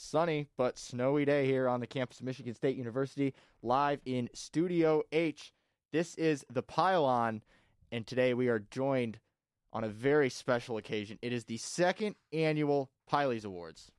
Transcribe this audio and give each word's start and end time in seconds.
sunny 0.00 0.48
but 0.56 0.78
snowy 0.78 1.24
day 1.24 1.44
here 1.46 1.68
on 1.68 1.80
the 1.80 1.86
campus 1.86 2.20
of 2.20 2.26
Michigan 2.26 2.54
State 2.54 2.76
University, 2.76 3.34
live 3.62 4.00
in 4.06 4.28
Studio 4.32 5.02
H. 5.12 5.52
This 5.92 6.14
is 6.14 6.44
the 6.50 6.62
Pylon, 6.62 7.42
and 7.92 8.06
today 8.06 8.32
we 8.32 8.48
are 8.48 8.60
joined 8.70 9.18
on 9.72 9.84
a 9.84 9.88
very 9.88 10.30
special 10.30 10.78
occasion. 10.78 11.18
It 11.20 11.32
is 11.32 11.44
the 11.44 11.58
second 11.58 12.16
annual 12.32 12.90
Pylies 13.10 13.44
Awards. 13.44 13.92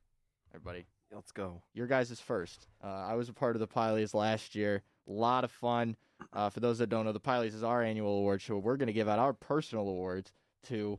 Everybody, 0.52 0.86
Let's 1.14 1.32
go. 1.32 1.62
your 1.72 1.86
guys 1.86 2.10
is 2.10 2.20
first. 2.20 2.66
Uh, 2.82 2.88
I 2.88 3.14
was 3.14 3.28
a 3.28 3.32
part 3.34 3.54
of 3.54 3.60
the 3.60 3.68
Pylies 3.68 4.12
last 4.12 4.54
year. 4.54 4.82
A 5.08 5.12
lot 5.12 5.44
of 5.44 5.50
fun. 5.50 5.96
Uh, 6.32 6.50
for 6.50 6.60
those 6.60 6.78
that 6.78 6.88
don't 6.88 7.04
know, 7.04 7.12
the 7.12 7.20
Pylies 7.20 7.54
is 7.54 7.62
our 7.62 7.82
annual 7.82 8.18
award 8.18 8.42
show. 8.42 8.58
We're 8.58 8.76
going 8.76 8.88
to 8.88 8.92
give 8.92 9.08
out 9.08 9.18
our 9.18 9.32
personal 9.32 9.88
awards 9.88 10.32
to 10.64 10.98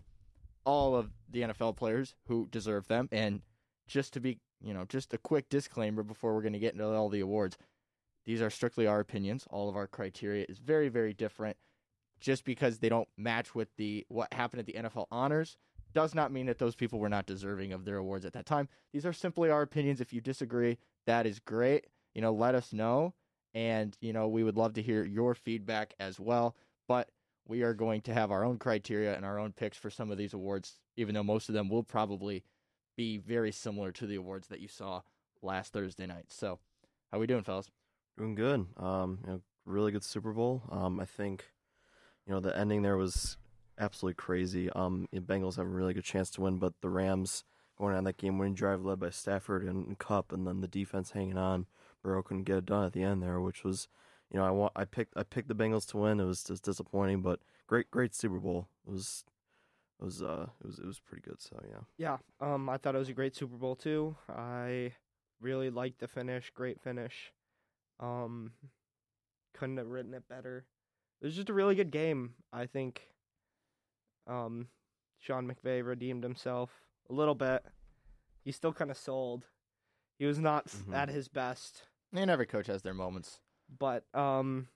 all 0.65 0.95
of 0.95 1.09
the 1.29 1.41
NFL 1.41 1.75
players 1.75 2.15
who 2.27 2.47
deserve 2.51 2.87
them. 2.87 3.09
And 3.11 3.41
just 3.87 4.13
to 4.13 4.19
be, 4.19 4.39
you 4.63 4.73
know, 4.73 4.85
just 4.85 5.13
a 5.13 5.17
quick 5.17 5.49
disclaimer 5.49 6.03
before 6.03 6.33
we're 6.33 6.41
going 6.41 6.53
to 6.53 6.59
get 6.59 6.73
into 6.73 6.85
all 6.85 7.09
the 7.09 7.19
awards. 7.19 7.57
These 8.25 8.41
are 8.41 8.49
strictly 8.49 8.87
our 8.87 8.99
opinions. 8.99 9.45
All 9.49 9.69
of 9.69 9.75
our 9.75 9.87
criteria 9.87 10.45
is 10.47 10.57
very, 10.57 10.89
very 10.89 11.13
different. 11.13 11.57
Just 12.19 12.45
because 12.45 12.79
they 12.79 12.87
don't 12.87 13.09
match 13.17 13.53
with 13.53 13.67
the 13.77 14.05
what 14.07 14.33
happened 14.33 14.61
at 14.61 14.65
the 14.65 14.73
NFL 14.73 15.07
honors 15.11 15.57
does 15.93 16.15
not 16.15 16.31
mean 16.31 16.45
that 16.45 16.57
those 16.57 16.75
people 16.75 16.99
were 16.99 17.09
not 17.09 17.25
deserving 17.25 17.73
of 17.73 17.83
their 17.83 17.97
awards 17.97 18.25
at 18.25 18.33
that 18.33 18.45
time. 18.45 18.69
These 18.93 19.05
are 19.05 19.13
simply 19.13 19.49
our 19.49 19.61
opinions. 19.61 19.99
If 19.99 20.13
you 20.13 20.21
disagree, 20.21 20.77
that 21.05 21.25
is 21.25 21.39
great. 21.39 21.87
You 22.15 22.21
know, 22.21 22.31
let 22.31 22.55
us 22.55 22.71
know. 22.71 23.13
And, 23.53 23.95
you 23.99 24.13
know, 24.13 24.29
we 24.29 24.43
would 24.43 24.57
love 24.57 24.73
to 24.75 24.81
hear 24.81 25.03
your 25.03 25.35
feedback 25.35 25.93
as 25.99 26.19
well. 26.19 26.55
But 26.87 27.09
we 27.45 27.61
are 27.61 27.73
going 27.73 28.01
to 28.01 28.13
have 28.13 28.31
our 28.31 28.43
own 28.43 28.57
criteria 28.57 29.15
and 29.15 29.25
our 29.25 29.37
own 29.37 29.51
picks 29.51 29.77
for 29.77 29.89
some 29.89 30.09
of 30.09 30.17
these 30.17 30.33
awards, 30.33 30.79
even 30.95 31.13
though 31.13 31.23
most 31.23 31.49
of 31.49 31.53
them 31.55 31.69
will 31.69 31.83
probably 31.83 32.43
be 32.95 33.17
very 33.17 33.51
similar 33.51 33.91
to 33.93 34.07
the 34.07 34.15
awards 34.15 34.47
that 34.47 34.59
you 34.59 34.67
saw 34.67 35.01
last 35.41 35.73
Thursday 35.73 36.05
night. 36.05 36.25
So, 36.29 36.59
how 37.11 37.19
we 37.19 37.27
doing, 37.27 37.43
fellas? 37.43 37.69
Doing 38.17 38.35
good. 38.35 38.67
Um, 38.77 39.19
you 39.25 39.31
know, 39.31 39.41
really 39.65 39.91
good 39.91 40.03
Super 40.03 40.33
Bowl. 40.33 40.63
Um, 40.71 40.99
I 40.99 41.05
think, 41.05 41.45
you 42.25 42.33
know, 42.33 42.39
the 42.39 42.57
ending 42.57 42.81
there 42.81 42.97
was 42.97 43.37
absolutely 43.79 44.15
crazy. 44.15 44.69
Um, 44.71 45.07
the 45.11 45.19
Bengals 45.19 45.57
have 45.57 45.65
a 45.65 45.69
really 45.69 45.93
good 45.93 46.03
chance 46.03 46.29
to 46.31 46.41
win, 46.41 46.57
but 46.57 46.73
the 46.81 46.89
Rams 46.89 47.43
going 47.77 47.95
on 47.95 48.03
that 48.03 48.17
game 48.17 48.37
winning 48.37 48.53
drive 48.53 48.83
led 48.83 48.99
by 48.99 49.09
Stafford 49.09 49.63
and, 49.63 49.97
Kupp, 49.97 50.31
and 50.31 50.45
then 50.45 50.61
the 50.61 50.67
defense 50.67 51.11
hanging 51.11 51.37
on. 51.37 51.65
Burrow 52.03 52.21
couldn't 52.21 52.43
get 52.43 52.57
it 52.57 52.65
done 52.65 52.85
at 52.85 52.93
the 52.93 53.03
end 53.03 53.23
there, 53.23 53.39
which 53.39 53.63
was, 53.63 53.87
you 54.29 54.37
know, 54.37 54.45
I 54.45 54.51
want 54.51 54.73
I 54.75 54.85
picked 54.85 55.13
I 55.15 55.23
picked 55.23 55.47
the 55.47 55.55
Bengals 55.55 55.87
to 55.89 55.97
win. 55.97 56.19
It 56.19 56.25
was 56.25 56.43
just 56.43 56.63
disappointing, 56.63 57.21
but 57.21 57.39
great 57.65 57.89
great 57.89 58.13
Super 58.13 58.39
Bowl. 58.39 58.67
It 58.85 58.91
was 58.91 59.23
it 60.03 60.05
was 60.05 60.21
uh 60.21 60.47
it 60.61 60.67
was 60.67 60.79
it 60.79 60.85
was 60.85 60.99
pretty 60.99 61.21
good. 61.27 61.41
So 61.41 61.57
yeah. 61.69 61.79
Yeah, 61.97 62.17
um, 62.45 62.67
I 62.69 62.77
thought 62.77 62.95
it 62.95 62.99
was 62.99 63.09
a 63.09 63.13
great 63.13 63.35
Super 63.35 63.55
Bowl 63.57 63.75
too. 63.75 64.15
I 64.29 64.93
really 65.39 65.69
liked 65.69 65.99
the 65.99 66.07
finish, 66.07 66.51
great 66.53 66.81
finish. 66.81 67.31
Um, 67.99 68.51
couldn't 69.53 69.77
have 69.77 69.87
written 69.87 70.13
it 70.13 70.27
better. 70.27 70.65
It 71.21 71.25
was 71.25 71.35
just 71.35 71.49
a 71.49 71.53
really 71.53 71.75
good 71.75 71.91
game. 71.91 72.35
I 72.51 72.65
think. 72.65 73.01
Um, 74.27 74.67
Sean 75.19 75.49
McVay 75.49 75.85
redeemed 75.85 76.23
himself 76.23 76.69
a 77.09 77.13
little 77.13 77.35
bit. 77.35 77.63
He's 78.43 78.55
still 78.55 78.73
kind 78.73 78.91
of 78.91 78.97
sold. 78.97 79.45
He 80.19 80.25
was 80.25 80.39
not 80.39 80.67
Mhm. 80.67 80.93
at 80.93 81.09
his 81.09 81.27
best, 81.27 81.87
And 82.13 82.29
every 82.29 82.45
coach 82.45 82.67
has 82.67 82.81
their 82.83 82.93
moments. 82.93 83.39
but 83.79 84.05
um, 84.15 84.67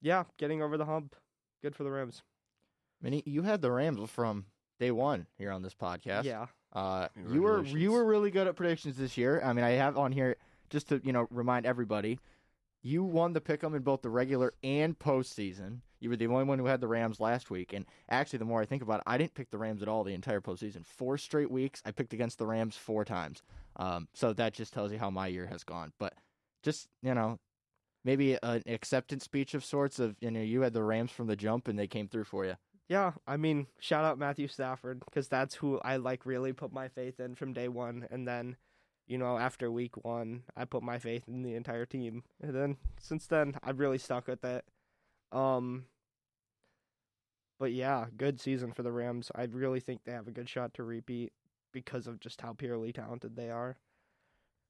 yeah, 0.00 0.24
getting 0.38 0.60
over 0.62 0.76
the 0.76 0.84
hump, 0.86 1.14
good 1.62 1.74
for 1.76 1.84
the 1.84 1.90
Rams. 1.90 2.22
Minnie, 3.00 3.22
you 3.26 3.42
had 3.42 3.62
the 3.62 3.70
Rams 3.70 4.10
from 4.10 4.46
day 4.80 4.90
one 4.90 5.26
here 5.36 5.50
on 5.50 5.62
this 5.62 5.74
podcast. 5.74 6.24
Yeah, 6.24 6.46
Uh, 6.72 7.08
you 7.30 7.42
were 7.42 7.64
you 7.64 7.92
were 7.92 8.04
really 8.04 8.30
good 8.30 8.46
at 8.46 8.56
predictions 8.56 8.96
this 8.96 9.16
year. 9.16 9.40
I 9.44 9.52
mean, 9.52 9.64
I 9.64 9.70
have 9.70 9.96
on 9.96 10.12
here 10.12 10.36
just 10.70 10.88
to 10.88 11.00
you 11.04 11.12
know 11.12 11.26
remind 11.30 11.66
everybody, 11.66 12.18
you 12.82 13.02
won 13.04 13.32
the 13.32 13.40
pick'em 13.40 13.74
in 13.74 13.82
both 13.82 14.02
the 14.02 14.10
regular 14.10 14.52
and 14.62 14.98
postseason. 14.98 15.80
You 16.00 16.10
were 16.10 16.16
the 16.16 16.28
only 16.28 16.44
one 16.44 16.60
who 16.60 16.66
had 16.66 16.80
the 16.80 16.86
Rams 16.86 17.18
last 17.18 17.50
week, 17.50 17.72
and 17.72 17.84
actually, 18.08 18.38
the 18.38 18.44
more 18.44 18.60
I 18.60 18.66
think 18.66 18.82
about 18.82 18.98
it, 19.00 19.04
I 19.06 19.18
didn't 19.18 19.34
pick 19.34 19.50
the 19.50 19.58
Rams 19.58 19.82
at 19.82 19.88
all 19.88 20.04
the 20.04 20.14
entire 20.14 20.40
postseason. 20.40 20.86
Four 20.86 21.18
straight 21.18 21.50
weeks, 21.50 21.82
I 21.84 21.90
picked 21.90 22.12
against 22.12 22.38
the 22.38 22.46
Rams 22.46 22.76
four 22.76 23.04
times. 23.04 23.42
Um, 23.76 24.06
so 24.14 24.32
that 24.32 24.52
just 24.54 24.72
tells 24.72 24.92
you 24.92 24.98
how 24.98 25.10
my 25.10 25.26
year 25.26 25.46
has 25.46 25.64
gone. 25.64 25.92
But 25.98 26.14
just 26.62 26.88
you 27.02 27.14
know, 27.14 27.38
maybe 28.04 28.38
an 28.42 28.62
acceptance 28.66 29.24
speech 29.24 29.54
of 29.54 29.64
sorts 29.64 29.98
of 29.98 30.14
you 30.20 30.30
know 30.30 30.40
you 30.40 30.60
had 30.60 30.72
the 30.72 30.84
Rams 30.84 31.10
from 31.10 31.26
the 31.26 31.36
jump 31.36 31.66
and 31.66 31.76
they 31.78 31.88
came 31.88 32.06
through 32.08 32.24
for 32.24 32.44
you. 32.44 32.54
Yeah, 32.88 33.12
I 33.26 33.36
mean, 33.36 33.66
shout 33.78 34.04
out 34.04 34.18
Matthew 34.18 34.48
Stafford 34.48 35.00
because 35.04 35.28
that's 35.28 35.54
who 35.54 35.78
I 35.80 35.96
like 35.96 36.24
really 36.24 36.54
put 36.54 36.72
my 36.72 36.88
faith 36.88 37.20
in 37.20 37.34
from 37.34 37.52
day 37.52 37.68
one, 37.68 38.08
and 38.10 38.26
then, 38.26 38.56
you 39.06 39.18
know, 39.18 39.36
after 39.36 39.70
week 39.70 40.04
one, 40.04 40.44
I 40.56 40.64
put 40.64 40.82
my 40.82 40.98
faith 40.98 41.24
in 41.28 41.42
the 41.42 41.54
entire 41.54 41.84
team, 41.84 42.24
and 42.40 42.54
then 42.54 42.76
since 42.98 43.26
then, 43.26 43.56
I've 43.62 43.78
really 43.78 43.98
stuck 43.98 44.26
with 44.26 44.42
it. 44.42 44.64
Um, 45.32 45.84
but 47.58 47.72
yeah, 47.72 48.06
good 48.16 48.40
season 48.40 48.72
for 48.72 48.82
the 48.82 48.92
Rams. 48.92 49.30
I 49.34 49.42
really 49.44 49.80
think 49.80 50.04
they 50.04 50.12
have 50.12 50.28
a 50.28 50.32
good 50.32 50.48
shot 50.48 50.72
to 50.74 50.82
repeat 50.82 51.32
because 51.72 52.06
of 52.06 52.20
just 52.20 52.40
how 52.40 52.54
purely 52.54 52.92
talented 52.92 53.36
they 53.36 53.50
are. 53.50 53.76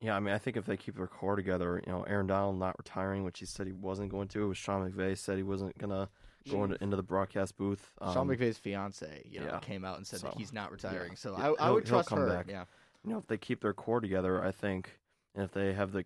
Yeah, 0.01 0.17
I 0.17 0.21
mean, 0.21 0.35
I 0.35 0.39
think 0.39 0.57
if 0.57 0.67
they 0.67 0.77
keep 0.77 0.97
their 0.97 1.07
core 1.07 1.37
together, 1.37 1.83
you 1.87 1.93
know, 1.93 2.03
Aaron 2.03 2.27
Donald 2.27 2.59
not 2.59 2.77
retiring, 2.79 3.25
which 3.25 3.41
he 3.41 3.47
said 3.47 3.67
he 3.67 3.73
wasn't 3.73 4.11
going 4.11 4.29
to. 4.29 4.43
It 4.43 4.47
was 4.47 4.59
Sean 4.59 4.89
McVay 4.89 5.17
said 5.17 5.37
he 5.37 5.43
wasn't 5.43 5.77
gonna 5.79 6.09
go 6.51 6.65
into, 6.65 6.83
into 6.83 6.97
the 6.97 7.03
broadcast 7.03 7.57
booth. 7.57 7.93
Sean 8.01 8.17
Um, 8.19 8.29
McVay's 8.29 8.59
fiance, 8.59 9.23
you 9.29 9.41
know, 9.41 9.47
yeah. 9.47 9.59
came 9.59 9.85
out 9.85 9.97
and 9.97 10.07
said 10.07 10.21
So, 10.21 10.29
that 10.29 10.37
he's 10.37 10.53
not 10.53 10.71
retiring. 10.73 11.17
So 11.17 11.35
I, 11.35 11.51
I 11.67 11.71
would 11.71 11.85
trust 11.87 12.09
come 12.09 12.19
her. 12.21 12.29
back. 12.29 12.47
Yeah, 12.49 12.65
you 13.05 13.11
know, 13.13 13.19
if 13.19 13.27
they 13.27 13.37
keep 13.39 13.61
their 13.61 13.75
core 13.75 14.01
together, 14.01 14.43
I 14.45 14.51
think, 14.53 14.99
and 15.35 15.45
if 15.45 15.53
they 15.53 15.73
have 15.73 15.93
the 15.93 16.05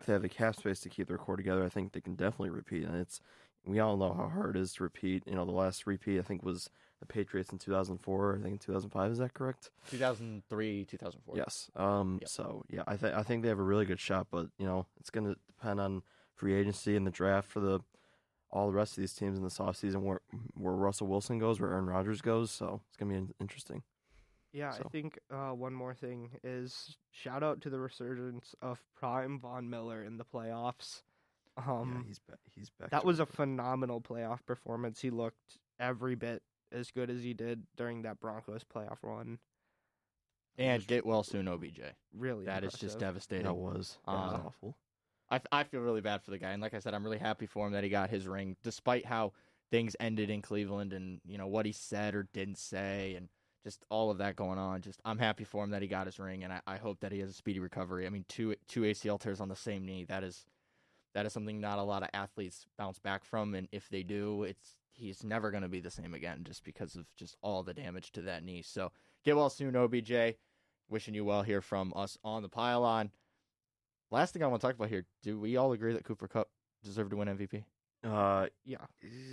if 0.00 0.06
they 0.06 0.12
have 0.14 0.22
the 0.22 0.28
cap 0.28 0.56
space 0.56 0.80
to 0.80 0.88
keep 0.88 1.08
their 1.08 1.18
core 1.18 1.36
together, 1.36 1.64
I 1.64 1.68
think 1.68 1.92
they 1.92 2.00
can 2.00 2.14
definitely 2.16 2.50
repeat. 2.50 2.84
And 2.84 2.96
it's 2.96 3.20
we 3.64 3.78
all 3.78 3.96
know 3.96 4.12
how 4.12 4.28
hard 4.28 4.56
it 4.56 4.60
is 4.60 4.72
to 4.74 4.82
repeat. 4.82 5.22
You 5.26 5.34
know, 5.36 5.44
the 5.44 5.52
last 5.52 5.86
repeat 5.86 6.18
I 6.18 6.22
think 6.22 6.42
was 6.42 6.68
the 7.00 7.06
Patriots 7.06 7.50
in 7.52 7.58
2004. 7.58 8.36
I 8.38 8.42
think 8.42 8.52
in 8.52 8.58
2005 8.58 9.12
is 9.12 9.18
that 9.18 9.34
correct? 9.34 9.70
2003, 9.90 10.84
2004. 10.84 11.36
Yes. 11.36 11.70
Um. 11.76 12.18
Yep. 12.20 12.28
So 12.28 12.64
yeah, 12.68 12.82
I 12.86 12.96
think 12.96 13.14
I 13.14 13.22
think 13.22 13.42
they 13.42 13.48
have 13.48 13.58
a 13.58 13.62
really 13.62 13.84
good 13.84 14.00
shot, 14.00 14.26
but 14.30 14.48
you 14.58 14.66
know, 14.66 14.86
it's 15.00 15.10
going 15.10 15.26
to 15.26 15.36
depend 15.46 15.80
on 15.80 16.02
free 16.34 16.54
agency 16.54 16.96
and 16.96 17.06
the 17.06 17.10
draft 17.10 17.48
for 17.48 17.60
the 17.60 17.80
all 18.52 18.66
the 18.66 18.72
rest 18.76 18.92
of 18.92 19.02
these 19.02 19.14
teams 19.14 19.38
in 19.38 19.44
this 19.44 19.58
offseason 19.58 20.02
where 20.02 20.20
where 20.54 20.74
Russell 20.74 21.06
Wilson 21.06 21.38
goes, 21.38 21.60
where 21.60 21.70
Aaron 21.72 21.86
Rodgers 21.86 22.20
goes. 22.20 22.50
So 22.50 22.80
it's 22.88 22.96
going 22.96 23.10
to 23.12 23.20
be 23.26 23.34
interesting. 23.40 23.82
Yeah, 24.52 24.70
I 24.78 24.86
think 24.90 25.18
uh, 25.30 25.52
one 25.52 25.72
more 25.72 25.94
thing 25.94 26.28
is 26.44 26.96
shout 27.10 27.42
out 27.42 27.62
to 27.62 27.70
the 27.70 27.80
resurgence 27.80 28.54
of 28.60 28.78
Prime 28.94 29.38
Von 29.40 29.70
Miller 29.70 30.04
in 30.04 30.18
the 30.18 30.24
playoffs. 30.26 31.02
Um, 31.56 31.94
yeah, 32.02 32.08
he's 32.08 32.18
back. 32.18 32.38
He's 32.54 32.70
back. 32.78 32.90
That 32.90 33.04
was 33.06 33.18
a 33.18 33.22
it. 33.22 33.30
phenomenal 33.30 34.00
playoff 34.02 34.44
performance. 34.44 35.00
He 35.00 35.08
looked 35.10 35.56
every 35.80 36.14
bit 36.16 36.42
as 36.70 36.90
good 36.90 37.08
as 37.08 37.22
he 37.22 37.32
did 37.32 37.62
during 37.76 38.02
that 38.02 38.20
Broncos 38.20 38.62
playoff 38.64 38.98
run. 39.02 39.38
and 40.58 40.86
get 40.86 41.06
well 41.06 41.22
soon, 41.22 41.48
OBJ. 41.48 41.80
Really, 42.14 42.44
That 42.44 42.64
is 42.64 42.74
just 42.74 42.98
devastating. 42.98 43.44
that 43.46 43.54
was 43.54 43.98
that 44.06 44.12
was 44.12 44.32
Uh, 44.34 44.46
awful. 44.46 44.76
I, 45.32 45.40
I 45.50 45.64
feel 45.64 45.80
really 45.80 46.02
bad 46.02 46.22
for 46.22 46.30
the 46.30 46.38
guy, 46.38 46.50
and 46.50 46.60
like 46.60 46.74
I 46.74 46.78
said, 46.78 46.92
I'm 46.92 47.02
really 47.02 47.18
happy 47.18 47.46
for 47.46 47.66
him 47.66 47.72
that 47.72 47.82
he 47.82 47.88
got 47.90 48.10
his 48.10 48.28
ring, 48.28 48.56
despite 48.62 49.06
how 49.06 49.32
things 49.70 49.96
ended 49.98 50.28
in 50.28 50.42
Cleveland 50.42 50.92
and 50.92 51.20
you 51.26 51.38
know 51.38 51.46
what 51.46 51.64
he 51.64 51.72
said 51.72 52.14
or 52.14 52.28
didn't 52.34 52.58
say, 52.58 53.14
and 53.16 53.28
just 53.64 53.84
all 53.88 54.10
of 54.10 54.18
that 54.18 54.36
going 54.36 54.58
on. 54.58 54.82
Just 54.82 55.00
I'm 55.06 55.18
happy 55.18 55.44
for 55.44 55.64
him 55.64 55.70
that 55.70 55.80
he 55.80 55.88
got 55.88 56.06
his 56.06 56.18
ring, 56.18 56.44
and 56.44 56.52
I, 56.52 56.60
I 56.66 56.76
hope 56.76 57.00
that 57.00 57.12
he 57.12 57.20
has 57.20 57.30
a 57.30 57.34
speedy 57.34 57.60
recovery. 57.60 58.06
I 58.06 58.10
mean, 58.10 58.26
two 58.28 58.54
two 58.68 58.82
ACL 58.82 59.18
tears 59.18 59.40
on 59.40 59.48
the 59.48 59.56
same 59.56 59.86
knee 59.86 60.04
that 60.04 60.22
is 60.22 60.44
that 61.14 61.24
is 61.24 61.32
something 61.32 61.60
not 61.60 61.78
a 61.78 61.82
lot 61.82 62.02
of 62.02 62.10
athletes 62.12 62.66
bounce 62.76 62.98
back 62.98 63.24
from, 63.24 63.54
and 63.54 63.68
if 63.72 63.88
they 63.88 64.02
do, 64.02 64.42
it's 64.42 64.76
he's 64.92 65.24
never 65.24 65.50
going 65.50 65.62
to 65.62 65.68
be 65.68 65.80
the 65.80 65.90
same 65.90 66.12
again, 66.12 66.44
just 66.44 66.62
because 66.62 66.94
of 66.94 67.06
just 67.16 67.36
all 67.40 67.62
the 67.62 67.72
damage 67.72 68.12
to 68.12 68.22
that 68.22 68.44
knee. 68.44 68.60
So 68.60 68.92
get 69.24 69.36
well 69.36 69.50
soon, 69.50 69.74
OBJ. 69.76 70.36
Wishing 70.90 71.14
you 71.14 71.24
well 71.24 71.42
here 71.42 71.62
from 71.62 71.94
us 71.96 72.18
on 72.22 72.42
the 72.42 72.50
pylon. 72.50 73.10
Last 74.12 74.32
thing 74.34 74.42
I 74.42 74.46
want 74.46 74.60
to 74.60 74.66
talk 74.68 74.76
about 74.76 74.88
here: 74.90 75.04
Do 75.22 75.38
we 75.40 75.56
all 75.56 75.72
agree 75.72 75.92
that 75.94 76.04
Cooper 76.04 76.28
Kupp 76.28 76.48
deserved 76.84 77.10
to 77.10 77.16
win 77.16 77.28
MVP? 77.28 77.64
Uh, 78.04 78.48
Yeah, 78.64 78.76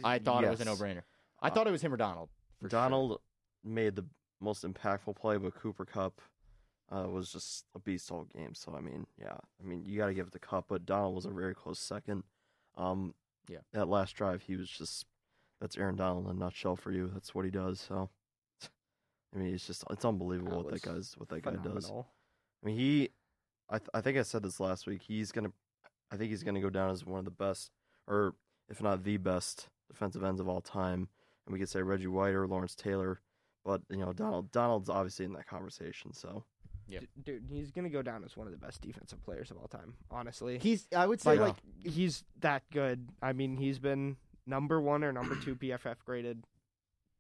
I 0.04 0.20
thought 0.20 0.44
it 0.44 0.50
was 0.50 0.62
a 0.62 0.66
yes. 0.66 0.80
no-brainer. 0.80 1.04
I 1.42 1.48
Uh, 1.50 1.54
thought 1.54 1.68
it 1.68 1.72
was 1.72 1.82
him 1.82 1.94
or 1.94 1.98
Donald. 1.98 2.30
for 2.58 2.70
sure. 2.70 2.70
Donald 2.70 3.22
made 3.64 3.96
the 3.96 4.06
most 4.40 4.64
impactful 4.64 5.16
play, 5.18 5.38
but 5.38 5.54
Cooper 5.56 5.86
Kupp 5.86 6.22
uh, 6.90 7.08
was 7.10 7.32
just 7.32 7.66
a 7.76 7.80
beast 7.80 8.10
all 8.12 8.24
game. 8.26 8.54
So 8.56 8.74
I 8.76 8.80
mean, 8.82 9.06
yeah, 9.18 9.38
I 9.60 9.64
mean 9.64 9.84
you 9.86 9.98
got 9.98 10.08
to 10.08 10.14
give 10.14 10.28
it 10.28 10.34
to 10.34 10.40
Kupp, 10.40 10.66
but 10.70 10.86
Donald 10.86 11.14
was 11.16 11.26
a 11.26 11.30
very 11.30 11.54
close 11.54 11.80
second. 11.80 12.24
Um, 12.78 13.16
Yeah. 13.50 13.60
that 13.74 13.88
last 13.90 14.14
drive, 14.16 14.44
he 14.44 14.56
was 14.56 14.70
just 14.70 15.06
that's 15.60 15.78
Aaron 15.78 15.98
Donald 15.98 16.26
in 16.26 16.32
a 16.32 16.34
nutshell 16.36 16.78
for 16.78 16.92
you. 16.92 17.10
That's 17.14 17.36
what 17.36 17.44
he 17.44 17.52
does. 17.52 17.82
So, 17.82 18.10
I 19.36 19.38
mean, 19.38 19.54
it's 19.54 19.68
just 19.68 19.84
it's 19.90 20.06
unbelievable 20.06 20.52
That 20.52 20.58
what 20.58 20.66
that 20.68 20.72
was 20.72 20.82
guy's 20.82 21.18
what 21.18 21.28
that 21.30 21.42
guy 21.42 21.52
does. 21.52 21.64
phenomenal. 21.64 22.08
I 22.64 22.66
mean, 22.66 22.76
he, 22.78 23.10
I, 23.70 23.78
th- 23.78 23.90
I 23.94 24.02
think 24.02 24.18
I 24.18 24.24
said 24.24 24.44
this 24.44 24.60
last 24.60 24.88
week. 24.88 25.02
He's 25.08 25.32
gonna, 25.32 25.52
I 26.12 26.18
think 26.18 26.30
he's 26.32 26.44
gonna 26.44 26.62
go 26.62 26.70
down 26.70 26.92
as 26.92 27.06
one 27.06 27.20
of 27.20 27.26
the 27.26 27.32
best, 27.32 27.72
or 28.08 28.34
if 28.68 28.82
not 28.82 29.04
the 29.04 29.18
best 29.18 29.68
defensive 29.90 30.24
ends 30.24 30.40
of 30.42 30.48
all 30.50 30.62
time. 30.62 31.08
And 31.46 31.54
we 31.54 31.60
could 31.60 31.70
say 31.70 31.82
Reggie 31.82 32.08
White 32.08 32.34
or 32.34 32.48
Lawrence 32.48 32.76
Taylor, 32.76 33.22
but 33.66 33.82
you 33.90 33.98
know 33.98 34.14
Donald 34.14 34.52
Donald's 34.52 34.90
obviously 34.90 35.26
in 35.26 35.34
that 35.34 35.48
conversation. 35.48 36.14
So 36.14 36.44
Yeah. 36.88 37.00
D- 37.02 37.08
dude, 37.24 37.46
he's 37.50 37.72
gonna 37.72 37.90
go 37.90 38.02
down 38.02 38.24
as 38.24 38.36
one 38.38 38.48
of 38.48 38.52
the 38.54 38.58
best 38.60 38.82
defensive 38.82 39.24
players 39.24 39.52
of 39.52 39.58
all 39.58 39.68
time. 39.68 39.94
Honestly, 40.12 40.58
He's 40.60 40.88
I 40.96 41.06
would 41.06 41.22
say 41.22 41.32
like, 41.40 41.40
like 41.40 41.58
he's 41.94 42.24
that 42.40 42.64
good. 42.72 43.10
I 43.22 43.34
mean, 43.34 43.58
he's 43.58 43.80
been 43.80 44.18
number 44.48 44.82
one 44.82 45.04
or 45.04 45.12
number 45.12 45.36
two 45.36 45.56
PFF 45.56 45.98
graded 46.06 46.44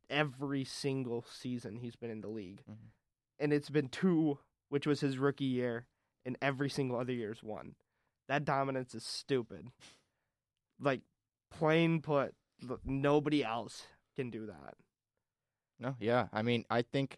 every 0.09 0.63
single 0.63 1.23
season 1.31 1.75
he's 1.75 1.95
been 1.95 2.09
in 2.09 2.21
the 2.21 2.27
league, 2.27 2.61
Mhm. 2.67 2.89
and 3.37 3.53
it's 3.53 3.69
been 3.69 3.87
two, 3.89 4.39
which 4.69 4.87
was 4.87 5.01
his 5.01 5.19
rookie 5.19 5.45
year, 5.45 5.85
and 6.25 6.37
every 6.41 6.69
single 6.69 6.97
other 6.97 7.13
year 7.13 7.31
is 7.31 7.43
one. 7.43 7.75
That 8.27 8.45
dominance 8.45 8.93
is 8.93 9.03
stupid. 9.03 9.67
Like 10.79 11.01
plain 11.51 12.01
put, 12.01 12.33
nobody 12.85 13.43
else 13.43 13.83
can 14.15 14.29
do 14.29 14.45
that. 14.47 14.75
No, 15.79 15.95
yeah. 15.99 16.27
I 16.33 16.41
mean, 16.41 16.65
I 16.69 16.81
think, 16.81 17.17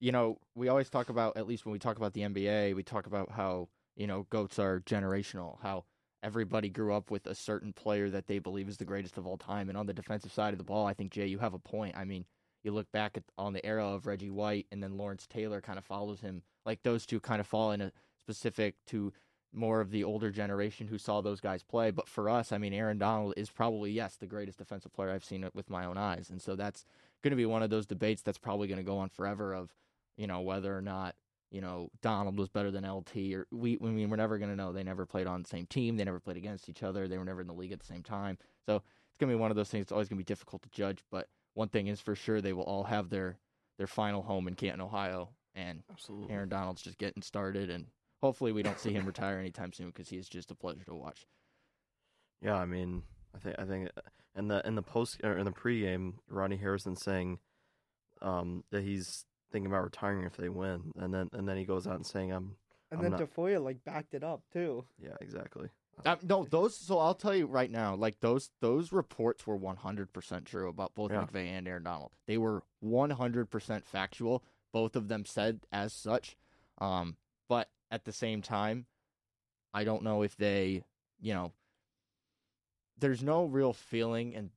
you 0.00 0.12
know, 0.12 0.38
we 0.54 0.68
always 0.68 0.90
talk 0.90 1.08
about, 1.08 1.36
at 1.36 1.46
least 1.46 1.66
when 1.66 1.72
we 1.72 1.78
talk 1.78 1.96
about 1.96 2.14
the 2.14 2.22
NBA, 2.22 2.74
we 2.74 2.82
talk 2.82 3.06
about 3.06 3.30
how, 3.30 3.68
you 3.96 4.06
know, 4.06 4.26
GOATs 4.30 4.58
are 4.58 4.80
generational, 4.80 5.58
how 5.62 5.84
everybody 6.22 6.68
grew 6.68 6.94
up 6.94 7.10
with 7.10 7.26
a 7.26 7.34
certain 7.34 7.72
player 7.72 8.10
that 8.10 8.26
they 8.26 8.38
believe 8.38 8.68
is 8.68 8.78
the 8.78 8.84
greatest 8.84 9.18
of 9.18 9.26
all 9.26 9.36
time. 9.36 9.68
And 9.68 9.76
on 9.76 9.86
the 9.86 9.92
defensive 9.92 10.32
side 10.32 10.52
of 10.54 10.58
the 10.58 10.64
ball, 10.64 10.86
I 10.86 10.94
think, 10.94 11.12
Jay, 11.12 11.26
you 11.26 11.38
have 11.38 11.54
a 11.54 11.58
point. 11.58 11.96
I 11.96 12.04
mean, 12.04 12.24
you 12.62 12.72
look 12.72 12.90
back 12.92 13.16
at 13.16 13.24
on 13.38 13.52
the 13.52 13.64
era 13.64 13.86
of 13.86 14.06
Reggie 14.06 14.30
White 14.30 14.66
and 14.70 14.82
then 14.82 14.96
Lawrence 14.96 15.26
Taylor 15.26 15.60
kind 15.60 15.78
of 15.78 15.84
follows 15.84 16.20
him. 16.20 16.42
Like 16.66 16.82
those 16.82 17.06
two 17.06 17.20
kind 17.20 17.40
of 17.40 17.46
fall 17.46 17.72
in 17.72 17.80
a 17.80 17.92
specific 18.20 18.76
to 18.86 19.12
more 19.52 19.80
of 19.80 19.90
the 19.90 20.04
older 20.04 20.30
generation 20.30 20.86
who 20.86 20.98
saw 20.98 21.20
those 21.20 21.40
guys 21.40 21.62
play. 21.62 21.90
But 21.90 22.08
for 22.08 22.28
us, 22.28 22.52
I 22.52 22.58
mean, 22.58 22.72
Aaron 22.72 22.98
Donald 22.98 23.34
is 23.36 23.50
probably, 23.50 23.90
yes, 23.90 24.16
the 24.16 24.26
greatest 24.26 24.58
defensive 24.58 24.92
player 24.92 25.10
I've 25.10 25.24
seen 25.24 25.48
with 25.54 25.70
my 25.70 25.84
own 25.84 25.98
eyes. 25.98 26.30
And 26.30 26.40
so 26.40 26.54
that's 26.54 26.84
going 27.22 27.32
to 27.32 27.36
be 27.36 27.46
one 27.46 27.62
of 27.62 27.70
those 27.70 27.86
debates 27.86 28.22
that's 28.22 28.38
probably 28.38 28.68
going 28.68 28.78
to 28.78 28.84
go 28.84 28.98
on 28.98 29.08
forever 29.08 29.52
of, 29.52 29.74
you 30.16 30.26
know, 30.26 30.40
whether 30.40 30.76
or 30.76 30.82
not, 30.82 31.16
you 31.50 31.60
know, 31.60 31.90
Donald 32.00 32.38
was 32.38 32.48
better 32.48 32.70
than 32.70 32.88
LT 32.88 33.16
or 33.34 33.46
we, 33.50 33.76
I 33.82 33.86
mean, 33.86 34.08
we're 34.08 34.16
never 34.16 34.38
going 34.38 34.50
to 34.50 34.56
know. 34.56 34.72
They 34.72 34.84
never 34.84 35.04
played 35.04 35.26
on 35.26 35.42
the 35.42 35.48
same 35.48 35.66
team. 35.66 35.96
They 35.96 36.04
never 36.04 36.20
played 36.20 36.36
against 36.36 36.68
each 36.68 36.84
other. 36.84 37.08
They 37.08 37.18
were 37.18 37.24
never 37.24 37.40
in 37.40 37.48
the 37.48 37.52
league 37.52 37.72
at 37.72 37.80
the 37.80 37.86
same 37.86 38.04
time. 38.04 38.38
So 38.66 38.76
it's 38.76 39.18
going 39.18 39.30
to 39.30 39.36
be 39.36 39.40
one 39.40 39.50
of 39.50 39.56
those 39.56 39.68
things. 39.68 39.82
It's 39.82 39.92
always 39.92 40.08
going 40.08 40.18
to 40.18 40.24
be 40.24 40.32
difficult 40.32 40.62
to 40.62 40.70
judge. 40.70 41.02
But 41.10 41.28
one 41.54 41.68
thing 41.68 41.88
is 41.88 42.00
for 42.00 42.14
sure, 42.14 42.40
they 42.40 42.52
will 42.52 42.62
all 42.62 42.84
have 42.84 43.10
their, 43.10 43.38
their 43.78 43.88
final 43.88 44.22
home 44.22 44.46
in 44.46 44.54
Canton, 44.54 44.80
Ohio. 44.80 45.30
And 45.56 45.82
Absolutely. 45.90 46.32
Aaron 46.32 46.48
Donald's 46.48 46.82
just 46.82 46.98
getting 46.98 47.22
started. 47.22 47.68
And 47.68 47.86
hopefully 48.20 48.52
we 48.52 48.62
don't 48.62 48.78
see 48.78 48.92
him 48.92 49.06
retire 49.06 49.38
anytime 49.38 49.72
soon 49.72 49.86
because 49.88 50.08
he 50.08 50.16
is 50.16 50.28
just 50.28 50.50
a 50.50 50.54
pleasure 50.54 50.84
to 50.84 50.94
watch. 50.94 51.26
Yeah, 52.42 52.54
I 52.56 52.66
mean, 52.66 53.02
I 53.34 53.38
think 53.38 53.56
I 53.58 53.64
think 53.64 53.90
in 54.36 54.48
the 54.48 54.66
in 54.66 54.74
the 54.74 54.82
post 54.82 55.20
or 55.22 55.36
in 55.36 55.44
the 55.44 55.52
pregame, 55.52 56.14
Ronnie 56.28 56.56
Harrison 56.56 56.96
saying 56.96 57.38
um, 58.22 58.64
that 58.70 58.82
he's 58.82 59.24
thinking 59.52 59.70
about 59.70 59.84
retiring 59.84 60.24
if 60.24 60.36
they 60.36 60.48
win, 60.48 60.92
and 60.96 61.12
then 61.12 61.28
and 61.32 61.48
then 61.48 61.56
he 61.56 61.64
goes 61.64 61.86
out 61.86 61.96
and 61.96 62.06
saying, 62.06 62.32
"I'm 62.32 62.56
And 62.90 62.98
I'm 62.98 63.02
then 63.02 63.10
not- 63.12 63.20
Defoya 63.20 63.62
like 63.62 63.84
backed 63.84 64.14
it 64.14 64.24
up 64.24 64.42
too. 64.52 64.84
yeah, 65.02 65.16
exactly." 65.20 65.68
Um, 66.06 66.16
no, 66.22 66.44
those. 66.48 66.74
So 66.74 66.98
I'll 66.98 67.14
tell 67.14 67.34
you 67.34 67.44
right 67.46 67.70
now, 67.70 67.94
like 67.94 68.20
those 68.20 68.50
those 68.60 68.90
reports 68.90 69.46
were 69.46 69.58
100% 69.58 70.44
true 70.46 70.68
about 70.70 70.94
both 70.94 71.10
Yeah. 71.12 71.24
McVay 71.26 71.48
and 71.48 71.68
Aaron 71.68 71.82
Donald. 71.82 72.12
They 72.26 72.38
were 72.38 72.62
100% 72.82 73.84
factual. 73.84 74.42
Both 74.72 74.96
of 74.96 75.08
them 75.08 75.26
said 75.26 75.60
as 75.72 75.92
such. 75.92 76.38
Um, 76.78 77.16
but 77.48 77.68
at 77.90 78.04
the 78.04 78.12
same 78.12 78.42
time, 78.42 78.86
I 79.72 79.84
don't 79.84 80.02
know 80.02 80.22
if 80.22 80.36
they, 80.36 80.84
you 81.20 81.34
know, 81.34 81.52
there's 82.98 83.22
no 83.22 83.44
real 83.44 83.72
feeling 83.72 84.34
and 84.34 84.50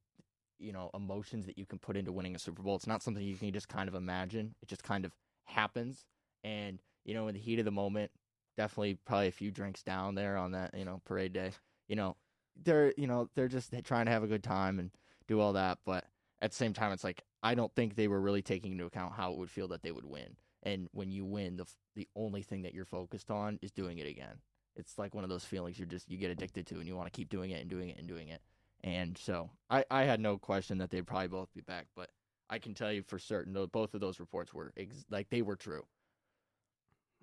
you 0.59 0.71
know 0.71 0.89
emotions 0.93 1.45
that 1.45 1.57
you 1.57 1.65
can 1.65 1.79
put 1.79 1.97
into 1.97 2.11
winning 2.11 2.35
a 2.35 2.39
Super 2.39 2.61
Bowl. 2.61 2.75
It's 2.75 2.87
not 2.87 3.03
something 3.03 3.23
you 3.23 3.35
can 3.35 3.51
just 3.51 3.69
kind 3.69 3.89
of 3.89 3.95
imagine. 3.95 4.55
It 4.61 4.69
just 4.69 4.83
kind 4.83 5.05
of 5.05 5.11
happens, 5.45 6.05
and 6.43 6.81
you 7.05 7.13
know, 7.13 7.27
in 7.27 7.33
the 7.35 7.39
heat 7.39 7.59
of 7.59 7.65
the 7.65 7.71
moment, 7.71 8.11
definitely 8.57 8.97
probably 9.05 9.27
a 9.27 9.31
few 9.31 9.51
drinks 9.51 9.83
down 9.83 10.15
there 10.15 10.37
on 10.37 10.51
that 10.51 10.77
you 10.77 10.85
know 10.85 11.01
parade 11.05 11.33
day. 11.33 11.51
You 11.87 11.95
know, 11.95 12.15
they're 12.63 12.93
you 12.97 13.07
know 13.07 13.29
they're 13.35 13.47
just 13.47 13.73
trying 13.83 14.05
to 14.05 14.11
have 14.11 14.23
a 14.23 14.27
good 14.27 14.43
time 14.43 14.79
and 14.79 14.91
do 15.27 15.39
all 15.39 15.53
that, 15.53 15.79
but 15.85 16.05
at 16.41 16.51
the 16.51 16.57
same 16.57 16.73
time, 16.73 16.91
it's 16.91 17.03
like 17.03 17.23
I 17.41 17.55
don't 17.55 17.73
think 17.75 17.95
they 17.95 18.07
were 18.07 18.21
really 18.21 18.41
taking 18.41 18.71
into 18.73 18.85
account 18.85 19.13
how 19.13 19.31
it 19.31 19.37
would 19.37 19.49
feel 19.49 19.67
that 19.69 19.83
they 19.83 19.91
would 19.91 20.05
win. 20.05 20.37
And 20.63 20.87
when 20.91 21.11
you 21.11 21.25
win, 21.25 21.57
the 21.57 21.65
the 21.95 22.07
only 22.15 22.41
thing 22.41 22.63
that 22.63 22.73
you're 22.73 22.85
focused 22.85 23.29
on 23.29 23.59
is 23.61 23.71
doing 23.71 23.99
it 23.99 24.07
again. 24.07 24.39
It's 24.75 24.97
like 24.97 25.13
one 25.13 25.23
of 25.23 25.29
those 25.29 25.45
feelings 25.45 25.77
you're 25.77 25.87
just 25.87 26.09
you 26.09 26.17
get 26.17 26.31
addicted 26.31 26.65
to, 26.67 26.75
and 26.75 26.87
you 26.87 26.95
want 26.95 27.11
to 27.11 27.15
keep 27.15 27.29
doing 27.29 27.51
it 27.51 27.61
and 27.61 27.69
doing 27.69 27.89
it 27.89 27.97
and 27.97 28.07
doing 28.07 28.29
it. 28.29 28.41
And 28.83 29.17
so 29.17 29.49
I 29.69 29.85
I 29.91 30.03
had 30.03 30.19
no 30.19 30.37
question 30.37 30.77
that 30.79 30.89
they'd 30.89 31.05
probably 31.05 31.27
both 31.27 31.53
be 31.53 31.61
back, 31.61 31.87
but 31.95 32.09
I 32.49 32.59
can 32.59 32.73
tell 32.73 32.91
you 32.91 33.03
for 33.03 33.19
certain 33.19 33.53
though 33.53 33.67
both 33.67 33.93
of 33.93 34.01
those 34.01 34.19
reports 34.19 34.53
were 34.53 34.73
ex- 34.77 35.05
like 35.09 35.29
they 35.29 35.41
were 35.41 35.55
true. 35.55 35.83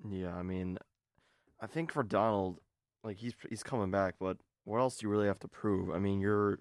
Yeah, 0.08 0.34
I 0.34 0.43
mean, 0.43 0.78
I 1.60 1.66
think 1.66 1.93
for 1.93 2.02
Donald, 2.02 2.58
like 3.04 3.19
he's 3.19 3.34
he's 3.48 3.62
coming 3.62 3.90
back, 3.90 4.14
but 4.20 4.38
what 4.64 4.78
else 4.78 4.96
do 4.98 5.06
you 5.06 5.10
really 5.10 5.26
have 5.26 5.40
to 5.40 5.48
prove? 5.48 5.90
I 5.90 5.98
mean, 5.98 6.20
you're 6.20 6.60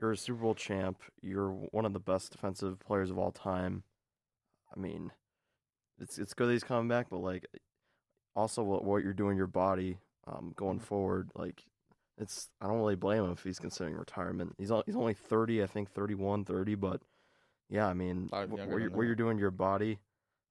you're 0.00 0.12
a 0.12 0.16
Super 0.16 0.40
Bowl 0.40 0.54
champ. 0.54 1.02
You're 1.22 1.50
one 1.50 1.84
of 1.84 1.92
the 1.92 2.00
best 2.00 2.32
defensive 2.32 2.80
players 2.80 3.10
of 3.10 3.18
all 3.18 3.32
time. 3.32 3.84
I 4.74 4.78
mean, 4.78 5.12
it's 6.00 6.18
it's 6.18 6.34
good 6.34 6.48
that 6.48 6.52
he's 6.52 6.64
coming 6.64 6.88
back, 6.88 7.08
but 7.10 7.18
like, 7.18 7.46
also 8.34 8.62
what 8.62 8.84
what 8.84 9.02
you're 9.02 9.12
doing 9.12 9.36
your 9.36 9.46
body, 9.46 9.98
um, 10.26 10.52
going 10.56 10.80
forward, 10.80 11.30
like, 11.34 11.64
it's 12.18 12.48
I 12.60 12.66
don't 12.66 12.78
really 12.78 12.96
blame 12.96 13.24
him 13.24 13.32
if 13.32 13.42
he's 13.42 13.58
considering 13.58 13.96
retirement. 13.96 14.54
He's 14.58 14.70
he's 14.86 14.96
only 14.96 15.14
thirty, 15.14 15.62
I 15.62 15.66
think 15.66 15.90
31, 15.90 16.44
30, 16.44 16.74
but 16.74 17.00
yeah, 17.68 17.86
I 17.86 17.94
mean, 17.94 18.28
Probably 18.28 18.56
wh- 18.56 18.58
younger 18.58 18.78
you're, 18.80 18.90
that. 18.90 19.02
you're 19.02 19.14
doing 19.14 19.38
your 19.38 19.50
body, 19.50 19.98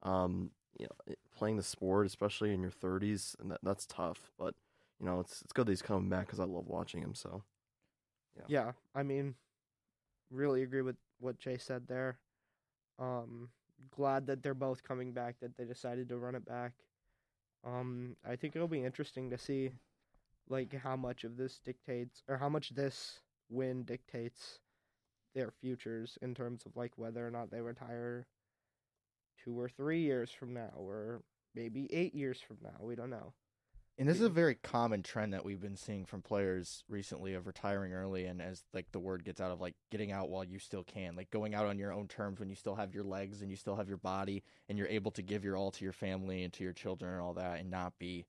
um, 0.02 0.52
you 0.80 0.88
know, 0.88 1.16
playing 1.36 1.58
the 1.58 1.64
sport, 1.64 2.06
especially 2.06 2.54
in 2.54 2.62
your 2.62 2.72
30s, 2.72 3.36
and 3.40 3.52
that, 3.52 3.60
that's 3.64 3.86
tough. 3.86 4.32
But 4.38 4.56
you 5.00 5.06
know, 5.06 5.20
it's 5.20 5.42
it's 5.42 5.54
good 5.54 5.68
that 5.68 5.72
he's 5.72 5.82
coming 5.82 6.10
back 6.10 6.26
because 6.28 6.40
I 6.40 6.46
love 6.46 6.68
watching 6.68 7.02
him. 7.02 7.14
So 7.14 7.44
Yeah. 8.36 8.44
Yeah, 8.48 8.72
I 8.96 9.04
mean, 9.04 9.36
really 10.32 10.64
agree 10.64 10.82
with 10.82 10.96
what 11.20 11.38
Jay 11.40 11.58
said 11.58 11.88
there. 11.88 12.18
Um, 13.00 13.50
glad 13.92 14.28
that 14.28 14.44
they're 14.44 14.54
both 14.54 14.84
coming 14.84 15.12
back. 15.14 15.40
That 15.42 15.58
they 15.58 15.66
decided 15.66 16.10
to 16.10 16.18
run 16.18 16.36
it 16.36 16.46
back. 16.46 16.74
Um, 17.66 18.16
I 18.28 18.36
think 18.36 18.56
it'll 18.56 18.68
be 18.68 18.84
interesting 18.84 19.30
to 19.30 19.38
see, 19.38 19.72
like, 20.50 20.74
how 20.74 20.96
much 20.96 21.24
of 21.24 21.38
this 21.38 21.60
dictates 21.64 22.24
or 22.28 22.38
how 22.38 22.50
much 22.50 22.70
this 22.72 23.20
win 23.50 23.84
dictates 23.84 24.60
their 25.36 25.52
futures 25.52 26.18
in 26.22 26.34
terms 26.36 26.66
of 26.66 26.76
like 26.76 26.92
whether 26.98 27.26
or 27.26 27.32
not 27.32 27.52
they 27.52 27.62
retire 27.62 28.28
two 29.44 29.60
or 29.60 29.70
three 29.70 30.02
years 30.02 30.32
from 30.32 30.54
now 30.54 30.72
or 30.76 31.22
maybe 31.56 31.88
eight 31.94 32.16
years 32.16 32.40
from 32.40 32.58
now. 32.62 32.78
We 32.80 32.96
don't 32.96 33.10
know. 33.10 33.34
And 33.98 34.10
this 34.10 34.18
is 34.18 34.24
a 34.24 34.30
very 34.30 34.56
common 34.56 35.04
trend 35.04 35.34
that 35.34 35.46
we've 35.46 35.62
been 35.62 35.76
seeing 35.76 36.06
from 36.06 36.24
players 36.24 36.84
recently 36.90 37.36
of 37.36 37.46
retiring 37.46 37.94
early 37.94 38.26
and 38.26 38.42
as 38.42 38.64
like 38.74 38.92
the 38.92 39.00
word 39.00 39.24
gets 39.24 39.40
out 39.40 39.52
of 39.52 39.62
like 39.62 39.76
getting 39.92 40.12
out 40.12 40.30
while 40.30 40.44
you 40.44 40.58
still 40.58 40.84
can, 40.84 41.16
like 41.16 41.30
going 41.30 41.54
out 41.54 41.68
on 41.68 41.78
your 41.78 41.94
own 41.94 42.08
terms 42.08 42.40
when 42.40 42.50
you 42.50 42.56
still 42.56 42.74
have 42.74 42.96
your 42.96 43.04
legs 43.04 43.42
and 43.42 43.52
you 43.52 43.56
still 43.56 43.76
have 43.76 43.88
your 43.88 43.98
body 43.98 44.44
and 44.68 44.80
you're 44.80 44.88
able 44.88 45.12
to 45.12 45.22
give 45.22 45.44
your 45.44 45.56
all 45.56 45.70
to 45.70 45.84
your 45.84 45.94
family 45.94 46.44
and 46.44 46.52
to 46.54 46.64
your 46.64 46.74
children 46.74 47.14
and 47.14 47.22
all 47.22 47.36
that 47.36 47.60
and 47.60 47.70
not 47.70 47.94
be, 48.00 48.26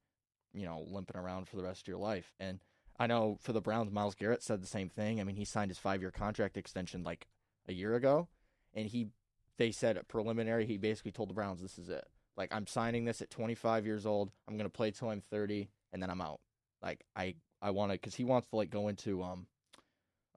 you 0.53 0.67
know, 0.67 0.85
limping 0.87 1.17
around 1.17 1.49
for 1.49 1.57
the 1.57 1.65
rest 1.65 1.83
of 1.83 1.89
your 1.89 1.99
life. 1.99 2.35
And 2.39 2.61
I 2.99 3.07
know 3.07 3.39
for 3.41 3.55
the 3.55 3.63
Browns, 3.63 3.91
Myles 3.91 4.15
Garrett 4.15 4.43
said 4.43 4.63
the 4.63 4.67
same 4.67 4.91
thing. 4.91 5.19
I 5.19 5.25
mean, 5.25 5.37
he 5.37 5.47
signed 5.47 5.71
his 5.71 5.79
five 5.79 6.03
year 6.03 6.11
contract 6.11 6.59
extension 6.59 7.03
like 7.03 7.27
a 7.67 7.73
year 7.73 7.95
ago 7.95 8.29
and 8.75 8.87
he 8.87 9.09
they 9.57 9.71
said 9.71 9.97
at 9.97 10.09
preliminary 10.09 10.67
he 10.67 10.77
basically 10.77 11.13
told 11.13 11.31
the 11.31 11.35
Browns 11.35 11.63
this 11.63 11.79
is 11.79 11.89
it. 11.89 12.07
Like 12.37 12.53
I'm 12.55 12.67
signing 12.67 13.05
this 13.05 13.23
at 13.23 13.31
25 13.31 13.87
years 13.87 14.07
old. 14.07 14.31
I'm 14.49 14.57
gonna 14.57 14.69
play 14.69 14.91
till 14.91 15.09
I'm 15.11 15.21
30, 15.21 15.69
and 15.93 16.03
then 16.03 16.11
I'm 16.11 16.21
out. 16.21 16.41
Like 16.83 17.05
I 17.17 17.35
I 17.63 17.71
want 17.71 17.93
to 17.93 17.95
because 17.95 18.15
he 18.15 18.25
wants 18.25 18.49
to 18.49 18.57
like 18.57 18.71
go 18.71 18.89
into 18.89 19.23
um 19.23 19.47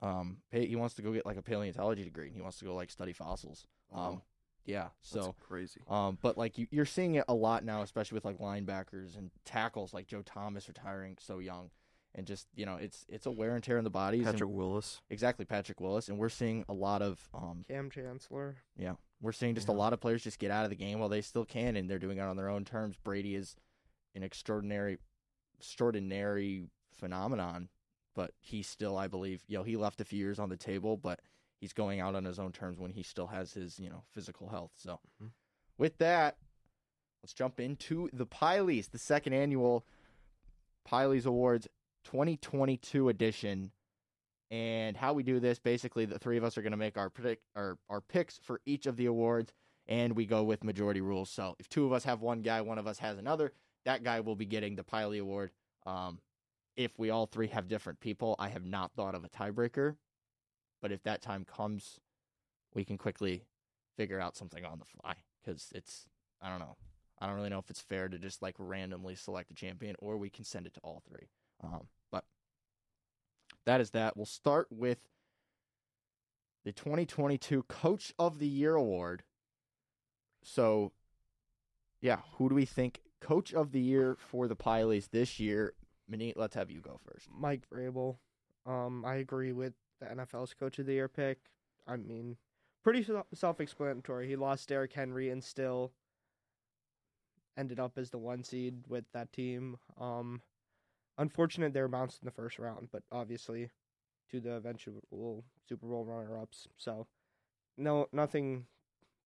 um 0.01 0.38
pay, 0.51 0.66
he 0.68 0.75
wants 0.75 0.96
to 0.96 1.01
go 1.01 1.12
get 1.12 1.25
like 1.25 1.38
a 1.38 1.42
paleontology 1.42 2.04
degree. 2.04 2.27
and 2.27 2.36
He 2.36 2.42
wants 2.42 2.60
to 2.60 2.66
go 2.66 2.75
like 2.75 2.89
study 2.92 3.13
fossils. 3.13 3.66
Um 3.94 3.98
Wow. 4.00 4.22
yeah. 4.66 4.84
that's 4.84 5.25
So 5.25 5.36
crazy. 5.39 5.82
um 5.88 6.18
but 6.22 6.38
like 6.38 6.58
you, 6.58 6.68
you're 6.72 6.86
seeing 6.86 7.16
it 7.16 7.25
a 7.27 7.34
lot 7.34 7.63
now, 7.66 7.82
especially 7.82 8.16
with 8.16 8.25
like 8.25 8.38
linebackers 8.39 9.18
and 9.18 9.32
tackles 9.46 9.94
like 9.94 10.08
Joe 10.08 10.22
Thomas 10.22 10.68
retiring 10.68 11.18
so 11.20 11.39
young, 11.39 11.72
and 12.13 12.27
just 12.27 12.48
you 12.56 12.66
know 12.66 12.75
it's 12.75 13.06
it's 13.10 13.25
a 13.25 13.32
wear 13.32 13.56
and 13.56 13.63
tear 13.63 13.77
in 13.80 13.84
the 13.84 13.89
bodies. 13.89 14.27
and- 14.27 14.36
Patrick 14.36 14.51
Willis. 14.51 15.01
exactly 15.10 15.46
Patrick 15.46 15.80
Willis, 15.82 16.10
and 16.10 16.20
we're 16.20 16.30
seeing 16.30 16.63
a 16.70 16.74
lot 16.74 17.01
of 17.01 17.27
um 17.34 17.66
Kam 17.68 17.89
Chancellor. 17.89 18.58
yeah, 18.77 18.94
we're 19.22 19.32
seeing 19.32 19.56
just 19.56 19.68
a 19.68 19.74
lot 19.74 19.94
of 19.94 20.00
players 20.00 20.24
just 20.24 20.40
get 20.40 20.52
out 20.52 20.64
of 20.64 20.70
the 20.70 20.76
game 20.76 21.00
while 21.00 21.10
they 21.10 21.22
still 21.22 21.46
can, 21.46 21.76
and 21.76 21.90
they're 21.90 22.00
doing 22.00 22.18
it 22.18 22.22
on 22.22 22.38
their 22.38 22.50
own 22.50 22.66
terms. 22.66 22.96
Brady 23.04 23.36
is 23.36 23.56
an 24.16 24.24
extraordinary, 24.24 24.98
extraordinary 25.58 26.66
phenomenon, 26.94 27.70
but 28.16 28.32
he 28.40 28.62
still, 28.62 28.98
I 28.98 29.08
believe, 29.08 29.44
you 29.48 29.58
know, 29.58 29.64
he 29.64 29.76
left 29.76 30.02
a 30.02 30.06
few 30.06 30.20
years 30.20 30.40
on 30.40 30.50
the 30.50 30.58
table, 30.58 30.98
but 30.98 31.20
he's 31.60 31.74
going 31.74 32.00
out 32.00 32.16
on 32.16 32.26
his 32.26 32.40
own 32.40 32.52
terms 32.52 32.80
when 32.80 32.92
he 32.92 33.04
still 33.04 33.28
has 33.28 33.54
his, 33.54 33.80
you 33.80 33.90
know, 33.90 34.04
physical 34.14 34.50
health. 34.50 34.72
So, 34.76 35.00
Mhm. 35.22 35.32
with 35.78 35.98
that, 35.98 36.38
let's 37.24 37.34
jump 37.34 37.60
into 37.60 38.10
the 38.14 38.28
Pylies, 38.28 38.92
the 38.92 39.00
second 39.00 39.34
annual 39.34 39.86
Pylies 40.88 41.26
Awards 41.26 41.68
2022 42.04 43.10
edition. 43.10 43.72
And 44.50 44.96
how 44.96 45.13
we 45.13 45.24
do 45.24 45.39
this, 45.39 45.60
basically, 45.60 46.06
the 46.06 46.20
three 46.20 46.38
of 46.38 46.44
us 46.44 46.58
are 46.58 46.62
going 46.62 46.72
to 46.72 46.77
make 46.77 46.98
our 46.98 47.10
predict 47.10 47.44
our 47.56 47.77
our 47.89 48.00
picks 48.00 48.38
for 48.38 48.62
each 48.66 48.86
of 48.86 48.96
the 48.96 49.08
awards, 49.08 49.54
and 49.88 50.16
we 50.16 50.25
go 50.25 50.44
with 50.44 50.63
majority 50.63 51.01
rules. 51.01 51.30
So 51.30 51.56
if 51.60 51.68
two 51.68 51.86
of 51.86 51.92
us 51.92 52.06
have 52.06 52.22
one 52.22 52.42
guy, 52.42 52.62
one 52.62 52.77
of 52.77 52.88
us 52.88 53.00
has 53.00 53.18
another, 53.18 53.51
that 53.86 54.04
guy 54.04 54.22
will 54.22 54.36
be 54.36 54.46
getting 54.46 54.75
the 54.75 54.84
Pylie 54.84 55.20
Award. 55.20 55.51
Um, 55.86 56.20
if 56.77 56.98
we 56.98 57.10
all 57.10 57.25
three 57.25 57.48
have 57.48 57.68
different 57.68 58.00
people, 58.00 58.36
I 58.39 58.50
have 58.50 58.63
not 58.66 58.94
thought 58.94 59.16
of 59.16 59.25
a 59.25 59.30
tiebreaker, 59.30 59.96
but 60.82 60.92
if 60.92 61.04
that 61.04 61.22
time 61.22 61.44
comes, 61.44 62.00
we 62.74 62.86
can 62.86 62.98
quickly 62.98 63.44
figure 63.98 64.20
out 64.20 64.38
something 64.38 64.63
on 64.63 64.80
the 64.80 64.86
fly 64.86 65.16
because 65.44 65.72
it's 65.74 66.06
I 66.42 66.50
don't 66.50 66.60
know. 66.60 66.77
I 67.20 67.25
don't 67.25 67.36
really 67.36 67.50
know 67.50 67.60
if 67.60 67.70
it's 67.70 67.82
fair 67.82 68.08
to 68.08 68.20
just 68.20 68.42
like 68.42 68.56
randomly 68.60 69.16
select 69.16 69.51
a 69.51 69.56
champion 69.56 69.96
or 70.00 70.18
we 70.18 70.30
can 70.30 70.46
send 70.46 70.68
it 70.68 70.74
to 70.75 70.80
all 70.82 71.01
three. 71.10 71.27
Um, 71.63 71.88
that 73.68 73.82
is 73.82 73.92
that. 73.92 74.16
We'll 74.16 74.26
start 74.26 74.68
with 74.72 74.98
the 76.64 76.72
2022 76.72 77.64
Coach 77.64 78.14
of 78.18 78.40
the 78.40 78.48
Year 78.48 78.76
award. 78.76 79.24
So, 80.42 80.94
yeah, 82.02 82.20
who 82.38 82.48
do 82.48 82.56
we 82.56 82.64
think 82.64 83.02
Coach 83.20 83.54
of 83.54 83.74
the 83.74 83.82
Year 83.82 84.16
for 84.20 84.48
the 84.48 84.56
Pylies 84.56 85.10
this 85.12 85.38
year? 85.38 85.74
Manit, 86.10 86.38
let's 86.38 86.56
have 86.56 86.72
you 86.72 86.80
go 86.80 86.98
first. 87.06 87.28
Mike 87.38 87.64
Vrabel. 87.70 88.18
Um, 88.66 89.04
I 89.06 89.16
agree 89.16 89.52
with 89.52 89.74
the 90.00 90.06
NFL's 90.08 90.54
Coach 90.54 90.80
of 90.80 90.86
the 90.86 90.94
Year 90.94 91.10
pick. 91.10 91.38
I 91.86 91.98
mean, 91.98 92.38
pretty 92.84 93.06
self-explanatory. 93.34 94.30
He 94.30 94.38
lost 94.38 94.70
Derrick 94.70 94.94
Henry 94.94 95.30
and 95.30 95.44
still 95.44 95.92
ended 97.58 97.82
up 97.82 97.98
as 97.98 98.12
the 98.12 98.18
one 98.18 98.46
seed 98.46 98.86
with 98.88 99.04
that 99.14 99.34
team. 99.34 99.78
Um, 100.00 100.42
unfortunate 101.18 101.74
they 101.74 101.82
were 101.82 101.88
bounced 101.88 102.22
in 102.22 102.26
the 102.26 102.32
first 102.32 102.60
round, 102.60 102.90
but 102.92 103.04
obviously 103.12 103.70
to 104.32 104.40
the 104.40 104.54
eventual 104.54 105.44
Super 105.68 105.88
Bowl 105.88 106.06
runner-ups. 106.06 106.68
So 106.78 107.08
no, 107.78 108.08
nothing 108.12 108.66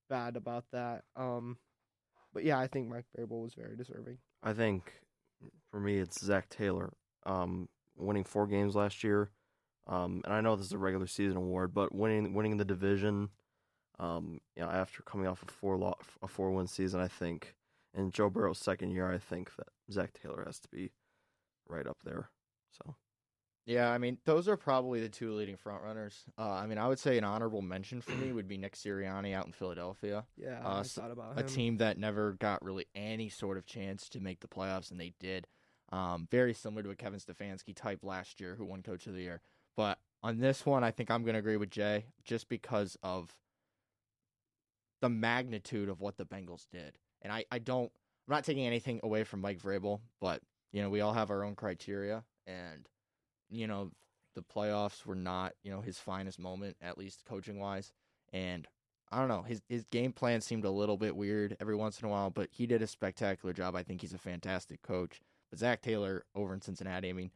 bad 0.10 0.36
about 0.36 0.66
that. 0.72 1.04
Um, 1.16 1.58
but 2.34 2.44
yeah, 2.44 2.60
I 2.60 2.68
think 2.68 2.88
Mike 2.88 3.06
Vrabel 3.18 3.44
was 3.44 3.54
very 3.54 3.76
deserving. 3.76 4.18
I 4.44 4.54
think 4.54 5.02
for 5.70 5.80
me, 5.80 5.98
it's 5.98 6.24
Zac 6.24 6.50
Taylor, 6.50 6.94
um, 7.26 7.68
winning 7.98 8.24
four 8.24 8.48
games 8.48 8.76
last 8.76 9.04
year. 9.04 9.32
Um, 9.88 10.22
and 10.24 10.34
I 10.34 10.42
know 10.42 10.56
this 10.56 10.68
is 10.68 10.74
a 10.74 10.78
regular 10.78 11.08
season 11.08 11.38
award, 11.38 11.74
but 11.74 11.94
winning 11.94 12.34
winning 12.34 12.58
the 12.58 12.66
division, 12.66 13.30
um, 14.00 14.40
you 14.56 14.64
know, 14.64 14.70
after 14.70 15.02
coming 15.04 15.28
off 15.28 15.44
a 15.44 15.52
four 15.52 15.78
law, 15.78 15.96
a 16.22 16.28
four 16.28 16.52
win 16.52 16.68
season, 16.68 17.00
I 17.02 17.08
think, 17.08 17.56
in 17.94 18.12
Joe 18.12 18.30
Burrow's 18.30 18.60
second 18.60 18.92
year, 18.92 19.12
I 19.12 19.18
think 19.18 19.56
that 19.58 19.68
Zac 19.92 20.14
Taylor 20.14 20.44
has 20.46 20.60
to 20.60 20.70
be 20.70 20.92
right 21.68 21.88
up 21.88 21.98
there. 22.04 22.30
So 22.72 22.96
yeah, 23.66 23.92
I 23.92 24.00
mean, 24.00 24.18
those 24.26 24.48
are 24.48 24.58
probably 24.58 25.02
the 25.02 25.10
two 25.10 25.34
leading 25.34 25.56
front 25.56 25.84
runners. 25.84 26.24
Uh, 26.38 26.50
I 26.50 26.66
mean, 26.66 26.78
I 26.78 26.88
would 26.88 26.98
say 27.00 27.18
an 27.18 27.24
honorable 27.24 27.62
mention 27.62 28.02
for 28.02 28.12
me 28.12 28.32
would 28.34 28.48
be 28.48 28.58
Nick 28.58 28.76
Sirianni 28.76 29.34
out 29.34 29.46
in 29.46 29.52
Philadelphia. 29.52 30.26
Yeah, 30.36 30.62
uh, 30.66 30.80
I 30.80 30.84
thought 30.84 31.12
about 31.12 31.40
a 31.40 31.44
team 31.44 31.78
that 31.78 31.98
never 31.98 32.34
got 32.34 32.64
really 32.64 32.88
any 32.96 33.30
sort 33.30 33.58
of 33.58 33.66
chance 33.66 34.10
to 34.10 34.20
make 34.20 34.40
the 34.40 34.48
playoffs, 34.48 34.92
and 34.92 35.00
they 35.00 35.14
did. 35.20 35.48
Um, 35.92 36.28
very 36.32 36.54
similar 36.54 36.84
to 36.84 36.90
a 36.90 36.96
Kevin 36.96 37.20
Stefanski 37.20 37.76
type 37.76 38.00
last 38.04 38.40
year, 38.40 38.56
who 38.56 38.66
won 38.66 38.82
Coach 38.82 39.08
of 39.08 39.14
the 39.14 39.22
Year. 39.22 39.42
But 39.78 40.00
on 40.24 40.40
this 40.40 40.66
one, 40.66 40.84
I 40.84 40.92
think 40.92 41.12
I'm 41.12 41.24
going 41.24 41.34
to 41.34 41.40
agree 41.40 41.58
with 41.58 41.70
Jay, 41.70 42.06
just 42.24 42.50
because 42.50 42.98
of 43.04 43.36
the 45.02 45.10
magnitude 45.10 45.90
of 45.90 46.00
what 46.00 46.18
the 46.18 46.26
Bengals 46.26 46.66
did. 46.72 46.98
And 47.22 47.32
I, 47.32 47.46
I 47.52 47.60
don't, 47.60 47.92
I'm 48.28 48.36
not 48.36 48.44
taking 48.44 48.66
anything 48.66 49.00
away 49.04 49.24
from 49.24 49.42
Mike 49.42 49.60
Vrabel, 49.60 50.00
but 50.20 50.42
you 50.72 50.82
know, 50.82 50.90
we 50.90 51.02
all 51.02 51.14
have 51.14 51.30
our 51.32 51.44
own 51.44 51.56
criteria, 51.56 52.24
and 52.48 52.88
you 53.50 53.68
know, 53.68 53.92
the 54.36 54.42
playoffs 54.44 55.06
were 55.06 55.16
not, 55.16 55.54
you 55.64 55.72
know, 55.72 55.82
his 55.82 56.00
finest 56.00 56.40
moment, 56.40 56.78
at 56.82 56.98
least 56.98 57.26
coaching 57.26 57.60
wise. 57.60 57.92
And 58.32 58.68
I 59.12 59.20
don't 59.20 59.28
know, 59.28 59.42
his 59.44 59.62
his 59.68 59.84
game 59.86 60.14
plan 60.14 60.42
seemed 60.42 60.66
a 60.66 60.72
little 60.72 60.98
bit 60.98 61.16
weird 61.16 61.58
every 61.60 61.76
once 61.76 62.00
in 62.00 62.08
a 62.08 62.12
while, 62.12 62.30
but 62.30 62.50
he 62.52 62.66
did 62.66 62.82
a 62.82 62.88
spectacular 62.88 63.54
job. 63.54 63.76
I 63.76 63.84
think 63.84 64.02
he's 64.02 64.14
a 64.14 64.18
fantastic 64.18 64.82
coach. 64.82 65.20
But 65.50 65.60
Zac 65.60 65.82
Taylor 65.82 66.24
over 66.34 66.54
in 66.54 66.62
Cincinnati, 66.62 67.10
I 67.10 67.14
mean, 67.14 67.32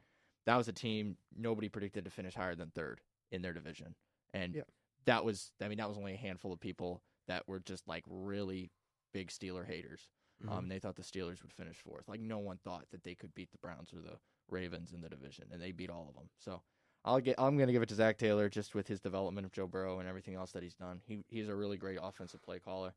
that 0.45 0.55
was 0.55 0.69
a 0.69 0.73
team 0.73 1.17
nobody 1.35 1.67
predicted 1.67 2.05
to 2.05 2.11
finish 2.11 2.33
higher 2.33 2.55
than 2.55 2.69
third 2.71 3.01
in 3.31 3.41
their 3.41 3.53
division. 3.53 3.95
And 4.33 4.55
Yeah. 4.55 4.63
that 5.05 5.25
was 5.25 5.51
I 5.61 5.67
mean, 5.67 5.79
that 5.79 5.89
was 5.89 5.97
only 5.97 6.13
a 6.13 6.17
handful 6.17 6.53
of 6.53 6.59
people 6.61 7.01
that 7.27 7.47
were 7.47 7.59
just 7.59 7.87
like 7.87 8.03
really 8.07 8.71
big 9.13 9.29
Steeler 9.29 9.65
haters. 9.65 10.07
Mm-hmm. 10.43 10.57
Um, 10.57 10.67
they 10.67 10.79
thought 10.79 10.95
the 10.95 11.01
Steelers 11.01 11.41
would 11.41 11.53
finish 11.53 11.77
fourth. 11.77 12.07
Like 12.07 12.19
no 12.19 12.39
one 12.39 12.57
thought 12.57 12.85
that 12.91 13.03
they 13.03 13.15
could 13.15 13.33
beat 13.35 13.51
the 13.51 13.57
Browns 13.57 13.93
or 13.93 14.01
the 14.01 14.17
Ravens 14.49 14.91
in 14.93 15.01
the 15.01 15.09
division, 15.09 15.45
and 15.51 15.61
they 15.61 15.71
beat 15.71 15.89
all 15.89 16.07
of 16.09 16.15
them. 16.15 16.29
So 16.37 16.61
I'll 17.05 17.19
get. 17.19 17.35
I'm 17.37 17.55
going 17.55 17.67
to 17.67 17.73
give 17.73 17.83
it 17.83 17.89
to 17.89 17.95
Zac 17.95 18.17
Taylor 18.17 18.49
just 18.49 18.75
with 18.75 18.87
his 18.87 18.99
development 18.99 19.45
of 19.45 19.53
Joe 19.53 19.67
Burrow 19.67 19.99
and 19.99 20.09
everything 20.09 20.35
else 20.35 20.51
that 20.51 20.63
he's 20.63 20.73
done. 20.73 21.01
He 21.05 21.23
he's 21.29 21.47
a 21.47 21.55
really 21.55 21.77
great 21.77 21.99
offensive 22.01 22.41
play 22.43 22.59
caller, 22.59 22.93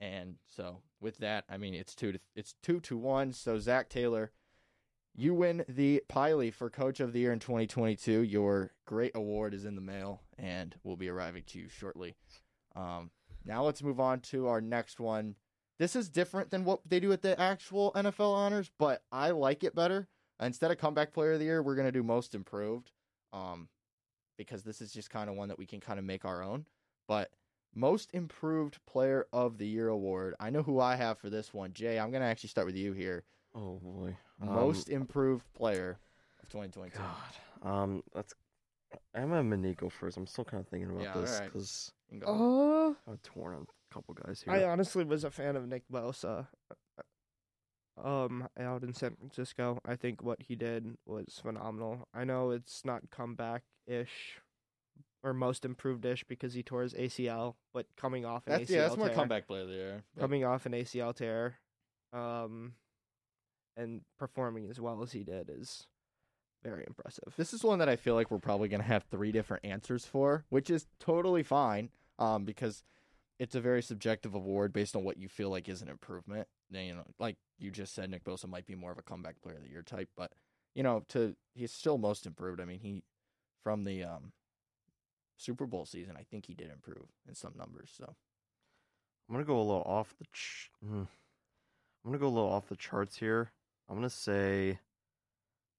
and 0.00 0.36
so 0.46 0.82
with 1.00 1.18
that, 1.18 1.44
I 1.48 1.56
mean 1.56 1.74
it's 1.74 1.94
two 1.94 2.12
to 2.12 2.20
it's 2.34 2.54
two 2.62 2.80
to 2.80 2.98
one. 2.98 3.32
So 3.32 3.58
Zac 3.58 3.88
Taylor, 3.88 4.32
you 5.14 5.34
win 5.34 5.64
the 5.68 6.02
Pylie 6.08 6.52
for 6.52 6.68
Coach 6.68 7.00
of 7.00 7.12
the 7.12 7.20
Year 7.20 7.32
in 7.32 7.38
2022. 7.38 8.22
Your 8.22 8.72
great 8.86 9.12
award 9.14 9.54
is 9.54 9.64
in 9.64 9.76
the 9.76 9.80
mail 9.80 10.22
and 10.36 10.74
will 10.82 10.96
be 10.96 11.08
arriving 11.08 11.44
to 11.48 11.58
you 11.58 11.68
shortly. 11.68 12.16
Um, 12.74 13.10
now 13.44 13.64
let's 13.64 13.82
move 13.82 14.00
on 14.00 14.20
to 14.20 14.48
our 14.48 14.60
next 14.60 15.00
one. 15.00 15.36
This 15.82 15.96
is 15.96 16.08
different 16.08 16.52
than 16.52 16.64
what 16.64 16.78
they 16.88 17.00
do 17.00 17.10
at 17.10 17.22
the 17.22 17.36
actual 17.40 17.90
NFL 17.96 18.32
honors, 18.32 18.70
but 18.78 19.02
I 19.10 19.32
like 19.32 19.64
it 19.64 19.74
better. 19.74 20.06
Instead 20.40 20.70
of 20.70 20.78
comeback 20.78 21.12
player 21.12 21.32
of 21.32 21.40
the 21.40 21.44
year, 21.44 21.60
we're 21.60 21.74
gonna 21.74 21.90
do 21.90 22.04
most 22.04 22.36
improved, 22.36 22.92
um, 23.32 23.68
because 24.38 24.62
this 24.62 24.80
is 24.80 24.92
just 24.92 25.10
kind 25.10 25.28
of 25.28 25.34
one 25.34 25.48
that 25.48 25.58
we 25.58 25.66
can 25.66 25.80
kind 25.80 25.98
of 25.98 26.04
make 26.04 26.24
our 26.24 26.40
own. 26.40 26.66
But 27.08 27.32
most 27.74 28.14
improved 28.14 28.78
player 28.86 29.26
of 29.32 29.58
the 29.58 29.66
year 29.66 29.88
award, 29.88 30.36
I 30.38 30.50
know 30.50 30.62
who 30.62 30.78
I 30.78 30.94
have 30.94 31.18
for 31.18 31.28
this 31.30 31.52
one. 31.52 31.72
Jay, 31.72 31.98
I'm 31.98 32.12
gonna 32.12 32.26
actually 32.26 32.50
start 32.50 32.68
with 32.68 32.76
you 32.76 32.92
here. 32.92 33.24
Oh 33.52 33.80
boy, 33.82 34.16
Um, 34.40 34.54
Most 34.54 34.88
improved 34.88 35.52
player 35.52 35.98
of 36.40 36.48
2022. 36.48 36.96
God, 36.96 37.68
um, 37.68 38.04
that's. 38.14 38.32
I'm 39.16 39.30
gonna 39.30 39.42
Manico 39.42 39.90
first. 39.90 40.16
I'm 40.16 40.28
still 40.28 40.44
kind 40.44 40.60
of 40.60 40.68
thinking 40.68 40.90
about 40.90 41.02
Yeah, 41.02 41.20
this 41.20 41.40
because 41.40 41.92
You 42.08 42.20
can. 42.20 42.28
Uh, 42.28 42.94
I'm 43.10 43.18
torn 43.24 43.56
on 43.56 43.62
a 43.62 43.81
couple 43.92 44.14
guys 44.14 44.42
here. 44.42 44.54
I 44.54 44.64
honestly 44.64 45.04
was 45.04 45.24
a 45.24 45.30
fan 45.30 45.56
of 45.56 45.66
Nick 45.68 45.82
Bosa. 45.92 46.46
Um, 48.02 48.48
out 48.58 48.82
in 48.82 48.94
San 48.94 49.16
Francisco, 49.16 49.78
I 49.84 49.96
think 49.96 50.22
what 50.22 50.42
he 50.42 50.56
did 50.56 50.96
was 51.06 51.40
phenomenal. 51.42 52.08
I 52.14 52.24
know 52.24 52.50
it's 52.50 52.84
not 52.84 53.10
comeback 53.10 53.62
ish 53.86 54.40
or 55.22 55.32
most 55.34 55.64
improved 55.64 56.04
ish 56.04 56.24
because 56.24 56.54
he 56.54 56.62
tore 56.62 56.82
his 56.82 56.94
ACL, 56.94 57.54
but 57.72 57.86
coming 57.96 58.24
off 58.24 58.46
an 58.46 58.52
that's 58.52 58.70
ACL 58.70 58.74
yeah, 58.74 58.82
that's 58.82 58.96
more 58.96 59.08
tear, 59.08 59.14
comeback 59.16 59.46
player 59.46 59.62
of 59.62 59.68
the 59.68 59.74
year. 59.74 60.02
but- 60.14 60.22
coming 60.22 60.44
off 60.44 60.66
an 60.66 60.72
ACL 60.72 61.14
tear, 61.14 61.58
um, 62.12 62.72
and 63.76 64.00
performing 64.18 64.68
as 64.68 64.80
well 64.80 65.02
as 65.02 65.12
he 65.12 65.22
did 65.22 65.50
is 65.50 65.86
very 66.64 66.84
impressive. 66.86 67.34
This 67.36 67.52
is 67.52 67.62
one 67.62 67.78
that 67.78 67.88
I 67.88 67.96
feel 67.96 68.14
like 68.14 68.30
we're 68.30 68.38
probably 68.38 68.68
going 68.68 68.80
to 68.80 68.86
have 68.86 69.04
three 69.04 69.32
different 69.32 69.64
answers 69.64 70.04
for, 70.06 70.44
which 70.48 70.70
is 70.70 70.86
totally 70.98 71.42
fine 71.42 71.90
um, 72.18 72.44
because 72.44 72.82
it's 73.42 73.56
a 73.56 73.60
very 73.60 73.82
subjective 73.82 74.36
award 74.36 74.72
based 74.72 74.94
on 74.94 75.02
what 75.02 75.16
you 75.16 75.28
feel 75.28 75.50
like 75.50 75.68
is 75.68 75.82
an 75.82 75.88
improvement. 75.88 76.46
Then, 76.70 76.86
You 76.86 76.94
know, 76.94 77.02
like 77.18 77.38
you 77.58 77.72
just 77.72 77.92
said, 77.92 78.08
Nick 78.08 78.22
Bosa 78.22 78.48
might 78.48 78.66
be 78.66 78.76
more 78.76 78.92
of 78.92 78.98
a 78.98 79.02
comeback 79.02 79.42
player 79.42 79.56
of 79.56 79.64
the 79.64 79.68
year 79.68 79.82
type, 79.82 80.08
but 80.16 80.30
you 80.76 80.84
know, 80.84 81.02
to 81.08 81.34
he's 81.52 81.72
still 81.72 81.98
most 81.98 82.24
improved. 82.24 82.60
I 82.60 82.66
mean, 82.66 82.78
he 82.78 83.02
from 83.64 83.82
the 83.82 84.04
um, 84.04 84.30
Super 85.36 85.66
Bowl 85.66 85.84
season, 85.84 86.14
I 86.16 86.22
think 86.22 86.46
he 86.46 86.54
did 86.54 86.70
improve 86.70 87.08
in 87.28 87.34
some 87.34 87.54
numbers. 87.58 87.90
So 87.96 88.14
I'm 89.28 89.34
gonna 89.34 89.44
go 89.44 89.58
a 89.58 89.58
little 89.58 89.82
off 89.86 90.14
the. 90.20 90.26
Ch- 90.32 90.70
mm. 90.86 91.08
I'm 92.04 92.10
gonna 92.10 92.18
go 92.18 92.28
a 92.28 92.28
little 92.28 92.48
off 92.48 92.68
the 92.68 92.76
charts 92.76 93.16
here. 93.16 93.50
I'm 93.88 93.96
gonna 93.96 94.08
say 94.08 94.78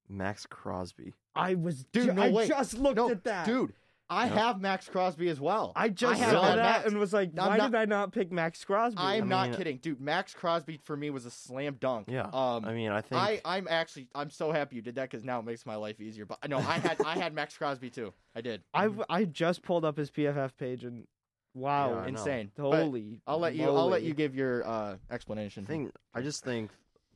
Maxx 0.09 0.45
Crosby. 0.45 1.13
I 1.33 1.55
was 1.55 1.85
Dude, 1.93 2.07
ju- 2.07 2.13
no 2.13 2.23
I 2.23 2.29
way. 2.29 2.45
just 2.45 2.77
looked 2.77 2.97
no, 2.97 3.09
at 3.09 3.23
that, 3.23 3.45
dude, 3.45 3.73
I 4.13 4.25
Yep. 4.25 4.33
have 4.35 4.61
Maxx 4.61 4.87
Crosby 4.89 5.29
as 5.29 5.39
well. 5.39 5.71
I 5.75 5.89
just 5.89 6.21
have 6.21 6.31
saw 6.31 6.41
that 6.41 6.57
Max. 6.57 6.85
and 6.87 6.97
was 6.97 7.13
like, 7.13 7.31
I'm 7.37 7.47
why 7.49 7.57
not- 7.57 7.71
did 7.71 7.77
I 7.79 7.85
not 7.85 8.11
pick 8.11 8.31
Maxx 8.31 8.63
Crosby? 8.63 8.97
I'm 8.99 9.23
I 9.23 9.27
not 9.27 9.49
mean- 9.49 9.57
kidding, 9.57 9.77
dude. 9.77 9.99
Maxx 9.99 10.33
Crosby 10.33 10.77
for 10.83 10.95
me 10.95 11.09
was 11.09 11.25
a 11.25 11.31
slam 11.31 11.77
dunk. 11.79 12.07
Yeah. 12.09 12.29
Um, 12.33 12.65
I 12.65 12.73
mean, 12.73 12.91
I 12.91 13.01
think 13.01 13.21
I, 13.21 13.41
I'm 13.43 13.67
actually 13.69 14.07
I'm 14.15 14.29
so 14.29 14.51
happy 14.51 14.75
you 14.75 14.81
did 14.81 14.95
that 14.95 15.09
because 15.09 15.23
now 15.23 15.39
it 15.39 15.45
makes 15.45 15.65
my 15.65 15.75
life 15.75 15.99
easier. 15.99 16.25
But 16.25 16.47
no, 16.49 16.57
I 16.59 16.79
had 16.79 17.01
I 17.05 17.15
had 17.17 17.33
Maxx 17.33 17.57
Crosby 17.57 17.89
too. 17.89 18.13
I 18.35 18.41
did. 18.41 18.61
I 18.73 18.89
I 19.09 19.25
just 19.25 19.61
pulled 19.63 19.85
up 19.85 19.97
his 19.97 20.11
PFF 20.11 20.51
page 20.57 20.83
and 20.83 21.05
wow, 21.53 21.89
Yeah, 21.91 21.95
I 21.97 22.01
know. 22.01 22.07
Insane. 22.19 22.51
But 22.55 22.71
holy! 22.83 23.21
I'll 23.27 23.39
let 23.39 23.55
you 23.55 23.65
I'll 23.65 23.73
let 23.87 24.01
moly. 24.01 24.05
you 24.07 24.13
give 24.13 24.35
your 24.35 24.65
uh, 24.67 24.95
explanation. 25.11 25.63
I 25.65 25.67
think 25.67 25.91
I 26.13 26.21
just 26.21 26.43
think 26.43 26.71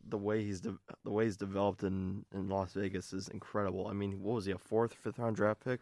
the 0.10 0.18
way 0.18 0.44
he's 0.44 0.62
de- 0.62 0.78
the 1.04 1.12
way 1.12 1.26
he's 1.26 1.36
developed 1.38 1.84
in, 1.84 2.24
in 2.34 2.48
Las 2.48 2.72
Vegas 2.74 3.12
is 3.14 3.28
incredible. 3.28 3.88
I 3.88 3.94
mean, 3.94 4.22
what 4.22 4.36
was 4.36 4.46
he 4.46 4.52
a 4.54 4.58
fourth, 4.58 4.94
fifth 4.94 5.20
round 5.20 5.36
draft 5.36 5.64
pick? 5.66 5.82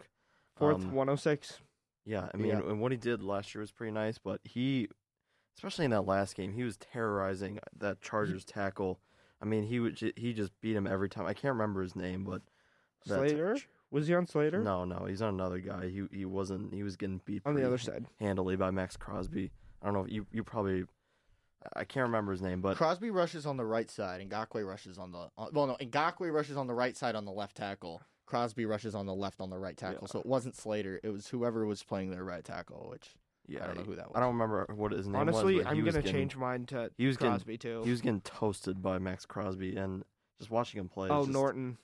Fourth 0.55 0.77
Um, 0.77 0.93
106. 0.93 1.59
Yeah, 2.05 2.29
I 2.33 2.37
mean, 2.37 2.47
Yeah. 2.51 2.59
and 2.59 2.79
what 2.79 2.91
he 2.91 2.97
did 2.97 3.23
last 3.23 3.53
year 3.55 3.61
was 3.61 3.71
pretty 3.71 3.91
nice, 3.91 4.17
but 4.17 4.39
he, 4.43 4.87
especially 5.55 5.85
in 5.85 5.91
that 5.91 6.03
last 6.05 6.35
game, 6.35 6.53
he 6.53 6.63
was 6.63 6.77
terrorizing 6.77 7.59
that 7.75 8.01
Chargers 8.01 8.45
tackle. 8.45 8.99
I 9.41 9.45
mean, 9.45 9.63
he 9.63 9.79
would 9.79 9.99
he 10.15 10.33
just 10.33 10.59
beat 10.61 10.75
him 10.75 10.87
every 10.87 11.09
time. 11.09 11.25
I 11.25 11.33
can't 11.33 11.53
remember 11.53 11.81
his 11.81 11.95
name, 11.95 12.23
but 12.23 12.41
that 13.05 13.15
Slater 13.15 13.57
was 13.91 14.07
he 14.07 14.15
on 14.15 14.27
Slater? 14.27 14.59
No, 14.61 14.85
no, 14.85 15.05
he's 15.05 15.21
on 15.21 15.33
another 15.33 15.59
guy. 15.59 15.89
He 15.89 16.05
he 16.11 16.25
wasn't. 16.25 16.73
He 16.73 16.83
was 16.83 16.95
getting 16.95 17.21
beat 17.25 17.41
on 17.45 17.55
the 17.55 17.65
other 17.65 17.77
side. 17.77 18.05
handily 18.19 18.55
by 18.55 18.71
Maxx 18.71 18.95
Crosby. 18.97 19.51
I 19.81 19.85
don't 19.85 19.93
know. 19.93 20.05
You 20.07 20.25
you 20.31 20.43
probably 20.43 20.85
I 21.73 21.83
can't 21.83 22.05
remember 22.05 22.31
his 22.31 22.41
name, 22.41 22.61
but 22.61 22.77
Crosby 22.77 23.09
rushes 23.09 23.45
on 23.45 23.57
the 23.57 23.65
right 23.65 23.89
side, 23.89 24.21
and 24.21 24.29
Ngakoue 24.29 24.65
rushes 24.65 24.97
on 24.97 25.11
the 25.11 25.29
uh, 25.37 25.47
well, 25.51 25.67
no, 25.67 25.75
Ngakoue 25.79 26.31
rushes 26.31 26.55
on 26.57 26.67
the 26.67 26.73
right 26.73 26.95
side 26.95 27.15
on 27.15 27.25
the 27.25 27.31
left 27.31 27.57
tackle. 27.57 28.01
Crosby 28.25 28.65
rushes 28.65 28.95
on 28.95 29.05
the 29.05 29.13
left 29.13 29.39
on 29.41 29.49
the 29.49 29.57
right 29.57 29.77
tackle. 29.77 29.99
Yeah. 30.03 30.07
So 30.07 30.19
it 30.19 30.25
wasn't 30.25 30.55
Slater; 30.55 30.99
it 31.03 31.09
was 31.09 31.27
whoever 31.27 31.65
was 31.65 31.83
playing 31.83 32.11
their 32.11 32.23
right 32.23 32.43
tackle. 32.43 32.87
Which 32.89 33.15
yeah, 33.47 33.63
I 33.63 33.67
don't 33.67 33.77
know 33.77 33.83
who 33.83 33.95
that 33.95 34.07
was. 34.07 34.13
I 34.15 34.19
don't 34.19 34.33
remember 34.33 34.65
what 34.75 34.91
his 34.91 35.07
name 35.07 35.15
Honestly, 35.21 35.55
was. 35.55 35.63
but 35.65 35.73
he 35.73 35.79
I'm 35.79 35.85
gonna 35.85 36.01
change 36.01 36.35
mine 36.35 36.65
to 36.67 36.91
he 36.97 37.07
was 37.07 37.17
getting- 37.17 37.31
Crosby 37.33 37.57
too. 37.57 37.81
He 37.83 37.91
was 37.91 38.01
getting 38.01 38.21
toasted 38.21 38.81
by 38.81 38.97
Maxx 38.99 39.25
Crosby, 39.25 39.75
and 39.75 40.03
just 40.39 40.49
watching 40.49 40.79
him 40.79 40.89
play. 40.89 41.09
oh, 41.09 41.21
just- 41.21 41.31
Norton. 41.31 41.77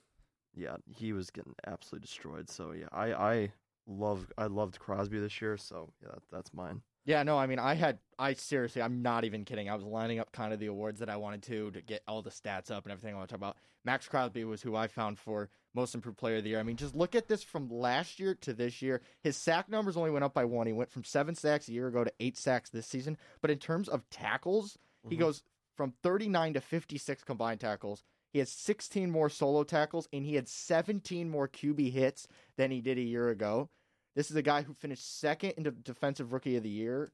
Yeah, 0.53 0.77
he 0.85 1.13
was 1.13 1.29
getting 1.29 1.55
absolutely 1.65 2.05
destroyed. 2.05 2.49
So 2.49 2.71
yeah, 2.71 2.87
I 2.91 3.13
I 3.13 3.51
love 3.87 4.31
I 4.37 4.47
loved 4.47 4.79
Crosby 4.79 5.19
this 5.19 5.41
year. 5.41 5.57
So 5.57 5.89
yeah, 6.01 6.09
that, 6.09 6.23
that's 6.31 6.53
mine. 6.53 6.81
Yeah, 7.03 7.23
no, 7.23 7.35
I 7.35 7.47
mean, 7.47 7.57
I 7.57 7.73
had, 7.73 7.97
I 8.19 8.33
seriously, 8.33 8.79
I'm 8.79 9.01
not 9.01 9.25
even 9.25 9.43
kidding. 9.43 9.67
I 9.67 9.73
was 9.73 9.83
lining 9.83 10.19
up 10.19 10.31
kind 10.31 10.53
of 10.53 10.59
the 10.59 10.67
awards 10.67 10.99
that 10.99 11.09
I 11.09 11.17
wanted 11.17 11.41
to 11.43 11.71
to 11.71 11.81
get 11.81 12.03
all 12.07 12.21
the 12.21 12.29
stats 12.29 12.69
up 12.69 12.85
and 12.85 12.91
everything 12.91 13.15
I 13.15 13.17
want 13.17 13.29
to 13.29 13.33
talk 13.33 13.39
about. 13.39 13.57
Maxx 13.83 14.07
Crosby 14.07 14.43
was 14.43 14.61
who 14.61 14.75
I 14.75 14.85
found 14.87 15.17
for 15.17 15.49
most 15.73 15.95
improved 15.95 16.17
player 16.17 16.37
of 16.37 16.43
the 16.43 16.49
year. 16.51 16.59
I 16.59 16.63
mean, 16.63 16.75
just 16.75 16.95
look 16.95 17.15
at 17.15 17.27
this 17.27 17.43
from 17.43 17.69
last 17.69 18.19
year 18.19 18.35
to 18.41 18.53
this 18.53 18.81
year. 18.81 19.01
His 19.23 19.37
sack 19.37 19.69
numbers 19.69 19.95
only 19.97 20.11
went 20.11 20.25
up 20.25 20.33
by 20.33 20.45
one. 20.45 20.67
He 20.67 20.73
went 20.73 20.91
from 20.91 21.03
seven 21.03 21.35
sacks 21.35 21.67
a 21.67 21.71
year 21.73 21.87
ago 21.87 22.03
to 22.03 22.13
eight 22.19 22.37
sacks 22.37 22.69
this 22.69 22.87
season. 22.87 23.17
But 23.41 23.51
in 23.51 23.57
terms 23.59 23.87
of 23.87 24.09
tackles, 24.09 24.77
he 25.09 25.15
Mhm. 25.15 25.19
goes 25.19 25.43
from 25.75 25.91
39 26.03 26.53
to 26.53 26.61
56 26.61 27.23
combined 27.23 27.59
tackles. 27.61 28.03
He 28.33 28.39
has 28.39 28.51
16 28.51 29.09
more 29.11 29.29
solo 29.29 29.63
tackles, 29.63 30.07
and 30.13 30.25
he 30.25 30.35
had 30.35 30.47
17 30.47 31.29
more 31.29 31.47
QB 31.47 31.89
hits 31.89 32.27
than 32.57 32.71
he 32.71 32.81
did 32.81 32.97
a 32.97 33.01
year 33.01 33.29
ago. 33.29 33.69
This 34.15 34.29
is 34.29 34.35
a 34.35 34.41
guy 34.41 34.61
who 34.63 34.73
finished 34.73 35.19
second 35.19 35.51
in 35.51 35.63
the 35.63 35.71
Defensive 35.71 36.33
Rookie 36.33 36.55
of 36.57 36.63
the 36.63 36.69
Year 36.69 37.11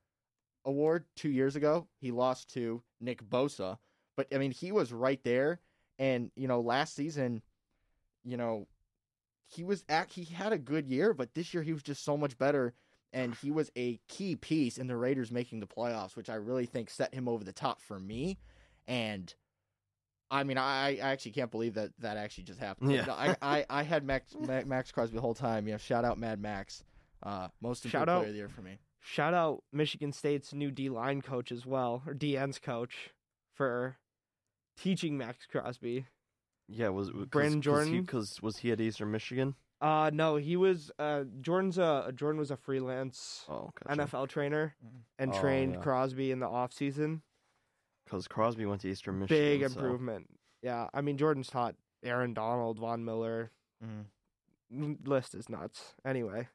award 0.65 1.05
two 1.15 1.29
years 1.29 1.55
ago. 1.55 1.87
He 2.01 2.11
lost 2.11 2.49
to 2.53 2.83
Nick 2.99 3.23
Bosa, 3.23 3.79
but 4.15 4.27
I 4.33 4.37
mean, 4.37 4.51
he 4.51 4.71
was 4.71 4.91
right 4.91 5.23
there. 5.23 5.59
And 5.99 6.31
you 6.35 6.47
know, 6.47 6.59
last 6.61 6.93
season, 6.93 7.41
you 8.27 8.37
know, 8.37 8.67
he 9.47 9.63
was 9.63 9.83
act 9.87 10.13
he 10.13 10.25
had 10.25 10.51
a 10.53 10.57
good 10.57 10.87
year, 10.87 11.13
but 11.13 11.33
this 11.33 11.53
year 11.53 11.63
he 11.63 11.73
was 11.73 11.83
just 11.83 12.03
so 12.03 12.17
much 12.17 12.37
better. 12.37 12.73
And 13.13 13.33
he 13.35 13.51
was 13.51 13.71
a 13.77 13.99
key 14.09 14.35
piece 14.35 14.77
in 14.77 14.87
the 14.87 14.97
Raiders 14.97 15.31
making 15.31 15.61
the 15.61 15.65
playoffs, 15.65 16.17
which 16.17 16.29
I 16.29 16.35
really 16.35 16.65
think 16.65 16.89
set 16.89 17.13
him 17.13 17.29
over 17.29 17.43
the 17.43 17.53
top 17.53 17.81
for 17.81 17.97
me. 17.97 18.37
And 18.85 19.33
I 20.29 20.43
mean, 20.43 20.57
I, 20.57 20.97
I 20.97 20.97
actually 20.99 21.31
can't 21.31 21.49
believe 21.49 21.75
that 21.75 21.91
that 21.99 22.17
actually 22.17 22.43
just 22.43 22.59
happened. 22.59 22.91
Yeah. 22.91 23.05
I, 23.09 23.35
I, 23.41 23.65
I 23.69 23.83
had 23.83 24.03
Max 24.03 24.35
Maxx 24.37 24.91
Crosby 24.91 25.15
the 25.15 25.21
whole 25.21 25.33
time. 25.33 25.67
You 25.67 25.73
know, 25.73 25.77
shout 25.77 26.03
out 26.03 26.19
Mad 26.19 26.41
Max, 26.41 26.83
uh, 27.23 27.47
most 27.61 27.87
Shout 27.87 28.09
out- 28.09 28.19
player 28.19 28.27
of 28.27 28.33
the 28.33 28.37
year 28.37 28.49
for 28.49 28.61
me. 28.61 28.77
Shout 28.99 29.33
out 29.33 29.63
Michigan 29.71 30.11
State's 30.11 30.53
new 30.53 30.69
D 30.69 30.89
line 30.89 31.21
coach 31.21 31.49
as 31.53 31.65
well, 31.65 32.03
or 32.05 32.13
DN's 32.13 32.59
coach, 32.59 33.11
for 33.53 33.95
teaching 34.77 35.17
Maxx 35.17 35.45
Crosby. 35.45 36.07
Yeah, 36.67 36.89
was 36.89 37.11
was- 37.11 37.27
Brandon 37.27 37.61
Jordan? 37.61 38.01
because 38.01 38.41
was 38.41 38.57
he 38.57 38.71
at 38.71 38.81
Eastern 38.81 39.11
Michigan? 39.11 39.55
Uh 39.79 40.09
no, 40.13 40.35
he 40.37 40.55
was 40.57 40.91
uh 40.99 41.23
Jordan's 41.41 41.77
a 41.77 42.11
Jordan 42.15 42.39
was 42.39 42.51
a 42.51 42.57
freelance 42.57 43.45
Oh, 43.47 43.71
gotcha. 43.85 44.01
NFL 44.01 44.27
trainer 44.27 44.75
Mhm. 44.83 45.01
and 45.19 45.33
Oh, 45.33 45.39
trained 45.39 45.75
yeah. 45.75 45.81
Crosby 45.81 46.31
in 46.31 46.39
the 46.39 46.47
off 46.47 46.73
season. 46.73 47.21
Because 48.05 48.27
Crosby 48.27 48.65
went 48.65 48.81
to 48.81 48.89
Eastern 48.89 49.19
Michigan. 49.19 49.59
Big 49.59 49.69
so- 49.69 49.79
improvement. 49.79 50.27
Yeah, 50.61 50.89
I 50.93 51.01
mean 51.01 51.17
Jordan's 51.17 51.49
taught 51.49 51.75
Aaron 52.03 52.33
Donald, 52.33 52.79
Von 52.79 53.05
Miller. 53.05 53.51
Mhm. 53.83 55.07
List 55.07 55.33
is 55.35 55.47
nuts. 55.49 55.95
Anyway, 56.03 56.49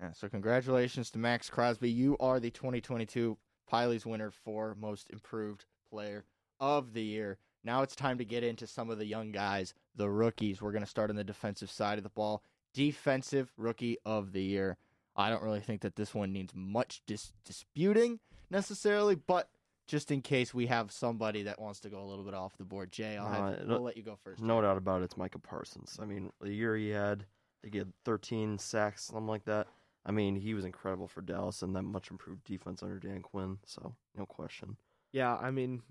Yeah, 0.00 0.10
so 0.12 0.28
congratulations 0.28 1.10
to 1.12 1.18
Maxx 1.18 1.48
Crosby. 1.48 1.88
You 1.90 2.16
are 2.18 2.40
the 2.40 2.50
2022 2.50 3.38
Pylies 3.70 4.04
winner 4.04 4.30
for 4.30 4.74
most 4.74 5.08
improved 5.10 5.66
player 5.88 6.24
of 6.58 6.92
the 6.94 7.02
year. 7.04 7.38
Now 7.64 7.82
it's 7.82 7.96
time 7.96 8.18
to 8.18 8.24
get 8.24 8.44
into 8.44 8.66
some 8.66 8.90
of 8.90 8.98
the 8.98 9.06
young 9.06 9.32
guys, 9.32 9.74
the 9.96 10.10
rookies. 10.10 10.60
We're 10.60 10.72
going 10.72 10.84
to 10.84 10.88
start 10.90 11.10
on 11.10 11.16
the 11.16 11.24
defensive 11.24 11.70
side 11.70 11.98
of 11.98 12.04
the 12.04 12.10
ball. 12.10 12.42
Defensive 12.74 13.52
rookie 13.56 13.96
of 14.04 14.32
the 14.32 14.42
year. 14.42 14.76
I 15.16 15.30
don't 15.30 15.42
really 15.42 15.60
think 15.60 15.80
that 15.82 15.96
this 15.96 16.12
one 16.14 16.32
needs 16.32 16.52
much 16.54 17.00
dis- 17.06 17.32
disputing 17.44 18.18
necessarily, 18.50 19.14
but 19.14 19.48
just 19.86 20.10
in 20.10 20.20
case 20.22 20.52
we 20.52 20.66
have 20.66 20.90
somebody 20.90 21.44
that 21.44 21.60
wants 21.60 21.80
to 21.80 21.88
go 21.88 22.02
a 22.02 22.04
little 22.04 22.24
bit 22.24 22.34
off 22.34 22.56
the 22.58 22.64
board, 22.64 22.90
Jay, 22.90 23.16
I'll 23.16 23.28
have, 23.30 23.54
Uh, 23.60 23.64
we'll 23.66 23.80
let 23.82 23.96
you 23.96 24.02
go 24.02 24.16
first. 24.24 24.42
No 24.42 24.60
doubt 24.60 24.76
about 24.76 25.02
it, 25.02 25.04
it's 25.04 25.16
Micah 25.16 25.38
Parsons. 25.38 25.98
I 26.02 26.04
mean, 26.04 26.32
the 26.40 26.52
year 26.52 26.76
he 26.76 26.88
had, 26.90 27.22
I 27.22 27.26
think 27.62 27.74
he 27.74 27.78
had 27.78 27.92
13 28.04 28.58
sacks, 28.58 29.04
something 29.04 29.26
like 29.28 29.44
that. 29.44 29.68
I 30.04 30.10
mean, 30.10 30.36
he 30.36 30.52
was 30.52 30.64
incredible 30.64 31.06
for 31.08 31.22
Dallas 31.22 31.62
and 31.62 31.74
that 31.76 31.82
much 31.82 32.10
improved 32.10 32.44
defense 32.44 32.82
under 32.82 32.98
Dan 32.98 33.22
Quinn. 33.22 33.58
So 33.64 33.94
no 34.16 34.26
question. 34.26 34.76
yeah, 35.12 35.36
I 35.36 35.50
mean, 35.50 35.82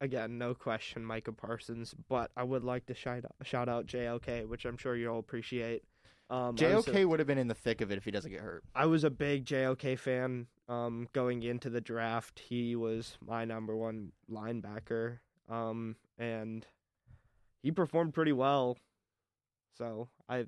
again, 0.00 0.38
no 0.38 0.54
question, 0.54 1.04
Micah 1.04 1.32
Parsons. 1.32 1.94
But 2.08 2.30
I 2.36 2.42
would 2.42 2.64
like 2.64 2.86
to 2.86 2.94
shout 2.94 3.24
out, 3.24 3.34
shout 3.46 3.68
out 3.68 3.86
JOK, 3.86 4.48
which 4.48 4.64
I'm 4.64 4.76
sure 4.76 4.96
you'll 4.96 5.18
appreciate. 5.18 5.84
Um, 6.28 6.54
was 6.54 6.62
a- 6.62 6.92
JOK 6.92 7.08
would 7.08 7.18
have 7.18 7.26
been 7.26 7.38
in 7.38 7.48
the 7.48 7.54
thick 7.54 7.80
of 7.80 7.90
it 7.90 7.98
if 7.98 8.04
he 8.04 8.10
doesn't 8.10 8.30
get 8.30 8.40
hurt. 8.40 8.62
I 8.74 8.86
was 8.86 9.04
a 9.04 9.10
big 9.10 9.44
JOK 9.44 9.98
fan 9.98 10.46
um, 10.68 11.08
going 11.12 11.42
into 11.42 11.68
the 11.70 11.80
draft. 11.80 12.38
He 12.38 12.76
was 12.76 13.18
my 13.20 13.44
number 13.44 13.76
one 13.76 14.12
linebacker, 14.30 15.18
um, 15.48 15.96
and 16.18 16.64
he 17.62 17.72
performed 17.72 18.14
pretty 18.14 18.32
well. 18.32 18.78
So 19.76 20.08
I 20.28 20.46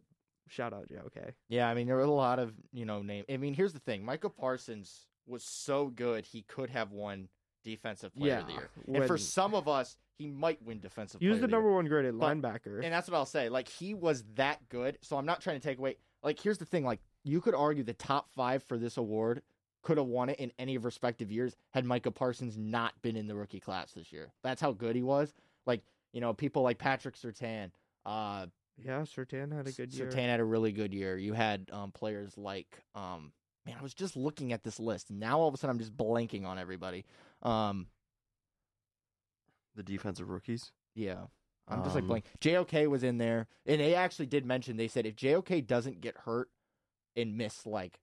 shout 0.48 0.72
out 0.72 0.88
JOK. 0.88 1.34
Yeah, 1.48 1.68
I 1.68 1.74
mean 1.74 1.86
there 1.86 1.96
were 1.96 2.02
a 2.02 2.10
lot 2.10 2.38
of 2.38 2.52
you 2.72 2.84
know 2.84 3.02
name. 3.02 3.24
I 3.28 3.36
mean 3.36 3.54
here's 3.54 3.72
the 3.72 3.80
thing: 3.80 4.04
Micah 4.04 4.30
Parsons 4.30 5.06
was 5.26 5.42
so 5.42 5.86
good 5.86 6.26
he 6.26 6.42
could 6.42 6.70
have 6.70 6.92
won 6.92 7.28
Defensive 7.64 8.14
Player 8.14 8.32
yeah, 8.32 8.40
of 8.40 8.46
the 8.46 8.52
Year, 8.52 8.70
and 8.94 9.04
for 9.06 9.18
some 9.18 9.54
of 9.54 9.68
us 9.68 9.96
he 10.18 10.26
might 10.26 10.62
win 10.62 10.80
Defensive. 10.80 11.20
he 11.20 11.28
was 11.28 11.40
the 11.40 11.48
number 11.48 11.72
one 11.72 11.86
graded 11.86 12.18
But- 12.18 12.36
linebacker. 12.36 12.66
year. 12.66 12.80
and 12.80 12.92
that's 12.92 13.08
what 13.08 13.16
I'll 13.16 13.26
say. 13.26 13.48
Like 13.48 13.68
he 13.68 13.94
was 13.94 14.24
that 14.34 14.68
good. 14.68 14.98
So 15.00 15.16
I'm 15.16 15.26
not 15.26 15.40
trying 15.40 15.60
to 15.60 15.66
take 15.66 15.78
away. 15.78 15.96
Like 16.22 16.38
here's 16.40 16.58
the 16.58 16.64
thing: 16.64 16.84
like 16.84 17.00
you 17.24 17.40
could 17.40 17.54
argue 17.54 17.82
the 17.82 17.94
top 17.94 18.30
five 18.34 18.62
for 18.62 18.78
this 18.78 18.96
award 18.96 19.42
could 19.82 19.96
have 19.98 20.06
won 20.06 20.28
it 20.28 20.38
in 20.38 20.52
any 20.58 20.76
of 20.76 20.84
respective 20.84 21.32
years 21.32 21.56
had 21.70 21.84
Micah 21.84 22.12
Parsons 22.12 22.56
not 22.56 23.00
been 23.02 23.16
in 23.16 23.26
the 23.26 23.34
rookie 23.34 23.58
class 23.58 23.92
this 23.92 24.12
year. 24.12 24.32
That's 24.42 24.60
how 24.60 24.72
good 24.72 24.94
he 24.94 25.02
was. 25.02 25.34
Like 25.66 25.82
you 26.12 26.20
know 26.20 26.32
people 26.34 26.62
like 26.62 26.78
Patrick 26.78 27.16
Surtain. 27.16 27.70
Uh, 28.06 28.46
yeah, 28.84 29.00
Surtain 29.02 29.54
had 29.54 29.68
a 29.68 29.72
good 29.72 29.92
year. 29.92 30.08
Surtain 30.08 30.26
had 30.26 30.40
a 30.40 30.44
really 30.44 30.72
good 30.72 30.94
year. 30.94 31.16
You 31.16 31.34
had 31.34 31.68
um, 31.72 31.92
players 31.92 32.36
like, 32.36 32.82
um, 32.94 33.32
man, 33.66 33.76
I 33.78 33.82
was 33.82 33.94
just 33.94 34.16
looking 34.16 34.52
at 34.52 34.64
this 34.64 34.80
list. 34.80 35.10
Now 35.10 35.40
all 35.40 35.48
of 35.48 35.54
a 35.54 35.56
sudden 35.56 35.74
I'm 35.74 35.78
just 35.78 35.96
blanking 35.96 36.44
on 36.44 36.58
everybody. 36.58 37.04
Um, 37.42 37.88
The 39.74 39.82
defensive 39.82 40.28
rookies. 40.28 40.72
yeah, 40.94 41.26
I'm 41.68 41.82
just 41.82 41.94
like 41.94 42.02
Um, 42.02 42.08
blank. 42.08 42.26
JOK 42.40 42.86
was 42.88 43.02
in 43.02 43.18
there, 43.18 43.48
and 43.66 43.80
they 43.80 43.94
actually 43.94 44.26
did 44.26 44.44
mention 44.44 44.76
they 44.76 44.88
said 44.88 45.06
if 45.06 45.16
JOK 45.16 45.62
doesn't 45.66 46.00
get 46.00 46.16
hurt 46.18 46.50
and 47.16 47.36
miss 47.38 47.64
like 47.66 47.98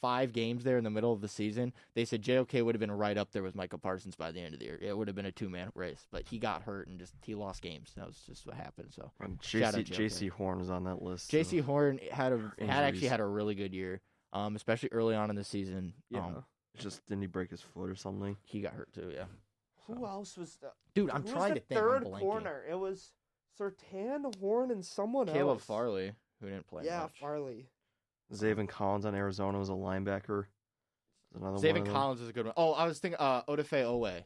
five 0.00 0.32
games 0.32 0.62
there 0.62 0.78
in 0.78 0.84
the 0.84 0.90
middle 0.90 1.12
of 1.12 1.20
the 1.20 1.26
season, 1.26 1.72
they 1.94 2.04
said 2.04 2.22
JOK 2.22 2.62
would 2.64 2.76
have 2.76 2.80
been 2.80 2.92
right 2.92 3.18
up 3.18 3.32
there 3.32 3.42
with 3.42 3.56
Michael 3.56 3.80
Parsons 3.80 4.14
by 4.14 4.30
the 4.30 4.40
end 4.40 4.54
of 4.54 4.60
the 4.60 4.66
year. 4.66 4.78
It 4.80 4.96
would 4.96 5.08
have 5.08 5.16
been 5.16 5.26
a 5.26 5.32
two 5.32 5.48
man 5.48 5.72
race, 5.74 6.06
but 6.12 6.28
he 6.28 6.38
got 6.38 6.62
hurt 6.62 6.86
and 6.86 7.00
just 7.00 7.14
he 7.24 7.34
lost 7.34 7.62
games. 7.62 7.92
That 7.96 8.06
was 8.06 8.18
just 8.24 8.46
what 8.46 8.54
happened. 8.54 8.92
So 8.94 9.10
And 9.18 9.40
JC. 9.40 9.84
Jaycee 9.84 10.30
Horn 10.30 10.60
was 10.60 10.70
on 10.70 10.84
that 10.84 11.02
list. 11.02 11.32
Jaycee 11.32 11.62
Horn 11.62 11.98
had 12.12 12.32
a 12.32 12.52
had 12.60 12.84
actually 12.84 13.08
had 13.08 13.18
a 13.18 13.26
really 13.26 13.56
good 13.56 13.74
year, 13.74 14.00
um, 14.32 14.54
especially 14.54 14.90
early 14.92 15.16
on 15.16 15.30
in 15.30 15.34
the 15.36 15.42
season. 15.44 15.94
Yeah. 16.10 16.24
Um, 16.26 16.44
just 16.78 17.06
didn't 17.06 17.22
he 17.22 17.26
break 17.26 17.50
his 17.50 17.60
foot 17.60 17.90
or 17.90 17.94
something? 17.96 18.36
he 18.44 18.60
got 18.60 18.72
hurt 18.74 18.92
too. 18.92 19.10
Yeah, 19.14 19.24
Who 19.86 20.06
else 20.06 20.36
was 20.36 20.56
the 20.56 20.70
dude, 20.94 21.10
I'm 21.10 21.22
who 21.22 21.24
was 21.24 21.32
trying 21.32 21.54
the 21.54 21.60
to 21.60 21.66
think. 21.66 21.80
Third 21.80 22.04
I'm 22.04 22.12
blanking. 22.12 22.20
corner. 22.20 22.64
It 22.70 22.74
was 22.78 23.12
Surtain, 23.58 24.34
Horn, 24.40 24.70
and 24.70 24.84
someone 24.84 25.28
else, 25.28 25.36
Caleb 25.36 25.56
else. 25.56 25.64
Farley, 25.64 26.12
who 26.40 26.48
didn't 26.48 26.66
play 26.68 26.84
Yeah, 26.84 27.02
much. 27.02 27.18
Farley. 27.20 27.66
Zaven 28.32 28.68
Collins 28.68 29.04
on 29.06 29.14
Arizona 29.14 29.58
was 29.58 29.68
a 29.70 29.72
linebacker. 29.72 30.44
Was 31.32 31.42
Another 31.42 31.52
one 31.52 31.62
Zaven 31.62 31.86
of. 31.86 31.92
Collins 31.92 32.20
is 32.20 32.28
a 32.28 32.32
good 32.32 32.44
one. 32.46 32.54
Oh, 32.56 32.72
I 32.72 32.86
was 32.86 32.98
thinking 32.98 33.18
uh, 33.18 33.42
Odafe 33.42 33.82
Oweh, 33.84 34.22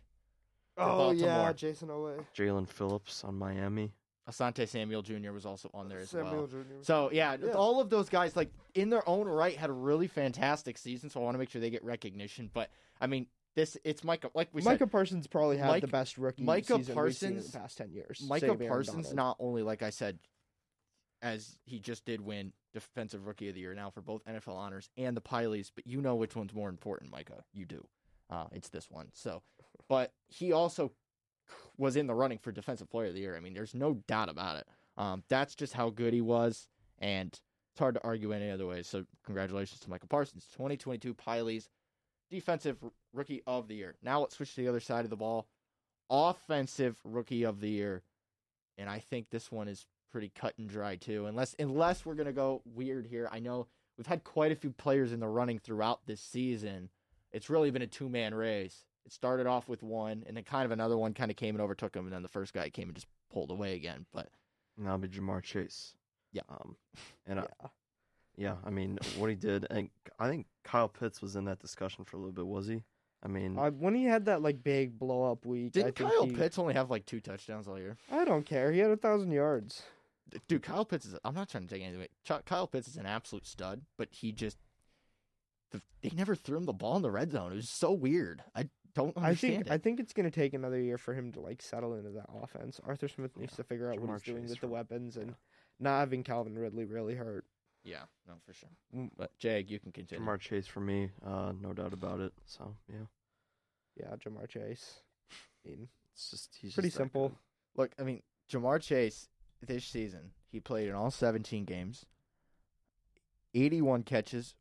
Oh 0.77 1.11
yeah, 1.13 1.53
Jayson 1.53 1.89
Oweh. 1.89 2.25
Jaelan 2.37 2.69
Phillips 2.69 3.25
on 3.25 3.37
Miami. 3.39 3.93
Asante 4.31 4.69
Samuel 4.69 5.03
Jr. 5.03 5.33
was 5.33 5.45
also 5.45 5.69
on 5.75 5.89
there 5.89 5.99
as 5.99 6.11
Samuel 6.11 6.37
well. 6.37 6.47
Jr. 6.47 6.59
So 6.83 7.11
yeah, 7.13 7.37
Yeah. 7.43 7.53
all 7.53 7.81
of 7.81 7.91
those 7.91 8.09
guys, 8.09 8.37
like 8.37 8.51
in 8.75 8.89
their 8.91 9.07
own 9.09 9.27
right, 9.27 9.57
had 9.57 9.69
a 9.71 9.75
really 9.75 10.07
fantastic 10.07 10.79
season. 10.79 11.11
So 11.11 11.21
I 11.21 11.25
want 11.25 11.35
to 11.35 11.39
make 11.39 11.51
sure 11.51 11.61
they 11.61 11.71
get 11.71 11.83
recognition. 11.85 12.49
But 12.53 12.71
I 13.01 13.09
mean, 13.09 13.27
this 13.57 13.77
it's 13.85 14.05
Micah. 14.05 14.31
Like 14.35 14.49
we 14.53 14.63
Micah 14.63 14.79
said, 14.81 14.93
Parsons 14.93 15.27
probably 15.27 15.57
had 15.57 15.81
the 15.83 15.89
best 15.89 16.19
rookie 16.19 16.45
Micah 16.45 16.67
season 16.77 16.85
seen 16.85 16.91
in 16.91 16.95
Parsons- 16.95 17.51
the 17.53 17.59
past 17.59 17.79
ten 17.79 17.91
years. 17.93 18.23
Micah 18.27 18.55
Parsons 18.55 19.13
not 19.13 19.37
only, 19.41 19.63
like 19.63 19.83
I 19.83 19.91
said, 19.91 20.19
as 21.21 21.57
he 21.65 21.79
just 21.81 22.05
did 22.05 22.21
win 22.21 22.53
Defensive 22.73 23.27
Rookie 23.27 23.49
of 23.49 23.55
the 23.55 23.61
Year 23.61 23.75
now 23.75 23.91
for 23.91 24.01
both 24.01 24.25
NFL 24.25 24.55
honors 24.57 24.89
and 24.97 25.17
the 25.17 25.21
Pylies, 25.21 25.71
but 25.75 25.87
you 25.87 26.01
know 26.01 26.15
which 26.17 26.35
one's 26.35 26.55
more 26.55 26.69
important, 26.69 27.11
Micah. 27.13 27.45
You 27.53 27.65
do. 27.67 27.87
Uh, 28.31 28.47
it's 28.53 28.71
this 28.71 28.91
one. 28.91 29.09
So, 29.13 29.43
but 29.89 30.13
he 30.29 30.53
also 30.53 30.91
was 31.77 31.97
in 31.97 32.07
the 32.07 32.15
running 32.15 32.39
for 32.39 32.53
Defensive 32.53 32.91
Player 32.91 33.09
of 33.09 33.15
the 33.15 33.21
Year. 33.21 33.37
I 33.37 33.41
mean, 33.41 33.55
there's 33.55 33.75
no 33.75 33.95
doubt 34.07 34.29
about 34.29 34.57
it. 34.57 34.67
Um, 34.97 35.23
that's 35.29 35.55
just 35.55 35.73
how 35.73 35.91
good 35.91 36.13
he 36.13 36.21
was, 36.21 36.69
and 36.99 37.29
it's 37.29 37.79
hard 37.79 37.95
to 37.95 38.05
argue 38.05 38.33
any 38.33 38.51
other 38.51 38.67
way. 38.67 38.83
So, 38.83 39.05
congratulations 39.25 39.81
to 39.81 39.91
Michael 39.91 40.09
Parsons, 40.09 40.47
2022 40.53 41.15
Pylies 41.15 41.69
defensive 42.33 42.79
rookie 43.13 43.43
of 43.47 43.69
the 43.69 43.75
year. 43.75 43.95
Now 44.03 44.21
let's 44.21 44.37
switch 44.37 44.55
to 44.55 44.63
the 44.63 44.69
other 44.69 44.81
side 44.81 45.05
of 45.05 45.11
the 45.11 45.17
ball. 45.17 45.47
Offensive 46.11 46.99
rookie 47.05 47.45
of 47.45 47.61
the 47.61 47.69
year. 47.69 48.03
And 48.79 48.89
I 48.89 48.99
think 48.99 49.29
this 49.31 49.53
one 49.53 49.69
is 49.69 49.87
pretty 50.11 50.33
cut 50.35 50.55
and 50.59 50.69
dry 50.69 50.97
too. 50.97 51.27
Unless 51.27 51.55
unless 51.59 52.05
we're 52.05 52.15
gonna 52.15 52.33
go 52.33 52.63
weird 52.65 53.07
here. 53.07 53.29
I 53.31 53.39
know 53.39 53.69
we've 53.97 54.07
had 54.07 54.25
quite 54.25 54.51
a 54.51 54.57
few 54.57 54.71
players 54.71 55.13
in 55.13 55.21
the 55.21 55.29
running 55.29 55.59
throughout 55.59 56.07
this 56.07 56.21
season. 56.21 56.89
It's 57.33 57.51
really 57.51 57.71
been 57.71 57.83
a 57.83 57.87
two 57.87 58.09
man 58.09 58.35
race. 58.35 58.87
It 59.05 59.13
started 59.13 59.47
off 59.47 59.69
with 59.69 59.83
one, 59.83 60.23
and 60.27 60.37
then 60.37 60.45
kind 60.45 60.65
of 60.65 60.71
another 60.71 60.97
one 60.97 61.13
kind 61.15 61.31
of 61.31 61.37
came 61.37 61.55
and 61.55 61.63
overtook 61.63 61.95
him, 61.97 62.05
and 62.05 62.13
then 62.13 62.23
the 62.23 62.29
first 62.29 62.53
guy 62.53 62.71
came 62.71 62.89
and 62.89 62.95
just 62.95 63.09
pulled 63.33 63.51
away 63.51 63.75
again. 63.75 64.07
But 64.13 64.29
And 64.77 64.87
that'll 64.87 64.99
be 64.99 65.09
Ja'Marr 65.09 65.43
Chase. 65.43 65.95
Yeah. 66.33 66.43
Um, 66.49 66.77
and 67.27 67.41
I, 67.41 67.47
Yeah. 67.63 67.69
yeah, 68.37 68.57
I 68.65 68.71
mean 68.71 68.99
what 69.17 69.29
he 69.31 69.37
did, 69.37 69.67
and 69.71 69.91
I 70.19 70.29
think 70.29 70.47
Kyle 70.65 70.89
Pitts 70.89 71.21
was 71.21 71.37
in 71.37 71.45
that 71.47 71.59
discussion 71.59 72.05
for 72.05 72.17
a 72.17 72.21
little 72.21 72.33
bit. 72.33 72.47
Was 72.47 72.69
he? 72.69 72.85
I 73.25 73.29
mean, 73.29 73.59
Uh, 73.59 73.71
when 73.71 73.95
he 73.95 74.05
had 74.05 74.25
that 74.27 74.41
like 74.43 74.63
big 74.65 74.99
blow 74.99 75.31
up 75.31 75.45
week, 75.47 75.67
I 75.77 75.81
didn't 75.83 75.97
think 75.97 76.11
Kyle 76.11 76.27
he- 76.27 76.33
Pitts 76.35 76.59
only 76.59 76.75
have 76.75 76.91
like 76.91 77.05
two 77.07 77.21
touchdowns 77.21 77.69
all 77.69 77.79
year? 77.79 77.97
I 78.11 78.25
don't 78.25 78.45
care. 78.45 78.73
He 78.73 78.79
had 78.81 78.91
a 78.91 78.97
thousand 78.97 79.31
yards. 79.33 79.83
Dude, 80.49 80.63
Kyle 80.63 80.85
Pitts 80.85 81.05
is. 81.07 81.19
I'm 81.25 81.35
not 81.35 81.49
trying 81.51 81.65
to 81.67 81.69
take 81.75 81.83
anything. 81.83 82.01
away. 82.27 82.43
Kyle 82.47 82.67
Pitts 82.67 82.89
is 82.89 82.97
an 82.97 83.05
absolute 83.07 83.47
stud, 83.47 83.83
but 83.99 84.09
he 84.13 84.33
just 84.33 84.57
they 86.01 86.11
never 86.15 86.35
threw 86.35 86.57
him 86.59 86.65
the 86.65 86.73
ball 86.73 86.97
in 86.97 87.03
the 87.03 87.11
red 87.11 87.31
zone. 87.33 87.53
It 87.53 87.57
was 87.57 87.69
so 87.69 87.93
weird. 87.93 88.43
I 88.55 88.69
don't 88.95 89.17
I 89.17 89.35
think 89.35 89.63
it. 89.63 89.71
I 89.71 89.79
think 89.79 90.01
it's 90.01 90.13
gonna 90.13 90.31
take 90.31 90.55
another 90.55 90.81
year 90.81 90.99
for 90.99 91.15
him 91.15 91.33
to 91.33 91.41
like 91.41 91.63
settle 91.63 91.95
into 91.95 92.11
that 92.11 92.27
offense. 92.43 92.81
Arthur 92.87 93.09
Smith 93.09 93.37
needs 93.37 93.53
Yeah. 93.53 93.57
to 93.57 93.65
figure 93.65 93.91
out 93.91 93.99
what 94.01 94.09
Ja'Marr 94.11 94.15
he's 94.15 94.23
doing 94.23 94.43
Chase 94.43 94.51
with 94.51 94.61
the 94.61 94.69
weapons 94.69 95.17
and 95.17 95.29
yeah. 95.31 95.35
not 95.81 96.01
having 96.01 96.23
Calvin 96.23 96.59
Ridley 96.59 96.85
really 96.85 97.15
hurt. 97.15 97.45
yeah, 97.85 98.03
no, 98.29 98.35
for 98.47 98.53
sure. 98.53 98.69
Mm. 98.95 99.11
But 99.17 99.37
Jag, 99.39 99.71
you 99.71 99.79
can 99.81 99.93
continue. 99.93 100.25
Ja'Marr 100.25 100.39
Chase 100.41 100.67
for 100.67 100.81
me, 100.81 101.11
uh, 101.25 101.53
no 101.61 101.73
doubt 101.73 101.93
about 101.93 102.21
it. 102.21 102.33
So 102.47 102.77
yeah, 102.89 103.07
Yeah, 103.97 104.15
Ja'Marr 104.17 104.49
Chase. 104.49 105.01
I 105.65 105.69
mean, 105.69 105.89
it's 106.13 106.31
just 106.31 106.57
he's 106.61 106.75
pretty 106.75 106.89
just 106.89 106.99
simple. 106.99 107.29
good. 107.31 107.37
Look, 107.77 107.93
I 107.99 108.03
mean, 108.03 108.23
Ja'Marr 108.51 108.81
Chase 108.83 109.29
this 109.63 109.85
season, 109.85 110.33
he 110.51 110.61
played 110.61 110.89
in 110.89 110.95
all 110.95 111.11
17 111.11 111.65
games, 111.65 112.05
81 113.55 114.03
catches, 114.03 114.55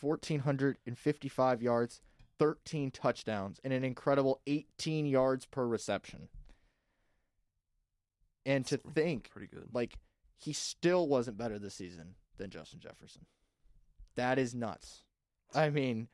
1,455 0.00 1.62
yards, 1.62 2.00
13 2.38 2.90
touchdowns, 2.90 3.60
and 3.64 3.72
an 3.72 3.84
incredible 3.84 4.40
18 4.46 5.06
yards 5.06 5.46
per 5.46 5.66
reception. 5.66 6.28
And 8.46 8.64
to 8.66 8.78
That's 8.78 8.94
think, 8.94 9.30
Pretty 9.30 9.48
good. 9.48 9.68
like, 9.72 9.98
he 10.36 10.52
still 10.52 11.08
wasn't 11.08 11.36
better 11.36 11.58
this 11.58 11.74
season 11.74 12.14
than 12.38 12.50
Justin 12.50 12.80
Jefferson. 12.80 13.26
That 14.16 14.38
is 14.38 14.54
nuts. 14.54 15.02
I 15.54 15.70
mean, 15.70 16.08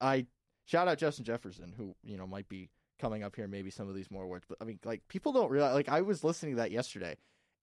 I 0.00 0.26
shout 0.64 0.88
out 0.88 0.98
Justin 0.98 1.24
Jefferson, 1.24 1.72
who, 1.76 1.94
you 2.02 2.16
know, 2.16 2.26
might 2.26 2.48
be 2.48 2.70
coming 2.98 3.22
up 3.22 3.36
here, 3.36 3.48
maybe 3.48 3.70
some 3.70 3.88
of 3.88 3.94
these 3.94 4.10
more 4.10 4.26
words. 4.26 4.44
But 4.48 4.58
I 4.60 4.64
mean, 4.64 4.78
like, 4.84 5.06
people 5.08 5.32
don't 5.32 5.50
realize, 5.50 5.74
like, 5.74 5.88
I 5.88 6.02
was 6.02 6.24
listening 6.24 6.52
to 6.52 6.62
that 6.62 6.70
yesterday. 6.70 7.16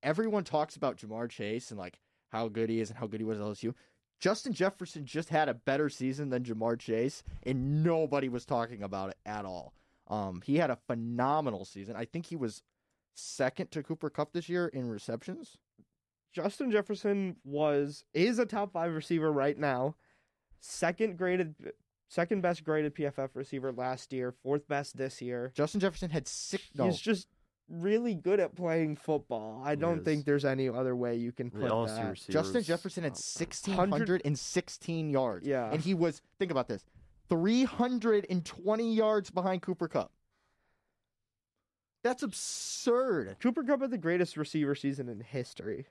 Everyone 0.03 0.43
talks 0.43 0.75
about 0.75 0.97
Ja'Marr 0.97 1.29
Chase 1.29 1.71
and, 1.71 1.79
like, 1.79 1.99
how 2.29 2.47
good 2.47 2.69
he 2.69 2.79
is 2.79 2.89
and 2.89 2.99
how 2.99 3.07
good 3.07 3.19
he 3.19 3.25
was 3.25 3.39
at 3.39 3.45
LSU. 3.45 3.73
Justin 4.19 4.53
Jefferson 4.53 5.05
just 5.05 5.29
had 5.29 5.47
a 5.49 5.53
better 5.53 5.89
season 5.89 6.29
than 6.29 6.43
Ja'Marr 6.43 6.77
Chase, 6.77 7.23
and 7.43 7.83
nobody 7.83 8.29
was 8.29 8.45
talking 8.45 8.83
about 8.83 9.09
it 9.11 9.17
at 9.25 9.45
all. 9.45 9.73
Um, 10.07 10.41
he 10.43 10.57
had 10.57 10.69
a 10.69 10.77
phenomenal 10.87 11.65
season. 11.65 11.95
I 11.95 12.05
think 12.05 12.25
he 12.25 12.35
was 12.35 12.61
second 13.13 13.71
to 13.71 13.83
Cooper 13.83 14.09
Kupp 14.09 14.33
this 14.33 14.49
year 14.49 14.67
in 14.67 14.89
receptions. 14.89 15.57
Justin 16.33 16.71
Jefferson 16.71 17.37
was 17.43 18.03
is 18.13 18.39
a 18.39 18.45
top 18.45 18.73
five 18.73 18.93
receiver 18.93 19.31
right 19.31 19.57
now. 19.57 19.95
Second 20.59 21.17
graded, 21.17 21.55
second 22.07 22.41
best 22.41 22.63
graded 22.63 22.95
PFF 22.95 23.29
receiver 23.33 23.71
last 23.71 24.11
year. 24.13 24.31
Fourth 24.43 24.67
best 24.67 24.97
this 24.97 25.21
year. 25.21 25.51
Justin 25.55 25.79
Jefferson 25.79 26.09
had 26.09 26.27
six. 26.27 26.63
No, 26.75 26.85
He's 26.85 26.99
just 26.99 27.27
really 27.69 28.15
good 28.15 28.39
at 28.39 28.55
playing 28.55 28.95
football. 28.95 29.61
I 29.63 29.71
He 29.71 29.75
don't 29.77 29.99
is. 29.99 30.03
think 30.05 30.25
there's 30.25 30.45
any 30.45 30.67
other 30.69 30.95
way 30.95 31.15
you 31.15 31.31
can 31.31 31.49
The 31.49 31.59
put 31.59 31.69
LSU 31.71 31.95
that. 31.95 32.09
receivers, 32.09 32.33
Justin 32.33 32.63
Jefferson 32.63 33.03
had 33.03 33.13
uh, 33.13 33.15
sixteen 33.15 33.75
hundred 33.75 34.21
and 34.25 34.37
sixteen 34.37 35.09
yards. 35.09 35.45
Yeah. 35.47 35.71
and 35.71 35.81
he 35.81 35.93
was 35.93 36.21
think 36.39 36.51
about 36.51 36.67
this, 36.67 36.83
three 37.29 37.63
hundred 37.63 38.25
and 38.29 38.45
twenty 38.45 38.93
yards 38.93 39.29
behind 39.29 39.61
Cooper 39.61 39.87
Kupp. 39.87 40.11
That's 42.03 42.23
absurd. 42.23 43.35
Cooper 43.41 43.63
Kupp 43.63 43.81
had 43.81 43.91
the 43.91 43.97
greatest 43.97 44.37
receiver 44.37 44.73
season 44.73 45.09
in 45.09 45.19
history. 45.19 45.87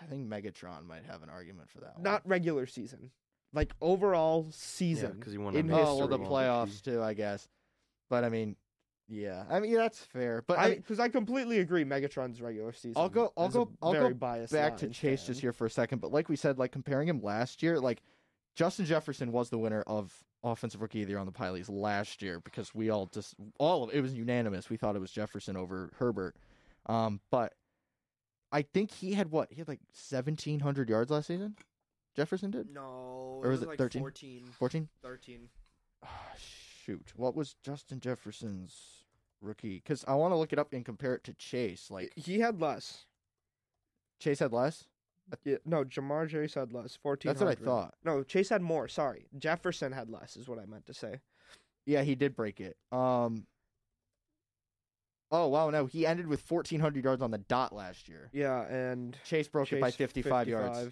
I 0.00 0.06
think 0.06 0.28
Megatron 0.28 0.86
might 0.86 1.04
have 1.10 1.22
an 1.24 1.28
argument 1.28 1.68
for 1.68 1.80
that. 1.80 1.94
one. 1.96 2.04
Not 2.04 2.22
regular 2.24 2.66
season, 2.66 3.10
like 3.52 3.72
overall 3.80 4.44
Yeah, 4.46 4.52
season. 4.54 5.12
because 5.18 5.32
he 5.32 5.38
won 5.38 5.56
in 5.56 5.66
MVP. 5.68 5.74
oh 5.76 5.96
well, 5.98 6.08
the 6.08 6.18
playoffs 6.18 6.80
too, 6.82 7.02
I 7.02 7.14
guess. 7.14 7.48
But 8.08 8.22
I 8.24 8.28
mean, 8.28 8.54
yeah, 9.08 9.44
I 9.50 9.60
mean 9.60 9.74
that's 9.74 9.98
fair. 9.98 10.42
But 10.46 10.58
I, 10.58 10.64
I 10.64 10.74
because 10.76 11.00
I, 11.00 11.08
completely 11.08 11.60
agree. 11.60 11.84
Megatron's 11.84 12.40
regular 12.40 12.72
season. 12.72 12.94
I'll 12.96 13.08
go- 13.08 13.32
I'll 13.36 13.48
go- 13.48 13.70
I'll 13.82 13.92
go 13.92 14.12
biased 14.14 14.52
back 14.52 14.76
to 14.78 14.88
Chase 14.88 15.20
fan. 15.22 15.26
just 15.28 15.40
here 15.40 15.52
for 15.52 15.66
a 15.66 15.70
second. 15.70 16.00
But 16.00 16.12
like 16.12 16.28
we 16.28 16.36
said, 16.36 16.58
like 16.58 16.72
comparing 16.72 17.08
him 17.08 17.22
last 17.22 17.62
year, 17.62 17.80
like 17.80 18.02
Justin 18.54 18.84
Jefferson 18.86 19.32
was 19.32 19.50
the 19.50 19.58
winner 19.58 19.82
of 19.86 20.12
offensive 20.44 20.80
rookie 20.80 21.02
of 21.02 21.08
the 21.08 21.12
year 21.12 21.18
on 21.20 21.26
the 21.26 21.32
Pylies 21.32 21.68
last 21.68 22.22
year 22.22 22.38
because 22.40 22.74
we 22.74 22.90
all 22.90 23.06
just 23.06 23.34
all 23.58 23.84
of 23.84 23.90
it 23.94 24.00
was 24.00 24.14
unanimous. 24.14 24.68
We 24.70 24.76
thought 24.76 24.94
it 24.96 25.00
was 25.00 25.10
Jefferson 25.10 25.56
over 25.56 25.90
Herbert. 25.98 26.36
Um, 26.86 27.20
but 27.30 27.54
I 28.52 28.62
think 28.62 28.90
he 28.90 29.12
had 29.14 29.30
what 29.30 29.50
he 29.52 29.56
had 29.58 29.68
like 29.68 29.80
seventeen 29.92 30.60
hundred 30.60 30.88
yards 30.90 31.10
last 31.10 31.26
season. 31.26 31.56
Jefferson 32.16 32.50
did 32.50 32.70
No, 32.74 33.40
Or 33.44 33.50
was 33.50 33.62
it 33.62 33.68
13? 33.78 34.02
14, 34.02 34.44
fourteen. 34.58 34.88
13. 35.02 35.48
Ah, 36.02 36.08
shoot, 36.36 37.12
what 37.14 37.36
was 37.36 37.54
Justin 37.62 38.00
Jefferson's 38.00 38.97
rookie? 39.40 39.76
Because 39.76 40.04
I 40.08 40.14
want 40.14 40.32
to 40.32 40.36
look 40.36 40.52
it 40.52 40.58
up 40.58 40.72
and 40.72 40.84
compare 40.84 41.14
it 41.14 41.24
to 41.24 41.32
Chase. 41.34 41.90
Like 41.90 42.12
He 42.16 42.40
had 42.40 42.60
less. 42.60 43.06
Chase 44.20 44.38
had 44.40 44.52
less. 44.52 44.84
Yeah, 45.44 45.56
no, 45.66 45.84
Ja'Marr 45.84 46.28
Chase 46.28 46.54
had 46.54 46.72
less. 46.72 46.96
Fourteen. 47.02 47.28
That's 47.28 47.40
what 47.42 47.50
I 47.50 47.54
thought. 47.54 47.94
No, 48.02 48.22
Chase 48.22 48.48
had 48.48 48.62
more. 48.62 48.88
Sorry, 48.88 49.26
Jefferson 49.38 49.92
had 49.92 50.08
less. 50.08 50.36
Is 50.36 50.48
what 50.48 50.58
I 50.58 50.64
meant 50.64 50.86
to 50.86 50.94
say. 50.94 51.20
Yeah, 51.84 52.02
he 52.02 52.14
did 52.14 52.34
break 52.34 52.60
it. 52.60 52.76
Um. 52.92 53.46
Oh 55.30 55.48
wow, 55.48 55.68
no, 55.68 55.84
he 55.84 56.06
ended 56.06 56.26
with 56.26 56.40
fourteen 56.40 56.80
hundred 56.80 57.04
yards 57.04 57.20
on 57.22 57.30
the 57.30 57.36
dot 57.38 57.74
last 57.74 58.08
year. 58.08 58.30
Yeah, 58.32 58.62
and 58.62 59.16
Chase 59.24 59.48
broke 59.48 59.70
it 59.72 59.80
by 59.80 59.88
Chase 59.90 59.96
fifty-five, 59.96 60.48
yards. 60.48 60.88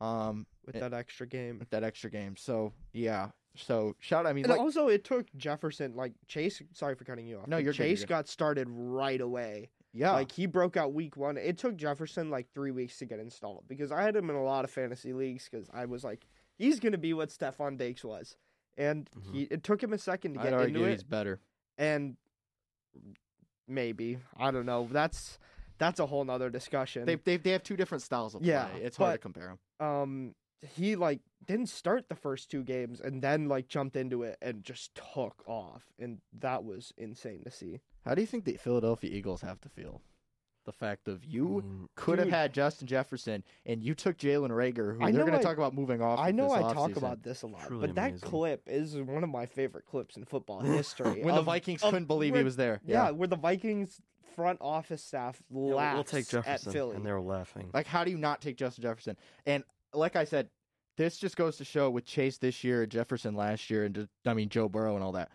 Um, 0.00 0.46
with 0.66 0.76
Eh. 0.76 0.80
that 0.80 0.92
extra 0.92 1.26
game. 1.26 1.58
with 1.58 1.70
that 1.70 1.82
extra 1.82 2.10
game. 2.10 2.36
So 2.36 2.74
yeah, 2.92 3.30
so 3.56 3.94
shout. 4.00 4.26
I 4.26 4.32
mean, 4.32 4.44
And 4.44 4.50
like, 4.52 4.60
also, 4.60 4.88
it 4.88 5.04
took 5.04 5.26
Jefferson 5.36 5.94
like 5.96 6.12
Chase. 6.26 6.62
Sorry 6.72 6.94
for 6.94 7.04
cutting 7.04 7.26
you 7.26 7.38
off. 7.38 7.46
No, 7.48 7.56
but 7.56 7.64
you're 7.64 7.72
good, 7.72 7.78
you're 7.78 7.88
Chase 7.88 8.00
good. 8.00 8.08
got 8.08 8.28
started 8.28 8.66
right 8.70 9.20
away. 9.20 9.70
yeah, 9.92 10.12
Like 10.12 10.30
he 10.32 10.46
broke 10.46 10.76
out 10.76 10.92
week 10.92 11.16
one. 11.16 11.36
It 11.36 11.58
took 11.58 11.76
Jefferson 11.76 12.30
like 12.30 12.46
three 12.54 12.70
weeks 12.70 12.98
to 12.98 13.06
get 13.06 13.18
installed 13.18 13.64
because 13.68 13.90
I 13.90 14.02
had 14.02 14.14
him 14.14 14.30
in 14.30 14.36
a 14.36 14.42
lot 14.44 14.64
of 14.64 14.70
fantasy 14.70 15.12
leagues 15.12 15.48
because 15.50 15.68
I 15.72 15.86
was 15.86 16.04
like, 16.04 16.26
he's 16.56 16.78
gonna 16.78 16.98
be 16.98 17.14
what 17.14 17.30
Stefon 17.30 17.78
Diggs 17.78 18.04
was, 18.04 18.36
and 18.76 19.08
Mhm. 19.18 19.32
he 19.34 19.42
it 19.44 19.62
took 19.64 19.82
him 19.82 19.92
a 19.92 19.98
second 19.98 20.34
to 20.34 20.40
I'd 20.40 20.44
get 20.44 20.52
argue 20.52 20.76
into 20.78 20.90
he's 20.90 21.00
it, 21.00 21.08
better. 21.10 21.40
and 21.78 22.16
maybe 23.66 24.18
I 24.36 24.50
don't 24.50 24.66
know. 24.66 24.88
That's 24.90 25.38
that's 25.78 26.00
a 26.00 26.06
whole 26.06 26.24
nother 26.24 26.50
discussion. 26.50 27.04
They 27.06 27.16
they 27.16 27.36
they 27.36 27.50
have 27.50 27.62
two 27.62 27.76
different 27.76 28.02
styles 28.02 28.34
of 28.34 28.42
Yeah, 28.42 28.66
play. 28.66 28.82
It's 28.82 28.96
hard 28.96 29.14
to 29.14 29.18
compare 29.18 29.56
them. 29.78 29.86
um 29.88 30.34
he 30.62 30.96
like 30.96 31.20
didn't 31.46 31.68
start 31.68 32.08
the 32.08 32.14
first 32.14 32.50
two 32.50 32.62
games 32.62 33.00
and 33.00 33.22
then 33.22 33.48
like 33.48 33.68
jumped 33.68 33.96
into 33.96 34.22
it 34.22 34.36
and 34.42 34.64
just 34.64 34.94
took 34.94 35.42
off 35.46 35.84
and 35.98 36.18
that 36.38 36.64
was 36.64 36.92
insane 36.96 37.42
to 37.44 37.50
see. 37.50 37.80
How 38.04 38.14
do 38.14 38.20
you 38.20 38.26
think 38.26 38.44
the 38.44 38.56
Philadelphia 38.56 39.10
Eagles 39.12 39.42
have 39.42 39.60
to 39.62 39.68
feel? 39.68 40.02
The 40.64 40.72
fact 40.72 41.08
of 41.08 41.24
you 41.24 41.46
I 41.46 41.62
mean, 41.62 41.88
could 41.94 42.18
have 42.18 42.28
had 42.28 42.52
Justin 42.52 42.86
Jefferson 42.86 43.42
and 43.64 43.82
you 43.82 43.94
took 43.94 44.18
Jalen 44.18 44.50
Reagor, 44.50 44.98
who 44.98 45.02
I 45.02 45.10
they're 45.12 45.24
going 45.24 45.38
to 45.38 45.42
talk 45.42 45.56
about 45.56 45.72
moving 45.74 46.02
off. 46.02 46.18
I 46.18 46.30
know 46.30 46.48
this 46.48 46.58
I 46.58 46.60
talk 46.74 46.90
offseason. 46.90 46.96
about 46.98 47.22
this 47.22 47.40
a 47.42 47.46
lot, 47.46 47.66
Truly 47.66 47.86
but 47.86 47.94
that 47.96 48.10
amazing. 48.10 48.28
clip 48.28 48.62
is 48.66 48.94
one 48.96 49.24
of 49.24 49.30
my 49.30 49.46
favorite 49.46 49.86
clips 49.86 50.16
in 50.18 50.24
football 50.26 50.60
history. 50.76 51.22
when 51.22 51.34
the 51.36 51.40
Vikings 51.42 51.82
of 51.82 51.90
couldn't 51.92 52.06
believe 52.06 52.32
where- 52.32 52.40
he 52.40 52.44
was 52.44 52.56
there. 52.56 52.80
yeah, 52.84 53.04
Yeah. 53.06 53.10
where 53.12 53.28
the 53.28 53.36
Vikings 53.36 54.02
front 54.36 54.58
office 54.60 55.02
staff 55.02 55.40
yeah, 55.48 55.56
we'll- 55.56 55.76
laughs 55.76 56.12
we'll 56.12 56.42
at 56.44 56.60
Philly. 56.60 56.96
and 56.96 57.06
they 57.06 57.12
were 57.12 57.20
laughing. 57.22 57.70
Like, 57.72 57.86
how 57.86 58.04
do 58.04 58.10
you 58.10 58.18
not 58.18 58.42
take 58.42 58.56
Justin 58.58 58.82
Jefferson? 58.82 59.16
And 59.46 59.64
like 59.94 60.16
I 60.16 60.24
said, 60.24 60.48
this 60.96 61.16
just 61.18 61.36
goes 61.36 61.56
to 61.58 61.64
show 61.64 61.90
with 61.90 62.04
Chase 62.04 62.38
this 62.38 62.64
year, 62.64 62.84
Jefferson 62.86 63.34
last 63.34 63.70
year, 63.70 63.84
and 63.84 63.94
just, 63.94 64.08
I 64.26 64.34
mean 64.34 64.48
Joe 64.48 64.68
Burrow 64.68 64.94
and 64.94 65.04
all 65.04 65.12
that. 65.12 65.30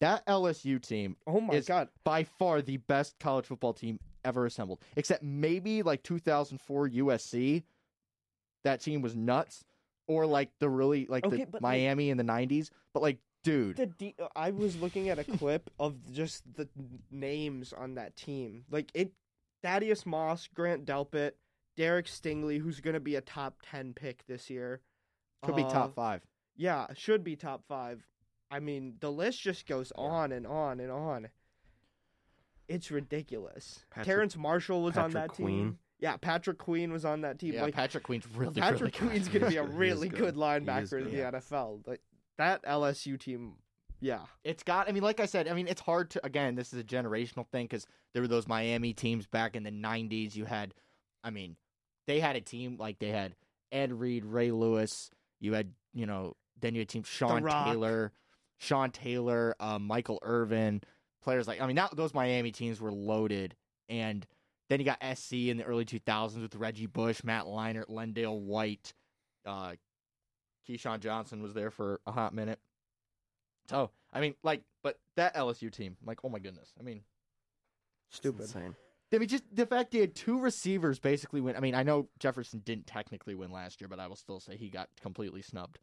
That 0.00 0.24
LSU 0.26 0.80
team 0.80 1.16
oh 1.26 1.40
my 1.40 1.54
is- 1.54 1.66
god! 1.66 1.88
by 2.04 2.24
far 2.24 2.62
the 2.62 2.76
best 2.76 3.18
college 3.18 3.46
football 3.46 3.72
team 3.72 3.98
ever 4.24 4.46
assembled, 4.46 4.80
except 4.96 5.22
maybe 5.22 5.82
like 5.82 6.02
2004 6.02 6.88
USC. 6.90 7.62
That 8.64 8.80
team 8.80 9.02
was 9.02 9.14
nuts, 9.16 9.64
or 10.08 10.26
like 10.26 10.50
the 10.58 10.68
really 10.68 11.06
like 11.06 11.24
Okay, 11.24 11.38
the 11.38 11.46
but, 11.46 11.62
like- 11.62 11.62
Miami 11.62 12.10
in 12.10 12.16
the 12.16 12.24
90s. 12.24 12.70
But 12.92 13.02
like, 13.02 13.18
dude, 13.44 13.76
The 13.76 13.86
de- 13.86 14.14
I 14.36 14.50
was 14.50 14.76
looking 14.80 15.08
at 15.08 15.18
a 15.18 15.24
clip 15.24 15.70
of 15.78 15.96
just 16.12 16.42
the 16.54 16.68
names 17.10 17.72
on 17.72 17.94
that 17.94 18.16
team. 18.16 18.64
Like 18.70 18.90
it, 18.94 19.12
Thaddeus 19.62 20.06
Moss, 20.06 20.48
Grant 20.54 20.84
Delpit, 20.84 21.32
Derek 21.78 22.06
Stingley, 22.06 22.60
who's 22.60 22.80
going 22.80 22.94
to 22.94 23.00
be 23.00 23.14
a 23.14 23.20
top 23.22 23.56
ten 23.62 23.94
pick 23.94 24.26
this 24.26 24.50
year. 24.50 24.82
could 25.42 25.54
be 25.56 25.62
Uh, 25.62 25.70
top 25.70 25.94
five. 25.94 26.26
yeah, 26.56 26.88
should 26.94 27.22
be 27.24 27.36
top 27.36 27.62
five. 27.68 28.04
I 28.50 28.58
mean, 28.60 28.96
the 29.00 29.10
list 29.12 29.40
just 29.40 29.66
goes 29.66 29.92
on 29.94 30.32
and 30.32 30.46
on 30.46 30.80
and 30.80 30.90
on. 30.90 31.28
It's 32.66 32.90
ridiculous. 32.90 33.84
Patrick- 33.90 34.06
Terrace 34.06 34.36
Marshall 34.36 34.82
was 34.82 34.96
on 34.96 35.12
Patrick 35.12 35.30
that 35.32 35.36
team. 35.36 35.78
Yeah, 36.00 36.16
Patrick 36.16 36.58
Queen 36.58 36.92
was 36.92 37.04
on 37.04 37.22
that 37.22 37.38
team. 37.38 37.54
Yeah, 37.54 37.62
like 37.62 37.74
Patrick 37.74 38.04
Queen's 38.04 38.26
really, 38.34 38.60
Patrick 38.60 38.98
really. 39.00 39.10
Queen's 39.10 39.28
gonna 39.32 39.48
be 39.48 39.56
a 39.56 39.64
really 39.64 40.08
good. 40.08 40.18
good 40.18 40.34
linebacker 40.36 40.98
in 41.00 41.04
the 41.10 41.16
Yeah. 41.16 41.30
NFL. 41.32 41.86
Like 41.86 42.00
that 42.36 42.62
LSU 42.64 43.18
team, 43.18 43.54
yeah. 44.00 44.26
It's 44.44 44.62
got. 44.62 44.88
I 44.88 44.92
mean, 44.92 45.02
like 45.02 45.18
I 45.20 45.26
said, 45.26 45.48
I 45.48 45.54
mean, 45.54 45.66
it's 45.66 45.80
hard 45.80 46.10
to. 46.10 46.24
Again, 46.26 46.54
this 46.54 46.72
is 46.72 46.78
a 46.80 46.84
generational 46.84 47.46
thing 47.48 47.64
because 47.64 47.86
there 48.12 48.22
were 48.22 48.28
those 48.28 48.46
Miami 48.46 48.92
teams 48.92 49.26
back 49.26 49.56
in 49.56 49.62
the 49.64 49.72
'90s. 49.72 50.36
You 50.36 50.44
had, 50.44 50.72
I 51.24 51.30
mean, 51.30 51.56
they 52.08 52.18
had 52.20 52.34
a 52.34 52.40
team 52.40 52.76
like 52.78 52.98
they 52.98 53.10
had 53.10 53.36
Ed 53.70 53.92
Reed, 53.92 54.24
Ray 54.24 54.50
Lewis. 54.50 55.10
You 55.40 55.52
had, 55.52 55.72
you 55.92 56.06
know, 56.06 56.34
then 56.58 56.74
you 56.74 56.80
had 56.80 56.88
team 56.88 57.04
Sean 57.04 57.44
Taylor, 57.44 58.12
Sean 58.56 58.90
Taylor, 58.90 59.54
uh, 59.60 59.78
Michael 59.78 60.18
Irvin, 60.22 60.80
players 61.22 61.46
like. 61.46 61.60
I 61.60 61.66
mean, 61.66 61.76
that 61.76 61.94
those 61.94 62.14
Miami 62.14 62.50
teams 62.50 62.80
were 62.80 62.90
loaded, 62.90 63.54
and 63.88 64.26
then 64.70 64.80
you 64.80 64.86
got 64.86 64.98
SC 65.16 65.34
in 65.34 65.58
the 65.58 65.64
early 65.64 65.84
2000s 65.84 66.40
with 66.40 66.56
Reggie 66.56 66.86
Bush, 66.86 67.22
Matt 67.22 67.44
Leinart, 67.44 67.88
Lendale 67.90 68.40
White, 68.40 68.94
uh, 69.46 69.74
Keyshawn 70.68 71.00
Johnson 71.00 71.42
was 71.42 71.52
there 71.52 71.70
for 71.70 72.00
a 72.06 72.10
hot 72.10 72.34
minute. 72.34 72.58
So 73.68 73.90
I 74.14 74.20
mean, 74.22 74.34
like, 74.42 74.62
but 74.82 74.98
that 75.16 75.34
LSU 75.34 75.70
team, 75.70 75.98
like, 76.04 76.20
oh 76.24 76.30
my 76.30 76.38
goodness. 76.38 76.72
I 76.80 76.82
mean, 76.82 77.02
It's 78.08 78.16
Stupid. 78.16 78.48
I 79.12 79.18
mean, 79.18 79.28
just 79.28 79.44
the 79.52 79.66
fact 79.66 79.92
they 79.92 80.00
had 80.00 80.14
two 80.14 80.38
receivers 80.38 80.98
basically 80.98 81.40
win. 81.40 81.56
I 81.56 81.60
mean, 81.60 81.74
I 81.74 81.82
know 81.82 82.08
Jefferson 82.18 82.60
didn't 82.64 82.86
technically 82.86 83.34
win 83.34 83.50
last 83.50 83.80
year, 83.80 83.88
but 83.88 83.98
I 83.98 84.06
will 84.06 84.16
still 84.16 84.40
say 84.40 84.56
he 84.56 84.68
got 84.68 84.88
completely 85.00 85.42
snubbed. 85.42 85.78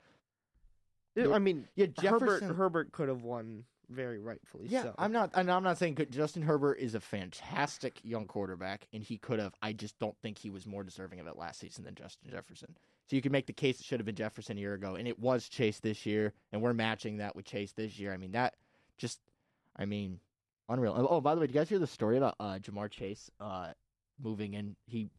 Yeah, 1.16 1.32
I 1.32 1.40
mean, 1.40 1.68
Yeah, 1.76 1.88
Jefferson. 1.88 2.54
Herbert 2.54 2.92
could 2.92 3.08
have 3.08 3.24
won 3.24 3.64
very 3.90 4.20
rightfully. 4.20 4.68
yeah, 4.68 4.84
so. 4.84 4.96
I'm 4.98 5.12
not. 5.12 5.32
And 5.34 5.50
I'm 5.50 5.64
not 5.64 5.78
saying. 5.78 5.98
Justin 6.12 6.42
Herbert 6.44 6.76
is 6.76 6.94
a 6.94 7.00
fantastic 7.00 8.00
young 8.04 8.26
quarterback, 8.26 8.88
and 8.94 9.02
he 9.02 9.18
could 9.18 9.40
have. 9.40 9.54
I 9.62 9.74
just 9.74 9.98
don't 10.00 10.18
think 10.22 10.38
he 10.38 10.50
was 10.50 10.68
more 10.68 10.84
deserving 10.84 11.20
of 11.20 11.28
it 11.28 11.38
last 11.38 11.60
season 11.60 11.84
than 11.84 11.96
Justin 11.96 12.30
Jefferson. 12.30 12.76
So 13.10 13.16
you 13.16 13.22
could 13.22 13.32
make 13.32 13.46
the 13.46 13.54
case 13.54 13.80
it 13.80 13.86
should 13.86 14.00
have 14.00 14.06
been 14.06 14.16
Jefferson 14.16 14.58
a 14.58 14.60
year 14.60 14.74
ago, 14.74 14.96
and 14.96 15.08
it 15.08 15.20
was 15.20 15.48
Chase 15.48 15.80
this 15.80 16.06
year, 16.06 16.34
and 16.52 16.62
we're 16.62 16.74
matching 16.74 17.18
that 17.18 17.36
with 17.36 17.46
Chase 17.46 17.72
this 17.72 18.00
year. 18.00 18.12
I 18.12 18.18
mean, 18.18 18.32
that 18.32 18.56
just, 18.98 19.20
I 19.76 19.86
mean, 19.86 20.20
unreal. 20.70 21.08
Oh, 21.10 21.22
by 21.22 21.36
the 21.36 21.42
way, 21.42 21.48
did 21.48 21.56
you 21.56 21.62
guys 21.62 21.70
hear 21.70 21.80
the 21.80 21.88
story 21.88 22.18
about 22.18 22.36
uh, 22.40 22.60
Ja'Marr 22.60 22.90
Chase 22.90 23.30
uh, 23.40 23.72
moving 24.22 24.54
in? 24.54 24.76
He 24.86 25.10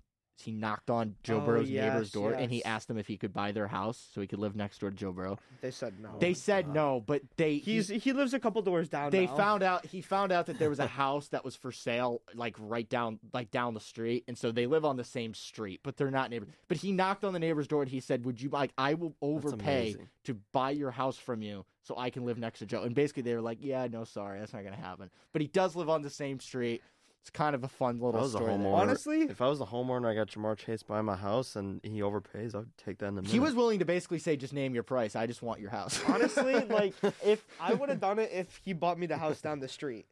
he 0.42 0.52
knocked 0.52 0.90
on 0.90 1.14
Joe 1.22 1.38
Oh, 1.42 1.46
Burrow's 1.46 1.70
yes, 1.70 1.92
neighbor's 1.92 2.10
door, 2.10 2.32
and 2.32 2.50
he 2.52 2.64
asked 2.64 2.88
them 2.88 2.98
if 2.98 3.06
he 3.06 3.16
could 3.16 3.32
buy 3.32 3.52
their 3.52 3.66
house 3.68 4.08
so 4.14 4.20
he 4.20 4.26
could 4.26 4.38
live 4.38 4.54
next 4.54 4.78
door 4.80 4.90
to 4.90 4.96
Joe 4.96 5.12
Burrow. 5.12 5.38
They 5.62 5.70
said 5.70 5.94
no. 6.00 6.16
they 6.18 6.30
oh, 6.30 6.34
said 6.34 6.66
God. 6.66 6.74
no, 6.74 7.02
but 7.06 7.22
they 7.36 7.54
he- 7.58 7.76
He's 7.76 7.88
he 7.88 8.12
lives 8.12 8.34
a 8.34 8.38
couple 8.40 8.60
doors 8.62 8.88
down. 8.88 9.10
they 9.10 9.26
now. 9.26 9.36
found 9.36 9.62
out 9.62 9.86
he 9.86 10.00
found 10.02 10.32
out 10.32 10.46
that 10.46 10.58
there 10.58 10.68
was 10.70 10.78
a 10.78 10.86
house 10.86 11.28
that 11.28 11.44
was 11.44 11.56
for 11.56 11.72
sale 11.72 12.22
like 12.34 12.54
right 12.58 12.88
down 12.88 13.18
like 13.32 13.50
down 13.50 13.74
the 13.74 13.80
street 13.80 14.24
and 14.28 14.36
so 14.38 14.52
they 14.52 14.66
live 14.66 14.84
on 14.84 14.96
the 14.96 15.04
same 15.04 15.34
street 15.34 15.80
but 15.82 15.96
they're 15.96 16.10
not 16.10 16.30
neighbors 16.30 16.48
but 16.68 16.76
he 16.76 16.92
knocked 16.92 17.24
on 17.24 17.32
the 17.32 17.38
neighbor's 17.38 17.66
door 17.68 17.82
and 17.82 17.90
he 17.90 18.00
said 18.00 18.24
would 18.24 18.40
you 18.40 18.48
like 18.50 18.72
i 18.78 18.94
will 18.94 19.14
overpay 19.22 19.94
to 20.24 20.34
buy 20.52 20.70
your 20.70 20.90
house 20.90 21.16
from 21.16 21.42
you 21.42 21.64
so 21.82 21.94
i 21.98 22.10
can 22.10 22.24
live 22.24 22.38
next 22.38 22.58
to 22.60 22.66
joe 22.66 22.82
and 22.82 22.94
basically 22.94 23.22
they 23.22 23.34
were 23.34 23.40
like 23.40 23.58
yeah 23.60 23.86
no 23.90 24.04
sorry 24.04 24.38
that's 24.38 24.52
not 24.52 24.64
gonna 24.64 24.76
happen 24.76 25.10
but 25.32 25.42
he 25.42 25.48
does 25.48 25.76
live 25.76 25.88
on 25.88 26.02
the 26.02 26.10
same 26.10 26.40
street 26.40 26.82
it's 27.26 27.30
kind 27.36 27.56
of 27.56 27.64
a 27.64 27.68
fun 27.68 27.98
little 27.98 28.20
was 28.20 28.30
story 28.30 28.46
there. 28.46 28.56
homeowner, 28.56 28.74
Honestly, 28.76 29.22
if 29.22 29.40
I 29.42 29.48
was 29.48 29.60
a 29.60 29.64
homeowner, 29.64 30.06
I 30.06 30.14
got 30.14 30.28
Ja'Marr 30.28 30.56
Chase 30.56 30.84
by 30.84 31.02
my 31.02 31.16
house, 31.16 31.56
and 31.56 31.80
he 31.82 31.98
overpays, 32.00 32.54
I'd 32.54 32.66
take 32.78 32.98
that 32.98 33.06
in 33.08 33.16
the 33.16 33.22
minute. 33.22 33.32
he 33.32 33.40
was 33.40 33.52
willing 33.52 33.80
to 33.80 33.84
basically 33.84 34.20
say 34.20 34.36
just 34.36 34.52
name 34.52 34.74
your 34.74 34.84
price 34.84 35.16
i 35.16 35.26
just 35.26 35.42
want 35.42 35.58
your 35.60 35.70
house 35.70 36.00
honestly, 36.08 36.54
like 36.66 36.94
if 37.24 37.44
I 37.60 37.74
would 37.74 37.88
have 37.88 37.98
done 38.00 38.20
it 38.20 38.30
if 38.32 38.60
he 38.64 38.72
bought 38.74 38.96
me 38.96 39.06
the 39.08 39.16
house 39.16 39.40
down 39.40 39.58
the 39.58 39.66
street. 39.66 40.06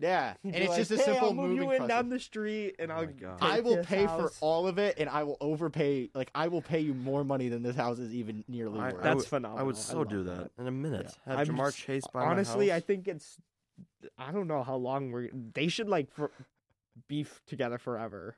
yeah 0.00 0.34
and 0.42 0.56
it's 0.56 0.70
like, 0.70 0.78
just 0.78 0.90
a 0.90 0.96
"Hey, 0.96 1.02
simple 1.04 1.28
I'll 1.28 1.34
move 1.34 1.50
moving 1.50 1.56
you 1.66 1.70
in 1.70 1.76
process. 1.78 1.88
down 1.88 2.08
the 2.08 2.18
street, 2.18 2.74
and 2.80 2.90
Oh 2.90 2.94
I'll. 2.96 3.06
my 3.06 3.10
take 3.12 3.42
I 3.42 3.60
will 3.60 3.76
this 3.76 3.86
pay 3.86 4.06
for 4.08 4.32
all 4.40 4.66
of 4.66 4.78
it, 4.78 4.96
and 4.98 5.08
I 5.08 5.22
will 5.22 5.36
overpay. 5.40 6.10
Like 6.14 6.32
I 6.34 6.48
will 6.48 6.62
pay 6.62 6.80
you 6.80 6.94
more 6.94 7.22
money 7.22 7.48
than 7.48 7.62
this 7.62 7.76
house 7.76 8.00
is 8.00 8.12
even 8.12 8.42
nearly 8.48 8.80
I- 8.80 8.90
worth. 8.92 9.00
I 9.00 9.02
That's 9.04 9.16
would- 9.18 9.26
phenomenal. 9.26 9.58
I 9.58 9.62
would 9.62 9.76
I 9.76 9.78
so 9.78 9.98
love 9.98 10.08
do 10.08 10.24
that. 10.24 10.50
that 10.56 10.62
in 10.62 10.66
a 10.66 10.72
minute. 10.72 11.16
Have 11.26 11.38
I'm 11.38 11.46
Ja'Marr 11.46 11.66
just- 11.66 11.78
Chase 11.78 12.04
by 12.12 12.24
Honestly, 12.24 12.70
my 12.70 12.74
I 12.76 12.80
think 12.80 13.06
it's. 13.06 13.36
I 14.18 14.32
don't 14.32 14.46
know 14.46 14.62
how 14.62 14.76
long 14.76 15.10
we're. 15.10 15.28
They 15.54 15.68
should 15.68 15.88
like 15.88 16.12
for, 16.12 16.30
be 17.08 17.22
f- 17.22 17.40
together 17.46 17.78
forever. 17.78 18.36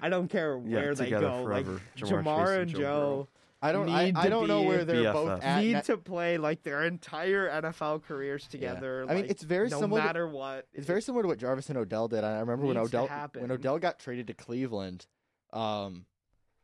I 0.00 0.08
don't 0.08 0.28
care 0.28 0.60
Yeah, 0.64 0.76
where 0.80 0.94
they 0.94 1.10
go. 1.10 1.20
forever. 1.44 1.48
Like 1.52 1.66
Ja'Marr 1.96 2.22
Ja'Marr, 2.24 2.52
and 2.52 2.60
and 2.62 2.70
Joe 2.70 2.78
Joe 2.78 3.28
I 3.64 3.70
don't. 3.70 3.88
I, 3.88 4.06
need 4.06 4.16
I 4.16 4.24
to 4.24 4.30
don't 4.30 4.48
know 4.48 4.62
where 4.62 4.84
they're 4.84 5.12
both 5.12 5.42
at. 5.42 5.62
need 5.62 5.84
to 5.84 5.96
play 5.96 6.36
like 6.36 6.62
their 6.64 6.82
entire 6.82 7.48
NFL 7.62 8.02
careers 8.02 8.46
together. 8.48 9.06
I 9.08 9.14
mean, 9.14 9.26
it's 9.28 9.44
very 9.44 9.68
no 9.68 9.78
similar 9.80 10.00
to- 10.00 10.06
matter 10.06 10.26
what. 10.28 10.66
It's 10.72 10.86
very 10.86 11.00
similar 11.00 11.22
to 11.22 11.28
what 11.28 11.38
Jarvis 11.38 11.68
and 11.68 11.78
Odell 11.78 12.08
did. 12.08 12.24
I 12.24 12.40
remember 12.40 12.66
when 12.66 12.76
Odell 12.76 13.06
when 13.38 13.52
Odell 13.52 13.78
got 13.78 13.98
traded 14.00 14.26
to 14.28 14.34
Cleveland. 14.34 15.06
Um, 15.52 16.06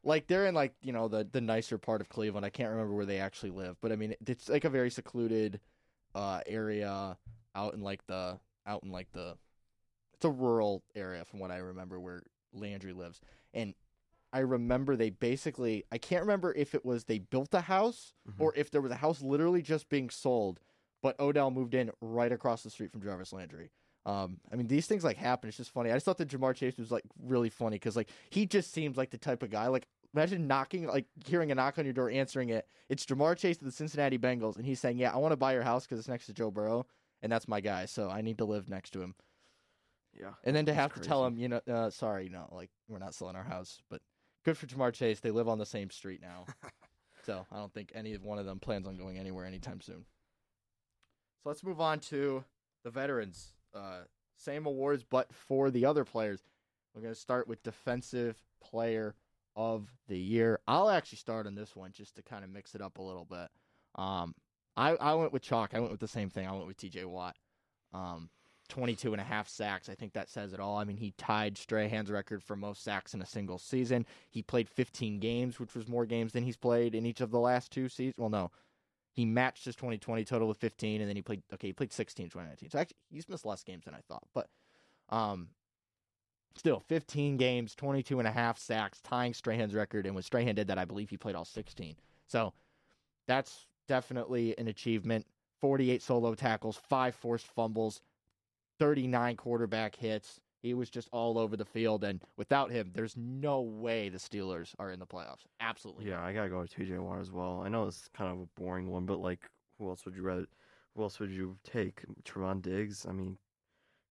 like 0.02 0.26
they're 0.26 0.46
in 0.46 0.54
like 0.54 0.74
you 0.82 0.92
know 0.92 1.06
the 1.08 1.28
the 1.30 1.40
nicer 1.40 1.78
part 1.78 2.00
of 2.00 2.08
Cleveland. 2.08 2.44
I 2.46 2.50
can't 2.50 2.70
remember 2.70 2.94
where 2.94 3.06
they 3.06 3.18
actually 3.18 3.50
live, 3.50 3.76
but 3.80 3.92
I 3.92 3.96
mean 3.96 4.14
it's 4.26 4.48
like 4.48 4.64
a 4.64 4.70
very 4.70 4.90
secluded 4.90 5.60
uh 6.14 6.40
area 6.46 7.16
out 7.58 7.74
in 7.74 7.80
like 7.82 8.06
the 8.06 8.38
out 8.66 8.82
in 8.84 8.90
like 8.92 9.10
the 9.12 9.36
it's 10.14 10.24
a 10.24 10.30
rural 10.30 10.82
area 10.94 11.24
from 11.24 11.38
what 11.40 11.50
I 11.50 11.58
remember 11.58 11.98
where 12.00 12.22
Landry 12.52 12.92
lives. 12.92 13.20
And 13.54 13.74
I 14.32 14.40
remember 14.40 14.96
they 14.96 15.10
basically 15.10 15.84
I 15.92 15.98
can't 15.98 16.22
remember 16.22 16.52
if 16.54 16.74
it 16.74 16.84
was 16.84 17.04
they 17.04 17.18
built 17.18 17.52
a 17.54 17.60
house 17.62 18.14
Mhm. 18.28 18.40
or 18.40 18.52
if 18.56 18.70
there 18.70 18.80
was 18.80 18.92
a 18.92 18.96
house 18.96 19.22
literally 19.22 19.62
just 19.62 19.88
being 19.88 20.10
sold, 20.10 20.60
but 21.02 21.18
Odell 21.20 21.50
moved 21.50 21.74
in 21.74 21.90
right 22.00 22.32
across 22.32 22.62
the 22.62 22.70
street 22.70 22.90
from 22.92 23.02
Jarvis 23.02 23.32
Landry. 23.32 23.70
Um, 24.06 24.40
I 24.50 24.56
mean, 24.56 24.68
these 24.68 24.86
things 24.86 25.04
like 25.04 25.16
happen. 25.18 25.48
It's 25.48 25.56
just 25.58 25.70
funny. 25.70 25.90
I 25.90 25.94
just 25.94 26.06
thought 26.06 26.16
that 26.18 26.28
Ja'Marr 26.28 26.54
Chase 26.54 26.78
was 26.78 26.90
like 26.90 27.04
really 27.22 27.50
funny 27.50 27.76
because 27.76 27.96
like 27.96 28.08
he 28.30 28.46
just 28.46 28.72
seems 28.72 28.96
like 28.96 29.10
the 29.10 29.18
type 29.18 29.42
of 29.42 29.50
guy. 29.50 29.66
Like 29.68 29.86
imagine 30.14 30.46
knocking, 30.46 30.86
like 30.86 31.06
hearing 31.26 31.50
a 31.52 31.54
knock 31.54 31.78
on 31.78 31.84
your 31.84 31.92
door, 31.94 32.08
answering 32.10 32.48
it. 32.48 32.66
It's 32.88 33.04
Ja'Marr 33.06 33.36
Chase 33.36 33.58
of 33.58 33.64
the 33.64 33.72
Cincinnati 33.72 34.18
Bengals, 34.18 34.56
and 34.56 34.64
he's 34.64 34.80
saying, 34.80 34.96
"Yeah, 34.98 35.12
I 35.12 35.18
want 35.18 35.32
to 35.32 35.36
buy 35.36 35.52
your 35.52 35.62
house 35.62 35.84
because 35.84 35.98
it's 35.98 36.08
next 36.08 36.26
to 36.26 36.32
Joe 36.32 36.50
Burrow, 36.50 36.86
and 37.22 37.30
that's 37.30 37.48
my 37.48 37.60
guy. 37.60 37.86
So 37.86 38.10
I 38.10 38.20
need 38.20 38.38
to 38.38 38.44
live 38.44 38.68
next 38.68 38.90
to 38.90 39.02
him." 39.02 39.14
Yeah. 40.18 40.32
And 40.44 40.54
then 40.56 40.66
to 40.66 40.74
have 40.74 40.94
to 40.94 41.00
tell 41.00 41.24
him, 41.24 41.36
you 41.36 41.48
know, 41.48 41.60
uh, 41.70 41.90
sorry, 41.90 42.28
no, 42.28 42.48
like 42.50 42.70
we're 42.88 42.98
not 42.98 43.14
selling 43.14 43.36
our 43.36 43.44
house, 43.44 43.80
but 43.88 44.00
good 44.44 44.56
for 44.56 44.66
Ja'Marr 44.66 44.92
Chase. 44.92 45.20
They 45.20 45.30
live 45.30 45.48
on 45.48 45.58
the 45.58 45.66
same 45.66 45.90
street 45.90 46.20
now, 46.20 46.46
so 47.24 47.46
I 47.52 47.56
don't 47.56 47.72
think 47.72 47.92
any 47.94 48.14
of 48.14 48.24
one 48.24 48.38
of 48.38 48.46
them 48.46 48.58
plans 48.58 48.86
on 48.86 48.96
going 48.96 49.18
anywhere 49.18 49.44
anytime 49.44 49.80
soon. 49.80 50.04
So 51.42 51.50
let's 51.50 51.62
move 51.62 51.80
on 51.80 52.00
to 52.00 52.44
the 52.84 52.90
veterans. 52.90 53.52
Uh, 53.74 54.00
same 54.36 54.66
awards, 54.66 55.04
but 55.08 55.32
for 55.32 55.70
the 55.70 55.84
other 55.84 56.04
players. 56.04 56.42
We're 56.94 57.02
going 57.02 57.14
to 57.14 57.20
start 57.20 57.46
with 57.46 57.62
defensive 57.62 58.42
player 58.60 59.14
of 59.54 59.88
the 60.08 60.18
year. 60.18 60.58
I'll 60.66 60.90
actually 60.90 61.18
start 61.18 61.46
on 61.46 61.54
this 61.54 61.76
one 61.76 61.92
just 61.92 62.16
to 62.16 62.22
kind 62.22 62.44
of 62.44 62.50
mix 62.50 62.74
it 62.74 62.80
up 62.80 62.98
a 62.98 63.02
little 63.02 63.24
bit. 63.24 63.48
Um, 63.94 64.34
I, 64.78 64.90
I 64.94 65.14
went 65.14 65.32
with 65.32 65.42
chalk. 65.42 65.74
I 65.74 65.80
went 65.80 65.90
with 65.90 66.00
the 66.00 66.08
same 66.08 66.30
thing. 66.30 66.46
I 66.46 66.52
went 66.52 66.66
with 66.66 66.76
TJ 66.76 67.04
Watt. 67.04 67.36
Um, 67.92 68.30
22 68.68 69.12
and 69.12 69.20
a 69.20 69.24
half 69.24 69.48
sacks. 69.48 69.88
I 69.88 69.94
think 69.94 70.12
that 70.12 70.28
says 70.28 70.52
it 70.52 70.60
all. 70.60 70.76
I 70.76 70.84
mean, 70.84 70.98
he 70.98 71.14
tied 71.18 71.58
Strahan's 71.58 72.10
record 72.10 72.42
for 72.42 72.54
most 72.54 72.84
sacks 72.84 73.14
in 73.14 73.22
a 73.22 73.26
single 73.26 73.58
season. 73.58 74.06
He 74.30 74.42
played 74.42 74.68
15 74.68 75.18
games, 75.18 75.58
which 75.58 75.74
was 75.74 75.88
more 75.88 76.06
games 76.06 76.32
than 76.32 76.44
he's 76.44 76.56
played 76.56 76.94
in 76.94 77.06
each 77.06 77.20
of 77.20 77.30
the 77.30 77.40
last 77.40 77.72
two 77.72 77.88
seasons. 77.88 78.14
Well, 78.18 78.28
no. 78.28 78.50
He 79.12 79.24
matched 79.24 79.64
his 79.64 79.74
2020 79.74 80.24
total 80.24 80.46
with 80.46 80.58
15, 80.58 81.00
and 81.00 81.08
then 81.08 81.16
he 81.16 81.22
played, 81.22 81.42
okay, 81.52 81.68
he 81.68 81.72
played 81.72 81.92
16 81.92 82.24
in 82.24 82.30
2019. 82.30 82.70
So 82.70 82.78
actually, 82.78 82.96
he's 83.10 83.28
missed 83.28 83.46
less 83.46 83.64
games 83.64 83.84
than 83.84 83.94
I 83.94 84.00
thought. 84.06 84.22
But 84.32 84.48
um, 85.08 85.48
still, 86.56 86.78
15 86.78 87.36
games, 87.36 87.74
22 87.74 88.20
and 88.20 88.28
a 88.28 88.30
half 88.30 88.58
sacks, 88.58 89.00
tying 89.00 89.34
Strahan's 89.34 89.74
record. 89.74 90.06
And 90.06 90.14
when 90.14 90.22
Strahan 90.22 90.54
did 90.54 90.68
that, 90.68 90.78
I 90.78 90.84
believe 90.84 91.10
he 91.10 91.16
played 91.16 91.34
all 91.34 91.46
16. 91.46 91.96
So 92.26 92.52
that's 93.26 93.66
definitely 93.88 94.56
an 94.58 94.68
achievement. 94.68 95.26
48 95.60 96.00
solo 96.02 96.34
tackles, 96.34 96.76
five 96.88 97.14
forced 97.16 97.46
fumbles, 97.48 98.00
39 98.78 99.36
quarterback 99.36 99.96
hits. 99.96 100.40
He 100.62 100.74
was 100.74 100.90
just 100.90 101.08
all 101.12 101.38
over 101.38 101.56
the 101.56 101.64
field, 101.64 102.02
and 102.04 102.20
without 102.36 102.70
him, 102.70 102.90
there's 102.94 103.16
no 103.16 103.60
way 103.60 104.08
the 104.08 104.18
Steelers 104.18 104.74
are 104.78 104.90
in 104.90 104.98
the 104.98 105.06
playoffs. 105.06 105.46
Absolutely. 105.60 106.08
Yeah, 106.08 106.22
I 106.22 106.32
gotta 106.32 106.48
go 106.48 106.60
with 106.60 106.74
TJ 106.74 106.98
Watt 106.98 107.20
as 107.20 107.30
well. 107.30 107.62
I 107.64 107.68
know 107.68 107.86
it's 107.86 108.08
kind 108.16 108.32
of 108.32 108.40
a 108.40 108.60
boring 108.60 108.88
one, 108.90 109.06
but 109.06 109.20
like, 109.20 109.40
who 109.78 109.88
else 109.88 110.04
would 110.04 110.16
you 110.16 110.22
rather? 110.22 110.46
Who 110.96 111.02
else 111.04 111.20
would 111.20 111.30
you 111.30 111.56
take? 111.62 112.02
Trevon 112.24 112.60
Diggs. 112.60 113.06
I 113.08 113.12
mean, 113.12 113.38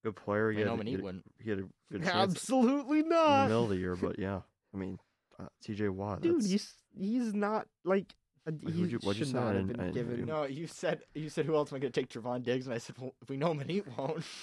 good 0.06 0.16
player. 0.16 0.52
He 0.52 0.64
I 0.64 0.70
had, 0.70 0.86
he 0.88 0.94
had, 0.94 1.02
wouldn't. 1.02 1.26
he 1.44 1.50
had 1.50 1.60
a 1.60 1.64
good 1.92 2.04
chance 2.06 2.34
Absolutely 2.34 3.00
in 3.00 3.10
the 3.10 3.16
not, 3.16 3.48
middle 3.50 3.64
of 3.66 3.70
the 3.70 3.76
year, 3.78 3.96
but 4.02 4.18
yeah, 4.18 4.40
I 4.74 4.78
mean, 4.78 5.00
uh, 5.38 5.48
TJ 5.66 5.90
Watt. 5.90 6.22
dude. 6.22 6.36
that's- 6.36 6.50
He's 6.50 6.74
he's 6.98 7.34
not 7.34 7.68
like 7.84 8.14
he 8.62 8.66
what'd 8.66 8.92
you- 8.92 9.00
what'd 9.00 9.20
you 9.20 9.26
should 9.26 9.34
say? 9.34 9.40
I 9.40 9.44
not 9.44 9.56
have 9.56 9.68
didn't- 9.68 9.80
I 9.80 9.84
been 9.86 9.94
didn't 9.94 10.10
given. 10.12 10.26
No, 10.26 10.44
you 10.46 10.68
said 10.68 11.02
you 11.16 11.30
said 11.30 11.46
who 11.46 11.56
else 11.56 11.72
am 11.72 11.78
I 11.78 11.80
going 11.80 11.92
to 11.92 12.02
take 12.02 12.10
Trevon 12.10 12.44
Diggs, 12.44 12.66
and 12.68 12.74
I 12.74 12.78
said 12.78 12.96
well, 13.00 13.14
if 13.22 13.30
we 13.30 13.38
know 13.38 13.52
him 13.52 13.60
and 13.60 13.70
he 13.70 13.82
won't. 13.98 14.24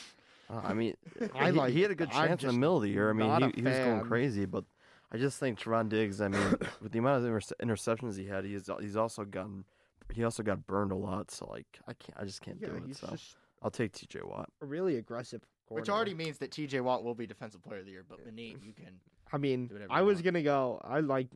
Uh, 0.51 0.61
I 0.63 0.75
mean, 0.75 0.95
I 1.35 1.47
he, 1.47 1.53
like- 1.53 1.73
he 1.73 1.81
had 1.81 1.91
a 1.91 1.95
good 1.95 2.11
I'm 2.13 2.29
chance 2.29 2.43
in 2.43 2.49
the 2.49 2.53
just 2.53 2.59
middle 2.59 2.77
of 2.77 2.83
the 2.83 2.91
year. 2.91 3.09
I 3.09 3.13
mean, 3.15 3.31
a 3.31 3.47
he, 3.47 3.53
he 3.57 3.63
was 3.63 3.79
going 3.79 4.01
fan. 4.01 4.05
crazy, 4.07 4.45
but 4.45 4.65
I 5.11 5.17
just 5.17 5.41
think 5.41 5.59
Trevon 5.59 5.89
Diggs. 5.89 6.21
I 6.21 6.29
mean, 6.29 6.55
with 6.83 6.93
the 6.93 6.99
amount 6.99 7.25
of 7.25 7.25
interce- 7.25 7.53
interceptions 7.63 8.19
he 8.19 8.27
had, 8.27 8.45
he's 8.45 8.69
he's 8.79 8.95
also 8.95 9.25
gotten 9.25 9.65
he 10.13 10.23
also 10.23 10.43
got 10.43 10.67
burned 10.67 10.93
a 10.93 10.97
lot, 10.97 11.31
so 11.31 11.47
like 11.47 11.81
I 11.89 11.95
can't 11.95 12.19
I 12.21 12.25
just 12.27 12.43
can't 12.43 12.59
Yeah, 12.61 12.69
do 12.69 12.75
it. 12.77 12.83
he's 12.87 12.99
So 12.99 13.07
just 13.07 13.37
I'll 13.63 13.71
take 13.71 13.93
T.J. 13.93 14.21
Watt. 14.23 14.51
a 14.61 14.67
really 14.67 14.97
aggressive 14.99 15.41
corner. 15.67 15.81
Which 15.81 15.89
already 15.89 16.13
means 16.13 16.37
that 16.39 16.51
T.J. 16.51 16.81
Watt 16.83 17.03
will 17.05 17.15
be 17.15 17.27
Defensive 17.27 17.63
Player 17.63 17.81
of 17.81 17.87
the 17.87 17.93
Year, 17.93 18.05
but 18.07 18.19
Manine, 18.27 18.63
you 18.63 18.75
can. 18.75 19.01
I 19.33 19.39
mean, 19.39 19.69
do 19.69 19.77
whatever 19.77 19.93
I 19.95 20.01
you 20.01 20.05
was 20.07 20.17
want. 20.17 20.25
gonna 20.27 20.43
go. 20.43 20.79
I 20.85 21.01
like 21.01 21.29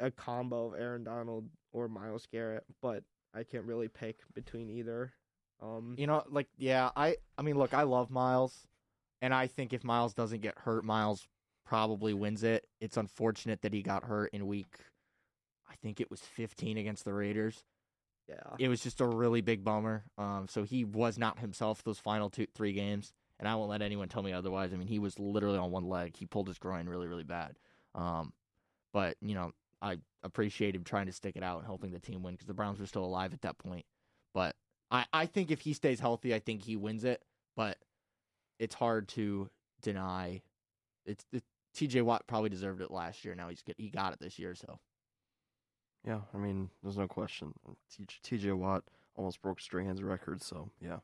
a 0.00 0.10
combo 0.10 0.68
of 0.68 0.80
Aaron 0.80 1.04
Donald 1.04 1.48
or 1.72 1.88
Myles 1.88 2.26
Garrett, 2.30 2.64
but 2.82 3.04
I 3.34 3.44
can't 3.44 3.64
really 3.64 3.88
pick 3.88 4.18
between 4.34 4.70
either. 4.70 5.12
Um, 5.62 5.94
You 5.98 6.06
know, 6.06 6.24
like 6.28 6.48
yeah, 6.56 6.90
I 6.96 7.16
I 7.38 7.42
mean, 7.42 7.56
look, 7.58 7.74
I 7.74 7.82
love 7.82 8.10
Myles, 8.10 8.66
and 9.20 9.32
I 9.34 9.46
think 9.46 9.72
if 9.72 9.84
Myles 9.84 10.14
doesn't 10.14 10.40
get 10.40 10.58
hurt, 10.58 10.84
Myles 10.84 11.28
probably 11.64 12.14
wins 12.14 12.42
it. 12.42 12.66
It's 12.80 12.96
unfortunate 12.96 13.62
that 13.62 13.72
he 13.72 13.82
got 13.82 14.04
hurt 14.04 14.32
in 14.32 14.46
week. 14.46 14.74
I 15.70 15.74
think 15.76 16.00
it 16.00 16.10
was 16.10 16.20
15 16.20 16.76
against 16.78 17.04
the 17.04 17.12
Raiders. 17.12 17.64
yeah, 18.28 18.56
It 18.58 18.68
was 18.68 18.82
just 18.82 19.00
a 19.00 19.06
really 19.06 19.40
big 19.40 19.62
bummer. 19.62 20.04
Um, 20.18 20.46
so 20.48 20.64
he 20.64 20.84
was 20.84 21.16
not 21.18 21.38
himself 21.38 21.84
those 21.84 21.98
final 21.98 22.30
two 22.30 22.46
three 22.54 22.72
games, 22.72 23.12
and 23.38 23.46
I 23.46 23.54
won't 23.54 23.70
let 23.70 23.82
anyone 23.82 24.08
tell 24.08 24.22
me 24.22 24.32
otherwise. 24.32 24.72
I 24.72 24.76
mean, 24.76 24.88
he 24.88 24.98
was 24.98 25.18
literally 25.18 25.58
on 25.58 25.70
one 25.70 25.84
leg. 25.84 26.16
He 26.16 26.26
pulled 26.26 26.48
his 26.48 26.58
groin 26.58 26.88
really 26.88 27.06
really 27.06 27.24
bad. 27.24 27.58
Um, 27.94 28.32
but 28.92 29.16
you 29.20 29.34
know, 29.34 29.52
I 29.82 29.98
appreciate 30.22 30.74
him 30.74 30.84
trying 30.84 31.06
to 31.06 31.12
stick 31.12 31.36
it 31.36 31.42
out 31.42 31.58
and 31.58 31.66
helping 31.66 31.92
the 31.92 31.98
team 31.98 32.22
win 32.22 32.34
because 32.34 32.46
the 32.46 32.54
Browns 32.54 32.78
were 32.78 32.86
still 32.86 33.04
alive 33.04 33.32
at 33.32 33.42
that 33.42 33.58
point. 33.58 33.84
But 34.34 34.56
I 34.90 35.06
I 35.12 35.26
think 35.26 35.50
if 35.50 35.60
he 35.60 35.72
stays 35.72 36.00
healthy, 36.00 36.34
I 36.34 36.38
think 36.38 36.62
he 36.62 36.76
wins 36.76 37.04
it. 37.04 37.22
But 37.56 37.78
it's 38.58 38.74
hard 38.74 39.08
to 39.08 39.48
deny. 39.82 40.42
It's 41.06 41.24
it, 41.32 41.44
T.J. 41.74 42.02
Watt 42.02 42.26
probably 42.26 42.50
deserved 42.50 42.80
it 42.80 42.90
last 42.90 43.24
year. 43.24 43.34
Now 43.34 43.48
he's 43.48 43.62
he 43.76 43.88
got 43.88 44.12
it 44.12 44.20
this 44.20 44.38
year. 44.38 44.54
So 44.54 44.78
Yeah, 46.06 46.20
I 46.34 46.38
mean, 46.38 46.70
there's 46.82 46.98
no 46.98 47.08
question. 47.08 47.54
T.J. 48.22 48.52
Watt 48.52 48.84
almost 49.16 49.40
broke 49.42 49.60
Strahan's 49.60 50.02
record, 50.02 50.42
so 50.42 50.70
yeah, 50.80 50.98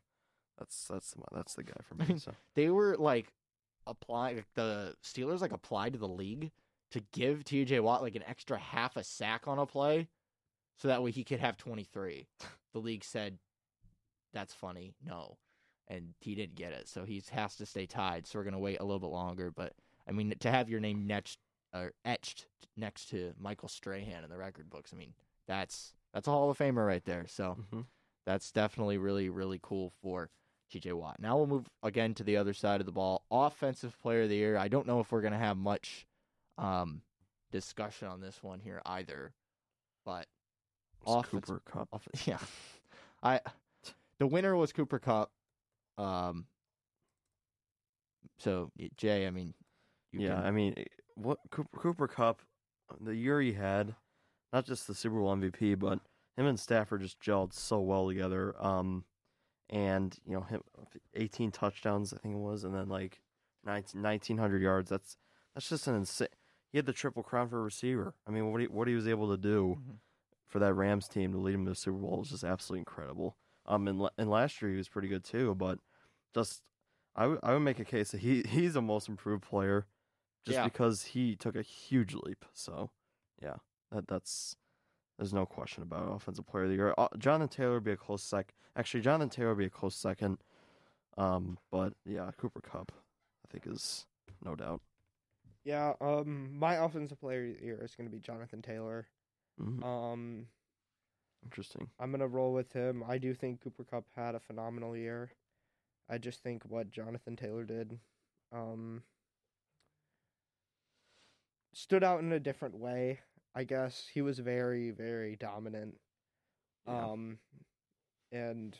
that's 0.58 0.86
that's 0.86 1.12
the, 1.12 1.22
that's 1.32 1.54
the 1.54 1.64
guy 1.64 1.80
for 1.82 1.94
me. 1.94 2.18
So 2.18 2.32
they 2.54 2.68
were 2.68 2.96
like 2.98 3.32
applying 3.86 4.44
the 4.54 4.94
Steelers 5.02 5.40
like 5.40 5.52
applied 5.52 5.92
to 5.92 5.98
the 5.98 6.08
league 6.08 6.50
to 6.92 7.02
give 7.12 7.44
TJ 7.44 7.80
Watt 7.80 8.02
like 8.02 8.14
an 8.14 8.24
extra 8.26 8.58
half 8.58 8.96
a 8.96 9.04
sack 9.04 9.48
on 9.48 9.58
a 9.58 9.66
play 9.66 10.08
so 10.78 10.88
that 10.88 11.02
way 11.02 11.10
he 11.10 11.24
could 11.24 11.40
have 11.40 11.56
23. 11.56 12.26
The 12.72 12.78
league 12.78 13.04
said 13.04 13.38
that's 14.32 14.54
funny. 14.54 14.94
No. 15.04 15.38
And 15.88 16.14
he 16.20 16.34
didn't 16.34 16.56
get 16.56 16.72
it. 16.72 16.88
So 16.88 17.04
he 17.04 17.22
has 17.30 17.56
to 17.56 17.66
stay 17.66 17.86
tied. 17.86 18.26
So 18.26 18.38
we're 18.38 18.44
going 18.44 18.54
to 18.54 18.58
wait 18.58 18.80
a 18.80 18.84
little 18.84 19.00
bit 19.00 19.10
longer, 19.10 19.50
but 19.50 19.72
I 20.08 20.12
mean 20.12 20.34
to 20.38 20.50
have 20.50 20.68
your 20.68 20.80
name 20.80 21.10
etched 21.10 21.38
or 21.74 21.92
etched 22.04 22.46
next 22.76 23.06
to 23.10 23.32
Michael 23.38 23.68
Strahan 23.68 24.24
in 24.24 24.30
the 24.30 24.36
record 24.36 24.68
books, 24.70 24.92
I 24.92 24.96
mean, 24.96 25.14
that's 25.46 25.94
that's 26.12 26.28
a 26.28 26.30
Hall 26.30 26.50
of 26.50 26.58
Famer 26.58 26.86
right 26.86 27.04
there. 27.04 27.26
So 27.28 27.56
mhm. 27.72 27.86
that's 28.24 28.50
definitely 28.52 28.98
really, 28.98 29.28
really 29.28 29.60
cool 29.62 29.92
for 30.02 30.30
TJ 30.72 30.92
Watt. 30.94 31.20
Now 31.20 31.36
we'll 31.36 31.46
move 31.46 31.68
again 31.82 32.14
to 32.14 32.24
the 32.24 32.36
other 32.36 32.54
side 32.54 32.80
of 32.80 32.86
the 32.86 32.92
ball. 32.92 33.24
Offensive 33.30 33.98
player 34.00 34.22
of 34.22 34.28
the 34.28 34.36
year. 34.36 34.56
I 34.56 34.68
don't 34.68 34.86
know 34.86 35.00
if 35.00 35.12
we're 35.12 35.20
going 35.20 35.32
to 35.32 35.38
have 35.38 35.56
much 35.56 36.06
um, 36.58 37.02
discussion 37.52 38.08
on 38.08 38.20
this 38.20 38.42
one 38.42 38.60
here 38.60 38.80
either, 38.86 39.32
but 40.04 40.26
off 41.04 41.30
Cooper 41.30 41.62
Kupp. 41.64 41.88
off- 41.92 42.08
yeah, 42.26 42.38
I 43.22 43.40
the 44.18 44.26
winner 44.26 44.56
was 44.56 44.72
Cooper 44.72 44.98
Kupp. 44.98 45.30
Um, 45.98 46.46
so 48.38 48.70
Jay, 48.96 49.26
I 49.26 49.30
mean, 49.30 49.54
you 50.12 50.20
yeah, 50.20 50.34
can- 50.36 50.44
I 50.44 50.50
mean, 50.50 50.74
what 51.14 51.38
Cooper, 51.50 51.76
Cooper 51.78 52.08
Kupp, 52.08 52.42
the 53.00 53.14
year 53.14 53.40
he 53.40 53.52
had, 53.52 53.94
not 54.52 54.66
just 54.66 54.86
the 54.86 54.94
Super 54.94 55.16
Bowl 55.18 55.34
MVP, 55.36 55.78
but 55.78 56.00
him 56.36 56.46
and 56.46 56.60
Stafford 56.60 57.00
just 57.00 57.20
gelled 57.20 57.52
so 57.52 57.80
well 57.80 58.08
together. 58.08 58.54
Um, 58.62 59.04
and 59.70 60.16
you 60.26 60.34
know 60.34 60.42
him, 60.42 60.62
18 61.14 61.50
touchdowns, 61.50 62.12
I 62.12 62.18
think 62.18 62.34
it 62.34 62.38
was, 62.40 62.62
and 62.64 62.74
then 62.74 62.88
like 62.88 63.20
19, 63.64 64.02
1900 64.02 64.62
yards. 64.62 64.90
That's 64.90 65.16
that's 65.54 65.68
just 65.68 65.86
an 65.88 65.96
insane. 65.96 66.28
He 66.76 66.78
had 66.78 66.84
the 66.84 66.92
triple 66.92 67.22
crown 67.22 67.48
for 67.48 67.58
a 67.58 67.62
receiver. 67.62 68.12
I 68.26 68.30
mean, 68.30 68.52
what 68.52 68.60
he 68.60 68.66
what 68.66 68.86
he 68.86 68.94
was 68.94 69.08
able 69.08 69.30
to 69.30 69.38
do 69.38 69.78
Mhm. 69.80 69.98
for 70.44 70.58
that 70.58 70.74
Rams 70.74 71.08
team 71.08 71.32
to 71.32 71.38
lead 71.38 71.54
him 71.54 71.64
to 71.64 71.70
the 71.70 71.74
Super 71.74 71.96
Bowl 71.96 72.18
was 72.18 72.28
just 72.28 72.44
absolutely 72.44 72.80
incredible. 72.80 73.38
Um, 73.64 73.88
and, 73.88 74.06
and 74.18 74.28
last 74.28 74.60
year 74.60 74.70
he 74.72 74.76
was 74.76 74.86
pretty 74.86 75.08
good 75.08 75.24
too, 75.24 75.54
but 75.54 75.78
just 76.34 76.62
I 77.14 77.28
would 77.28 77.40
I 77.42 77.54
would 77.54 77.60
make 77.60 77.78
a 77.78 77.84
case 77.86 78.10
that 78.10 78.20
he 78.20 78.42
he's 78.48 78.76
a 78.76 78.82
most 78.82 79.08
improved 79.08 79.42
player, 79.42 79.86
just 80.44 80.56
Yeah. 80.56 80.64
because 80.64 81.02
he 81.02 81.34
took 81.34 81.56
a 81.56 81.62
huge 81.62 82.12
leap. 82.12 82.44
So, 82.52 82.90
yeah, 83.40 83.56
that 83.90 84.06
that's 84.06 84.58
there's 85.16 85.32
no 85.32 85.46
question 85.46 85.82
about 85.82 86.06
it. 86.10 86.14
offensive 86.14 86.44
player 86.46 86.64
of 86.64 86.68
the 86.68 86.76
year. 86.76 86.94
Uh, 86.98 87.08
Jonathan 87.16 87.48
Taylor 87.48 87.74
would 87.76 87.84
be 87.84 87.92
a 87.92 87.96
close 87.96 88.22
sec. 88.22 88.52
Actually, 88.76 89.00
Jonathan 89.00 89.30
Taylor 89.30 89.48
would 89.54 89.58
be 89.60 89.64
a 89.64 89.70
close 89.70 89.96
second. 89.96 90.44
Um, 91.16 91.58
but 91.70 91.94
yeah, 92.04 92.30
Cooper 92.36 92.60
Kupp, 92.60 92.92
I 93.46 93.48
think 93.50 93.66
is 93.66 94.04
no 94.44 94.54
doubt. 94.54 94.82
Yeah. 95.66 95.94
Um, 96.00 96.56
my 96.56 96.76
offensive 96.76 97.18
player 97.20 97.44
of 97.44 97.58
the 97.58 97.64
year 97.64 97.82
is 97.82 97.96
gonna 97.96 98.08
be 98.08 98.20
Jonathan 98.20 98.62
Taylor. 98.62 99.08
Mhm. 99.60 99.82
Um, 99.82 100.48
Interesting. 101.42 101.90
I'm 101.98 102.10
gonna 102.12 102.28
roll 102.28 102.52
with 102.52 102.72
him. 102.72 103.02
I 103.04 103.18
do 103.18 103.34
think 103.34 103.60
Cooper 103.60 103.84
Kupp 103.84 104.06
had 104.14 104.34
a 104.34 104.40
phenomenal 104.40 104.96
year. 104.96 105.32
I 106.08 106.18
just 106.18 106.40
think 106.42 106.64
what 106.64 106.90
Jonathan 106.90 107.36
Taylor 107.36 107.64
did, 107.64 108.00
um, 108.52 109.02
stood 111.72 112.02
out 112.04 112.20
in 112.20 112.32
a 112.32 112.40
different 112.40 112.76
way. 112.76 113.20
I 113.54 113.64
guess 113.64 114.06
he 114.06 114.22
was 114.22 114.38
very, 114.38 114.90
very 114.92 115.36
dominant. 115.36 116.00
Yeah. 116.86 117.06
Um, 117.06 117.40
and 118.30 118.78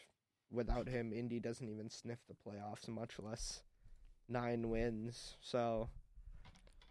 without 0.51 0.89
him, 0.89 1.13
Indy 1.13 1.41
doesn't 1.41 1.69
even 1.69 1.91
sniff 1.91 2.25
the 2.27 2.35
playoffs, 2.35 2.89
much 2.89 3.19
less 3.19 3.63
nine 4.29 4.71
wins. 4.71 5.37
So, 5.41 5.91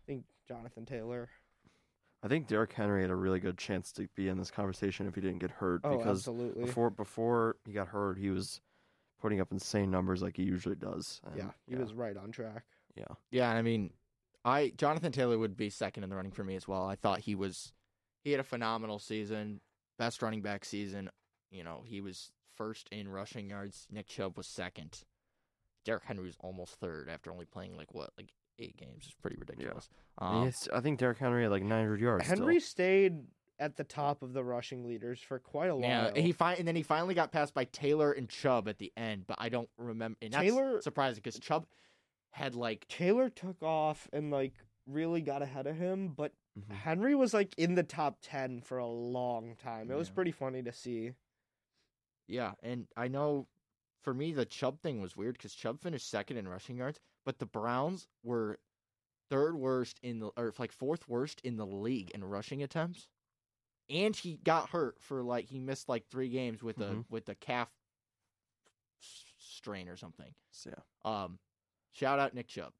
I 0.05 0.11
think 0.11 0.25
Jonathan 0.47 0.85
Taylor. 0.85 1.29
I 2.23 2.27
think 2.27 2.47
Derrick 2.47 2.73
Henry 2.73 3.01
had 3.01 3.11
a 3.11 3.15
really 3.15 3.39
good 3.39 3.57
chance 3.57 3.91
to 3.93 4.07
be 4.15 4.27
in 4.27 4.37
this 4.37 4.51
conversation 4.51 5.07
if 5.07 5.15
he 5.15 5.21
didn't 5.21 5.39
get 5.39 5.51
hurt 5.51 5.81
Oh, 5.83 5.97
because 5.97 6.19
absolutely. 6.19 6.65
before 6.65 6.89
before 6.89 7.57
he 7.65 7.73
got 7.73 7.87
hurt, 7.87 8.17
he 8.17 8.29
was 8.29 8.61
putting 9.19 9.41
up 9.41 9.51
insane 9.51 9.89
numbers 9.91 10.21
like 10.21 10.37
he 10.37 10.43
usually 10.43 10.75
does. 10.75 11.21
And, 11.25 11.37
yeah, 11.37 11.49
he 11.67 11.75
was 11.75 11.93
right 11.93 12.15
on 12.17 12.31
track. 12.31 12.63
Yeah, 12.95 13.05
Yeah, 13.31 13.49
I 13.51 13.61
mean, 13.61 13.91
I 14.43 14.71
Jonathan 14.77 15.11
Taylor 15.11 15.37
would 15.37 15.57
be 15.57 15.69
second 15.69 16.03
in 16.03 16.09
the 16.09 16.15
running 16.15 16.31
for 16.31 16.43
me 16.43 16.55
as 16.55 16.67
well. 16.67 16.85
I 16.87 16.95
thought 16.95 17.19
he 17.19 17.35
was 17.35 17.73
he 18.23 18.31
had 18.31 18.39
a 18.39 18.43
phenomenal 18.43 18.99
season, 18.99 19.59
best 19.97 20.21
running 20.21 20.41
back 20.41 20.65
season. 20.65 21.09
You 21.51 21.63
know, 21.63 21.83
he 21.85 21.99
was 22.01 22.31
first 22.55 22.87
in 22.91 23.07
rushing 23.09 23.49
yards. 23.49 23.87
Nick 23.91 24.07
Chubb 24.07 24.37
was 24.37 24.47
second. 24.47 25.03
Derrick 25.83 26.05
Henry 26.05 26.25
was 26.25 26.37
almost 26.39 26.75
third 26.75 27.09
after 27.09 27.31
only 27.31 27.45
playing 27.45 27.75
like 27.77 27.93
what, 27.93 28.09
like 28.17 28.31
eight 28.59 28.77
games. 28.77 29.05
It's 29.05 29.13
pretty 29.15 29.37
ridiculous. 29.37 29.89
And 30.19 30.35
Um, 30.37 30.43
yes, 30.45 30.67
I 30.73 30.79
think 30.81 30.99
Derrick 30.99 31.17
Henry 31.17 31.43
had 31.43 31.51
like 31.51 31.63
900 31.63 31.99
yards. 31.99 32.25
still. 32.25 32.37
Henry 32.37 32.59
stayed 32.59 33.25
at 33.59 33.75
the 33.77 33.83
top 33.83 34.21
of 34.21 34.33
the 34.33 34.43
rushing 34.43 34.85
leaders 34.85 35.19
for 35.21 35.39
quite 35.39 35.69
a 35.69 35.75
while. 35.75 35.87
yeah, 35.89 36.07
and 36.07 36.17
he 36.17 36.31
fi- 36.33 36.55
and 36.55 36.67
then 36.67 36.75
he 36.75 36.83
finally 36.83 37.13
got 37.13 37.31
passed 37.31 37.53
by 37.53 37.63
Taylor 37.65 38.11
and 38.11 38.27
Chubb 38.29 38.67
at 38.67 38.77
the 38.77 38.91
end, 38.97 39.25
but 39.27 39.37
I 39.39 39.49
don't 39.49 39.69
remember. 39.77 40.17
And 40.21 40.33
that's 40.33 40.43
Taylor- 40.43 40.81
surprising 40.81 41.21
because 41.23 41.39
Chubb 41.39 41.65
had 42.31 42.53
like 42.55 42.85
Taylor 42.89 43.29
took 43.29 43.61
off 43.63 44.09
and 44.11 44.29
like 44.29 44.53
really 44.87 45.21
got 45.21 45.41
ahead 45.41 45.67
of 45.67 45.75
him, 45.77 46.09
but 46.09 46.33
Mhm. 46.59 46.71
Henry 46.73 47.15
was 47.15 47.33
like 47.33 47.57
in 47.57 47.75
the 47.75 47.83
top 47.83 48.17
10 48.21 48.61
for 48.61 48.77
a 48.77 48.85
long 48.87 49.55
time. 49.55 49.89
It 49.89 49.95
was 49.95 50.09
pretty 50.09 50.31
funny 50.31 50.61
to 50.63 50.71
see. 50.71 51.11
Yeah, 52.27 52.53
and 52.63 52.87
I 52.97 53.07
know 53.07 53.47
for 54.01 54.13
me 54.13 54.33
the 54.33 54.45
Chubb 54.45 54.81
thing 54.81 55.01
was 55.01 55.15
weird 55.15 55.33
because 55.37 55.53
Chubb 55.55 55.81
finished 55.81 56.09
second 56.09 56.37
in 56.37 56.47
rushing 56.47 56.77
yards, 56.77 56.99
but 57.25 57.39
the 57.39 57.45
Browns 57.45 58.07
were 58.23 58.59
third 59.29 59.55
worst 59.55 59.99
in 60.03 60.19
the 60.19 60.27
or 60.37 60.53
like 60.59 60.71
fourth 60.71 61.07
worst 61.09 61.41
in 61.43 61.57
the 61.57 61.65
league 61.65 62.11
in 62.11 62.23
rushing 62.23 62.61
attempts, 62.63 63.07
and 63.89 64.15
he 64.15 64.37
got 64.37 64.69
hurt 64.69 64.99
for 65.01 65.23
like 65.23 65.45
he 65.45 65.59
missed 65.59 65.89
like 65.89 66.07
three 66.09 66.29
games 66.29 66.61
with 66.63 66.79
a 66.79 66.85
Mhm. 66.85 67.05
with 67.09 67.27
a 67.29 67.35
calf 67.35 67.69
strain 69.37 69.87
or 69.89 69.97
something. 69.97 70.33
So, 70.51 70.71
yeah. 70.71 71.23
Um, 71.23 71.39
shout 71.91 72.19
out 72.19 72.33
Nick 72.33 72.47
Chubb. 72.47 72.73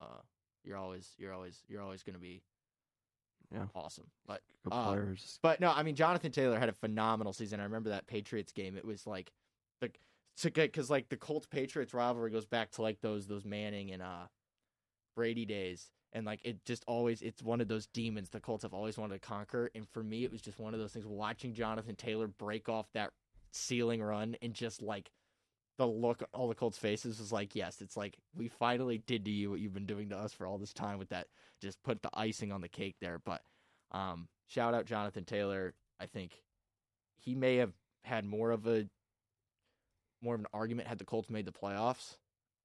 Uh, 0.00 0.20
you're 0.64 0.76
always 0.76 1.14
you're 1.18 1.32
always 1.32 1.62
you're 1.68 1.82
always 1.82 2.02
gonna 2.02 2.18
be 2.18 2.42
Yeah. 3.50 3.66
awesome, 3.74 4.10
but 4.26 4.42
uh, 4.70 4.92
players. 4.92 5.38
but 5.42 5.60
no, 5.60 5.70
I 5.70 5.82
mean 5.82 5.94
Jonathan 5.96 6.30
Taylor 6.32 6.58
had 6.58 6.68
a 6.68 6.72
phenomenal 6.72 7.32
season. 7.32 7.60
I 7.60 7.64
remember 7.64 7.90
that 7.90 8.06
Patriots 8.06 8.52
game. 8.52 8.76
It 8.76 8.84
was 8.84 9.06
like 9.06 9.32
the 9.80 9.90
to 10.40 10.50
get 10.50 10.72
because 10.72 10.90
like 10.90 11.08
the 11.08 11.16
Colts 11.16 11.46
Patriots 11.46 11.94
rivalry 11.94 12.30
goes 12.30 12.46
back 12.46 12.70
to 12.72 12.82
like 12.82 13.00
those 13.00 13.26
those 13.26 13.44
Manning 13.44 13.90
and 13.90 14.02
uh 14.02 14.26
Brady 15.16 15.44
days, 15.44 15.90
and 16.12 16.24
like 16.26 16.40
it 16.44 16.64
just 16.64 16.84
always 16.86 17.22
it's 17.22 17.42
one 17.42 17.60
of 17.60 17.68
those 17.68 17.86
demons 17.86 18.30
the 18.30 18.40
Colts 18.40 18.62
have 18.62 18.74
always 18.74 18.98
wanted 18.98 19.20
to 19.20 19.28
conquer. 19.28 19.70
And 19.74 19.88
for 19.88 20.02
me, 20.02 20.24
it 20.24 20.32
was 20.32 20.40
just 20.40 20.58
one 20.58 20.74
of 20.74 20.80
those 20.80 20.92
things. 20.92 21.06
Watching 21.06 21.54
Jonathan 21.54 21.96
Taylor 21.96 22.28
break 22.28 22.68
off 22.68 22.86
that 22.94 23.10
ceiling 23.52 24.02
run 24.02 24.36
and 24.42 24.54
just 24.54 24.82
like 24.82 25.10
the 25.78 25.86
look 25.86 26.22
all 26.32 26.48
the 26.48 26.54
Colts 26.54 26.78
faces 26.78 27.18
was 27.18 27.32
like, 27.32 27.54
yes, 27.54 27.80
it's 27.80 27.96
like 27.96 28.18
we 28.36 28.48
finally 28.48 28.98
did 28.98 29.24
to 29.24 29.30
you 29.30 29.50
what 29.50 29.60
you've 29.60 29.74
been 29.74 29.86
doing 29.86 30.08
to 30.10 30.16
us 30.16 30.32
for 30.32 30.46
all 30.46 30.58
this 30.58 30.72
time 30.72 30.98
with 30.98 31.08
that. 31.10 31.26
Just 31.60 31.82
put 31.82 32.02
the 32.02 32.10
icing 32.14 32.52
on 32.52 32.60
the 32.60 32.68
cake 32.68 32.96
there, 33.00 33.20
but. 33.24 33.42
Um, 33.90 34.28
shout 34.48 34.74
out 34.74 34.84
Jonathan 34.84 35.24
Taylor. 35.24 35.74
I 35.98 36.06
think 36.06 36.42
he 37.16 37.34
may 37.34 37.56
have 37.56 37.72
had 38.02 38.24
more 38.24 38.50
of 38.50 38.66
a 38.66 38.86
more 40.22 40.34
of 40.34 40.40
an 40.40 40.46
argument 40.52 40.88
had 40.88 40.98
the 40.98 41.04
Colts 41.04 41.30
made 41.30 41.46
the 41.46 41.52
playoffs. 41.52 42.16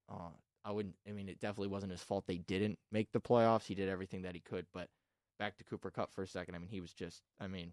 Uh, 0.10 0.30
I 0.66 0.72
wouldn't. 0.72 0.96
I 1.08 1.12
mean, 1.12 1.30
it 1.30 1.40
definitely 1.40 1.68
wasn't 1.68 1.92
his 1.92 2.02
fault 2.02 2.26
they 2.28 2.38
didn't 2.38 2.80
make 2.92 3.12
the 3.12 3.20
playoffs. 3.20 3.66
He 3.66 3.76
did 3.76 3.90
everything 3.90 4.22
that 4.24 4.34
he 4.34 4.40
could. 4.40 4.66
But 4.74 4.88
back 5.40 5.58
to 5.58 5.64
Cooper 5.64 5.92
Kupp 5.92 6.14
for 6.14 6.24
a 6.24 6.28
second. 6.28 6.56
I 6.56 6.60
mean, 6.60 6.70
he 6.70 6.82
was 6.82 6.94
just. 6.94 7.22
I 7.40 7.48
mean, 7.48 7.72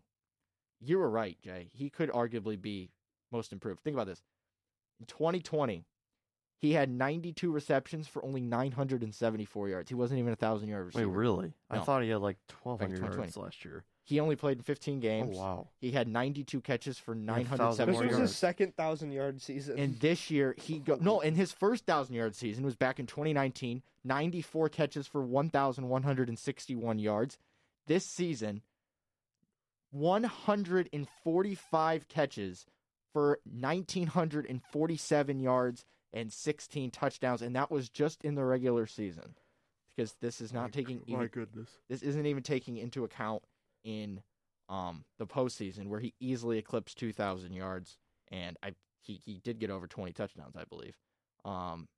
you 0.80 0.98
were 0.98 1.10
right, 1.10 1.38
Jay. 1.42 1.70
He 1.72 1.90
could 1.90 2.10
arguably 2.10 2.60
be 2.60 2.90
most 3.30 3.52
improved. 3.52 3.80
Think 3.82 3.94
about 3.94 4.06
this. 4.06 4.22
In 4.98 5.06
2020, 5.06 5.84
he 6.58 6.72
had 6.72 6.90
92 6.90 7.50
receptions 7.50 8.06
for 8.06 8.24
only 8.24 8.40
974 8.40 9.68
yards. 9.68 9.88
He 9.88 9.94
wasn't 9.94 10.18
even 10.20 10.32
a 10.32 10.36
thousand 10.36 10.68
yard 10.68 10.86
Wait, 10.86 10.94
receiver. 10.94 11.10
really? 11.10 11.52
I 11.70 11.78
thought 11.78 12.02
he 12.02 12.10
had 12.10 12.20
like 12.20 12.36
1,200 12.62 12.96
2020. 12.96 13.16
yards 13.22 13.36
last 13.36 13.64
year. 13.64 13.84
He 14.04 14.18
only 14.18 14.36
played 14.36 14.58
in 14.58 14.64
15 14.64 15.00
games. 15.00 15.36
Oh 15.38 15.40
wow. 15.40 15.68
He 15.78 15.92
had 15.92 16.08
92 16.08 16.60
catches 16.62 16.98
for 16.98 17.14
thousand 17.14 17.26
907 17.26 17.94
This 17.94 18.02
was 18.02 18.16
his 18.18 18.36
second 18.36 18.76
thousand 18.76 19.12
yard 19.12 19.40
season. 19.40 19.78
And 19.78 19.98
this 20.00 20.30
year 20.30 20.54
he 20.58 20.78
go 20.78 20.98
no, 21.00 21.20
in 21.20 21.34
his 21.34 21.52
first 21.52 21.86
thousand 21.86 22.14
yard 22.14 22.34
season 22.34 22.64
was 22.64 22.76
back 22.76 22.98
in 22.98 23.06
2019, 23.06 23.82
94 24.04 24.68
catches 24.70 25.06
for 25.06 25.22
1,161 25.22 26.98
yards. 26.98 27.38
This 27.86 28.04
season, 28.04 28.62
145 29.92 32.08
catches 32.08 32.66
for 33.12 33.38
1,947 33.44 35.40
yards 35.40 35.84
and 36.12 36.32
16 36.32 36.90
touchdowns, 36.90 37.42
and 37.42 37.56
that 37.56 37.70
was 37.70 37.88
just 37.88 38.24
in 38.24 38.34
the 38.34 38.44
regular 38.44 38.86
season. 38.86 39.34
Because 39.94 40.14
this 40.20 40.40
is 40.40 40.52
not 40.52 40.72
taking 40.72 41.02
even, 41.06 41.26
goodness. 41.26 41.68
this 41.88 42.02
isn't 42.02 42.24
even 42.24 42.42
taking 42.42 42.76
into 42.76 43.04
account 43.04 43.42
in 43.84 44.22
um 44.68 45.04
the 45.18 45.26
postseason 45.26 45.86
where 45.86 46.00
he 46.00 46.14
easily 46.20 46.58
eclipsed 46.58 46.98
2,000 46.98 47.52
yards 47.52 47.98
and 48.30 48.56
I 48.62 48.74
he 49.02 49.20
he 49.24 49.40
did 49.42 49.58
get 49.58 49.70
over 49.70 49.86
20 49.86 50.12
touchdowns, 50.12 50.56
I 50.56 50.64
believe. 50.64 50.96
Um, 51.44 51.88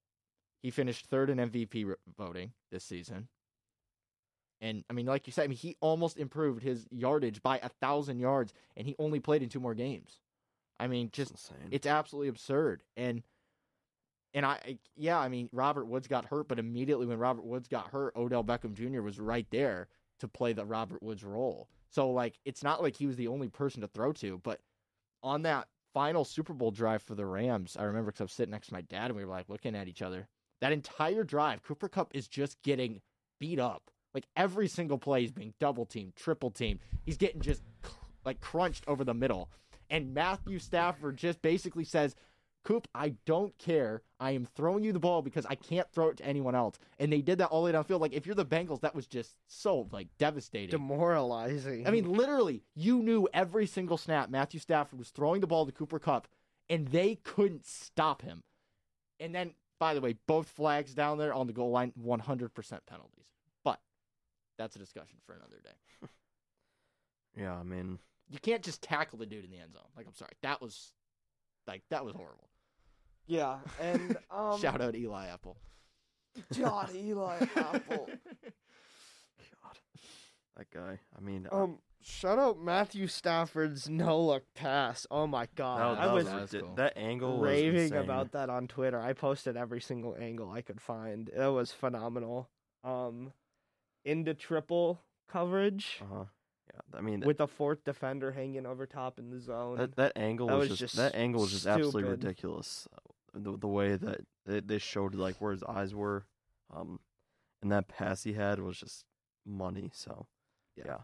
he 0.63 0.71
finished 0.71 1.07
third 1.07 1.31
in 1.31 1.39
MVP 1.39 1.93
voting 2.17 2.53
this 2.71 2.85
season. 2.85 3.29
And 4.61 4.85
I 4.89 4.93
mean, 4.93 5.07
like 5.07 5.27
you 5.27 5.33
said, 5.33 5.45
I 5.45 5.49
mean, 5.49 5.59
he 5.59 5.77
almost 5.81 6.17
improved 6.19 6.63
his 6.63 6.87
yardage 6.91 7.43
by 7.43 7.59
a 7.59 7.69
thousand 7.69 8.21
yards, 8.21 8.55
and 8.77 8.87
he 8.87 8.95
only 8.99 9.19
played 9.19 9.43
in 9.43 9.49
two 9.49 9.59
more 9.59 9.75
games. 9.75 10.21
I 10.79 10.87
mean, 10.87 11.11
just 11.13 11.33
it's 11.73 11.87
absolutely 11.87 12.29
absurd. 12.29 12.85
And 12.97 13.23
and 14.33 14.47
I 14.47 14.53
I- 14.65 14.79
yeah, 14.97 15.19
I 15.19 15.29
mean 15.29 15.49
Robert 15.53 15.87
Woods 15.87 16.07
got 16.07 16.27
hurt, 16.27 16.47
but 16.47 16.61
immediately 16.61 17.07
when 17.07 17.19
Robert 17.19 17.45
Woods 17.45 17.67
got 17.67 17.89
hurt, 17.89 18.15
Odell 18.15 18.45
Beckham 18.45 18.75
Jr. 18.75 19.03
was 19.03 19.19
right 19.19 19.47
there 19.51 19.89
to 20.23 20.29
play 20.29 20.53
the 20.53 20.65
Robert 20.65 21.03
Woods 21.03 21.23
role. 21.23 21.69
So 21.91 22.11
like 22.11 22.39
it's 22.45 22.63
not 22.63 22.83
like 22.83 22.97
he 22.97 23.07
was 23.07 23.17
the 23.17 23.29
only 23.29 23.49
person 23.49 23.83
to 23.83 23.89
throw 23.89 24.13
to, 24.15 24.41
but 24.43 24.61
on 25.23 25.43
that 25.43 25.69
final 25.93 26.25
Super 26.25 26.55
Bowl 26.55 26.71
drive 26.71 27.03
for 27.03 27.15
the 27.15 27.27
Rams, 27.27 27.77
I 27.79 27.85
remember 27.85 28.11
because 28.11 28.21
I 28.21 28.25
was 28.25 28.33
sitting 28.33 28.53
next 28.53 28.69
to 28.69 28.75
my 28.75 28.81
dad 28.83 29.07
and 29.07 29.17
we 29.17 29.25
were 29.25 29.31
like 29.31 29.49
looking 29.49 29.77
at 29.77 29.89
each 29.89 30.01
other. 30.03 30.29
That 30.61 30.73
entire 30.73 31.25
drive, 31.25 31.63
Cooper 31.63 31.89
Kupp 31.89 32.13
is 32.15 32.29
just 32.29 32.63
getting 32.63 33.01
beat 33.39 33.59
up. 33.59 33.91
Like 34.15 34.27
every 34.37 34.69
single 34.69 34.99
play 34.99 35.25
is 35.25 35.33
being 35.33 35.55
double 35.59 35.87
teamed, 35.87 36.17
triple 36.17 36.51
teamed. 36.51 36.81
He's 37.05 37.17
getting 37.17 37.41
just 37.41 37.63
like 38.25 38.41
crunched 38.41 38.85
over 38.87 39.05
the 39.05 39.15
middle. 39.15 39.51
And 39.91 40.15
Matthew 40.15 40.59
Stafford 40.59 41.17
just 41.17 41.43
basically 41.43 41.85
says, 41.85 42.15
Coop, 42.65 42.87
I 42.95 43.15
don't 43.27 43.57
care. 43.59 44.03
I 44.21 44.33
am 44.33 44.47
throwing 44.55 44.85
you 44.85 44.93
the 44.93 45.01
ball 45.01 45.21
because 45.21 45.45
I 45.47 45.57
can't 45.57 45.91
throw 45.91 46.09
it 46.09 46.19
to 46.19 46.25
anyone 46.25 46.55
else. 46.55 46.79
And 46.99 47.13
they 47.13 47.21
did 47.21 47.39
that 47.39 47.49
all 47.49 47.65
the 47.65 47.73
way 47.73 47.79
downfield. 47.79 48.01
Like 48.01 48.13
if 48.13 48.25
you're 48.25 48.37
the 48.37 48.47
Bengals, 48.47 48.81
that 48.83 48.95
was 48.95 49.07
just 49.07 49.35
so 49.49 49.89
like 49.91 50.09
devastating. 50.19 50.71
Demoralizing. 50.71 51.87
I 51.87 51.91
mean, 51.91 52.13
literally, 52.13 52.63
you 52.75 53.03
knew 53.03 53.29
every 53.35 53.67
single 53.67 53.97
snap 53.97 54.31
Matthew 54.31 54.61
Stafford 54.61 54.99
was 54.99 55.11
throwing 55.11 55.41
the 55.41 55.47
ball 55.47 55.67
to 55.67 55.73
Cooper 55.73 55.99
Kupp, 55.99 56.29
and 56.71 56.89
they 56.89 57.17
couldn't 57.17 57.67
stop 57.67 58.23
him. 58.23 58.43
And 59.19 59.35
then, 59.35 59.55
by 59.81 59.95
the 59.95 60.01
way, 60.01 60.17
both 60.27 60.49
flags 60.49 60.95
down 60.95 61.19
there 61.19 61.35
on 61.35 61.47
the 61.49 61.53
goal 61.53 61.71
line, 61.71 61.93
100% 62.01 62.51
penalties. 62.87 63.27
But 63.65 63.81
that's 64.57 64.77
a 64.77 64.79
discussion 64.79 65.19
for 65.27 65.35
another 65.35 65.61
day. 65.65 66.09
yeah, 67.43 67.55
I 67.55 67.65
mean, 67.65 67.99
You 68.31 68.39
can't 68.39 68.63
just 68.63 68.83
tackle 68.83 69.19
the 69.19 69.27
dude 69.27 69.45
in 69.45 69.51
the 69.51 69.59
end 69.59 69.73
zone. 69.75 69.83
Like, 69.97 70.07
I'm 70.07 70.15
sorry, 70.15 70.33
that 70.43 70.61
was 70.63 70.93
like 71.67 71.83
that 71.91 72.05
was 72.05 72.15
horrible. 72.15 72.49
Yeah, 73.27 73.59
and 73.81 74.17
um, 74.31 74.59
Shout 74.61 74.81
out 74.81 74.95
Eli 74.95 75.27
Apple. 75.29 75.57
God, 76.59 76.95
Eli 76.95 77.39
Apple. 77.57 78.09
God, 79.63 79.79
that 80.57 80.71
guy. 80.71 80.99
I 81.17 81.21
mean, 81.21 81.47
Um, 81.53 81.79
shout 82.01 82.39
out 82.39 82.59
Matthew 82.59 83.07
Stafford's 83.07 83.89
no 83.89 84.21
look 84.21 84.45
pass. 84.55 85.07
Oh 85.11 85.27
my 85.27 85.47
god, 85.55 85.97
that, 85.99 86.03
I 86.03 86.13
was 86.13 86.27
That 86.27 86.41
was 86.41 86.51
cool. 86.53 86.75
that 86.77 86.93
angle 86.97 87.39
raving 87.39 87.85
insane. 87.85 87.99
about 87.99 88.33
that 88.33 88.51
on 88.51 88.67
Twitter. 88.69 89.01
I 89.01 89.13
posted 89.13 89.57
every 89.57 89.81
single 89.81 90.17
angle 90.19 90.51
I 90.51 90.63
could 90.63 90.81
find. 90.81 91.29
It 91.29 91.49
was 91.53 91.73
phenomenal. 91.73 92.49
Um, 92.85 93.33
into 94.05 94.35
triple 94.35 95.01
coverage 95.29 96.01
Uh-huh. 96.03 96.25
Yeah, 96.75 96.99
I 96.99 97.01
mean, 97.03 97.21
with 97.21 97.39
the 97.39 97.47
fourth 97.47 97.85
defender 97.85 98.33
hanging 98.33 98.67
over 98.67 98.87
top 98.87 99.19
in 99.19 99.31
the 99.31 99.39
zone. 99.39 99.77
that 99.79 99.95
that 99.97 100.13
angle 100.17 100.47
that 100.49 100.57
was, 100.57 100.71
was 100.71 100.79
just, 100.79 100.95
just 100.95 100.97
that 100.97 101.15
angle 101.15 101.43
was 101.43 101.53
just 101.53 101.67
absolutely 101.67 102.05
ridiculous. 102.05 102.89
The 103.35 103.57
the 103.57 103.69
way 103.69 103.97
that 103.97 104.21
they, 104.45 104.61
they 104.61 104.79
showed 104.79 105.15
like 105.15 105.37
where 105.41 105.53
his 105.53 105.63
eyes 105.63 105.95
were, 105.95 106.27
um, 106.75 107.01
and 107.63 107.73
that 107.73 107.89
pass 107.89 108.23
he 108.25 108.35
had 108.35 108.59
was 108.61 108.77
just 108.79 109.05
money. 109.47 109.91
So, 109.95 110.27
Yeah. 110.77 110.85
yeah, 110.87 110.99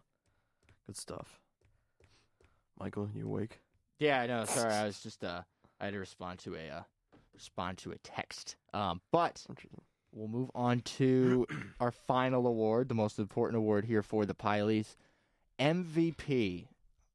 good 0.86 0.96
stuff. 0.96 1.40
Michael, 2.78 3.08
you 3.14 3.26
awake? 3.26 3.60
Yeah, 3.98 4.20
I 4.20 4.26
know. 4.26 4.44
Sorry, 4.44 4.72
I 4.74 4.84
was 4.84 5.00
just 5.00 5.24
uh, 5.24 5.42
I 5.80 5.86
had 5.86 5.94
to 5.94 5.98
respond 6.00 6.38
to 6.40 6.54
a 6.54 6.68
uh, 6.68 6.82
respond 7.34 7.78
to 7.78 7.92
a 7.92 7.98
text. 7.98 8.56
Um, 8.74 9.00
but 9.12 9.44
We'll 10.10 10.28
move 10.28 10.50
on 10.54 10.80
to 10.80 11.46
our 11.80 11.90
final 11.92 12.46
award, 12.46 12.88
the 12.88 12.94
most 12.94 13.18
important 13.18 13.58
award 13.58 13.84
here 13.84 14.02
for 14.02 14.24
the 14.24 14.34
Pylies. 14.34 14.96
MVP. 15.58 16.66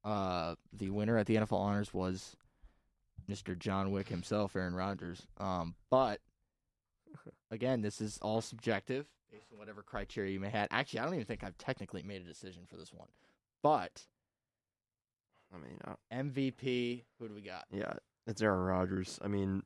Uh, 0.04 0.54
the 0.72 0.90
winner 0.90 1.16
at 1.16 1.26
the 1.26 1.34
NFL 1.36 1.58
Honors 1.58 1.92
was 1.94 2.36
Mr. 3.30 3.58
John 3.58 3.90
Wick 3.90 4.08
himself, 4.08 4.56
Aaron 4.56 4.74
Rodgers. 4.74 5.26
Um, 5.38 5.74
but 5.90 6.20
again, 7.50 7.82
this 7.82 8.00
is 8.00 8.18
all 8.22 8.40
subjective 8.40 9.06
based 9.30 9.46
on 9.52 9.58
whatever 9.58 9.82
criteria 9.82 10.32
you 10.32 10.40
may 10.40 10.50
have. 10.50 10.68
Actually, 10.70 11.00
I 11.00 11.04
don't 11.04 11.14
even 11.14 11.26
think 11.26 11.44
I've 11.44 11.58
technically 11.58 12.02
made 12.02 12.22
a 12.22 12.24
decision 12.24 12.64
for 12.68 12.76
this 12.76 12.92
one. 12.92 13.08
But 13.62 14.02
I 15.54 15.58
mean, 15.58 15.78
uh, 15.86 15.94
MVP, 16.12 17.04
who 17.18 17.28
do 17.28 17.34
we 17.34 17.42
got? 17.42 17.64
yeah, 17.70 17.94
it's 18.26 18.42
Aaron 18.42 18.64
Rodgers. 18.64 19.18
I 19.22 19.28
mean, 19.28 19.62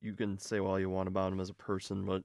you 0.00 0.14
can 0.14 0.38
say 0.38 0.58
all 0.58 0.78
you 0.78 0.90
want 0.90 1.08
about 1.08 1.32
him 1.32 1.40
as 1.40 1.50
a 1.50 1.54
person, 1.54 2.04
but 2.04 2.22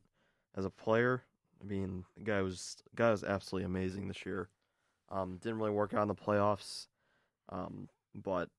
as 0.56 0.66
a 0.66 0.70
player, 0.70 1.24
I 1.62 1.66
mean, 1.66 2.06
the 2.18 2.24
guy 2.24 2.42
was 2.42 2.78
the 2.92 2.96
guy 2.96 3.12
was 3.12 3.24
absolutely 3.24 3.66
amazing 3.66 4.08
this 4.08 4.26
year. 4.26 4.50
Um, 5.10 5.38
didn't 5.42 5.60
really 5.60 5.72
work 5.72 5.94
out 5.94 6.04
in 6.04 6.08
the 6.08 6.16
playoffs, 6.16 6.88
um, 7.50 7.88
but 8.14 8.50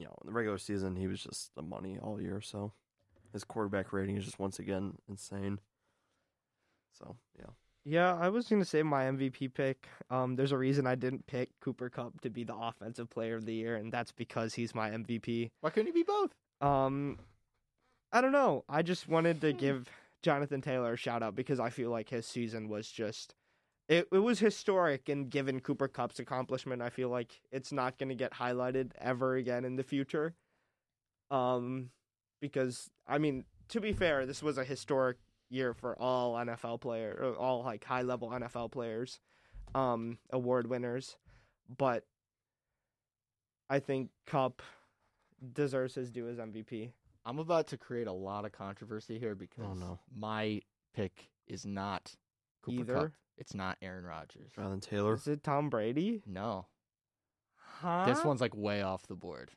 you 0.00 0.06
know, 0.06 0.16
in 0.22 0.26
the 0.26 0.32
regular 0.32 0.56
season, 0.56 0.96
he 0.96 1.06
was 1.06 1.22
just 1.22 1.54
the 1.54 1.62
money 1.62 1.98
all 2.02 2.20
year. 2.20 2.40
So 2.40 2.72
his 3.34 3.44
quarterback 3.44 3.92
rating 3.92 4.16
is 4.16 4.24
just 4.24 4.38
once 4.38 4.58
again 4.58 4.94
insane. 5.10 5.60
So 6.98 7.16
yeah, 7.38 7.50
Yeah, 7.84 8.14
I 8.14 8.30
was 8.30 8.48
gonna 8.48 8.64
say 8.64 8.82
my 8.82 9.04
MVP 9.04 9.52
pick. 9.52 9.86
Um, 10.08 10.36
there's 10.36 10.52
a 10.52 10.58
reason 10.58 10.86
I 10.86 10.94
didn't 10.94 11.26
pick 11.26 11.50
Cooper 11.60 11.90
Kupp 11.90 12.22
to 12.22 12.30
be 12.30 12.44
the 12.44 12.56
offensive 12.56 13.10
player 13.10 13.36
of 13.36 13.44
the 13.44 13.52
year, 13.52 13.76
and 13.76 13.92
that's 13.92 14.10
because 14.10 14.54
he's 14.54 14.74
my 14.74 14.90
MVP. 14.90 15.50
Why 15.60 15.68
couldn't 15.68 15.88
he 15.88 15.92
be 15.92 16.02
both? 16.02 16.34
Um, 16.62 17.18
I 18.10 18.22
don't 18.22 18.32
know. 18.32 18.64
I 18.70 18.80
just 18.80 19.06
wanted 19.06 19.42
to 19.42 19.52
give 19.52 19.86
Jonathan 20.22 20.62
Taylor 20.62 20.94
a 20.94 20.96
shout 20.96 21.22
out 21.22 21.36
because 21.36 21.60
I 21.60 21.68
feel 21.68 21.90
like 21.90 22.08
his 22.08 22.24
season 22.24 22.68
was 22.70 22.90
just 22.90 23.34
it. 23.90 24.08
It 24.10 24.18
was 24.18 24.38
historic, 24.38 25.08
and 25.08 25.28
given 25.28 25.60
Cooper 25.60 25.88
Kupp's 25.88 26.18
accomplishment, 26.20 26.80
I 26.80 26.88
feel 26.88 27.10
like 27.10 27.40
it's 27.50 27.72
not 27.72 27.98
gonna 27.98 28.14
get 28.14 28.32
highlighted 28.32 28.92
ever 28.98 29.36
again 29.36 29.64
in 29.64 29.76
the 29.76 29.82
future. 29.82 30.34
Um, 31.30 31.90
because 32.40 32.88
I 33.06 33.18
mean, 33.18 33.44
to 33.68 33.80
be 33.80 33.92
fair, 33.92 34.24
this 34.24 34.42
was 34.42 34.56
a 34.56 34.64
historic 34.64 35.18
year 35.50 35.74
for 35.74 36.00
all 36.00 36.34
NFL 36.34 36.80
players, 36.80 37.36
all 37.38 37.64
like 37.64 37.84
high 37.84 38.02
level 38.02 38.30
NFL 38.30 38.70
players, 38.70 39.20
um, 39.74 40.18
award 40.30 40.68
winners, 40.68 41.16
but 41.76 42.04
I 43.68 43.80
think 43.80 44.10
Kupp 44.26 44.62
deserves 45.52 45.94
his 45.94 46.10
due 46.10 46.28
as 46.28 46.38
MVP. 46.38 46.90
I'm 47.24 47.38
about 47.38 47.66
to 47.68 47.76
create 47.76 48.06
a 48.06 48.12
lot 48.12 48.44
of 48.44 48.52
controversy 48.52 49.18
here 49.18 49.34
because 49.34 49.78
no. 49.78 49.98
my 50.16 50.60
pick 50.94 51.30
is 51.46 51.66
not 51.66 52.14
Cooper 52.62 52.80
Either? 52.80 52.94
Kupp. 52.94 53.12
It's 53.40 53.54
not 53.54 53.76
Aaron 53.82 54.04
Rodgers. 54.04 54.52
Jonathan 54.54 54.80
Taylor. 54.80 55.14
Is 55.14 55.26
it 55.26 55.42
Tom 55.42 55.68
Brady? 55.70 56.22
No, 56.26 56.66
Huh? 57.80 58.04
this 58.06 58.22
one's 58.24 58.40
like 58.40 58.54
way 58.54 58.82
off 58.82 59.06
the 59.06 59.14
board. 59.16 59.50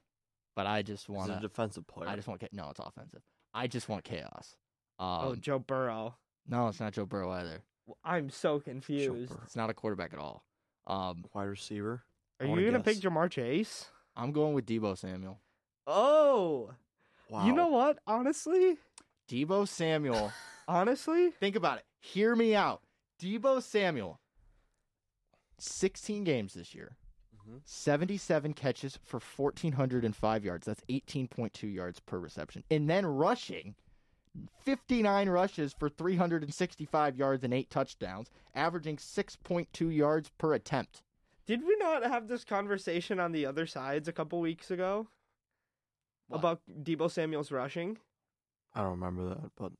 But 0.55 0.65
I 0.67 0.81
just 0.83 1.09
want 1.09 1.31
a 1.31 1.39
defensive 1.39 1.85
player. 1.87 2.09
I 2.09 2.15
just 2.15 2.27
want. 2.27 2.41
cha- 2.41 2.47
No, 2.51 2.69
it's 2.69 2.79
offensive. 2.79 3.21
I 3.53 3.67
just 3.67 3.89
want 3.89 4.03
chaos. 4.03 4.55
Um, 4.99 5.07
oh, 5.21 5.35
Joe 5.35 5.59
Burrow. 5.59 6.15
no, 6.47 6.67
it's 6.69 6.79
not 6.79 6.93
Joe 6.93 7.05
Burrow 7.05 7.31
either. 7.31 7.61
I'm 8.03 8.29
so 8.29 8.59
confused. 8.59 9.33
It's 9.43 9.55
not 9.55 9.69
a 9.69 9.73
quarterback 9.73 10.13
at 10.13 10.19
all. 10.19 10.45
Um, 10.87 11.25
wide 11.33 11.43
receiver. 11.45 12.03
Are 12.39 12.45
you 12.45 12.51
wanna 12.51 12.65
gonna 12.65 12.79
guess. 12.83 12.95
pick 12.95 13.03
Ja'Marr 13.03 13.29
Chase? 13.31 13.87
I'm 14.15 14.31
going 14.31 14.53
with 14.53 14.65
Deebo 14.65 14.97
Samuel. 14.97 15.39
Oh, 15.87 16.71
Wow. 17.29 17.45
you 17.45 17.51
know 17.53 17.67
what? 17.67 17.97
Honestly, 18.07 18.77
Deebo 19.27 19.67
Samuel. 19.67 20.31
honestly, 20.67 21.31
think 21.31 21.55
about 21.55 21.79
it. 21.79 21.85
Hear 21.99 22.35
me 22.35 22.53
out. 22.55 22.82
Deebo 23.19 23.61
Samuel. 23.61 24.19
16 25.59 26.23
games 26.23 26.53
this 26.53 26.73
year. 26.75 26.97
Mhm. 27.47 27.61
77 27.65 28.53
catches 28.53 28.97
for 28.97 29.19
1,405 29.19 30.43
yards. 30.43 30.65
That's 30.65 30.83
18.2 30.89 31.67
yards 31.67 31.99
per 31.99 32.17
reception. 32.19 32.63
And 32.71 32.89
then 32.89 33.05
rushing 33.05 33.75
59 34.61 35.29
rushes 35.29 35.73
for 35.73 35.89
365 35.89 37.15
yards 37.17 37.43
and 37.43 37.53
eight 37.53 37.69
touchdowns, 37.69 38.31
averaging 38.55 38.97
6.2 38.97 39.89
yards 39.89 40.29
per 40.37 40.53
attempt. 40.53 41.03
did 41.45 41.61
we 41.67 41.75
not 41.75 42.03
have 42.03 42.27
this 42.29 42.45
conversation 42.45 43.19
on 43.19 43.31
the 43.33 43.45
other 43.45 43.65
sides 43.67 44.07
a 44.07 44.13
couple 44.13 44.39
weeks 44.39 44.71
ago 44.71 45.07
What? 46.27 46.37
about 46.39 46.61
Deebo 46.67 47.11
Samuel's 47.11 47.51
rushing? 47.51 47.99
I 48.73 48.81
don't 48.81 48.91
remember 48.91 49.27
that, 49.35 49.51
but 49.55 49.73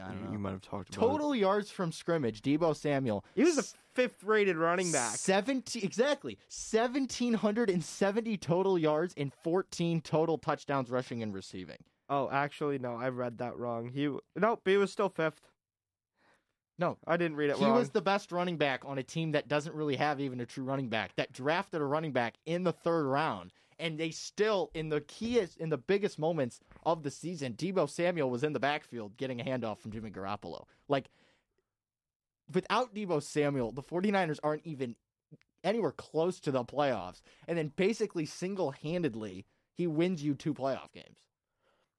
I 0.00 0.08
don't 0.08 0.18
you, 0.18 0.24
know. 0.24 0.32
you 0.32 0.38
might 0.38 0.52
have 0.52 0.62
talked 0.62 0.94
about 0.94 1.04
it. 1.04 1.08
Total 1.08 1.34
yards 1.34 1.70
from 1.70 1.92
scrimmage, 1.92 2.42
Deebo 2.42 2.76
Samuel. 2.76 3.24
He 3.34 3.44
was 3.44 3.58
a 3.58 3.64
fifth-rated 3.94 4.56
running 4.56 4.92
back. 4.92 5.16
17 5.16 5.84
exactly. 5.84 6.38
1770 6.48 8.36
total 8.38 8.78
yards 8.78 9.14
and 9.16 9.32
14 9.42 10.00
total 10.00 10.38
touchdowns 10.38 10.90
rushing 10.90 11.22
and 11.22 11.34
receiving. 11.34 11.78
Oh, 12.08 12.28
actually, 12.30 12.78
no, 12.78 12.96
I 12.96 13.08
read 13.08 13.38
that 13.38 13.56
wrong. 13.56 13.88
He 13.88 14.14
nope, 14.36 14.60
he 14.64 14.76
was 14.76 14.92
still 14.92 15.08
fifth. 15.08 15.40
No, 16.78 16.98
I 17.06 17.16
didn't 17.16 17.36
read 17.36 17.50
it 17.50 17.56
he 17.56 17.64
wrong. 17.64 17.76
was 17.76 17.90
the 17.90 18.00
best 18.00 18.32
running 18.32 18.56
back 18.56 18.82
on 18.84 18.98
a 18.98 19.02
team 19.02 19.32
that 19.32 19.46
doesn't 19.46 19.74
really 19.74 19.96
have 19.96 20.20
even 20.20 20.40
a 20.40 20.46
true 20.46 20.64
running 20.64 20.88
back 20.88 21.14
that 21.16 21.32
drafted 21.32 21.80
a 21.80 21.84
running 21.84 22.12
back 22.12 22.34
in 22.44 22.64
the 22.64 22.72
third 22.72 23.04
round 23.04 23.52
and 23.82 23.98
they 23.98 24.10
still 24.10 24.70
in 24.72 24.88
the 24.88 25.02
keyest 25.02 25.58
in 25.58 25.68
the 25.68 25.76
biggest 25.76 26.18
moments 26.18 26.60
of 26.86 27.02
the 27.02 27.10
season 27.10 27.52
Deebo 27.52 27.88
Samuel 27.90 28.30
was 28.30 28.42
in 28.44 28.54
the 28.54 28.60
backfield 28.60 29.16
getting 29.18 29.40
a 29.40 29.44
handoff 29.44 29.78
from 29.78 29.92
Jimmy 29.92 30.10
Garoppolo 30.10 30.64
like 30.88 31.10
without 32.52 32.94
Deebo 32.94 33.22
Samuel 33.22 33.72
the 33.72 33.82
49ers 33.82 34.38
aren't 34.42 34.66
even 34.66 34.96
anywhere 35.64 35.92
close 35.92 36.40
to 36.40 36.50
the 36.50 36.64
playoffs 36.64 37.20
and 37.46 37.58
then 37.58 37.72
basically 37.76 38.24
single-handedly 38.24 39.44
he 39.74 39.86
wins 39.86 40.22
you 40.22 40.34
two 40.34 40.54
playoff 40.54 40.92
games 40.92 41.18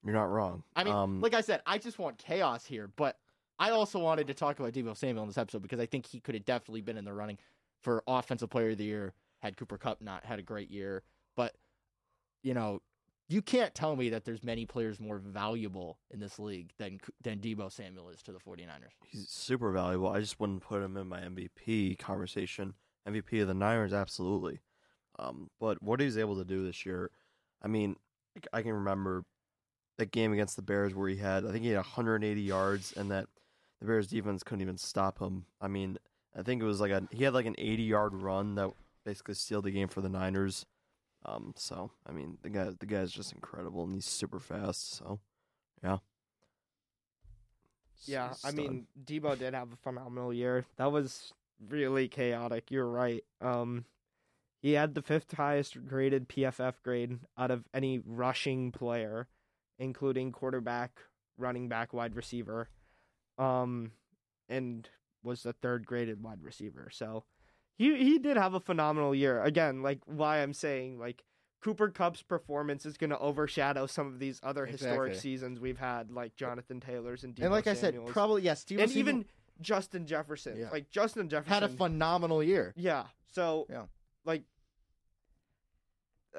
You're 0.03 0.13
not 0.13 0.31
wrong. 0.31 0.63
I 0.75 0.83
mean, 0.83 0.93
um, 0.93 1.21
like 1.21 1.33
I 1.33 1.41
said, 1.41 1.61
I 1.65 1.77
just 1.77 1.99
want 1.99 2.17
chaos 2.17 2.65
here, 2.65 2.89
but 2.95 3.17
I 3.59 3.69
also 3.69 3.99
wanted 3.99 4.27
to 4.27 4.33
talk 4.33 4.59
about 4.59 4.73
Deebo 4.73 4.97
Samuel 4.97 5.23
in 5.23 5.29
this 5.29 5.37
episode 5.37 5.61
because 5.61 5.79
I 5.79 5.85
think 5.85 6.05
he 6.05 6.19
could 6.19 6.35
have 6.35 6.43
definitely 6.43 6.81
been 6.81 6.97
in 6.97 7.05
the 7.05 7.13
running 7.13 7.37
for 7.81 8.03
Offensive 8.07 8.49
Player 8.49 8.71
of 8.71 8.77
the 8.77 8.83
Year 8.85 9.13
had 9.43 9.57
Cooper 9.57 9.77
Kupp 9.77 10.01
not 10.01 10.25
had 10.25 10.39
a 10.39 10.41
great 10.41 10.71
year. 10.71 11.03
But, 11.35 11.53
you 12.43 12.53
know, 12.53 12.81
you 13.29 13.41
can't 13.41 13.73
tell 13.73 13.95
me 13.95 14.09
that 14.09 14.25
there's 14.25 14.43
many 14.43 14.65
players 14.65 14.99
more 14.99 15.17
valuable 15.17 15.97
in 16.11 16.19
this 16.19 16.37
league 16.37 16.71
than 16.77 16.99
than 17.23 17.39
Deebo 17.39 17.71
Samuel 17.71 18.09
is 18.09 18.21
to 18.23 18.31
the 18.31 18.39
49ers. 18.39 18.91
he's 19.05 19.29
super 19.29 19.71
valuable. 19.71 20.09
I 20.09 20.19
just 20.19 20.39
wouldn't 20.39 20.61
put 20.61 20.83
him 20.83 20.97
in 20.97 21.07
my 21.07 21.21
MVP 21.21 21.97
conversation. 21.97 22.73
MVP 23.07 23.41
of 23.41 23.47
the 23.47 23.53
Niners, 23.53 23.93
absolutely. 23.93 24.59
Um, 25.19 25.49
but 25.59 25.81
what 25.81 25.99
he's 25.99 26.17
able 26.17 26.37
to 26.37 26.45
do 26.45 26.65
this 26.65 26.85
year, 26.85 27.11
I 27.61 27.67
mean, 27.67 27.95
I 28.51 28.61
can 28.61 28.73
remember 28.73 29.25
that 29.97 30.11
game 30.11 30.33
against 30.33 30.55
the 30.55 30.61
Bears 30.61 30.95
where 30.95 31.09
he 31.09 31.17
had, 31.17 31.45
I 31.45 31.51
think 31.51 31.63
he 31.63 31.69
had 31.69 31.77
180 31.77 32.41
yards, 32.41 32.93
and 32.93 33.11
that 33.11 33.27
the 33.79 33.85
Bears 33.85 34.07
defense 34.07 34.43
couldn't 34.43 34.61
even 34.61 34.77
stop 34.77 35.19
him. 35.19 35.45
I 35.61 35.67
mean, 35.67 35.97
I 36.35 36.41
think 36.41 36.61
it 36.61 36.65
was 36.65 36.81
like 36.81 36.91
a 36.91 37.03
he 37.11 37.23
had 37.23 37.33
like 37.33 37.45
an 37.45 37.55
80 37.57 37.83
yard 37.83 38.13
run 38.15 38.55
that 38.55 38.71
basically 39.05 39.35
sealed 39.35 39.65
the 39.65 39.71
game 39.71 39.87
for 39.87 40.01
the 40.01 40.09
Niners. 40.09 40.65
Um, 41.25 41.53
so 41.55 41.91
I 42.07 42.11
mean, 42.11 42.37
the 42.41 42.49
guy 42.49 42.71
the 42.77 42.85
guy's 42.85 43.11
just 43.11 43.33
incredible, 43.33 43.83
and 43.83 43.93
he's 43.93 44.05
super 44.05 44.39
fast. 44.39 44.97
So, 44.97 45.19
yeah. 45.83 45.97
Yeah, 48.05 48.33
I 48.43 48.51
mean, 48.51 48.87
Deebo 49.05 49.39
did 49.39 49.53
have 49.53 49.71
a 49.71 49.77
phenomenal 49.77 50.33
year. 50.33 50.65
That 50.75 50.91
was 50.91 51.31
really 51.69 52.09
chaotic. 52.09 52.69
You're 52.69 52.89
right. 52.89 53.23
Um, 53.39 53.85
he 54.61 54.73
had 54.73 54.95
the 54.95 55.01
fifth 55.01 55.33
highest 55.33 55.85
graded 55.85 56.27
PFF 56.27 56.75
grade 56.83 57.19
out 57.37 57.51
of 57.51 57.63
any 57.73 58.01
rushing 58.05 58.71
player, 58.71 59.27
including 59.79 60.31
quarterback, 60.31 60.99
running 61.37 61.69
back, 61.69 61.93
wide 61.93 62.15
receiver, 62.15 62.69
um, 63.37 63.91
and 64.49 64.89
was 65.21 65.43
the 65.43 65.53
third 65.53 65.85
graded 65.85 66.21
wide 66.21 66.41
receiver. 66.43 66.89
So 66.91 67.23
he 67.75 67.95
he 68.03 68.19
did 68.19 68.37
have 68.37 68.53
a 68.53 68.59
phenomenal 68.59 69.13
year. 69.15 69.41
Again, 69.41 69.81
like 69.81 69.99
why 70.05 70.37
I'm 70.43 70.53
saying 70.53 70.99
like 70.99 71.23
Cooper 71.61 71.89
Kupp's 71.89 72.21
performance 72.21 72.85
is 72.85 72.97
going 72.97 73.09
to 73.11 73.17
overshadow 73.19 73.85
some 73.85 74.07
of 74.07 74.19
these 74.19 74.39
other 74.43 74.65
historic 74.65 75.15
seasons 75.15 75.59
we've 75.59 75.77
had, 75.79 76.11
like 76.11 76.35
Jonathan 76.35 76.79
Taylor's 76.79 77.23
and 77.23 77.33
Deebo 77.35 77.43
and 77.43 77.51
like 77.51 77.67
I 77.67 77.73
said, 77.73 77.97
probably 78.07 78.41
yes, 78.41 78.63
Deebo 78.65 78.83
and 78.83 78.91
even 78.91 79.25
Justin 79.61 80.05
Jefferson. 80.05 80.57
Yeah. 80.59 80.69
Like 80.71 80.89
Justin 80.89 81.29
Jefferson 81.29 81.53
had 81.53 81.63
a 81.63 81.69
phenomenal 81.69 82.43
year. 82.43 82.73
Yeah. 82.75 83.05
So 83.31 83.65
Yeah. 83.69 83.83
like 84.25 84.43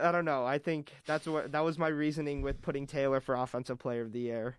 I 0.00 0.10
don't 0.10 0.24
know. 0.24 0.44
I 0.44 0.58
think 0.58 0.92
that's 1.06 1.26
what 1.26 1.52
that 1.52 1.64
was 1.64 1.78
my 1.78 1.88
reasoning 1.88 2.42
with 2.42 2.60
putting 2.62 2.86
Taylor 2.86 3.20
for 3.20 3.34
offensive 3.36 3.78
player 3.78 4.02
of 4.02 4.12
the 4.12 4.20
year. 4.20 4.56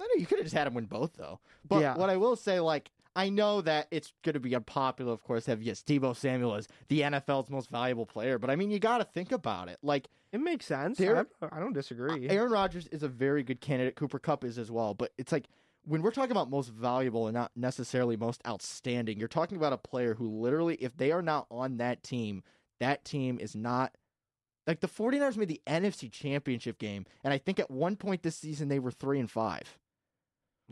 I 0.00 0.04
know 0.04 0.10
you 0.20 0.26
could 0.26 0.38
have 0.38 0.46
just 0.46 0.56
had 0.56 0.66
him 0.66 0.74
win 0.74 0.86
both 0.86 1.14
though. 1.16 1.40
But 1.68 1.80
Yeah. 1.80 1.96
what 1.96 2.10
I 2.10 2.16
will 2.16 2.36
say, 2.36 2.60
like, 2.60 2.90
I 3.14 3.28
know 3.28 3.60
that 3.60 3.88
it's 3.90 4.12
going 4.22 4.34
to 4.34 4.40
be 4.40 4.54
unpopular, 4.54 5.12
of 5.12 5.22
course, 5.22 5.44
to 5.44 5.50
have 5.52 5.62
yes, 5.62 5.82
Deebo 5.82 6.16
Samuel 6.16 6.54
is 6.56 6.68
the 6.88 7.02
NFL's 7.02 7.50
most 7.50 7.70
valuable 7.70 8.06
player. 8.06 8.38
But 8.38 8.50
I 8.50 8.56
mean, 8.56 8.70
you 8.70 8.78
got 8.78 8.98
to 8.98 9.04
think 9.04 9.32
about 9.32 9.68
it. 9.68 9.78
Like, 9.82 10.08
It 10.32 10.40
makes 10.40 10.66
sense. 10.66 10.98
I, 11.42 11.56
I 11.56 11.60
don't 11.60 11.74
disagree. 11.74 12.28
Aaron 12.28 12.50
Rodgers 12.50 12.86
is 12.88 13.02
a 13.02 13.08
very 13.08 13.42
good 13.42 13.60
candidate. 13.60 13.96
Cooper 13.96 14.18
Kupp 14.18 14.44
is 14.44 14.58
as 14.58 14.70
well. 14.70 14.94
But 14.94 15.12
it's 15.18 15.32
like 15.32 15.46
when 15.84 16.00
we're 16.00 16.10
talking 16.10 16.30
about 16.30 16.48
most 16.48 16.70
valuable 16.70 17.26
and 17.26 17.34
not 17.34 17.50
necessarily 17.56 18.16
most 18.16 18.40
outstanding, 18.46 19.18
you're 19.18 19.28
talking 19.28 19.56
about 19.58 19.72
a 19.72 19.78
player 19.78 20.14
who 20.14 20.28
literally, 20.28 20.76
if 20.76 20.96
they 20.96 21.12
are 21.12 21.22
not 21.22 21.46
on 21.50 21.76
that 21.78 22.02
team, 22.02 22.42
that 22.80 23.04
team 23.04 23.38
is 23.40 23.54
not. 23.54 23.92
Like 24.66 24.78
the 24.78 24.86
49ers 24.88 25.36
made 25.36 25.48
the 25.48 25.60
NFC 25.66 26.10
Championship 26.10 26.78
game, 26.78 27.04
and 27.24 27.34
I 27.34 27.38
think 27.38 27.58
at 27.58 27.68
one 27.68 27.96
point 27.96 28.22
this 28.22 28.36
season 28.36 28.68
they 28.68 28.78
were 28.78 28.92
three 28.92 29.18
and 29.18 29.28
five. 29.28 29.76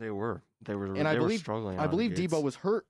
They 0.01 0.09
were. 0.09 0.41
They 0.63 0.73
were. 0.73 0.87
And 0.95 1.07
I 1.07 1.13
they 1.13 1.19
were 1.19 1.25
believe- 1.27 1.39
struggling. 1.41 1.77
I 1.77 1.83
out 1.83 1.85
of 1.85 1.91
the 1.91 2.09
believe. 2.09 2.29
Deebo 2.31 2.41
was 2.41 2.55
hurt 2.55 2.87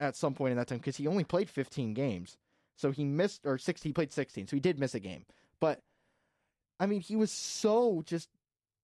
at 0.00 0.16
some 0.16 0.34
point 0.34 0.50
in 0.50 0.58
that 0.58 0.66
time 0.66 0.78
because 0.78 0.96
he 0.96 1.06
only 1.06 1.22
played 1.24 1.48
15 1.48 1.94
games. 1.94 2.36
So 2.76 2.90
he 2.90 3.04
missed, 3.04 3.46
or 3.46 3.58
six, 3.58 3.82
he 3.82 3.92
played 3.92 4.12
16. 4.12 4.48
So 4.48 4.56
he 4.56 4.60
did 4.60 4.78
miss 4.78 4.94
a 4.94 5.00
game. 5.00 5.24
But, 5.60 5.82
I 6.80 6.86
mean, 6.86 7.00
he 7.00 7.14
was 7.16 7.30
so 7.30 8.02
just, 8.06 8.28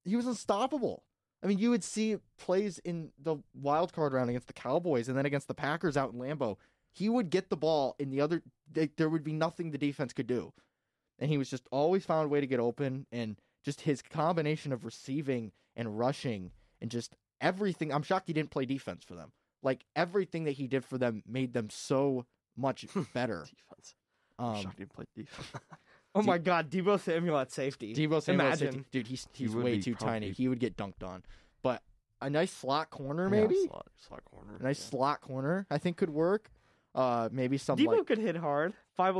he 0.04 0.14
was 0.16 0.26
unstoppable. 0.26 1.02
I 1.42 1.46
mean, 1.46 1.58
you 1.58 1.70
would 1.70 1.84
see 1.84 2.16
plays 2.38 2.78
in 2.78 3.10
the 3.20 3.36
wild 3.54 3.92
card 3.92 4.12
round 4.12 4.30
against 4.30 4.46
the 4.46 4.52
Cowboys 4.52 5.08
and 5.08 5.18
then 5.18 5.26
against 5.26 5.48
the 5.48 5.54
Packers 5.54 5.96
out 5.96 6.12
in 6.12 6.18
Lambeau. 6.18 6.56
He 6.92 7.08
would 7.08 7.28
get 7.28 7.50
the 7.50 7.56
ball, 7.56 7.96
and 7.98 8.12
the 8.12 8.20
other, 8.20 8.42
they, 8.72 8.88
there 8.96 9.08
would 9.08 9.24
be 9.24 9.32
nothing 9.32 9.70
the 9.72 9.78
defense 9.78 10.12
could 10.12 10.28
do. 10.28 10.52
And 11.18 11.28
he 11.28 11.38
was 11.38 11.50
just 11.50 11.66
always 11.72 12.04
found 12.06 12.26
a 12.26 12.28
way 12.28 12.40
to 12.40 12.46
get 12.46 12.60
open, 12.60 13.06
and 13.10 13.36
just 13.64 13.80
his 13.82 14.00
combination 14.00 14.72
of 14.72 14.84
receiving 14.84 15.50
and 15.76 15.98
rushing 15.98 16.52
and 16.80 16.90
just 16.90 17.16
everything. 17.44 17.92
I'm 17.92 18.02
shocked 18.02 18.26
he 18.26 18.32
didn't 18.32 18.50
play 18.50 18.64
defense 18.66 19.04
for 19.04 19.14
them. 19.14 19.30
Like 19.62 19.84
everything 19.94 20.44
that 20.44 20.52
he 20.52 20.66
did 20.66 20.84
for 20.84 20.98
them 20.98 21.22
made 21.26 21.52
them 21.52 21.70
so 21.70 22.26
much 22.56 22.86
better. 23.14 23.44
defense. 23.48 23.94
I'm 24.38 24.46
Um, 24.46 24.62
shocked 24.62 24.78
he 24.78 24.84
didn't 24.84 24.92
play 24.94 25.04
defense. 25.16 25.48
oh 26.14 26.22
my 26.22 26.38
God, 26.38 26.70
Deebo 26.70 26.98
Samuel 27.00 27.38
at 27.38 27.52
safety. 27.52 27.94
Deebo 27.94 28.22
Samuel, 28.22 28.46
at 28.46 28.60
Imagine. 28.60 28.72
safety- 28.72 28.88
dude, 28.90 29.06
he's 29.06 29.28
He 29.32 29.44
he's 29.44 29.54
would 29.54 29.64
way 29.64 29.76
be 29.76 29.82
too 29.82 29.94
tiny. 29.94 30.32
He 30.32 30.48
would 30.48 30.60
get 30.60 30.76
dunked 30.76 31.02
on. 31.04 31.22
But 31.62 31.82
a 32.20 32.28
nice 32.30 32.52
slot 32.52 32.90
corner, 32.90 33.24
Yeah, 33.24 33.28
maybe 33.42 33.66
slot, 33.66 33.86
slot 34.08 34.24
corner. 34.24 34.56
a 34.58 34.62
nice 34.62 34.80
yeah. 34.84 34.90
slot 34.90 35.20
corner, 35.20 35.66
I 35.70 35.78
think 35.78 35.96
could 35.96 36.10
work. 36.10 36.50
Uh, 36.94 37.28
maybe 37.32 37.58
some 37.58 37.76
Deebo 37.76 37.98
like 37.98 38.06
could 38.06 38.18
hit 38.18 38.36
hard. 38.36 38.72
5'11", 38.96 39.14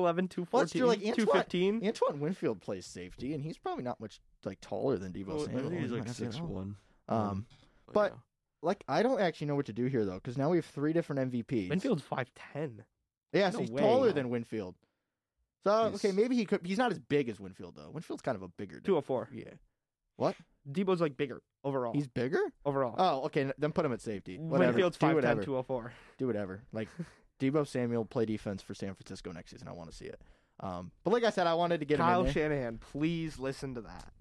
Well, 0.53 0.63
it's 0.63 0.71
214, 0.73 0.79
true, 0.81 0.87
like 0.89 0.99
Antoine- 1.01 1.17
215. 1.17 1.87
Antoine 1.89 2.21
Winfield 2.21 2.61
plays 2.61 2.87
safety, 2.87 3.35
and 3.35 3.43
he's 3.43 3.59
probably 3.59 3.83
not 3.83 3.99
much 3.99 4.21
like 4.45 4.61
taller 4.61 4.97
than 4.97 5.13
Deebo 5.13 5.27
Well, 5.27 5.43
I 5.43 5.45
Samuel. 5.47 5.71
think 5.71 5.81
he's 5.83 5.91
like 5.91 6.01
might 6.03 6.07
have 6.09 6.17
to 6.19 6.23
six 6.33 6.41
one. 6.41 6.77
Um, 7.09 7.47
but- 7.93 8.17
like 8.63 8.83
I 8.89 9.03
don't 9.03 9.21
actually 9.21 9.49
know 9.49 9.57
what 9.57 9.67
to 9.67 9.75
do 9.75 9.85
here 9.87 10.05
though, 10.07 10.15
because 10.15 10.39
now 10.39 10.49
we 10.51 10.57
have 10.57 10.65
three 10.65 10.93
different 10.95 11.31
MVPs. 11.31 11.69
Winfield's 11.69 12.03
5'10". 12.03 12.85
Yeah, 13.35 13.51
so 13.51 13.59
No 13.59 13.61
he's 13.63 13.71
way. 13.71 13.81
taller 13.83 14.13
than 14.13 14.31
Winfield. 14.31 14.75
So 15.65 15.89
He's- 15.91 15.95
okay, 15.97 16.13
maybe 16.13 16.35
he 16.37 16.45
could. 16.47 16.65
He's 16.65 16.79
not 16.79 16.91
as 16.93 16.99
big 16.99 17.29
as 17.29 17.39
Winfield 17.41 17.75
though. 17.77 17.91
Winfield's 17.91 18.23
kind 18.23 18.37
of 18.37 18.43
a 18.43 18.49
bigger. 18.49 18.81
204. 18.81 19.29
Yeah. 19.33 19.45
What? 20.17 20.37
Deebo's 20.71 21.01
like 21.01 21.17
bigger 21.17 21.43
overall. 21.63 21.93
He's 21.93 22.07
bigger? 22.07 22.41
overall. 22.65 22.95
Oh, 22.97 23.25
okay. 23.27 23.53
Then 23.59 23.73
put 23.73 23.85
him 23.85 23.93
at 23.93 24.01
safety. 24.01 24.39
Whatever. 24.39 24.73
Winfield's 24.73 24.97
do 24.99 25.07
5'10", 25.07 25.43
204. 25.45 25.93
Do 26.19 26.27
whatever. 26.27 26.63
Like 26.73 26.89
Deebo 27.41 27.67
Samuel 27.67 28.05
play 28.05 28.25
defense 28.25 28.63
for 28.63 28.73
San 28.75 28.95
Francisco 28.95 29.31
next 29.33 29.51
season. 29.51 29.69
I 29.69 29.73
want 29.73 29.91
to 29.91 29.97
see 29.97 30.07
it. 30.07 30.21
Um, 30.61 30.91
but 31.03 31.13
like 31.13 31.25
I 31.25 31.31
said, 31.31 31.47
I 31.47 31.55
wanted 31.55 31.81
to 31.81 31.87
get 31.87 31.99
Kyle 31.99 32.21
him 32.21 32.29
in 32.29 32.33
Shanahan, 32.33 32.79
please 32.79 33.39
listen 33.39 33.75
to 33.75 33.81
that. 33.83 34.13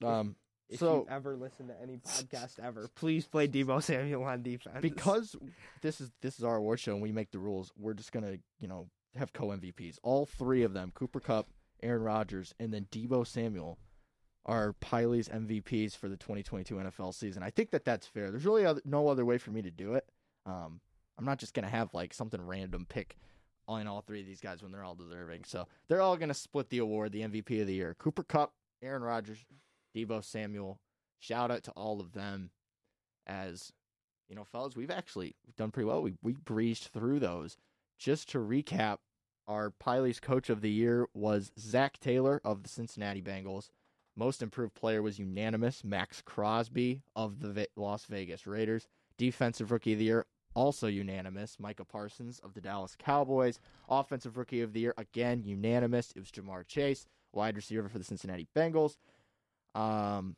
there. 0.00 0.10
Um, 0.10 0.36
If 0.70 0.78
So- 0.78 1.00
you 1.02 1.06
ever 1.08 1.36
listen 1.36 1.66
to 1.68 1.80
any 1.82 1.98
podcast 1.98 2.58
ever, 2.60 2.88
please 2.94 3.26
play 3.26 3.48
Deebo 3.48 3.82
Samuel 3.82 4.22
on 4.24 4.42
defense. 4.42 4.78
because 4.80 5.36
this 5.82 6.00
is 6.00 6.12
this 6.20 6.38
is 6.38 6.44
our 6.44 6.56
award 6.56 6.80
show 6.80 6.92
and 6.94 7.02
we 7.02 7.12
make 7.12 7.30
the 7.32 7.38
rules. 7.38 7.72
We're 7.76 7.94
just 7.94 8.12
gonna 8.12 8.38
you 8.58 8.68
know 8.68 8.88
have 9.16 9.32
co 9.32 9.48
MVPs. 9.48 9.98
All 10.02 10.26
three 10.26 10.62
of 10.62 10.72
them, 10.72 10.92
Cooper 10.94 11.20
Kupp 11.20 11.48
Aaron 11.82 12.02
Rodgers, 12.02 12.54
and 12.60 12.72
then 12.72 12.86
Deebo 12.92 13.26
Samuel 13.26 13.78
are 14.46 14.72
Pylie's 14.74 15.28
MVPs 15.28 15.94
for 15.96 16.08
the 16.08 16.16
2022 16.16 16.76
NFL 16.76 17.12
season. 17.12 17.42
I 17.42 17.50
think 17.50 17.70
that 17.72 17.84
that's 17.84 18.06
fair. 18.06 18.30
There's 18.30 18.46
really 18.46 18.64
other, 18.64 18.80
no 18.84 19.08
other 19.08 19.24
way 19.24 19.36
for 19.38 19.50
me 19.50 19.62
to 19.62 19.70
do 19.70 19.94
it. 19.94 20.08
Um, 20.46 20.80
I'm 21.18 21.24
not 21.24 21.38
just 21.38 21.52
gonna 21.52 21.68
have 21.68 21.92
like 21.94 22.14
something 22.14 22.40
random 22.40 22.86
pick 22.88 23.16
on 23.68 23.86
all 23.86 24.00
three 24.02 24.20
of 24.20 24.26
these 24.26 24.40
guys 24.40 24.62
when 24.62 24.72
they're 24.72 24.82
all 24.84 24.94
deserving. 24.94 25.44
So 25.44 25.66
they're 25.88 26.00
all 26.00 26.16
gonna 26.16 26.32
split 26.34 26.70
the 26.70 26.78
award, 26.78 27.12
the 27.12 27.22
MVP 27.22 27.60
of 27.60 27.66
the 27.66 27.74
year. 27.74 27.94
Cooper 27.98 28.22
Kupp, 28.22 28.54
Aaron 28.82 29.02
Rodgers, 29.02 29.44
Deebo 29.94 30.24
Samuel. 30.24 30.78
Shout 31.18 31.50
out 31.50 31.62
to 31.64 31.70
all 31.72 32.00
of 32.00 32.12
them. 32.12 32.50
As 33.26 33.72
you 34.28 34.34
know, 34.36 34.44
fellas, 34.44 34.76
we've 34.76 34.90
actually 34.90 35.34
done 35.56 35.70
pretty 35.70 35.86
well. 35.86 36.02
We 36.02 36.14
we 36.22 36.32
breezed 36.32 36.84
through 36.92 37.20
those. 37.20 37.56
Just 37.98 38.30
to 38.30 38.38
recap, 38.38 38.98
our 39.46 39.70
Pylie's 39.70 40.20
coach 40.20 40.48
of 40.48 40.62
the 40.62 40.70
year 40.70 41.08
was 41.12 41.52
Zac 41.58 41.98
Taylor 41.98 42.40
of 42.44 42.62
the 42.62 42.68
Cincinnati 42.68 43.20
Bengals. 43.20 43.70
Most 44.16 44.42
improved 44.42 44.74
player 44.74 45.02
was 45.02 45.18
unanimous, 45.18 45.84
Maxx 45.84 46.22
Crosby 46.22 47.02
of 47.14 47.40
the 47.40 47.68
Las 47.76 48.06
Vegas 48.06 48.46
Raiders. 48.46 48.88
Defensive 49.18 49.70
rookie 49.70 49.92
of 49.92 49.98
the 49.98 50.04
year, 50.06 50.26
also 50.54 50.86
unanimous, 50.86 51.58
Micah 51.58 51.84
Parsons 51.84 52.38
of 52.40 52.54
the 52.54 52.60
Dallas 52.60 52.96
Cowboys. 52.98 53.60
Offensive 53.88 54.36
rookie 54.36 54.62
of 54.62 54.72
the 54.72 54.80
year, 54.80 54.94
again 54.96 55.42
unanimous, 55.44 56.12
it 56.16 56.20
was 56.20 56.30
Ja'Marr 56.30 56.66
Chase, 56.66 57.06
wide 57.32 57.56
receiver 57.56 57.88
for 57.88 57.98
the 57.98 58.04
Cincinnati 58.04 58.48
Bengals. 58.56 58.96
Um, 59.74 60.36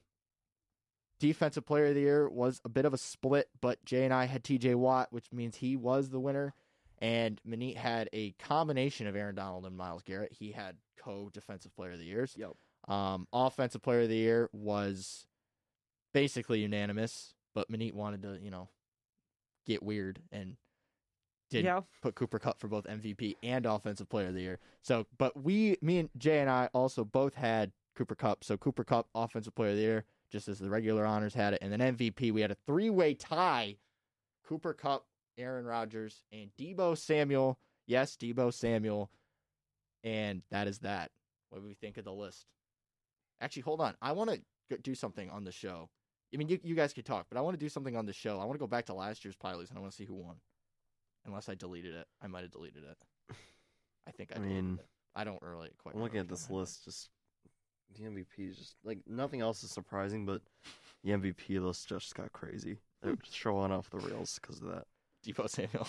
defensive 1.23 1.65
player 1.65 1.87
of 1.87 1.95
the 1.95 2.01
year 2.01 2.29
was 2.29 2.61
a 2.65 2.69
bit 2.69 2.85
of 2.85 2.93
a 2.93 2.99
split, 2.99 3.49
but 3.61 3.85
Jay 3.85 4.05
and 4.05 4.13
I 4.13 4.25
had 4.25 4.43
TJ 4.43 4.75
Watt, 4.75 5.13
which 5.13 5.33
means 5.33 5.57
he 5.57 5.77
was 5.77 6.11
the 6.11 6.21
winner. 6.21 6.55
And 7.01 7.41
Manit 7.47 7.77
had 7.77 8.09
a 8.13 8.33
combination 8.33 9.07
of 9.07 9.17
Aaron 9.17 9.35
Donald 9.35 9.67
and 9.67 9.77
Myles 9.77 10.03
Garrett. 10.03 10.33
He 10.33 10.53
had 10.53 10.77
co 11.03 11.31
defensive 11.33 11.75
player 11.75 11.93
of 11.93 11.99
the 11.99 12.05
years. 12.05 12.35
Yep. 12.37 12.53
Um, 12.89 13.27
offensive 13.33 13.83
player 13.83 14.03
of 14.03 14.09
the 14.09 14.17
year 14.17 14.51
was 14.53 15.27
basically 16.13 16.61
unanimous, 16.61 17.35
but 17.55 17.71
Manit 17.71 17.95
wanted 17.95 18.23
to, 18.23 18.39
you 18.43 18.51
know, 18.51 18.69
get 19.67 19.83
weird 19.83 20.21
and 20.31 20.57
did 21.51 21.65
yeah. 21.65 21.81
put 22.03 22.15
Cooper 22.15 22.39
Kupp 22.39 22.59
for 22.59 22.69
both 22.69 22.85
MVP 22.85 23.37
and 23.43 23.67
offensive 23.67 24.09
player 24.09 24.29
of 24.29 24.35
the 24.35 24.41
year. 24.41 24.59
So, 24.83 25.07
but 25.19 25.41
we, 25.41 25.77
me 25.83 25.99
and 25.99 26.11
Jay 26.17 26.41
and 26.41 26.51
I 26.51 26.69
also 26.73 27.05
both 27.05 27.35
had 27.35 27.73
Cooper 27.97 28.15
Kupp. 28.15 28.45
So 28.45 28.57
Cooper 28.57 28.85
Kupp 28.85 29.09
offensive 29.15 29.55
player 29.55 29.71
of 29.71 29.77
the 29.77 29.83
year, 29.83 30.05
just 30.31 30.49
as 30.49 30.59
the 30.59 30.71
regular 30.71 31.05
honors 31.05 31.35
had 31.35 31.55
it, 31.55 31.59
and 31.63 31.73
then 31.73 31.97
MVP. 31.97 32.33
We 32.33 32.41
had 32.41 32.51
a 32.51 32.57
three 32.67 32.91
way 32.91 33.15
tie: 33.15 33.77
Cooper 34.47 34.75
Kupp, 34.75 35.07
Aaron 35.39 35.65
Rodgers, 35.65 36.25
and 36.33 36.51
Deebo 36.59 36.97
Samuel. 36.97 37.59
Yes, 37.87 38.17
Deebo 38.17 38.53
Samuel, 38.53 39.11
and 40.05 40.43
that 40.51 40.69
is 40.69 40.79
that. 40.81 41.11
What 41.51 41.61
do 41.61 41.67
we 41.67 41.75
think 41.75 41.99
of 41.99 42.05
the 42.05 42.13
list? 42.13 42.47
Actually, 43.41 43.63
hold 43.63 43.81
on. 43.81 43.95
I 44.01 44.13
want 44.13 44.31
to 44.31 44.79
do 44.79 44.95
something 44.95 45.29
on 45.31 45.45
the 45.45 45.53
show. 45.53 45.91
I 46.33 46.39
mean, 46.39 46.49
you, 46.49 46.59
you 46.63 46.75
guys 46.75 46.93
could 46.93 47.05
talk, 47.05 47.27
but 47.29 47.37
I 47.37 47.43
want 47.43 47.59
to 47.59 47.63
do 47.63 47.69
something 47.69 47.97
on 47.97 48.07
the 48.07 48.13
show. 48.13 48.41
I 48.41 48.45
want 48.45 48.55
to 48.55 48.59
go 48.59 48.67
back 48.67 48.87
to 48.87 48.95
last 48.95 49.25
year's 49.25 49.37
Pylies 49.37 49.69
and 49.69 49.77
I 49.77 49.81
want 49.81 49.93
to 49.93 49.97
see 49.97 50.07
who 50.07 50.15
won. 50.15 50.37
Unless 51.27 51.49
I 51.49 51.55
deleted 51.55 51.95
it, 51.95 52.07
I 52.23 52.27
might 52.27 52.43
have 52.43 52.51
deleted 52.51 52.85
it. 52.85 53.37
I 54.09 54.11
think 54.13 54.31
I, 54.35 54.39
I 54.39 54.43
mean, 54.43 54.79
it. 54.81 54.87
I 55.15 55.25
don't 55.25 55.43
really 55.43 55.71
quite. 55.79 55.95
I'm 55.95 56.01
looking 56.01 56.21
at 56.21 56.29
this 56.29 56.45
which 56.45 56.51
one 56.51 56.59
I 56.59 56.61
list. 56.63 56.85
Just 56.85 57.11
the 57.95 58.05
MVP 58.05 58.51
is 58.51 58.57
just 58.57 58.77
like 58.85 58.99
nothing 59.07 59.41
else 59.41 59.63
is 59.63 59.71
surprising, 59.71 60.27
but 60.27 60.43
the 61.05 61.11
MVP 61.11 61.61
list 61.61 61.89
just 61.89 62.15
got 62.15 62.33
crazy. 62.33 62.79
They're 63.03 63.17
just 63.17 63.37
showing 63.37 63.73
off 63.73 63.91
the 63.91 63.99
rails 63.99 64.39
because 64.41 64.61
of 64.61 64.69
that. 64.69 64.85
Deebo 65.27 65.49
Samuel. 65.49 65.87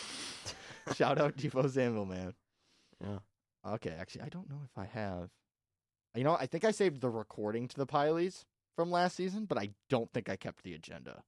Shout 0.96 1.20
out 1.20 1.38
Deebo 1.38 1.70
Samuel, 1.70 2.06
man. 2.06 2.34
Yeah. 3.02 3.20
Okay, 3.74 3.96
actually, 3.98 4.24
I 4.24 4.30
don't 4.30 4.50
know 4.50 4.62
if 4.64 4.78
I 4.78 4.86
have. 4.86 5.30
You 6.16 6.24
know, 6.24 6.36
I 6.40 6.46
think 6.46 6.64
I 6.64 6.72
saved 6.72 7.02
the 7.02 7.10
recording 7.10 7.68
to 7.68 7.76
the 7.76 7.88
Pylies 7.88 8.44
from 8.76 8.92
last 8.92 9.16
season, 9.16 9.46
but 9.46 9.58
I 9.58 9.70
don't 9.90 10.12
think 10.14 10.30
I 10.30 10.36
kept 10.36 10.64
the 10.64 10.74
agenda. 10.74 11.24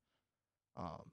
Um, 0.77 1.11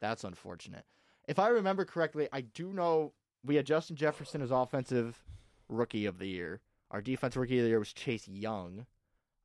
that's 0.00 0.24
unfortunate. 0.24 0.84
If 1.26 1.38
I 1.38 1.48
remember 1.48 1.84
correctly, 1.84 2.28
I 2.32 2.42
do 2.42 2.72
know 2.72 3.12
we 3.44 3.56
had 3.56 3.66
Justin 3.66 3.96
Jefferson 3.96 4.42
as 4.42 4.50
offensive 4.50 5.22
rookie 5.68 6.06
of 6.06 6.18
the 6.18 6.26
year. 6.26 6.60
Our 6.90 7.00
defensive 7.00 7.40
rookie 7.40 7.58
of 7.58 7.64
the 7.64 7.70
year 7.70 7.78
was 7.78 7.92
Chase 7.92 8.28
Young. 8.28 8.86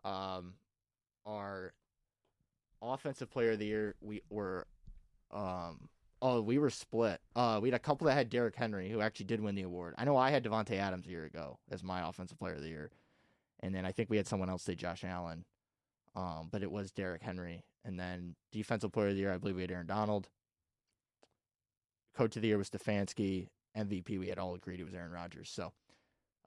Um, 0.03 0.53
our 1.25 1.73
offensive 2.81 3.29
player 3.29 3.51
of 3.51 3.59
the 3.59 3.65
year 3.65 3.95
we 4.01 4.21
were, 4.29 4.65
um, 5.31 5.89
oh 6.21 6.41
we 6.41 6.57
were 6.57 6.69
split. 6.69 7.19
Uh, 7.35 7.59
we 7.61 7.69
had 7.69 7.75
a 7.75 7.79
couple 7.79 8.05
that 8.07 8.13
had 8.13 8.29
Derrick 8.29 8.55
Henry 8.55 8.89
who 8.89 9.01
actually 9.01 9.25
did 9.25 9.41
win 9.41 9.55
the 9.55 9.63
award. 9.63 9.95
I 9.97 10.05
know 10.05 10.17
I 10.17 10.31
had 10.31 10.43
Davante 10.43 10.77
Adams 10.77 11.07
a 11.07 11.09
year 11.09 11.25
ago 11.25 11.59
as 11.69 11.83
my 11.83 12.07
offensive 12.07 12.39
player 12.39 12.55
of 12.55 12.61
the 12.61 12.69
year, 12.69 12.91
and 13.59 13.73
then 13.73 13.85
I 13.85 13.91
think 13.91 14.09
we 14.09 14.17
had 14.17 14.27
someone 14.27 14.49
else 14.49 14.63
say 14.63 14.75
Josh 14.75 15.03
Allen. 15.03 15.45
Um, 16.15 16.49
but 16.51 16.63
it 16.63 16.71
was 16.71 16.91
Derrick 16.91 17.21
Henry, 17.21 17.63
and 17.85 17.99
then 17.99 18.35
defensive 18.51 18.91
player 18.91 19.09
of 19.09 19.13
the 19.13 19.19
year 19.19 19.33
I 19.33 19.37
believe 19.37 19.55
we 19.55 19.61
had 19.61 19.71
Aaron 19.71 19.85
Donald. 19.87 20.27
Coach 22.15 22.35
of 22.35 22.41
the 22.41 22.47
year 22.47 22.57
was 22.57 22.69
Stefanski. 22.69 23.47
MVP 23.77 24.19
we 24.19 24.27
had 24.27 24.39
all 24.39 24.55
agreed 24.55 24.79
it 24.79 24.83
was 24.85 24.95
Aaron 24.95 25.11
Rodgers. 25.11 25.49
So, 25.49 25.71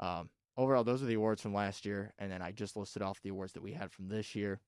um, 0.01 0.29
overall, 0.57 0.85
those 0.85 1.03
are 1.03 1.07
the 1.07 1.15
awards 1.15 1.43
from 1.43 1.55
last 1.55 1.85
year, 1.85 2.13
and 2.19 2.31
then 2.31 2.43
I 2.43 2.53
just 2.53 2.77
listed 2.77 3.03
off 3.03 3.21
the 3.23 3.31
awards 3.31 3.53
that 3.55 3.63
we 3.63 3.73
had 3.73 3.93
from 3.93 4.09
this 4.09 4.35
year. 4.35 4.61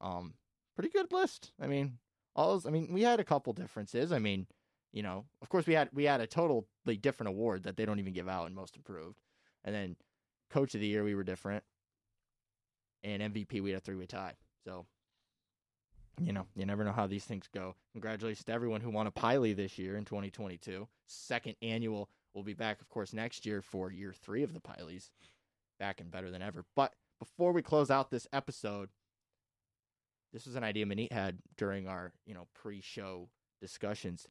Um, 0.00 0.34
pretty 0.74 0.90
good 0.90 1.12
list. 1.12 1.52
I 1.60 1.66
mean, 1.66 1.98
all 2.36 2.52
those, 2.52 2.66
I 2.66 2.70
mean, 2.70 2.92
we 2.92 3.02
had 3.02 3.20
a 3.20 3.24
couple 3.24 3.52
differences. 3.52 4.12
I 4.12 4.18
mean, 4.18 4.46
you 4.92 5.02
know, 5.02 5.24
of 5.42 5.48
course, 5.48 5.66
we 5.66 5.74
had 5.74 5.88
we 5.92 6.04
had 6.04 6.20
a 6.20 6.26
totally 6.26 6.96
different 7.00 7.28
award 7.28 7.64
that 7.64 7.76
they 7.76 7.84
don't 7.84 7.98
even 7.98 8.12
give 8.12 8.28
out 8.28 8.46
in 8.46 8.54
Most 8.54 8.76
Improved, 8.76 9.18
and 9.64 9.74
then 9.74 9.96
Coach 10.50 10.74
of 10.74 10.80
the 10.80 10.86
Year 10.86 11.02
we 11.02 11.14
were 11.14 11.24
different, 11.24 11.64
and 13.02 13.22
MVP 13.22 13.60
we 13.60 13.70
had 13.70 13.78
a 13.78 13.80
three 13.80 13.96
way 13.96 14.06
tie. 14.06 14.34
So, 14.64 14.86
you 16.20 16.32
know, 16.32 16.46
you 16.54 16.64
never 16.64 16.84
know 16.84 16.92
how 16.92 17.08
these 17.08 17.24
things 17.24 17.48
go. 17.52 17.74
Congratulations 17.92 18.44
to 18.44 18.52
everyone 18.52 18.80
who 18.80 18.90
won 18.90 19.08
a 19.08 19.10
Pylie 19.12 19.56
this 19.56 19.78
year 19.78 19.96
in 19.96 20.04
2022, 20.04 20.86
second 21.06 21.56
annual. 21.60 22.08
We'll 22.34 22.44
be 22.44 22.54
back, 22.54 22.80
of 22.80 22.88
course, 22.88 23.12
next 23.12 23.46
year 23.46 23.62
for 23.62 23.92
year 23.92 24.12
three 24.12 24.42
of 24.42 24.52
the 24.52 24.60
Pylies. 24.60 25.10
Back 25.78 26.00
and 26.00 26.10
better 26.10 26.30
than 26.30 26.42
ever. 26.42 26.64
But 26.74 26.92
before 27.18 27.52
we 27.52 27.62
close 27.62 27.90
out 27.90 28.10
this 28.10 28.26
episode, 28.32 28.88
this 30.32 30.46
was 30.46 30.56
an 30.56 30.64
idea 30.64 30.84
Manit 30.84 31.12
had 31.12 31.38
during 31.56 31.86
our, 31.86 32.12
you 32.26 32.34
know, 32.34 32.48
pre-show 32.54 33.28
discussions. 33.60 34.26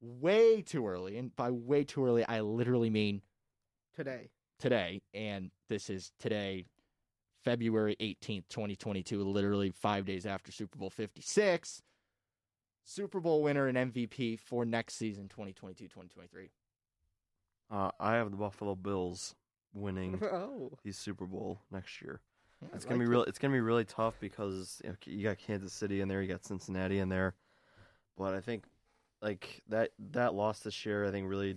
Way 0.00 0.60
too 0.60 0.86
early, 0.86 1.16
and 1.16 1.34
by 1.34 1.50
way 1.50 1.84
too 1.84 2.04
early, 2.04 2.26
I 2.26 2.40
literally 2.40 2.90
mean 2.90 3.22
Today. 3.94 4.28
today, 4.58 5.02
and 5.14 5.50
this 5.68 5.88
is 5.88 6.12
today, 6.20 6.66
February 7.44 7.96
18th, 8.00 8.48
2022, 8.50 9.22
literally 9.22 9.70
five 9.70 10.04
days 10.04 10.26
after 10.26 10.52
Super 10.52 10.78
Bowl 10.78 10.90
56. 10.90 11.82
Super 12.84 13.20
Bowl 13.20 13.42
winner 13.42 13.68
and 13.68 13.92
MVP 13.92 14.38
for 14.38 14.64
next 14.64 14.94
season, 14.94 15.28
2022 15.28 15.84
2023. 15.84 16.50
Uh, 17.70 17.90
I 17.98 18.14
have 18.14 18.30
the 18.30 18.36
Buffalo 18.36 18.74
Bills 18.74 19.34
winning 19.74 20.20
oh. 20.22 20.72
the 20.84 20.92
Super 20.92 21.26
Bowl 21.26 21.60
next 21.70 22.00
year. 22.00 22.20
Yeah, 22.62 22.68
It's 22.74 22.86
I 22.86 22.88
gonna 22.88 23.00
be 23.00 23.06
like 23.06 23.12
real. 23.12 23.22
It's 23.24 23.38
gonna 23.38 23.52
be 23.52 23.60
really 23.60 23.84
tough 23.84 24.14
because 24.20 24.80
you, 24.82 24.90
know, 24.90 24.96
you 25.04 25.22
got 25.22 25.38
Kansas 25.38 25.72
City 25.72 26.00
in 26.00 26.08
there, 26.08 26.22
you 26.22 26.28
got 26.28 26.44
Cincinnati 26.44 26.98
in 26.98 27.08
there, 27.08 27.34
but 28.16 28.34
I 28.34 28.40
think 28.40 28.64
like 29.20 29.62
that 29.68 29.90
that 30.12 30.34
loss 30.34 30.60
this 30.60 30.86
year, 30.86 31.04
I 31.04 31.10
think 31.10 31.28
really 31.28 31.56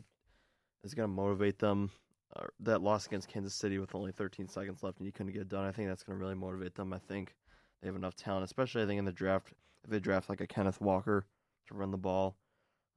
is 0.84 0.94
gonna 0.94 1.08
motivate 1.08 1.60
them. 1.60 1.92
Uh, 2.36 2.46
that 2.60 2.82
loss 2.82 3.08
against 3.08 3.28
Kansas 3.28 3.56
City 3.56 3.80
with 3.80 3.96
only 3.96 4.12
13 4.12 4.48
seconds 4.48 4.84
left 4.84 5.00
and 5.00 5.06
you 5.08 5.12
couldn't 5.12 5.32
get 5.32 5.42
it 5.42 5.50
done. 5.50 5.66
I 5.66 5.72
think 5.72 5.88
that's 5.88 6.04
gonna 6.04 6.20
really 6.20 6.36
motivate 6.36 6.76
them. 6.76 6.94
I 6.94 7.00
think 7.00 7.36
they 7.82 7.88
have 7.88 7.96
enough 7.96 8.16
talent, 8.16 8.44
especially 8.44 8.84
I 8.84 8.86
think 8.86 9.00
in 9.00 9.06
the 9.06 9.12
draft. 9.12 9.54
If 9.84 9.90
they 9.90 10.00
draft 10.00 10.30
like 10.30 10.42
a 10.42 10.48
Kenneth 10.48 10.82
Walker 10.82 11.26
to 11.68 11.74
run 11.74 11.92
the 11.92 11.98
ball, 11.98 12.36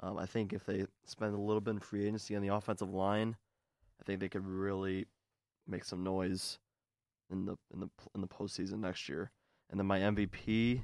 um, 0.03 0.18
I 0.18 0.26
think 0.26 0.53
if 0.53 0.64
they 0.64 0.84
spend 1.07 1.34
a 1.34 1.40
little 1.40 1.61
bit 1.61 1.72
in 1.72 1.80
free 1.80 2.05
agency 2.05 2.34
on 2.36 2.42
the 2.42 2.55
offensive 2.55 2.92
line, 2.92 3.36
I 4.00 4.05
think 4.05 4.20
they 4.20 4.28
could 4.28 4.46
really 4.46 5.07
make 5.66 5.84
some 5.84 6.03
noise 6.03 6.59
in 7.30 7.46
the 7.46 7.57
in 7.72 7.80
the 7.80 7.88
in 8.14 8.20
the 8.20 8.26
postseason 8.26 8.80
next 8.80 9.09
year. 9.09 9.30
And 9.70 9.78
then 9.78 9.86
my 9.86 10.00
MVP, 10.00 10.80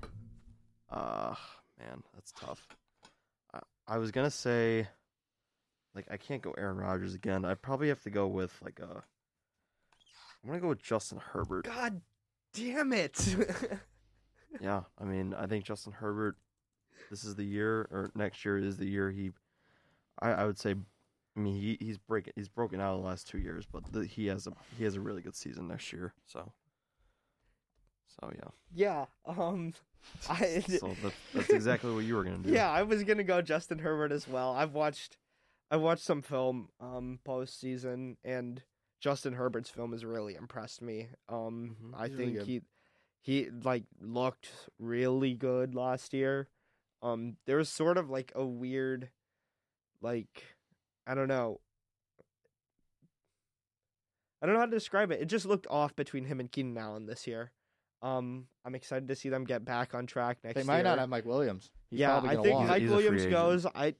uh 0.90 1.34
man, 1.78 2.02
that's 2.14 2.32
tough. 2.32 2.66
I, 3.52 3.60
I 3.86 3.98
was 3.98 4.10
gonna 4.10 4.30
say, 4.30 4.86
like, 5.94 6.06
I 6.10 6.16
can't 6.16 6.42
go 6.42 6.54
Aaron 6.56 6.78
Rodgers 6.78 7.14
again. 7.14 7.44
I 7.44 7.54
probably 7.54 7.88
have 7.88 8.02
to 8.04 8.10
go 8.10 8.26
with 8.28 8.54
like 8.62 8.78
a. 8.78 9.02
I'm 10.42 10.48
gonna 10.48 10.60
go 10.60 10.68
with 10.68 10.82
Justin 10.82 11.18
Herbert. 11.18 11.64
God 11.64 12.00
damn 12.54 12.92
it. 12.92 13.36
Yeah, 14.60 14.82
I 14.98 15.04
mean, 15.04 15.34
I 15.34 15.46
think 15.46 15.64
Justin 15.64 15.92
Herbert. 15.92 16.36
This 17.11 17.24
is 17.24 17.34
the 17.36 17.44
year, 17.44 17.88
or 17.90 18.11
next 18.14 18.44
year 18.44 18.59
is 18.59 18.76
the 18.76 18.86
year 18.86 19.11
he. 19.11 19.30
I, 20.20 20.30
I 20.30 20.44
would 20.46 20.59
say, 20.59 20.74
I 21.36 21.40
mean, 21.40 21.54
he 21.54 21.76
he's 21.80 21.98
breaking 21.98 22.32
he's 22.36 22.48
broken 22.48 22.80
out 22.80 22.96
the 23.00 23.06
last 23.06 23.28
two 23.28 23.38
years, 23.38 23.64
but 23.70 23.92
the, 23.92 24.04
he 24.04 24.26
has 24.26 24.46
a 24.46 24.52
he 24.76 24.84
has 24.84 24.96
a 24.96 25.00
really 25.00 25.22
good 25.22 25.36
season 25.36 25.68
next 25.68 25.92
year. 25.92 26.12
So. 26.26 26.52
So 28.20 28.32
yeah, 28.34 28.50
yeah. 28.74 29.04
Um 29.26 29.74
I 30.28 30.61
so 30.61 30.88
that, 31.02 31.12
that's 31.34 31.50
exactly 31.50 31.92
what 31.92 32.04
you 32.04 32.16
were 32.16 32.24
gonna 32.24 32.38
do. 32.38 32.50
Yeah, 32.50 32.70
I 32.70 32.82
was 32.82 33.04
gonna 33.04 33.24
go 33.24 33.42
Justin 33.42 33.78
Herbert 33.78 34.12
as 34.12 34.26
well. 34.26 34.52
I've 34.54 34.72
watched, 34.74 35.18
I 35.70 35.76
watched 35.76 36.02
some 36.04 36.22
film 36.22 36.68
um 36.80 37.20
postseason, 37.26 38.16
and 38.24 38.62
Justin 39.00 39.34
Herbert's 39.34 39.70
film 39.70 39.92
has 39.92 40.04
really 40.04 40.34
impressed 40.34 40.82
me. 40.82 41.09
Um, 41.28 41.76
Mhm. 41.80 41.94
I 41.96 42.04
really 42.06 42.16
think 42.16 42.38
good. 42.38 42.46
he 42.46 42.62
he 43.20 43.50
like 43.50 43.84
looked 44.00 44.48
really 44.78 45.34
good 45.34 45.74
last 45.74 46.12
year. 46.12 46.48
Um, 47.03 47.36
there 47.46 47.57
was 47.57 47.68
sort 47.68 47.96
of 47.96 48.11
like 48.11 48.32
a 48.34 48.44
weird, 48.44 49.11
like, 50.01 50.44
I 51.07 51.14
don't 51.14 51.28
know. 51.28 51.61
I 54.40 54.46
don't 54.46 54.55
know 54.55 54.61
how 54.61 54.66
to 54.66 54.72
describe 54.72 55.11
it. 55.11 55.20
It 55.20 55.26
just 55.26 55.46
looked 55.46 55.66
off 55.68 55.96
between 55.96 56.24
him 56.24 56.40
and 56.40 56.51
Keenan 56.51 56.78
Allen 56.78 57.07
this 57.07 57.26
year. 57.26 57.51
Um, 58.03 58.46
I'm 58.64 58.74
excited 58.74 59.09
to 59.09 59.16
see 59.16 59.28
them 59.28 59.44
get 59.44 59.64
back 59.64 59.94
on 59.94 60.07
track 60.07 60.38
next 60.44 60.57
year. 60.57 60.64
They 60.64 60.72
year. 60.72 60.76
might 60.78 60.88
not 60.88 60.99
have 60.99 61.09
Mike 61.09 61.24
Williams. 61.24 61.70
He's 61.90 62.01
yeah, 62.01 62.20
probably 62.20 62.30
I 62.30 62.42
think 62.42 62.55
walk. 62.55 62.68
Mike 62.68 62.82
He's 62.82 62.90
Williams 62.90 63.26
goes. 63.26 63.66
I 63.66 63.94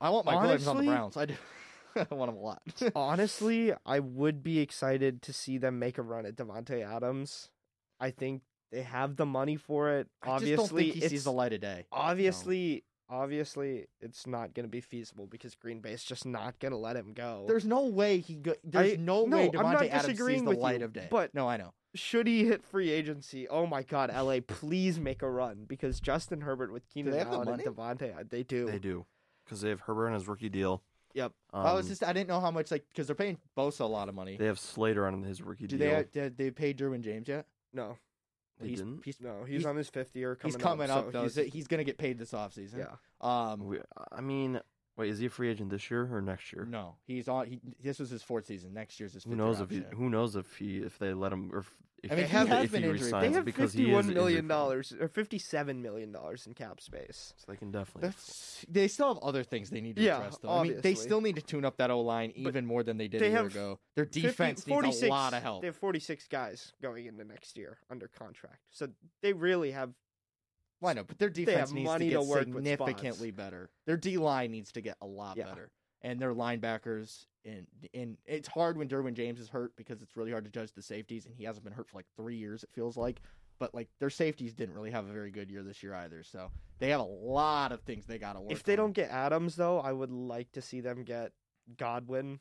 I 0.00 0.10
want 0.10 0.26
Mike 0.26 0.40
Williams 0.40 0.66
on 0.66 0.78
the 0.78 0.84
Browns. 0.84 1.16
I 1.16 1.26
do. 1.26 1.34
I 1.96 2.14
want 2.14 2.30
him 2.30 2.36
a 2.36 2.40
lot. 2.40 2.62
honestly, 2.94 3.72
I 3.84 3.98
would 3.98 4.42
be 4.42 4.60
excited 4.60 5.22
to 5.22 5.32
see 5.32 5.58
them 5.58 5.78
make 5.80 5.98
a 5.98 6.02
run 6.02 6.24
at 6.24 6.36
Davante 6.36 6.86
Adams. 6.86 7.50
I 7.98 8.10
think 8.10 8.42
they 8.72 8.82
have 8.82 9.16
the 9.16 9.26
money 9.26 9.56
for 9.56 9.90
it. 9.98 10.08
I 10.22 10.26
just 10.26 10.32
Obviously, 10.42 10.56
don't 10.56 10.78
think 10.78 10.94
he 10.94 11.00
it's 11.00 11.10
sees 11.10 11.24
the 11.24 11.32
light 11.32 11.52
of 11.52 11.60
day. 11.60 11.86
obviously 11.92 12.84
obviously 13.08 13.86
it's 14.00 14.26
not 14.26 14.54
going 14.54 14.64
to 14.64 14.70
be 14.70 14.80
feasible 14.80 15.26
because 15.26 15.54
Green 15.56 15.80
Bay's 15.80 16.02
just 16.04 16.24
not 16.24 16.58
going 16.60 16.70
to 16.72 16.78
let 16.78 16.94
him 16.96 17.12
go. 17.12 17.44
There's 17.48 17.64
no 17.66 17.86
way 17.86 18.18
he 18.20 18.36
go. 18.36 18.54
There's 18.62 18.92
I- 18.92 18.96
no, 18.96 19.24
no, 19.26 19.36
way 19.38 19.46
I'm 19.46 19.52
not 19.52 19.78
Davante 19.82 19.90
Adams 19.90 20.18
sees 20.18 20.42
the 20.42 20.48
with 20.50 20.58
light 20.58 20.78
you, 20.80 20.84
of 20.86 20.92
day. 20.92 21.08
but- 21.10 21.34
no, 21.34 21.48
I 21.48 21.56
know. 21.56 21.72
Should 21.96 22.28
he 22.28 22.44
hit 22.44 22.62
free 22.62 22.90
agency? 22.90 23.48
Oh 23.48 23.66
my 23.66 23.82
God, 23.82 24.12
LA, 24.14 24.38
please 24.46 25.00
make 25.00 25.22
a 25.22 25.28
run 25.30 25.64
because 25.66 25.98
Justin 25.98 26.40
Herbert 26.42 26.72
with 26.72 26.86
Keenan 26.88 27.10
they 27.12 27.18
the 27.18 27.26
Allen 27.26 27.48
and 27.48 27.50
money? 27.50 27.64
Davante, 27.64 28.30
they 28.30 28.44
do. 28.44 28.66
They 28.66 28.78
do 28.78 29.06
because 29.44 29.60
they 29.60 29.70
have 29.70 29.80
Herbert 29.80 30.06
on 30.06 30.14
his 30.14 30.28
rookie 30.28 30.48
deal. 30.48 30.84
Yep. 31.14 31.32
Um, 31.52 31.66
I 31.66 31.72
was 31.72 31.88
just 31.88 32.04
I 32.04 32.12
didn't 32.12 32.28
know 32.28 32.38
how 32.38 32.52
much 32.52 32.70
like 32.70 32.84
because 32.90 33.08
they're 33.08 33.16
paying 33.16 33.38
Bosa 33.58 33.80
a 33.80 33.84
lot 33.86 34.08
of 34.08 34.14
money. 34.14 34.36
they 34.36 34.46
have 34.46 34.60
Slater 34.60 35.04
on 35.04 35.20
his 35.24 35.42
rookie 35.42 35.66
Do 35.66 35.76
deal. 35.78 35.90
they 35.90 36.04
did 36.12 36.36
they 36.36 36.52
pay 36.52 36.72
Derwin 36.72 37.00
James 37.00 37.26
yet? 37.26 37.46
No, 37.74 37.96
They 38.60 38.68
he's, 38.68 38.78
didn't? 38.78 39.00
He's, 39.04 39.20
no, 39.20 39.44
he's, 39.44 39.62
He's- 39.62 39.64
on 39.64 39.76
his 39.76 39.88
fifth 39.88 40.14
year. 40.14 40.36
Coming 40.36 40.54
he's 40.54 40.62
coming 40.62 40.90
up, 40.90 41.06
so 41.06 41.10
though. 41.10 41.22
he's- 41.28 41.52
He's, 41.52 41.66
gonna 41.66 41.84
get 41.84 41.98
paid 41.98 42.18
this 42.18 42.32
offseason. 42.32 42.78
yeah. 42.78 42.94
Um. 43.20 43.66
We- 43.66 43.80
I 44.12 44.20
mean, 44.20 44.60
wait, 44.96 45.10
is 45.10 45.18
he 45.18 45.26
a 45.26 45.30
free 45.30 45.48
agent 45.50 45.70
this 45.70 45.90
year 45.90 46.08
or 46.14 46.20
next 46.20 46.52
year? 46.52 46.64
No, 46.64 46.96
he's 47.06 47.28
on. 47.28 47.46
He 47.46 47.60
this 47.82 47.98
was 47.98 48.10
his 48.10 48.22
fourth 48.22 48.46
season. 48.46 48.74
Next 48.74 49.00
year's 49.00 49.14
his. 49.14 49.24
Fifth 49.24 49.32
Who 49.32 49.36
fifth 49.36 49.46
knows 49.46 49.72
year 49.72 49.82
if 49.82 49.90
he? 49.90 49.96
Who 49.96 50.10
knows 50.10 50.36
if 50.36 50.56
he 50.56 50.78
if 50.78 50.98
they 50.98 51.14
let 51.14 51.32
him 51.32 51.50
or 51.52 51.60
if, 51.60 51.76
if 52.02 52.12
I 52.12 52.14
mean, 52.14 52.24
he, 52.26 52.30
he 52.30 52.46
has 52.46 52.70
been 52.70 52.84
injured. 52.84 53.14
They 53.20 53.32
have 53.32 53.44
because 53.44 53.72
he 53.72 53.82
is 53.82 53.88
fifty-one 53.88 54.14
million 54.14 54.48
dollars 54.48 54.94
or 54.98 55.08
fifty-seven 55.08 55.82
million 55.82 56.12
dollars 56.12 56.46
in 56.46 56.54
cap 56.54 56.80
space. 56.80 57.34
So 57.36 57.44
they 57.52 57.56
can 57.56 57.70
definitely. 57.70 58.08
That's, 58.08 58.64
they 58.68 58.88
still 58.88 59.14
have 59.14 59.22
other 59.22 59.42
things 59.44 59.70
they 59.70 59.80
need 59.80 59.96
to 59.96 60.02
Yeah, 60.02 60.16
address, 60.16 60.38
though. 60.38 60.50
I 60.50 60.62
mean, 60.62 60.80
they 60.80 60.94
still 60.94 61.20
need 61.20 61.36
to 61.36 61.42
tune 61.42 61.64
up 61.64 61.76
that 61.76 61.90
O 61.90 62.00
line 62.00 62.32
But 62.36 62.48
even 62.48 62.66
more 62.66 62.82
than 62.82 62.96
they 62.96 63.08
did 63.08 63.20
they 63.20 63.26
a 63.28 63.30
year 63.30 63.46
ago. 63.46 63.78
Their 63.96 64.06
50 64.06 64.20
defense 64.22 64.66
needs 64.66 64.74
46 64.76 65.02
a 65.02 65.08
lot 65.10 65.34
of 65.34 65.42
help. 65.42 65.60
They 65.62 65.66
have 65.66 65.76
forty-six 65.76 66.26
guys 66.26 66.72
going 66.80 67.06
into 67.06 67.24
next 67.24 67.58
year 67.58 67.78
under 67.90 68.08
contract, 68.08 68.60
so 68.70 68.88
they 69.22 69.32
really 69.32 69.72
have. 69.72 69.90
Well, 70.80 70.90
I 70.90 70.94
know, 70.94 71.04
but 71.04 71.18
their 71.18 71.28
defense 71.28 71.72
needs 71.72 71.92
to 71.92 71.98
get 71.98 72.18
to 72.20 72.24
significantly 72.24 73.30
better. 73.30 73.68
Their 73.86 73.98
D 73.98 74.16
line 74.16 74.50
needs 74.50 74.72
to 74.72 74.80
get 74.80 74.96
a 75.02 75.06
lot 75.06 75.36
Yeah. 75.36 75.44
better, 75.44 75.70
and 76.02 76.20
their 76.20 76.34
linebackers. 76.34 77.26
And 77.44 77.66
and 77.94 78.18
it's 78.26 78.48
hard 78.48 78.76
when 78.76 78.88
Derwin 78.88 79.14
James 79.14 79.40
is 79.40 79.48
hurt 79.48 79.74
because 79.76 80.02
it's 80.02 80.16
really 80.16 80.30
hard 80.30 80.44
to 80.44 80.50
judge 80.50 80.72
the 80.72 80.82
safeties, 80.82 81.24
and 81.26 81.34
he 81.34 81.44
hasn't 81.44 81.64
been 81.64 81.72
hurt 81.72 81.88
for 81.88 81.96
like 81.96 82.06
three 82.16 82.36
years. 82.36 82.62
It 82.62 82.70
feels 82.74 82.96
like, 82.98 83.22
but 83.58 83.74
like 83.74 83.88
their 83.98 84.10
safeties 84.10 84.52
didn't 84.52 84.74
really 84.74 84.90
have 84.90 85.08
a 85.08 85.12
very 85.12 85.30
good 85.30 85.50
year 85.50 85.62
this 85.62 85.82
year 85.82 85.94
either. 85.94 86.22
So 86.22 86.50
they 86.78 86.90
have 86.90 87.00
a 87.00 87.04
lot 87.04 87.72
of 87.72 87.80
things 87.82 88.04
they 88.04 88.18
got 88.18 88.34
to 88.34 88.40
work. 88.42 88.52
If 88.52 88.62
they 88.64 88.74
on. 88.74 88.78
don't 88.78 88.92
get 88.92 89.10
Adams, 89.10 89.56
though, 89.56 89.80
I 89.80 89.92
would 89.92 90.10
like 90.10 90.52
to 90.52 90.60
see 90.62 90.80
them 90.80 91.02
get 91.02 91.32
Godwin. 91.78 92.40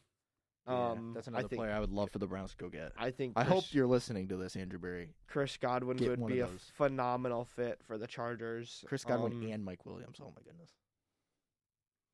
Yeah, 0.67 0.89
Um, 0.91 1.13
that's 1.15 1.27
I 1.29 1.31
another 1.31 1.47
think, 1.47 1.59
player 1.61 1.71
I 1.71 1.79
would 1.79 1.91
love 1.93 2.11
for 2.11 2.19
the 2.19 2.27
Browns 2.27 2.51
to 2.51 2.57
go 2.57 2.67
get. 2.69 2.91
I 2.97 3.11
think. 3.11 3.33
I 3.37 3.45
hope 3.45 3.63
you're 3.71 3.87
listening 3.87 4.27
to 4.27 4.35
this, 4.35 4.57
Andrew 4.57 4.79
Berry. 4.79 5.13
Chris 5.27 5.55
Godwin 5.55 5.95
get 5.97 6.19
would 6.19 6.27
be 6.27 6.41
a 6.41 6.47
phenomenal 6.75 7.45
fit 7.45 7.79
for 7.87 7.97
the 7.97 8.05
Chargers. 8.05 8.83
Chris 8.85 9.05
Godwin 9.05 9.31
Um, 9.31 9.49
and 9.49 9.63
Mike 9.63 9.85
Williams. 9.85 10.17
Oh 10.21 10.25
my 10.35 10.41
goodness. 10.43 10.71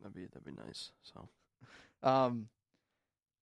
That'd 0.02 0.16
be 0.16 0.26
that'd 0.26 0.46
be 0.46 0.62
nice. 0.66 0.92
So 1.02 1.28
Um. 2.04 2.48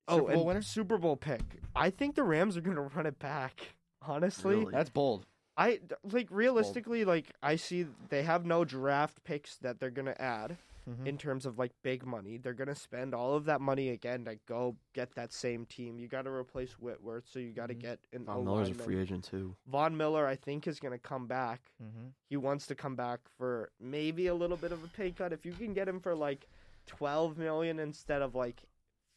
Oh, 0.07 0.17
Super 0.17 0.27
Bowl 0.33 0.37
and 0.39 0.47
winner. 0.47 0.61
Super 0.61 0.97
Bowl 0.97 1.15
pick. 1.15 1.41
I 1.75 1.89
think 1.89 2.15
the 2.15 2.23
Rams 2.23 2.57
are 2.57 2.61
going 2.61 2.75
to 2.75 2.81
run 2.81 3.05
it 3.05 3.19
back. 3.19 3.75
Honestly, 4.05 4.55
Really? 4.57 4.71
That's 4.71 4.89
bold. 4.89 5.25
I 5.55 5.79
like 6.03 6.27
realistically 6.31 7.05
like 7.05 7.27
I 7.43 7.55
see 7.57 7.85
they 8.09 8.23
have 8.23 8.43
no 8.45 8.65
draft 8.65 9.23
picks 9.23 9.55
that 9.57 9.79
they're 9.79 9.91
going 9.91 10.07
to 10.07 10.19
add 10.21 10.57
Mm-hmm. 10.89 11.07
in 11.07 11.17
terms 11.17 11.45
of 11.45 11.57
like 11.57 11.71
big 11.81 12.05
money. 12.05 12.35
They're 12.37 12.53
going 12.53 12.67
to 12.67 12.75
spend 12.75 13.13
all 13.13 13.35
of 13.35 13.45
that 13.45 13.61
money 13.61 13.91
again 13.91 14.25
to 14.25 14.37
go 14.45 14.75
get 14.93 15.15
that 15.15 15.31
same 15.31 15.65
team. 15.65 15.97
You 15.97 16.09
got 16.09 16.23
to 16.23 16.29
replace 16.29 16.73
Whitworth, 16.73 17.23
so 17.25 17.39
you 17.39 17.51
got 17.53 17.67
to 17.67 17.73
Mhm. 17.75 17.79
get 17.79 17.99
an 18.11 18.25
Von 18.25 18.43
Miller's 18.43 18.67
a 18.67 18.71
O-lineman. 18.71 18.85
free 18.85 18.99
agent 18.99 19.23
too. 19.23 19.55
Von 19.65 19.95
Miller, 19.95 20.27
I 20.27 20.35
think, 20.35 20.67
is 20.67 20.81
going 20.81 20.91
to 20.91 20.97
come 20.99 21.25
back. 21.25 21.71
Mm-hmm. 21.81 22.07
He 22.29 22.35
wants 22.35 22.67
to 22.67 22.75
come 22.75 22.97
back 22.97 23.21
for 23.37 23.71
maybe 23.79 24.27
a 24.27 24.35
little 24.35 24.57
bit 24.57 24.73
of 24.73 24.83
a 24.83 24.87
pay 24.89 25.11
cut. 25.11 25.31
If 25.31 25.45
you 25.45 25.53
can 25.53 25.73
get 25.73 25.87
him 25.87 26.01
for 26.01 26.15
like 26.15 26.47
twelve 26.85 27.37
million 27.37 27.79
instead 27.79 28.21
of 28.21 28.35
like 28.35 28.63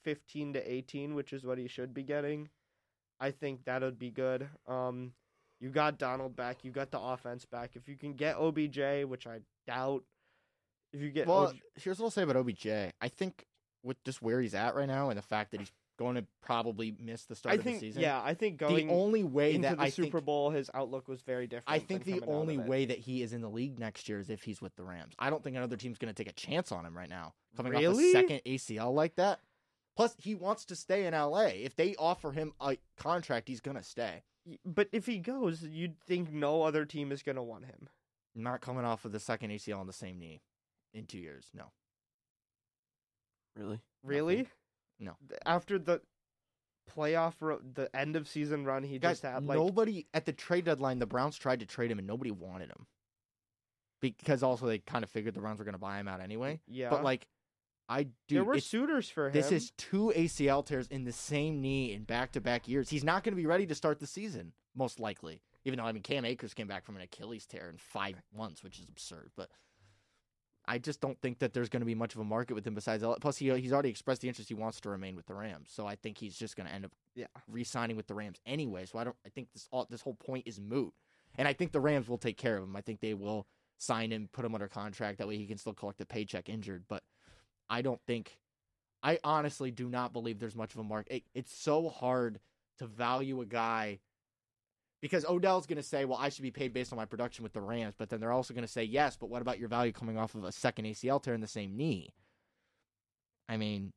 fifteen 0.05 0.53
to 0.53 0.73
eighteen, 0.73 1.15
which 1.17 1.33
is 1.33 1.45
what 1.45 1.59
he 1.59 1.67
should 1.67 1.93
be 1.93 2.05
getting, 2.05 2.49
I 3.19 3.33
think 3.33 3.65
that 3.65 3.83
would 3.83 3.99
be 3.99 4.11
good. 4.13 4.49
Um, 4.69 5.15
you 5.59 5.71
got 5.71 5.99
Donald 5.99 6.37
back. 6.37 6.65
You 6.65 6.71
got 6.71 6.91
the 6.93 7.01
offense 7.01 7.45
back. 7.45 7.75
If 7.75 7.89
you 7.89 7.97
can 7.97 8.13
get 8.15 8.37
OBJ, 8.37 9.05
which 9.05 9.27
I 9.27 9.41
doubt, 9.67 10.05
if 10.97 11.03
you 11.03 11.11
get 11.11 11.27
Well, 11.27 11.53
OJ 11.53 11.61
here's 11.77 11.99
what 11.99 12.07
I'll 12.07 12.11
say 12.11 12.23
about 12.23 12.37
OBJ. 12.37 12.67
I 12.67 13.09
think 13.09 13.47
with 13.83 14.03
just 14.05 14.23
where 14.23 14.41
he's 14.41 14.55
at 14.55 14.75
right 14.75 14.89
now 14.89 15.11
and 15.11 15.19
the 15.19 15.23
fact 15.23 15.53
that 15.53 15.61
he's 15.61 15.73
going 15.99 16.17
to 16.17 16.25
probably 16.43 16.95
miss 17.01 17.25
the 17.25 17.35
start 17.35 17.55
I 17.55 17.59
of 17.59 17.65
the 17.65 17.79
season. 17.79 18.03
yeah, 18.03 18.21
I 18.23 18.35
think 18.35 18.59
The 18.59 18.87
only 18.89 19.25
way 19.25 19.55
into 19.55 19.69
that 19.69 19.79
the 19.79 19.85
I 19.85 19.89
Super 19.89 20.19
think 20.19 20.25
Bowl, 20.27 20.51
his 20.51 20.71
outlook 20.75 21.09
was 21.09 21.23
very 21.23 21.47
different. 21.47 21.65
I 21.69 21.79
think 21.79 22.05
the 22.05 22.23
only 22.27 22.59
way 22.59 22.85
that 22.85 22.99
he 22.99 23.23
is 23.23 23.33
in 23.33 23.41
the 23.41 23.49
league 23.49 23.79
next 23.79 24.09
year 24.09 24.19
is 24.19 24.29
if 24.29 24.43
he's 24.43 24.61
with 24.61 24.77
the 24.77 24.85
Rams. 24.85 25.15
I 25.19 25.31
don't 25.31 25.43
think 25.43 25.57
another 25.57 25.77
team's 25.77 25.99
going 25.99 26.13
to 26.13 26.25
take 26.25 26.31
a 26.31 26.35
chance 26.35 26.71
on 26.71 26.85
him 26.85 26.97
right 26.97 27.09
now. 27.09 27.35
Coming 27.57 27.75
off 27.75 27.99
a 27.99 28.13
second 28.13 28.43
ACL 28.47 28.93
like 28.95 29.17
that. 29.17 29.41
Plus, 29.97 30.15
he 30.19 30.35
wants 30.35 30.67
to 30.67 30.77
stay 30.77 31.07
in 31.07 31.15
LA. 31.15 31.47
If 31.47 31.75
they 31.77 31.95
offer 31.99 32.33
him 32.33 32.53
a 32.61 32.77
contract, 32.99 33.49
he's 33.49 33.61
going 33.61 33.79
to 33.79 33.83
stay. 33.83 34.25
But 34.65 34.89
if 34.93 35.07
he 35.07 35.19
goes, 35.19 35.63
you'd 35.63 35.99
think 36.01 36.31
no 36.31 36.63
other 36.63 36.85
team 36.85 37.11
is 37.11 37.23
going 37.23 37.37
to 37.37 37.43
want 37.43 37.65
him. 37.65 37.89
Not 38.35 38.61
coming 38.61 38.85
off 38.85 39.07
of 39.07 39.13
the 39.13 39.19
second 39.19 39.51
ACL 39.51 39.79
on 39.79 39.87
the 39.87 39.95
same 39.95 40.19
knee 40.19 40.43
in 40.95 41.07
two 41.07 41.19
years. 41.19 41.49
No. 41.55 41.65
Really? 43.57 43.81
Really? 44.03 44.49
No. 44.99 45.17
After 45.45 45.79
the 45.79 46.01
playoff, 46.95 47.35
ro- 47.41 47.61
the 47.75 47.95
end 47.95 48.17
of 48.17 48.29
season 48.29 48.65
run, 48.65 48.83
he 48.83 48.99
Guys, 48.99 49.21
just 49.21 49.23
had 49.23 49.47
like 49.47 49.59
nobody 49.59 50.07
at 50.15 50.25
the 50.25 50.33
trade 50.33 50.65
deadline. 50.65 50.99
The 50.99 51.07
Browns 51.07 51.37
tried 51.37 51.61
to 51.61 51.67
trade 51.67 51.91
him, 51.91 51.99
and 51.99 52.07
nobody 52.07 52.31
wanted 52.31 52.71
him 52.71 52.87
because 54.01 54.43
also 54.43 54.67
they 54.67 54.79
kind 54.79 55.03
of 55.03 55.11
figured 55.11 55.35
the 55.35 55.41
Browns 55.41 55.59
were 55.59 55.65
going 55.65 55.75
to 55.75 55.79
buy 55.79 55.99
him 55.99 56.09
out 56.09 56.21
anyway. 56.21 56.61
yeah. 56.67 56.91
But 56.91 57.03
like, 57.03 57.27
I 57.89 58.05
do. 58.05 58.37
there 58.37 58.45
were 58.45 58.59
suitors 58.59 59.09
for 59.09 59.29
him. 59.29 59.33
this 59.33 59.53
is 59.53 59.73
two 59.79 60.13
ACL 60.15 60.65
tears 60.65 60.89
in 60.89 61.05
the 61.05 61.13
same 61.13 61.61
knee 61.61 61.93
in 61.93 62.03
back-to-back 62.03 62.69
years. 62.69 62.89
He's 62.91 63.05
not 63.05 63.23
going 63.23 63.33
to 63.33 63.41
be 63.41 63.47
ready 63.47 63.67
to 63.67 63.75
start 63.75 64.01
the 64.01 64.07
season, 64.07 64.53
most 64.75 64.99
likely. 64.99 65.41
Even 65.65 65.79
though 65.79 65.85
I 65.85 65.93
mean, 65.93 66.03
Cam 66.03 66.25
Akers 66.25 66.55
came 66.55 66.69
back 66.69 66.85
from 66.85 66.97
an 66.97 67.03
Achilles 67.03 67.47
tear 67.47 67.69
in 67.69 67.77
five 67.77 68.17
months, 68.37 68.63
which 68.63 68.79
is 68.79 68.87
absurd. 68.89 69.31
But 69.37 69.51
I 70.69 70.79
just 70.79 71.01
don't 71.01 71.21
think 71.21 71.39
that 71.39 71.53
there's 71.53 71.69
going 71.69 71.81
to 71.81 71.87
be 71.87 71.95
much 71.95 72.15
of 72.15 72.21
a 72.21 72.25
market 72.25 72.55
with 72.55 72.67
him 72.67 72.75
besides. 72.75 73.03
L- 73.03 73.17
Plus, 73.21 73.37
he 73.37 73.51
he's 73.61 73.73
already 73.73 73.89
expressed 73.89 74.21
the 74.21 74.29
interest 74.29 74.49
he 74.49 74.55
wants 74.55 74.81
to 74.81 74.89
remain 74.91 75.15
with 75.15 75.27
the 75.27 75.35
Rams. 75.35 75.69
So 75.71 75.87
I 75.87 75.95
think 75.97 76.19
he's 76.19 76.37
just 76.37 76.57
going 76.57 76.69
to 76.69 76.75
end 76.75 76.85
up 76.85 76.93
Yeah. 77.15 77.27
re-signing 77.49 77.97
with 77.97 78.07
the 78.09 78.15
Rams 78.15 78.41
anyway. 78.47 78.87
So 78.87 78.99
I 78.99 79.05
don't. 79.05 79.17
I 79.25 79.29
think 79.29 79.53
this 79.53 79.69
all 79.71 79.87
this 79.89 80.01
whole 80.03 80.15
point 80.15 80.47
is 80.47 80.61
moot. 80.61 80.93
And 81.39 81.47
I 81.47 81.53
think 81.53 81.73
the 81.73 81.81
Rams 81.81 82.09
will 82.09 82.19
take 82.19 82.37
care 82.37 82.57
of 82.57 82.65
him. 82.65 82.75
I 82.77 82.81
think 82.81 83.01
they 83.01 83.15
will 83.15 83.47
sign 83.79 84.11
him, 84.11 84.29
put 84.33 84.45
him 84.45 84.55
under 84.55 84.69
contract. 84.69 85.19
That 85.19 85.29
way 85.29 85.37
he 85.37 85.47
can 85.47 85.59
still 85.59 85.75
collect 85.75 86.01
a 86.01 86.07
paycheck 86.07 86.49
injured. 86.49 86.85
But 86.89 87.03
I 87.71 87.83
don't 87.83 88.01
think. 88.07 88.39
I 89.03 89.19
honestly 89.23 89.71
do 89.71 89.89
not 89.89 90.13
believe 90.13 90.41
there's 90.41 90.57
much 90.57 90.73
of 90.75 90.81
a 90.81 90.85
market. 90.85 91.17
It, 91.17 91.23
it's 91.35 91.55
so 91.57 91.89
hard 91.91 92.41
to 92.79 92.87
value 92.87 93.41
a 93.41 93.47
guy 93.47 94.01
because 95.07 95.25
Odell's 95.25 95.67
going 95.67 95.77
to 95.77 95.83
say, 95.85 96.05
"Well, 96.05 96.19
I 96.19 96.31
should 96.31 96.43
be 96.43 96.51
paid 96.51 96.73
based 96.73 96.93
on 96.93 96.97
my 96.97 97.05
production 97.05 97.45
with 97.45 97.53
the 97.53 97.61
Rams," 97.61 97.95
but 97.97 98.09
then 98.09 98.19
they're 98.19 98.33
also 98.33 98.53
going 98.53 98.67
to 98.67 98.69
say, 98.69 98.83
"Yes, 98.83 99.17
but 99.17 99.29
what 99.29 99.41
about 99.41 99.61
your 99.61 99.69
value 99.69 99.93
coming 99.93 100.19
off 100.19 100.35
of 100.35 100.43
a 100.43 100.51
second 100.51 100.87
ACL 100.87 101.23
tear 101.23 101.33
in 101.33 101.41
the 101.41 101.47
same 101.47 101.77
knee?" 101.77 102.13
I 103.49 103.57
mean, 103.57 103.93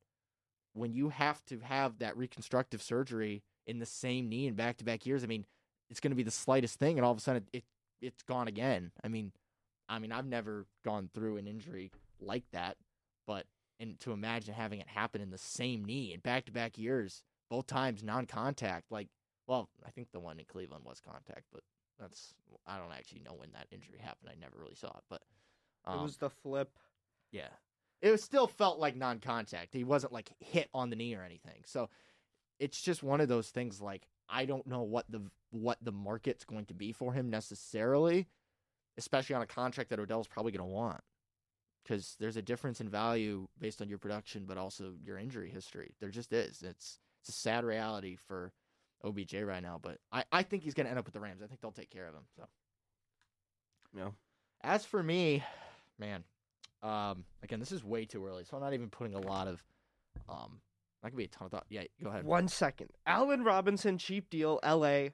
when 0.74 0.94
you 0.94 1.10
have 1.10 1.44
to 1.46 1.60
have 1.60 1.98
that 1.98 2.16
reconstructive 2.16 2.84
surgery 2.84 3.42
in 3.66 3.80
the 3.80 3.88
same 3.88 4.30
knee 4.30 4.46
in 4.46 4.54
back-to-back 4.54 5.08
years, 5.08 5.24
I 5.24 5.28
mean, 5.28 5.46
it's 5.90 6.00
going 6.00 6.12
to 6.12 6.16
be 6.16 6.24
the 6.24 6.30
slightest 6.30 6.78
thing, 6.78 7.00
and 7.00 7.06
all 7.06 7.12
of 7.12 7.18
a 7.18 7.22
sudden 7.22 7.44
it, 7.52 7.58
it 7.58 7.64
it's 8.02 8.22
gone 8.22 8.48
again. 8.48 8.92
I 9.04 9.08
mean, 9.08 9.32
I 9.90 9.98
mean, 9.98 10.12
I've 10.12 10.28
never 10.28 10.68
gone 10.86 11.10
through 11.12 11.38
an 11.38 11.48
injury 11.48 11.92
like 12.22 12.46
that, 12.52 12.78
but 13.26 13.48
and 13.80 14.00
to 14.02 14.12
imagine 14.12 14.54
having 14.54 14.80
it 14.80 14.88
happen 14.88 15.22
in 15.22 15.32
the 15.32 15.38
same 15.40 15.84
knee 15.84 16.14
in 16.14 16.20
back-to-back 16.20 16.78
years, 16.78 17.24
both 17.50 17.66
times 17.66 18.04
non-contact, 18.04 18.92
like, 18.92 19.08
well, 19.50 19.68
I 19.84 19.90
think 19.90 20.12
the 20.12 20.20
one 20.20 20.38
in 20.38 20.46
Cleveland 20.46 20.86
was 20.86 21.02
contact, 21.02 21.46
but 21.52 21.64
that's 22.00 22.36
I 22.68 22.78
don't 22.78 22.94
actually 22.96 23.22
know 23.22 23.34
when 23.36 23.52
that 23.54 23.66
injury 23.72 23.98
happened. 24.00 24.30
I 24.32 24.40
never 24.40 24.58
really 24.60 24.76
saw 24.76 24.90
it, 24.90 25.04
but 25.10 25.22
it 25.88 25.92
um, 25.92 26.04
was 26.04 26.18
the 26.18 26.30
flip. 26.30 26.70
yeah. 27.32 27.50
It 28.02 28.12
was 28.12 28.24
still 28.24 28.48
felt 28.48 28.80
like 28.80 28.96
non 28.96 29.20
contact. 29.20 29.74
He 29.74 29.84
wasn't 29.84 30.14
like 30.14 30.30
hit 30.40 30.70
on 30.72 30.92
the 30.92 30.96
knee 30.96 31.16
or 31.16 31.24
anything. 31.24 31.64
So 31.66 31.90
it's 32.60 32.80
just 32.80 33.02
one 33.02 33.22
of 33.22 33.28
those 33.28 33.50
things. 33.50 33.82
Like 33.82 34.08
I 34.30 34.46
don't 34.46 34.68
know 34.68 34.84
what 34.84 35.06
the 35.10 35.24
what 35.50 35.80
the 35.82 35.92
market's 35.92 36.46
going 36.46 36.66
to 36.68 36.76
be 36.76 36.92
for 36.92 37.12
him 37.12 37.32
necessarily, 37.32 38.28
especially 39.00 39.36
on 39.36 39.42
a 39.42 39.48
contract 39.48 39.90
that 39.90 40.00
Odell's 40.00 40.28
probably 40.28 40.52
going 40.52 40.70
to 40.70 40.74
want. 40.74 41.02
Because 41.84 42.16
there's 42.20 42.38
a 42.38 42.42
difference 42.44 42.82
in 42.82 42.88
value 42.88 43.48
based 43.60 43.82
on 43.82 43.90
your 43.90 43.98
production, 43.98 44.46
but 44.48 44.60
also 44.60 44.94
your 45.04 45.18
injury 45.18 45.50
history. 45.50 45.96
There 46.00 46.10
just 46.10 46.32
is. 46.32 46.62
It's 46.62 47.00
it's 47.20 47.30
a 47.30 47.32
sad 47.32 47.66
reality 47.66 48.16
for 48.16 48.54
OBJ 49.04 49.36
right 49.44 49.62
now. 49.64 49.80
But 49.82 49.98
I, 50.12 50.24
I 50.32 50.44
think 50.44 50.64
he's 50.64 50.74
going 50.74 50.86
to 50.86 50.90
end 50.90 51.00
up 51.00 51.06
with 51.06 51.14
the 51.14 51.20
Rams. 51.20 51.42
I 51.44 51.48
think 51.48 51.62
they'll 51.62 51.72
take 51.72 51.90
care 51.90 52.08
of 52.08 52.14
him. 52.14 52.24
So 52.36 52.44
Yeah. 53.96 54.10
as 54.62 54.86
for 54.86 55.02
me, 55.02 55.44
man, 55.98 56.24
um, 56.84 57.26
again, 57.44 57.60
this 57.60 57.72
is 57.72 57.84
way 57.84 58.06
too 58.06 58.26
early, 58.26 58.44
so 58.44 58.56
I'm 58.58 58.64
not 58.64 58.74
even 58.74 58.90
putting 58.90 59.16
a 59.16 59.20
lot 59.20 59.48
of, 59.48 59.64
um, 60.30 60.62
that 61.02 61.10
could 61.10 61.18
be 61.18 61.26
a 61.26 61.28
ton 61.28 61.46
of 61.46 61.52
thought. 61.52 61.66
Yeah, 61.70 61.84
go 62.04 62.10
ahead. 62.10 62.26
One 62.26 62.48
second. 62.48 62.90
Allen 63.06 63.44
Robinson, 63.44 63.98
cheap 63.98 64.30
deal, 64.30 64.60
LA. 64.64 65.10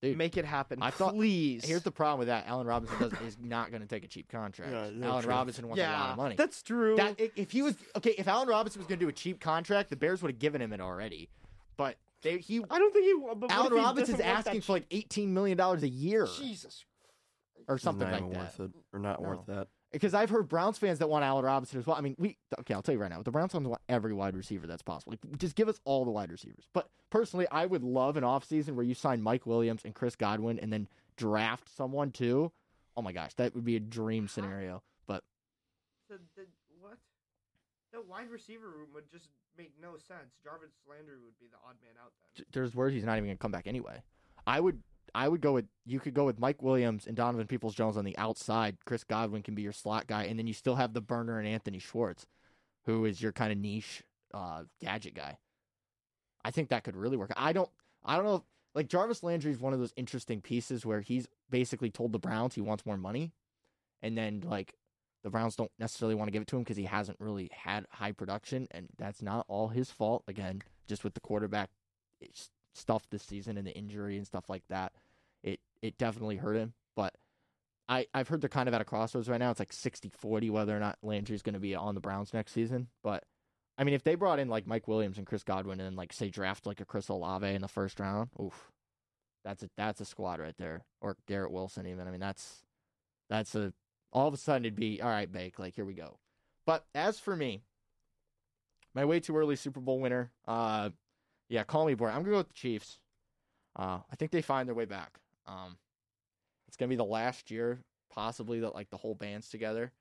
Dude, 0.00 0.16
make 0.16 0.36
it 0.36 0.44
happen. 0.44 0.80
I 0.80 0.90
thought- 0.90 1.14
please. 1.14 1.64
Here's 1.64 1.82
the 1.82 1.90
problem 1.90 2.20
with 2.20 2.28
that: 2.28 2.46
Allen 2.46 2.68
Robinson 2.68 2.96
does, 3.00 3.12
is 3.20 3.36
not 3.40 3.70
going 3.70 3.82
to 3.82 3.88
take 3.88 4.04
a 4.04 4.06
cheap 4.08 4.28
contract. 4.28 4.70
Yeah, 4.70 4.90
no, 4.94 5.08
Allen 5.08 5.22
true. 5.24 5.30
Robinson 5.32 5.66
wants 5.66 5.82
a 5.82 5.86
lot 5.90 6.10
of 6.10 6.16
money. 6.16 6.36
that's 6.36 6.62
true. 6.62 6.94
That 6.96 7.18
if 7.34 7.50
he 7.50 7.62
was 7.62 7.74
okay, 7.96 8.14
if 8.16 8.28
Allen 8.28 8.48
Robinson 8.48 8.78
was 8.78 8.86
going 8.86 9.00
to 9.00 9.04
do 9.04 9.08
a 9.08 9.12
cheap 9.12 9.40
contract, 9.40 9.90
the 9.90 9.96
Bears 9.96 10.22
would 10.22 10.30
have 10.30 10.38
given 10.38 10.62
him 10.62 10.72
it 10.72 10.80
already. 10.80 11.28
But 11.76 11.96
they, 12.22 12.38
he, 12.38 12.62
I 12.70 12.78
don't 12.78 12.92
think 12.92 13.04
he. 13.04 13.14
But 13.26 13.40
what 13.40 13.50
Allen 13.50 13.66
if 13.66 13.72
he 13.72 13.78
Robinson's 13.78 14.18
doesn't 14.18 14.26
want 14.26 14.44
that 14.44 14.48
asking 14.50 14.60
for 14.62 14.72
like 14.72 14.86
18 14.90 15.32
million 15.32 15.56
dollars 15.58 15.82
a 15.82 15.88
year 15.88 16.26
Jesus. 16.38 16.84
or 17.68 17.78
something 17.78 18.06
not 18.08 18.12
like 18.12 18.22
even 18.22 18.32
that. 18.34 18.58
worth 18.58 18.60
it, 18.60 18.70
or 18.92 18.98
not 18.98 19.22
No. 19.22 19.28
worth 19.28 19.46
that. 19.46 19.68
Because 19.90 20.12
I've 20.12 20.28
heard 20.28 20.48
Browns 20.48 20.76
fans 20.76 20.98
that 20.98 21.08
want 21.08 21.24
Allen 21.24 21.44
Robinson 21.46 21.78
as 21.78 21.86
well. 21.86 21.96
I 21.96 22.02
mean, 22.02 22.14
we 22.18 22.36
okay. 22.60 22.74
I'll 22.74 22.82
tell 22.82 22.94
you 22.94 23.00
right 23.00 23.10
now, 23.10 23.22
the 23.22 23.30
Browns 23.30 23.52
fans 23.52 23.66
want 23.66 23.80
every 23.88 24.12
wide 24.12 24.36
receiver 24.36 24.66
that's 24.66 24.82
possible. 24.82 25.12
Like, 25.12 25.38
just 25.38 25.54
give 25.56 25.66
us 25.68 25.80
all 25.84 26.04
the 26.04 26.10
wide 26.10 26.30
receivers. 26.30 26.68
But 26.74 26.90
personally, 27.08 27.46
I 27.50 27.64
would 27.64 27.82
love 27.82 28.16
an 28.18 28.24
offseason 28.24 28.70
where 28.74 28.84
you 28.84 28.92
sign 28.94 29.22
Mike 29.22 29.46
Williams 29.46 29.82
and 29.86 29.94
Chris 29.94 30.14
Godwin, 30.14 30.58
and 30.58 30.70
then 30.70 30.88
draft 31.16 31.74
someone 31.74 32.10
too. 32.10 32.52
Oh 32.98 33.02
my 33.02 33.12
gosh, 33.12 33.32
that 33.34 33.54
would 33.54 33.64
be 33.64 33.76
a 33.76 33.80
dream 33.80 34.28
scenario. 34.28 34.82
But 35.06 35.22
The, 36.10 36.16
the 36.36 36.42
what? 36.42 36.48
The 37.92 38.02
wide 38.02 38.30
receiver 38.30 38.68
room 38.68 38.88
would 38.94 39.10
just 39.10 39.28
make 39.56 39.72
no 39.80 39.92
sense. 39.96 40.34
Jarvis 40.42 40.70
Landry 40.88 41.16
would 41.24 41.38
be 41.40 41.46
the 41.50 41.56
odd 41.66 41.76
man 41.82 41.94
out 42.02 42.12
then. 42.36 42.44
there's 42.52 42.74
words 42.74 42.94
he's 42.94 43.04
not 43.04 43.16
even 43.16 43.28
gonna 43.28 43.38
come 43.38 43.50
back 43.50 43.66
anyway. 43.66 44.02
I 44.46 44.60
would 44.60 44.82
I 45.14 45.28
would 45.28 45.40
go 45.40 45.52
with 45.52 45.66
you 45.86 46.00
could 46.00 46.14
go 46.14 46.24
with 46.24 46.38
Mike 46.38 46.62
Williams 46.62 47.06
and 47.06 47.16
Donovan 47.16 47.46
Peoples 47.46 47.74
Jones 47.74 47.96
on 47.96 48.04
the 48.04 48.16
outside. 48.18 48.76
Chris 48.84 49.04
Godwin 49.04 49.42
can 49.42 49.54
be 49.54 49.62
your 49.62 49.72
slot 49.72 50.06
guy, 50.06 50.24
and 50.24 50.38
then 50.38 50.46
you 50.46 50.52
still 50.54 50.76
have 50.76 50.92
the 50.92 51.00
burner 51.00 51.38
and 51.38 51.48
Anthony 51.48 51.78
Schwartz, 51.78 52.26
who 52.84 53.04
is 53.04 53.20
your 53.20 53.32
kind 53.32 53.52
of 53.52 53.58
niche 53.58 54.02
uh, 54.34 54.64
gadget 54.80 55.14
guy. 55.14 55.38
I 56.44 56.50
think 56.50 56.68
that 56.68 56.84
could 56.84 56.96
really 56.96 57.16
work. 57.16 57.32
I 57.36 57.52
don't 57.52 57.70
I 58.04 58.16
don't 58.16 58.24
know 58.24 58.36
if, 58.36 58.42
like 58.74 58.88
Jarvis 58.88 59.22
Landry 59.22 59.50
is 59.50 59.58
one 59.58 59.72
of 59.72 59.80
those 59.80 59.94
interesting 59.96 60.40
pieces 60.40 60.84
where 60.84 61.00
he's 61.00 61.26
basically 61.50 61.90
told 61.90 62.12
the 62.12 62.18
Browns 62.18 62.54
he 62.54 62.60
wants 62.60 62.86
more 62.86 62.96
money, 62.96 63.32
and 64.02 64.16
then 64.16 64.42
like 64.44 64.74
the 65.22 65.30
Browns 65.30 65.56
don't 65.56 65.70
necessarily 65.78 66.14
want 66.14 66.28
to 66.28 66.32
give 66.32 66.42
it 66.42 66.48
to 66.48 66.56
him 66.56 66.62
because 66.62 66.76
he 66.76 66.84
hasn't 66.84 67.20
really 67.20 67.50
had 67.52 67.86
high 67.90 68.12
production, 68.12 68.68
and 68.70 68.88
that's 68.98 69.22
not 69.22 69.44
all 69.48 69.68
his 69.68 69.90
fault. 69.90 70.24
Again, 70.28 70.62
just 70.86 71.04
with 71.04 71.14
the 71.14 71.20
quarterback 71.20 71.70
stuff 72.74 73.08
this 73.10 73.22
season 73.22 73.56
and 73.56 73.66
the 73.66 73.76
injury 73.76 74.16
and 74.16 74.26
stuff 74.26 74.48
like 74.48 74.62
that, 74.68 74.92
it 75.42 75.60
it 75.82 75.98
definitely 75.98 76.36
hurt 76.36 76.56
him. 76.56 76.74
But 76.94 77.14
I 77.88 78.06
I've 78.14 78.28
heard 78.28 78.40
they're 78.40 78.48
kind 78.48 78.68
of 78.68 78.74
at 78.74 78.80
a 78.80 78.84
crossroads 78.84 79.28
right 79.28 79.40
now. 79.40 79.50
It's 79.50 79.60
like 79.60 79.72
60-40 79.72 80.50
whether 80.50 80.76
or 80.76 80.80
not 80.80 80.98
Landry's 81.02 81.42
going 81.42 81.54
to 81.54 81.60
be 81.60 81.74
on 81.74 81.94
the 81.94 82.00
Browns 82.00 82.32
next 82.32 82.52
season. 82.52 82.88
But 83.02 83.24
I 83.76 83.84
mean, 83.84 83.94
if 83.94 84.04
they 84.04 84.14
brought 84.14 84.38
in 84.38 84.48
like 84.48 84.66
Mike 84.66 84.88
Williams 84.88 85.18
and 85.18 85.26
Chris 85.26 85.44
Godwin 85.44 85.80
and 85.80 85.96
like 85.96 86.12
say 86.12 86.28
draft 86.28 86.66
like 86.66 86.80
a 86.80 86.84
Chris 86.84 87.08
Olave 87.08 87.46
in 87.46 87.62
the 87.62 87.68
first 87.68 88.00
round, 88.00 88.30
oof, 88.40 88.70
that's 89.44 89.62
a 89.62 89.70
that's 89.76 90.00
a 90.00 90.04
squad 90.04 90.40
right 90.40 90.56
there. 90.58 90.84
Or 91.00 91.16
Garrett 91.26 91.52
Wilson 91.52 91.86
even. 91.86 92.06
I 92.06 92.10
mean, 92.10 92.20
that's 92.20 92.64
that's 93.30 93.54
a 93.54 93.72
all 94.12 94.28
of 94.28 94.34
a 94.34 94.38
sudden 94.38 94.64
it'd 94.64 94.76
be 94.76 95.00
all 95.00 95.08
right, 95.08 95.30
Bake. 95.30 95.58
Like 95.58 95.74
here 95.74 95.84
we 95.84 95.94
go. 95.94 96.18
But 96.66 96.84
as 96.94 97.18
for 97.18 97.34
me, 97.34 97.62
my 98.94 99.04
way 99.04 99.20
too 99.20 99.36
early 99.36 99.56
Super 99.56 99.80
Bowl 99.80 100.00
winner. 100.00 100.32
Uh, 100.46 100.90
yeah, 101.48 101.64
call 101.64 101.86
me 101.86 101.94
boy. 101.94 102.08
I'm 102.08 102.22
gonna 102.22 102.30
go 102.30 102.36
with 102.38 102.48
the 102.48 102.54
Chiefs. 102.54 102.98
Uh, 103.76 104.00
I 104.10 104.16
think 104.16 104.32
they 104.32 104.42
find 104.42 104.68
their 104.68 104.74
way 104.74 104.84
back. 104.84 105.18
Um, 105.46 105.76
it's 106.66 106.76
gonna 106.76 106.90
be 106.90 106.96
the 106.96 107.04
last 107.04 107.50
year, 107.50 107.80
possibly 108.12 108.60
that 108.60 108.74
like 108.74 108.90
the 108.90 108.96
whole 108.96 109.14
band's 109.14 109.48
together, 109.48 109.92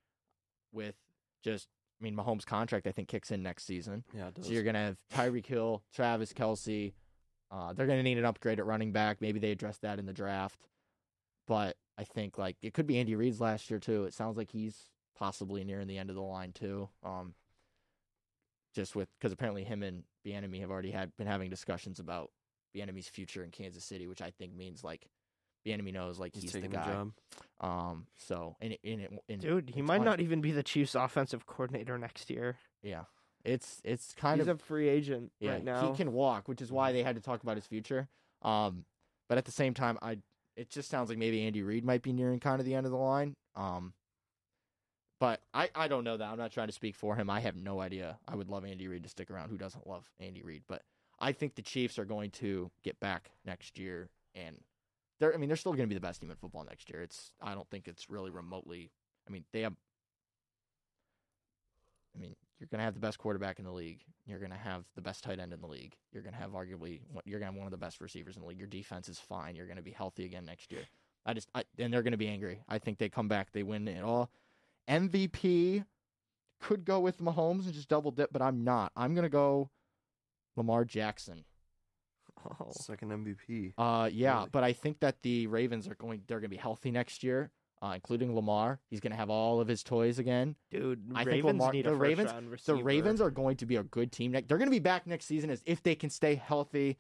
with 0.71 0.95
just. 1.43 1.67
I 1.99 2.03
mean, 2.03 2.15
Mahomes' 2.15 2.45
contract 2.45 2.85
I 2.85 2.91
think 2.91 3.07
kicks 3.07 3.31
in 3.31 3.41
next 3.41 3.65
season. 3.65 4.03
Yeah, 4.15 4.27
it 4.27 4.35
does. 4.35 4.45
So 4.45 4.51
you're 4.51 4.61
gonna 4.61 4.77
have 4.77 4.97
Tyreek 5.11 5.47
Hill, 5.47 5.81
Travis 5.95 6.31
Kelce. 6.31 6.93
Uh, 7.49 7.73
they're 7.73 7.87
gonna 7.87 8.03
need 8.03 8.19
an 8.19 8.25
upgrade 8.25 8.59
at 8.59 8.67
running 8.67 8.91
back. 8.91 9.19
Maybe 9.19 9.39
they 9.39 9.51
address 9.51 9.79
that 9.79 9.97
in 9.97 10.05
the 10.05 10.13
draft. 10.13 10.59
But 11.47 11.75
I 11.97 12.03
think 12.03 12.37
like 12.37 12.57
it 12.61 12.73
could 12.73 12.87
be 12.87 12.99
Andy 12.99 13.15
Reid's 13.15 13.41
last 13.41 13.69
year 13.69 13.79
too. 13.79 14.05
It 14.05 14.13
sounds 14.13 14.37
like 14.37 14.51
he's 14.51 14.77
possibly 15.17 15.63
nearing 15.63 15.87
the 15.87 15.97
end 15.97 16.09
of 16.09 16.15
the 16.15 16.21
line 16.21 16.51
too. 16.51 16.89
Um, 17.03 17.33
just 18.75 18.95
with 18.95 19.09
because 19.17 19.31
apparently 19.31 19.63
him 19.63 19.81
and 19.81 20.03
Bieniemy 20.25 20.59
have 20.61 20.69
already 20.69 20.91
had 20.91 21.15
been 21.17 21.27
having 21.27 21.49
discussions 21.49 21.99
about 21.99 22.31
Bieniemy's 22.75 23.07
future 23.07 23.43
in 23.43 23.49
Kansas 23.49 23.83
City, 23.83 24.07
which 24.07 24.21
I 24.21 24.31
think 24.31 24.55
means 24.55 24.83
like 24.83 25.07
Bieniemy 25.65 25.93
knows 25.93 26.19
like 26.19 26.35
he's, 26.35 26.43
he's, 26.43 26.53
the 26.53 26.67
guy. 26.67 26.85
the 26.85 26.91
job. 26.91 27.11
Um, 27.59 28.07
so 28.17 28.55
in 28.61 28.73
it, 28.73 28.79
in 28.83 29.19
in, 29.27 29.39
Dude, 29.39 29.71
he 29.73 29.81
might 29.81 30.03
not 30.03 30.19
even 30.19 30.41
be 30.41 30.51
the 30.51 30.63
Chiefs' 30.63 30.95
offensive 30.95 31.45
coordinator 31.45 31.97
next 31.97 32.29
year. 32.29 32.57
Yeah, 32.83 33.03
it's 33.43 33.81
it's 33.83 34.13
kind 34.13 34.39
He's 34.39 34.47
of 34.47 34.59
a 34.59 34.63
free 34.63 34.87
agent 34.87 35.31
Yeah, 35.39 35.53
right 35.53 35.63
now. 35.63 35.89
he 35.89 35.97
can 35.97 36.13
walk, 36.13 36.47
which 36.47 36.61
is 36.61 36.71
why 36.71 36.91
they 36.91 37.03
had 37.03 37.15
to 37.15 37.21
talk 37.21 37.41
about 37.43 37.55
his 37.55 37.65
future. 37.65 38.07
Um, 38.43 38.85
but 39.27 39.37
at 39.37 39.45
the 39.45 39.51
same 39.51 39.73
time, 39.73 39.97
I 40.01 40.19
it 40.57 40.69
just 40.69 40.89
sounds 40.89 41.09
like 41.09 41.19
maybe 41.19 41.43
Andy 41.43 41.61
Reid 41.61 41.85
might 41.85 42.01
be 42.01 42.11
nearing 42.11 42.39
kind 42.39 42.59
of 42.59 42.65
the 42.65 42.73
end 42.73 42.85
of 42.85 42.91
the 42.91 42.97
line. 42.97 43.35
Um, 43.55 43.93
but 45.19 45.41
I 45.53 45.69
I 45.73 45.87
don't 45.87 46.03
know 46.03 46.17
that. 46.17 46.29
I'm 46.29 46.37
not 46.37 46.51
trying 46.51 46.67
to 46.67 46.73
speak 46.73 46.95
for 46.95 47.15
him. 47.15 47.29
I 47.29 47.39
have 47.39 47.55
no 47.55 47.79
idea. 47.79 48.17
I 48.27 48.35
would 48.35 48.49
love 48.49 48.65
Andy 48.65 48.87
Reid 48.87 49.03
to 49.03 49.09
stick 49.09 49.31
around. 49.31 49.49
Who 49.49 49.57
doesn't 49.57 49.87
love 49.87 50.09
Andy 50.19 50.41
Reid? 50.41 50.63
But 50.67 50.81
I 51.19 51.31
think 51.31 51.55
the 51.55 51.61
Chiefs 51.61 51.97
are 51.97 52.05
going 52.05 52.31
to 52.31 52.69
get 52.83 52.99
back 52.99 53.31
next 53.45 53.79
year, 53.79 54.09
and 54.35 54.57
they're 55.19 55.33
I 55.33 55.37
mean 55.37 55.47
they're 55.47 55.57
still 55.57 55.73
going 55.73 55.87
to 55.87 55.87
be 55.87 55.95
the 55.95 56.01
best 56.01 56.21
team 56.21 56.29
in 56.29 56.35
football 56.35 56.65
next 56.67 56.89
year. 56.89 57.01
It's 57.01 57.31
I 57.41 57.53
don't 57.53 57.69
think 57.69 57.87
it's 57.87 58.09
really 58.09 58.31
remotely. 58.31 58.91
I 59.27 59.31
mean 59.31 59.45
they 59.53 59.61
have. 59.61 59.73
I 62.15 62.19
mean, 62.19 62.35
you're 62.59 62.67
going 62.71 62.79
to 62.79 62.85
have 62.85 62.93
the 62.95 62.99
best 62.99 63.17
quarterback 63.19 63.59
in 63.59 63.65
the 63.65 63.71
league. 63.71 64.01
You're 64.25 64.39
going 64.39 64.51
to 64.51 64.57
have 64.57 64.83
the 64.95 65.01
best 65.01 65.23
tight 65.23 65.39
end 65.39 65.53
in 65.53 65.61
the 65.61 65.67
league. 65.67 65.95
You're 66.11 66.23
going 66.23 66.33
to 66.33 66.39
have 66.39 66.51
arguably 66.51 67.01
one- 67.11 67.21
you're 67.25 67.39
going 67.39 67.47
to 67.51 67.53
have 67.53 67.57
one 67.57 67.67
of 67.67 67.71
the 67.71 67.77
best 67.77 68.01
receivers 68.01 68.35
in 68.35 68.41
the 68.41 68.47
league. 68.47 68.57
Your 68.57 68.67
defense 68.67 69.07
is 69.09 69.19
fine. 69.19 69.55
You're 69.55 69.67
going 69.67 69.77
to 69.77 69.83
be 69.83 69.91
healthy 69.91 70.25
again 70.25 70.45
next 70.45 70.71
year. 70.71 70.81
I 71.25 71.33
just 71.33 71.49
I, 71.53 71.63
and 71.77 71.93
they're 71.93 72.03
going 72.03 72.11
to 72.11 72.17
be 72.17 72.27
angry. 72.27 72.61
I 72.69 72.79
think 72.79 72.97
they 72.97 73.09
come 73.09 73.27
back, 73.27 73.51
they 73.51 73.63
win 73.63 73.87
it 73.87 74.03
all. 74.03 74.31
MVP 74.89 75.85
could 76.61 76.85
go 76.85 76.99
with 76.99 77.19
Mahomes 77.19 77.65
and 77.65 77.73
just 77.73 77.89
double 77.89 78.11
dip, 78.11 78.31
but 78.31 78.41
I'm 78.41 78.63
not. 78.63 78.91
I'm 78.95 79.13
going 79.13 79.23
to 79.23 79.29
go 79.29 79.69
Lamar 80.55 80.85
Jackson. 80.85 81.43
Oh. 82.59 82.71
Second 82.71 83.11
MVP. 83.11 83.73
Uh, 83.77 84.09
yeah, 84.11 84.37
Really? 84.37 84.49
but 84.51 84.63
I 84.63 84.73
think 84.73 84.99
that 85.01 85.21
the 85.21 85.47
Ravens 85.47 85.87
are 85.87 85.95
going. 85.95 86.21
They're 86.27 86.39
going 86.39 86.49
to 86.49 86.55
be 86.55 86.57
healthy 86.57 86.91
next 86.91 87.23
year, 87.23 87.51
uh, 87.81 87.91
including 87.95 88.35
Lamar. 88.35 88.79
He's 88.89 88.99
going 88.99 89.11
to 89.11 89.17
have 89.17 89.29
all 89.29 89.59
of 89.59 89.67
his 89.67 89.83
toys 89.83 90.19
again. 90.19 90.55
Dude, 90.71 91.11
I 91.15 91.23
think 91.23 91.43
Lamar- 91.45 91.71
need 91.71 91.85
the 91.85 91.89
a 91.89 91.93
first 91.93 92.01
Ravens- 92.01 92.31
round 92.31 92.57
The. 92.65 92.75
Ravens 92.75 93.21
are 93.21 93.31
going 93.31 93.57
to 93.57 93.65
be 93.65 93.75
a 93.75 93.83
good 93.83 94.11
team. 94.11 94.31
Next, 94.31 94.47
they're 94.47 94.57
going 94.57 94.69
to 94.69 94.75
be 94.75 94.79
back 94.79 95.05
next 95.07 95.25
season 95.25 95.49
as 95.49 95.61
if 95.65 95.83
they 95.83 95.95
can 95.95 96.09
stay 96.09 96.35
healthy. 96.35 96.97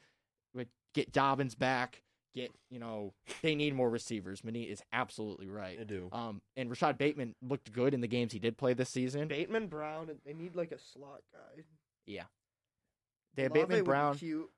With 0.53 0.67
get 0.93 1.11
Dobbins 1.11 1.55
back, 1.55 2.01
get 2.35 2.51
you 2.69 2.79
know 2.79 3.13
they 3.41 3.53
need 3.55 3.75
more 3.75 3.89
receivers. 3.89 4.43
Mani 4.43 4.63
is 4.63 4.81
absolutely 4.93 5.47
right. 5.47 5.77
They 5.77 5.83
do. 5.85 6.09
Um, 6.11 6.41
and 6.55 6.69
Rashod 6.69 6.97
Bateman 6.97 7.35
looked 7.41 7.71
good 7.71 7.93
in 7.93 8.01
the 8.01 8.07
games 8.07 8.31
he 8.33 8.39
did 8.39 8.57
play 8.57 8.73
this 8.73 8.89
season. 8.89 9.27
Bateman 9.27 9.67
Brown. 9.67 10.09
They 10.25 10.33
need 10.33 10.55
like 10.55 10.71
a 10.71 10.79
slot 10.79 11.21
guy. 11.33 11.63
Yeah, 12.05 12.23
they 13.35 13.43
have 13.43 13.51
Olave 13.51 13.61
Bateman 13.67 13.77
would 13.79 13.83
be 13.83 13.87
Brown. 13.89 14.17
Cute. 14.17 14.49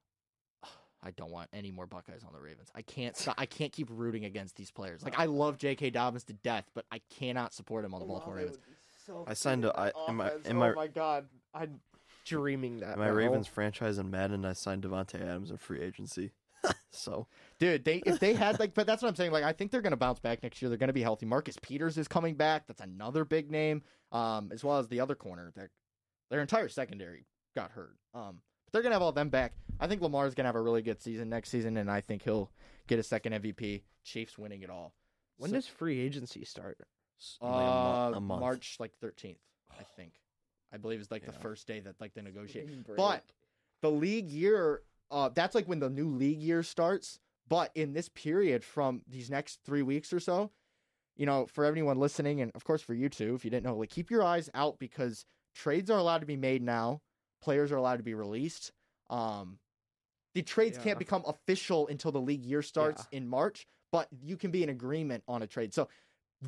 I 1.04 1.12
don't 1.12 1.32
want 1.32 1.50
any 1.54 1.72
more 1.72 1.86
Buckeyes 1.86 2.24
on 2.26 2.34
the 2.34 2.39
Ravens. 2.41 2.70
I 2.76 2.82
can't. 2.82 3.16
Stop, 3.18 3.36
I 3.38 3.45
can't 3.45 3.72
keep 3.72 3.88
rooting 3.91 4.26
against 4.26 4.56
these 4.56 4.72
players. 4.72 5.04
Like 5.04 5.18
I 5.20 5.26
love 5.26 5.58
J.K. 5.58 5.91
Dobbins 5.91 6.24
to 6.26 6.34
death, 6.34 6.70
but 6.74 6.86
I 6.91 7.02
cannot 7.10 7.54
support 7.54 7.86
him 7.86 7.93
on 7.93 8.00
the 8.02 8.06
Baltimore 8.06 8.36
Ravens. 8.38 8.58
so 9.06 9.26
I 9.28 9.34
signed 9.34 9.64
good 9.64 9.70
a- 9.76 9.80
I- 9.80 9.91
on 9.91 10.10
in 10.10 10.16
my- 10.16 10.28
offense. 10.28 10.47
in 10.47 10.58
my- 10.58 10.70
oh 10.72 10.76
my 10.76 10.88
god, 10.88 11.28
I'm 11.54 11.80
dreaming 12.26 12.78
that. 12.82 12.97
My. 12.97 13.08
Ravens 13.08 13.47
franchise 13.47 13.97
in 13.97 14.10
Madden, 14.12 14.45
I 14.45 14.54
signed 14.54 14.84
Davante 14.84 15.16
Adams 15.16 15.52
in 15.52 15.58
free 15.58 15.82
agency. 15.82 16.32
so 16.91 17.26
Dude, 17.58 17.86
they 17.86 18.02
if 18.06 18.20
they 18.20 18.34
had 18.34 18.60
like, 18.60 18.74
but 18.76 18.86
that's 18.86 19.02
what 19.02 19.08
I'm 19.08 19.16
saying. 19.16 19.32
Like, 19.32 19.45
I 19.45 19.54
think 19.54 19.72
they're 19.72 19.82
gonna 19.82 19.95
bounce 19.95 20.20
back 20.20 20.43
next 20.43 20.62
year. 20.62 20.68
They're 20.70 20.78
gonna 20.78 20.91
be 20.93 21.02
healthy. 21.02 21.26
Marcus 21.26 21.56
Peters 21.62 21.97
is 21.97 22.08
coming 22.10 22.36
back. 22.36 22.68
That's 22.68 22.82
another 22.82 23.24
big 23.24 23.50
name. 23.50 23.82
Um, 24.12 24.50
as 24.52 24.64
well 24.64 24.78
as 24.80 24.88
the 24.89 25.00
other 25.00 25.16
corner. 25.16 25.52
Their 25.56 25.70
their 26.30 26.41
entire 26.41 26.68
secondary 26.68 27.26
got 27.56 27.72
hurt. 27.72 27.95
Um, 28.14 28.41
but 28.66 28.74
they're 28.74 28.82
gonna 28.84 28.95
have 28.95 29.02
all 29.02 29.14
them 29.14 29.30
back. 29.30 29.54
I 29.80 29.88
think 29.88 30.01
Lamar's 30.01 30.36
gonna 30.36 30.47
have 30.49 30.55
a 30.55 30.61
really 30.61 30.82
good 30.82 31.01
season 31.01 31.30
next 31.30 31.49
season, 31.49 31.77
and 31.77 31.89
I 31.89 32.01
think 32.01 32.23
he'll 32.23 32.51
get 32.88 32.99
a 32.99 33.03
second 33.03 33.34
MVP. 33.34 33.84
Chiefs 34.03 34.38
winning 34.38 34.61
it 34.61 34.69
all. 34.69 34.93
When 35.38 35.49
So- 35.51 35.55
does 35.57 35.67
free 35.67 35.99
agency 35.99 36.43
start? 36.45 36.80
s- 37.19 37.38
only 37.41 37.63
a, 37.63 37.67
mo- 37.67 37.73
uh, 37.73 38.11
a 38.15 38.19
month. 38.21 38.39
March 38.41 38.77
like 38.80 38.93
13th, 38.99 39.39
I 39.71 39.84
think. 39.95 40.13
I 40.71 40.77
believe 40.77 40.99
is 41.01 41.11
like 41.11 41.25
the 41.25 41.32
first 41.34 41.67
day 41.67 41.80
that 41.82 41.99
like 41.99 42.13
they 42.13 42.21
negotiate. 42.21 42.67
Spring 42.69 42.86
But 42.95 43.23
the 43.82 43.89
league 43.91 44.30
year 44.30 44.84
uh, 45.11 45.30
that's 45.30 45.55
like 45.55 45.67
when 45.67 45.80
the 45.80 45.89
new 45.89 46.07
league 46.09 46.41
year 46.41 46.61
starts. 46.63 47.19
But 47.47 47.71
in 47.73 47.93
this 47.93 48.09
period, 48.09 48.63
from 48.63 49.01
these 49.07 49.32
next 49.32 49.61
three 49.63 49.82
weeks 49.82 50.13
or 50.13 50.19
so, 50.19 50.51
you 51.17 51.25
know, 51.25 51.47
for 51.47 51.65
everyone 51.65 51.97
listening, 51.97 52.41
and 52.41 52.51
of 52.53 52.63
course 52.63 52.82
for 52.84 52.93
you 52.93 53.09
too, 53.09 53.34
if 53.34 53.43
you 53.43 53.49
didn't 53.49 53.65
know, 53.65 53.75
like 53.75 53.89
keep 53.89 54.11
your 54.11 54.21
eyes 54.23 54.49
out 54.53 54.77
because 54.77 55.25
trades 55.55 55.89
are 55.89 55.97
allowed 55.97 56.19
to 56.19 56.27
be 56.27 56.38
made 56.38 56.61
now. 56.61 57.01
Players 57.41 57.71
are 57.71 57.77
allowed 57.77 57.97
to 57.97 58.03
be 58.03 58.13
released. 58.13 58.71
Um, 59.09 59.57
the 60.34 60.41
trades 60.41 60.77
Yeah. 60.77 60.84
can't 60.84 60.99
become 60.99 61.23
official 61.25 61.88
until 61.88 62.11
the 62.11 62.21
league 62.21 62.45
year 62.45 62.61
starts 62.61 63.07
in 63.11 63.27
March, 63.27 63.67
but 63.91 64.07
you 64.21 64.38
can 64.38 64.51
be 64.51 64.63
in 64.63 64.69
agreement 64.69 65.23
on 65.27 65.41
a 65.41 65.47
trade. 65.47 65.73
So 65.73 65.89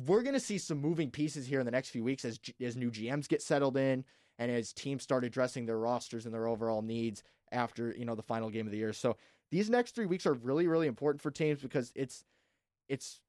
we're 0.06 0.22
going 0.22 0.34
to 0.34 0.40
see 0.40 0.58
some 0.58 0.78
moving 0.78 1.10
pieces 1.10 1.46
here 1.46 1.60
in 1.60 1.66
the 1.66 1.72
next 1.72 1.90
few 1.90 2.04
weeks 2.04 2.24
as 2.24 2.40
as 2.60 2.76
new 2.76 2.90
GMs 2.90 3.28
get 3.28 3.42
settled 3.42 3.76
in 3.76 4.04
and 4.38 4.50
as 4.50 4.72
teams 4.72 5.02
start 5.02 5.24
addressing 5.24 5.66
their 5.66 5.78
rosters 5.78 6.24
and 6.24 6.34
their 6.34 6.46
overall 6.46 6.82
needs 6.82 7.22
after 7.50 7.94
you 7.96 8.04
know 8.04 8.14
the 8.14 8.22
final 8.22 8.50
game 8.50 8.66
of 8.66 8.72
the 8.72 8.78
year. 8.78 8.92
So 8.92 9.16
these 9.50 9.68
next 9.68 9.94
three 9.94 10.06
weeks 10.06 10.26
are 10.26 10.34
really 10.34 10.66
really 10.66 10.86
important 10.86 11.20
for 11.20 11.30
teams 11.30 11.60
because 11.60 11.92
it's 11.94 12.24
it's 12.88 13.20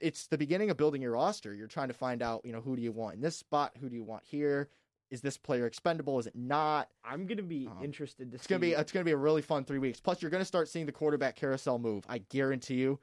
it's 0.00 0.26
the 0.26 0.38
beginning 0.38 0.70
of 0.70 0.76
building 0.76 1.02
your 1.02 1.12
roster. 1.12 1.54
You're 1.54 1.66
trying 1.66 1.88
to 1.88 1.94
find 1.94 2.22
out 2.22 2.42
you 2.44 2.52
know 2.52 2.60
who 2.60 2.76
do 2.76 2.82
you 2.82 2.92
want 2.92 3.16
in 3.16 3.20
this 3.20 3.36
spot, 3.36 3.72
who 3.80 3.88
do 3.88 3.94
you 3.94 4.04
want 4.04 4.24
here. 4.24 4.70
Is 5.10 5.20
this 5.20 5.36
player 5.38 5.66
expendable? 5.66 6.18
Is 6.18 6.26
it 6.26 6.34
not? 6.34 6.90
I'm 7.04 7.26
gonna 7.26 7.42
be 7.42 7.68
Um, 7.68 7.84
interested 7.84 8.30
to 8.32 8.38
see. 8.38 8.40
It's 8.40 8.44
see. 8.44 8.48
gonna 8.48 8.60
be 8.60 8.72
it's 8.72 8.90
gonna 8.92 9.04
be 9.04 9.12
a 9.12 9.16
really 9.16 9.42
fun 9.42 9.64
three 9.64 9.78
weeks. 9.78 10.00
Plus, 10.00 10.20
you're 10.20 10.30
gonna 10.30 10.44
start 10.44 10.68
seeing 10.68 10.86
the 10.86 10.92
quarterback 10.92 11.36
carousel 11.36 11.78
move. 11.78 12.04
I 12.08 12.18
guarantee 12.18 12.76
you, 12.76 12.98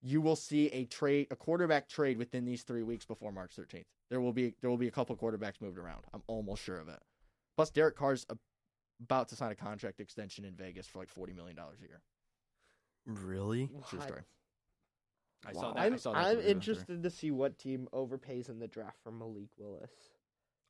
you 0.00 0.20
will 0.20 0.36
see 0.36 0.68
a 0.68 0.84
trade, 0.86 1.26
a 1.30 1.36
quarterback 1.36 1.88
trade 1.88 2.18
within 2.18 2.44
these 2.44 2.62
three 2.62 2.82
weeks 2.84 3.04
before 3.04 3.32
March 3.32 3.56
13th. 3.56 3.86
There 4.10 4.20
will 4.20 4.32
be 4.32 4.54
there 4.60 4.70
will 4.70 4.76
be 4.78 4.88
a 4.88 4.92
couple 4.92 5.16
quarterbacks 5.16 5.60
moved 5.60 5.76
around. 5.78 6.04
I'm 6.14 6.22
almost 6.28 6.62
sure 6.62 6.78
of 6.78 6.88
it. 6.88 7.00
Plus, 7.56 7.70
Derek 7.70 7.96
Carr's 7.96 8.24
about 9.00 9.28
to 9.28 9.36
sign 9.36 9.50
a 9.50 9.56
contract 9.56 9.98
extension 9.98 10.44
in 10.44 10.54
Vegas 10.54 10.86
for 10.86 10.98
like 11.00 11.08
40 11.08 11.32
million 11.32 11.56
dollars 11.56 11.78
a 11.82 11.86
year. 11.88 12.02
Really? 13.06 13.66
True 13.88 13.98
What? 13.98 14.08
story. 14.08 14.22
I 15.46 15.52
Wow. 15.52 15.60
saw 15.60 15.72
that. 15.72 15.80
I 15.80 15.86
I'm, 15.86 15.98
saw 15.98 16.12
that 16.12 16.18
I'm 16.26 16.40
interested 16.40 17.02
to 17.02 17.10
see 17.10 17.30
what 17.30 17.58
team 17.58 17.88
overpays 17.92 18.48
in 18.50 18.58
the 18.58 18.68
draft 18.68 18.98
for 19.02 19.10
Malik 19.10 19.48
Willis. 19.56 19.90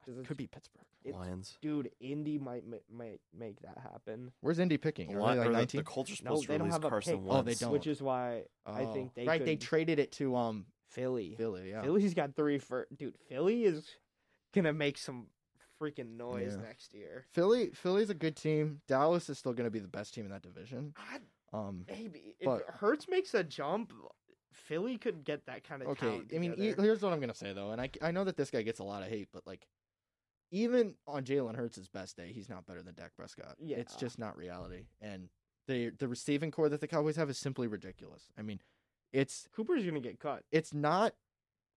'Cause 0.04 0.14
it's- 0.16 0.26
Could 0.28 0.36
be 0.38 0.46
Pittsburgh. 0.46 0.84
it's- 1.04 1.14
Lions. 1.20 1.58
dude. 1.60 1.90
Indy 2.00 2.38
might 2.38 2.64
might 2.90 3.20
make 3.32 3.60
that 3.60 3.78
happen. 3.78 4.32
Where's 4.40 4.58
Indy 4.58 4.78
picking? 4.78 5.12
The, 5.12 5.18
Are 5.18 5.20
Li- 5.20 5.34
they 5.34 5.40
or 5.40 5.44
like 5.44 5.46
the- 5.52 5.52
19? 5.52 5.78
the 5.80 5.84
Colts 5.84 6.10
are 6.10 6.12
No, 6.12 6.16
supposed 6.16 6.42
they 6.42 6.54
to 6.54 6.58
don't 6.58 6.66
release 6.68 6.72
have 6.74 6.84
a 6.84 6.88
Carson 6.88 7.18
pick. 7.18 7.26
Wentz. 7.26 7.36
Oh, 7.38 7.42
they 7.42 7.54
don't. 7.54 7.72
Which 7.72 7.86
is 7.86 8.02
why 8.02 8.44
I 8.66 8.84
Oh, 8.84 8.92
think 8.92 9.14
they 9.14 9.26
right. 9.26 9.44
They 9.44 9.56
traded 9.56 9.98
it 9.98 10.12
to 10.12 10.34
um 10.36 10.66
Philly. 10.88 11.34
Philly. 11.36 11.70
Yeah. 11.70 11.82
Philly's 11.82 12.14
got 12.14 12.34
three 12.34 12.58
for 12.58 12.86
dude. 12.96 13.18
Philly 13.28 13.64
is 13.64 13.88
gonna 14.52 14.72
make 14.72 14.96
some 14.98 15.28
freaking 15.78 16.16
noise 16.16 16.54
Yeah. 16.56 16.62
next 16.62 16.92
year. 16.94 17.26
Philly. 17.30 17.70
Philly's 17.70 18.10
a 18.10 18.14
good 18.14 18.36
team. 18.36 18.82
Dallas 18.86 19.28
is 19.30 19.38
still 19.38 19.54
going 19.54 19.64
to 19.66 19.70
be 19.70 19.78
the 19.78 19.88
best 19.88 20.12
team 20.12 20.26
in 20.26 20.30
that 20.30 20.42
division. 20.42 20.92
I, 20.96 21.20
Um. 21.54 21.86
maybe 21.88 22.36
if 22.38 22.62
Hurts 22.66 23.08
makes 23.08 23.32
a 23.32 23.42
jump, 23.42 23.92
Philly 24.52 24.98
could 24.98 25.24
get 25.24 25.46
that 25.46 25.64
kind 25.64 25.80
of 25.82 25.88
Okay, 25.88 26.06
talent 26.06 26.32
I 26.34 26.38
mean, 26.38 26.52
he- 26.54 26.72
here's 26.72 27.00
what 27.02 27.12
I'm 27.14 27.20
gonna 27.20 27.32
say 27.34 27.52
though, 27.54 27.70
and 27.70 27.80
I 27.80 27.88
I 28.02 28.10
know 28.10 28.24
that 28.24 28.36
this 28.36 28.50
guy 28.50 28.60
gets 28.62 28.78
a 28.78 28.84
lot 28.84 29.02
of 29.02 29.08
hate, 29.08 29.28
but 29.32 29.46
like, 29.46 29.66
even 30.50 30.94
on 31.06 31.24
Jalen 31.24 31.56
Hurts' 31.56 31.88
best 31.88 32.16
day, 32.16 32.32
he's 32.32 32.48
not 32.48 32.66
better 32.66 32.82
than 32.82 32.94
Dak 32.94 33.14
Prescott. 33.16 33.56
Yeah. 33.58 33.76
it's 33.78 33.96
just 33.96 34.18
not 34.18 34.36
reality, 34.36 34.86
and 35.00 35.28
the 35.66 35.90
the 35.90 36.08
receiving 36.08 36.50
corps 36.50 36.68
that 36.68 36.80
the 36.80 36.88
Cowboys 36.88 37.16
have 37.16 37.30
is 37.30 37.38
simply 37.38 37.66
ridiculous. 37.66 38.24
I 38.38 38.42
mean, 38.42 38.60
it's 39.12 39.48
Cooper's 39.54 39.84
gonna 39.84 40.00
get 40.00 40.18
cut. 40.18 40.44
it's 40.50 40.74
not 40.74 41.14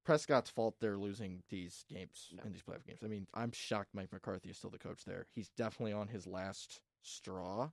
Prescott's 0.06 0.50
fault 0.50 0.76
they're 0.82 0.98
losing 0.98 1.44
these 1.50 1.86
games 1.90 2.30
No. 2.36 2.44
in 2.44 2.52
these 2.52 2.62
playoff 2.62 2.86
games. 2.86 3.00
I 3.04 3.08
mean, 3.08 3.28
I'm 3.34 3.52
shocked 3.54 3.90
Mike 3.94 4.12
McCarthy 4.12 4.50
is 4.50 4.58
still 4.58 4.70
the 4.70 4.78
coach 4.80 5.06
there. 5.06 5.28
He's 5.32 5.50
definitely 5.50 5.94
on 5.94 6.08
his 6.10 6.28
last 6.28 6.82
straw. 7.02 7.70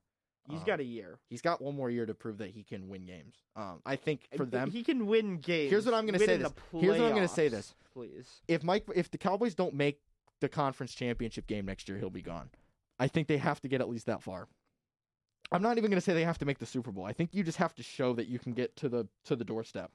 He's 0.49 0.59
Um, 0.59 0.65
got 0.65 0.79
a 0.79 0.83
year 0.83 1.19
he's 1.29 1.41
got 1.41 1.61
one 1.61 1.75
more 1.75 1.91
year 1.91 2.05
to 2.07 2.15
prove 2.15 2.39
that 2.39 2.49
he 2.51 2.63
can 2.63 2.87
win 2.89 3.05
games. 3.05 3.35
Um, 3.55 3.81
I 3.85 3.95
think 3.95 4.27
for 4.35 4.45
them, 4.45 4.71
He 4.71 4.83
can 4.83 5.05
win 5.05 5.37
games. 5.37 5.69
Here's 5.69 5.85
what 5.85 5.93
I'm 5.93 6.05
gonna 6.05 6.17
say 6.19 6.37
this. 6.37 6.51
Here's 6.71 6.97
what 6.97 7.07
I'm 7.07 7.13
gonna 7.15 7.27
say 7.27 7.47
this. 7.47 7.75
please. 7.93 8.41
if 8.47 8.63
Mike 8.63 8.85
if 8.95 9.11
the 9.11 9.17
Cowboys 9.19 9.53
don't 9.53 9.73
make 9.75 9.99
the 10.41 10.49
conference 10.49 10.93
championship 10.93 11.47
game 11.47 11.65
next 11.65 11.87
year, 11.87 11.97
he'll 11.97 12.09
be 12.09 12.21
gone. 12.21 12.49
I 12.99 13.07
think 13.07 13.27
they 13.27 13.37
have 13.37 13.61
to 13.61 13.67
get 13.67 13.81
at 13.81 13.89
least 13.89 14.07
that 14.07 14.21
far. 14.21 14.47
I'm 15.51 15.61
not 15.61 15.77
even 15.77 15.89
going 15.89 15.97
to 15.97 16.01
say 16.01 16.13
they 16.13 16.23
have 16.23 16.37
to 16.39 16.45
make 16.45 16.59
the 16.59 16.65
Super 16.65 16.91
Bowl. 16.91 17.05
I 17.05 17.13
think 17.13 17.33
you 17.33 17.43
just 17.43 17.57
have 17.57 17.73
to 17.75 17.83
show 17.83 18.13
that 18.13 18.27
you 18.27 18.39
can 18.39 18.53
get 18.53 18.75
to 18.77 18.89
the 18.89 19.07
to 19.25 19.35
the 19.35 19.43
doorstep. 19.43 19.91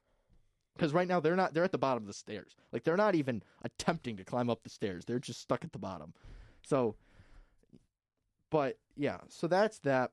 Cuz 0.78 0.92
right 0.92 1.08
now 1.08 1.20
they're 1.20 1.36
not 1.36 1.54
they're 1.54 1.64
at 1.64 1.72
the 1.72 1.78
bottom 1.78 2.02
of 2.02 2.06
the 2.06 2.12
stairs. 2.12 2.54
Like 2.72 2.84
they're 2.84 2.96
not 2.96 3.14
even 3.14 3.42
attempting 3.62 4.16
to 4.16 4.24
climb 4.24 4.50
up 4.50 4.62
the 4.62 4.70
stairs. 4.70 5.04
They're 5.04 5.18
just 5.18 5.40
stuck 5.40 5.64
at 5.64 5.72
the 5.72 5.78
bottom. 5.78 6.12
So 6.62 6.96
but 8.50 8.78
yeah, 8.96 9.18
so 9.28 9.46
that's 9.46 9.78
that. 9.80 10.12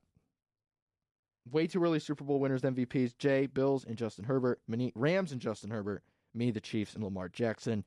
Way 1.52 1.68
too 1.68 1.84
early 1.84 2.00
Super 2.00 2.24
Bowl 2.24 2.40
winners, 2.40 2.62
MVPs, 2.62 3.18
Jay, 3.18 3.48
Bills, 3.48 3.84
and 3.84 3.98
Justin 3.98 4.24
Herbert. 4.24 4.62
Many 4.66 4.94
Rams 4.96 5.34
and 5.34 5.42
Justin 5.42 5.72
Herbert. 5.72 6.04
Me, 6.34 6.52
the 6.52 6.62
Chiefs, 6.62 6.96
and 6.96 7.04
Lamar 7.04 7.28
Jackson. 7.28 7.84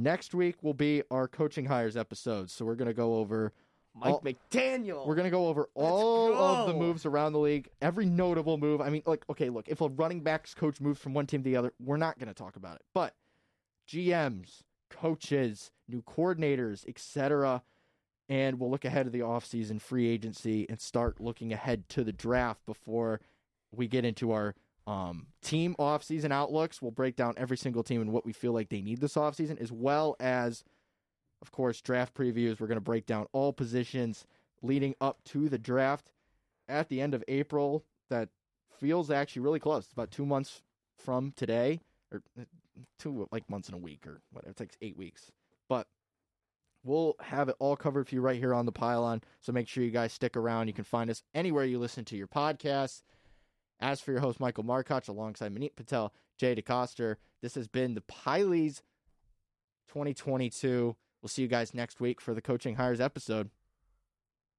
Next 0.00 0.32
week 0.32 0.62
will 0.62 0.74
be 0.74 1.02
our 1.10 1.26
coaching 1.26 1.64
hires 1.66 1.96
episode. 1.96 2.50
So 2.50 2.64
we're 2.64 2.76
gonna 2.76 2.94
go 2.94 3.16
over 3.16 3.52
Mike 3.94 4.12
All- 4.12 4.20
McDaniel. 4.22 5.04
we're 5.08 5.16
gonna 5.16 5.28
go 5.28 5.48
over 5.48 5.68
all 5.74 6.32
of 6.32 6.68
the 6.68 6.74
moves 6.74 7.04
around 7.04 7.32
the 7.32 7.40
league, 7.40 7.68
every 7.82 8.06
notable 8.06 8.58
move. 8.58 8.80
I 8.80 8.90
mean, 8.90 9.02
like, 9.06 9.24
okay, 9.28 9.50
look, 9.50 9.68
if 9.68 9.80
a 9.80 9.88
running 9.88 10.20
backs 10.20 10.54
coach 10.54 10.80
moves 10.80 11.00
from 11.00 11.14
one 11.14 11.26
team 11.26 11.42
to 11.42 11.44
the 11.50 11.56
other, 11.56 11.72
we're 11.80 11.96
not 11.96 12.16
gonna 12.18 12.32
talk 12.32 12.54
about 12.54 12.76
it. 12.76 12.82
But 12.94 13.16
GMs, 13.88 14.62
coaches, 14.88 15.72
new 15.88 16.02
coordinators, 16.02 16.86
etc. 16.88 17.64
And 18.28 18.60
we'll 18.60 18.70
look 18.70 18.84
ahead 18.84 19.06
of 19.06 19.12
the 19.12 19.20
offseason 19.20 19.80
free 19.80 20.06
agency 20.06 20.64
and 20.68 20.80
start 20.80 21.20
looking 21.20 21.52
ahead 21.52 21.88
to 21.88 22.04
the 22.04 22.12
draft 22.12 22.64
before 22.66 23.20
we 23.72 23.88
get 23.88 24.04
into 24.04 24.30
our 24.30 24.54
um, 24.88 25.26
team 25.42 25.76
offseason 25.78 26.32
outlooks. 26.32 26.80
We'll 26.80 26.90
break 26.90 27.14
down 27.14 27.34
every 27.36 27.58
single 27.58 27.82
team 27.82 28.00
and 28.00 28.10
what 28.10 28.24
we 28.24 28.32
feel 28.32 28.52
like 28.52 28.70
they 28.70 28.80
need 28.80 29.02
this 29.02 29.16
offseason, 29.16 29.60
as 29.60 29.70
well 29.70 30.16
as, 30.18 30.64
of 31.42 31.52
course, 31.52 31.82
draft 31.82 32.14
previews. 32.14 32.58
We're 32.58 32.68
going 32.68 32.76
to 32.76 32.80
break 32.80 33.04
down 33.04 33.26
all 33.32 33.52
positions 33.52 34.24
leading 34.62 34.94
up 34.98 35.22
to 35.26 35.50
the 35.50 35.58
draft 35.58 36.10
at 36.70 36.88
the 36.88 37.02
end 37.02 37.12
of 37.12 37.22
April. 37.28 37.84
That 38.08 38.30
feels 38.80 39.10
actually 39.10 39.42
really 39.42 39.60
close. 39.60 39.84
It's 39.84 39.92
about 39.92 40.10
two 40.10 40.24
months 40.24 40.62
from 40.96 41.32
today, 41.36 41.80
or 42.10 42.22
uh, 42.40 42.44
two 42.98 43.28
like 43.30 43.50
months 43.50 43.68
in 43.68 43.74
a 43.74 43.78
week, 43.78 44.06
or 44.06 44.22
whatever. 44.32 44.52
It 44.52 44.56
takes 44.56 44.78
eight 44.80 44.96
weeks. 44.96 45.30
But 45.68 45.86
we'll 46.82 47.14
have 47.20 47.50
it 47.50 47.56
all 47.58 47.76
covered 47.76 48.08
for 48.08 48.14
you 48.14 48.22
right 48.22 48.38
here 48.38 48.54
on 48.54 48.64
the 48.64 48.72
pylon. 48.72 49.20
So 49.42 49.52
make 49.52 49.68
sure 49.68 49.84
you 49.84 49.90
guys 49.90 50.14
stick 50.14 50.34
around. 50.34 50.68
You 50.68 50.72
can 50.72 50.84
find 50.84 51.10
us 51.10 51.22
anywhere 51.34 51.66
you 51.66 51.78
listen 51.78 52.06
to 52.06 52.16
your 52.16 52.26
podcasts. 52.26 53.02
As 53.80 54.00
for 54.00 54.10
your 54.10 54.20
host, 54.20 54.40
Michael 54.40 54.64
Markoch, 54.64 55.08
alongside 55.08 55.54
Manit 55.54 55.76
Patel, 55.76 56.12
Jay 56.36 56.54
DeCoster, 56.54 57.16
this 57.42 57.54
has 57.54 57.68
been 57.68 57.94
the 57.94 58.00
Pylies 58.02 58.82
2022. 59.88 60.96
We'll 61.22 61.28
see 61.28 61.42
you 61.42 61.48
guys 61.48 61.74
next 61.74 62.00
week 62.00 62.20
for 62.20 62.34
the 62.34 62.42
Coaching 62.42 62.76
Hires 62.76 63.00
episode. 63.00 63.50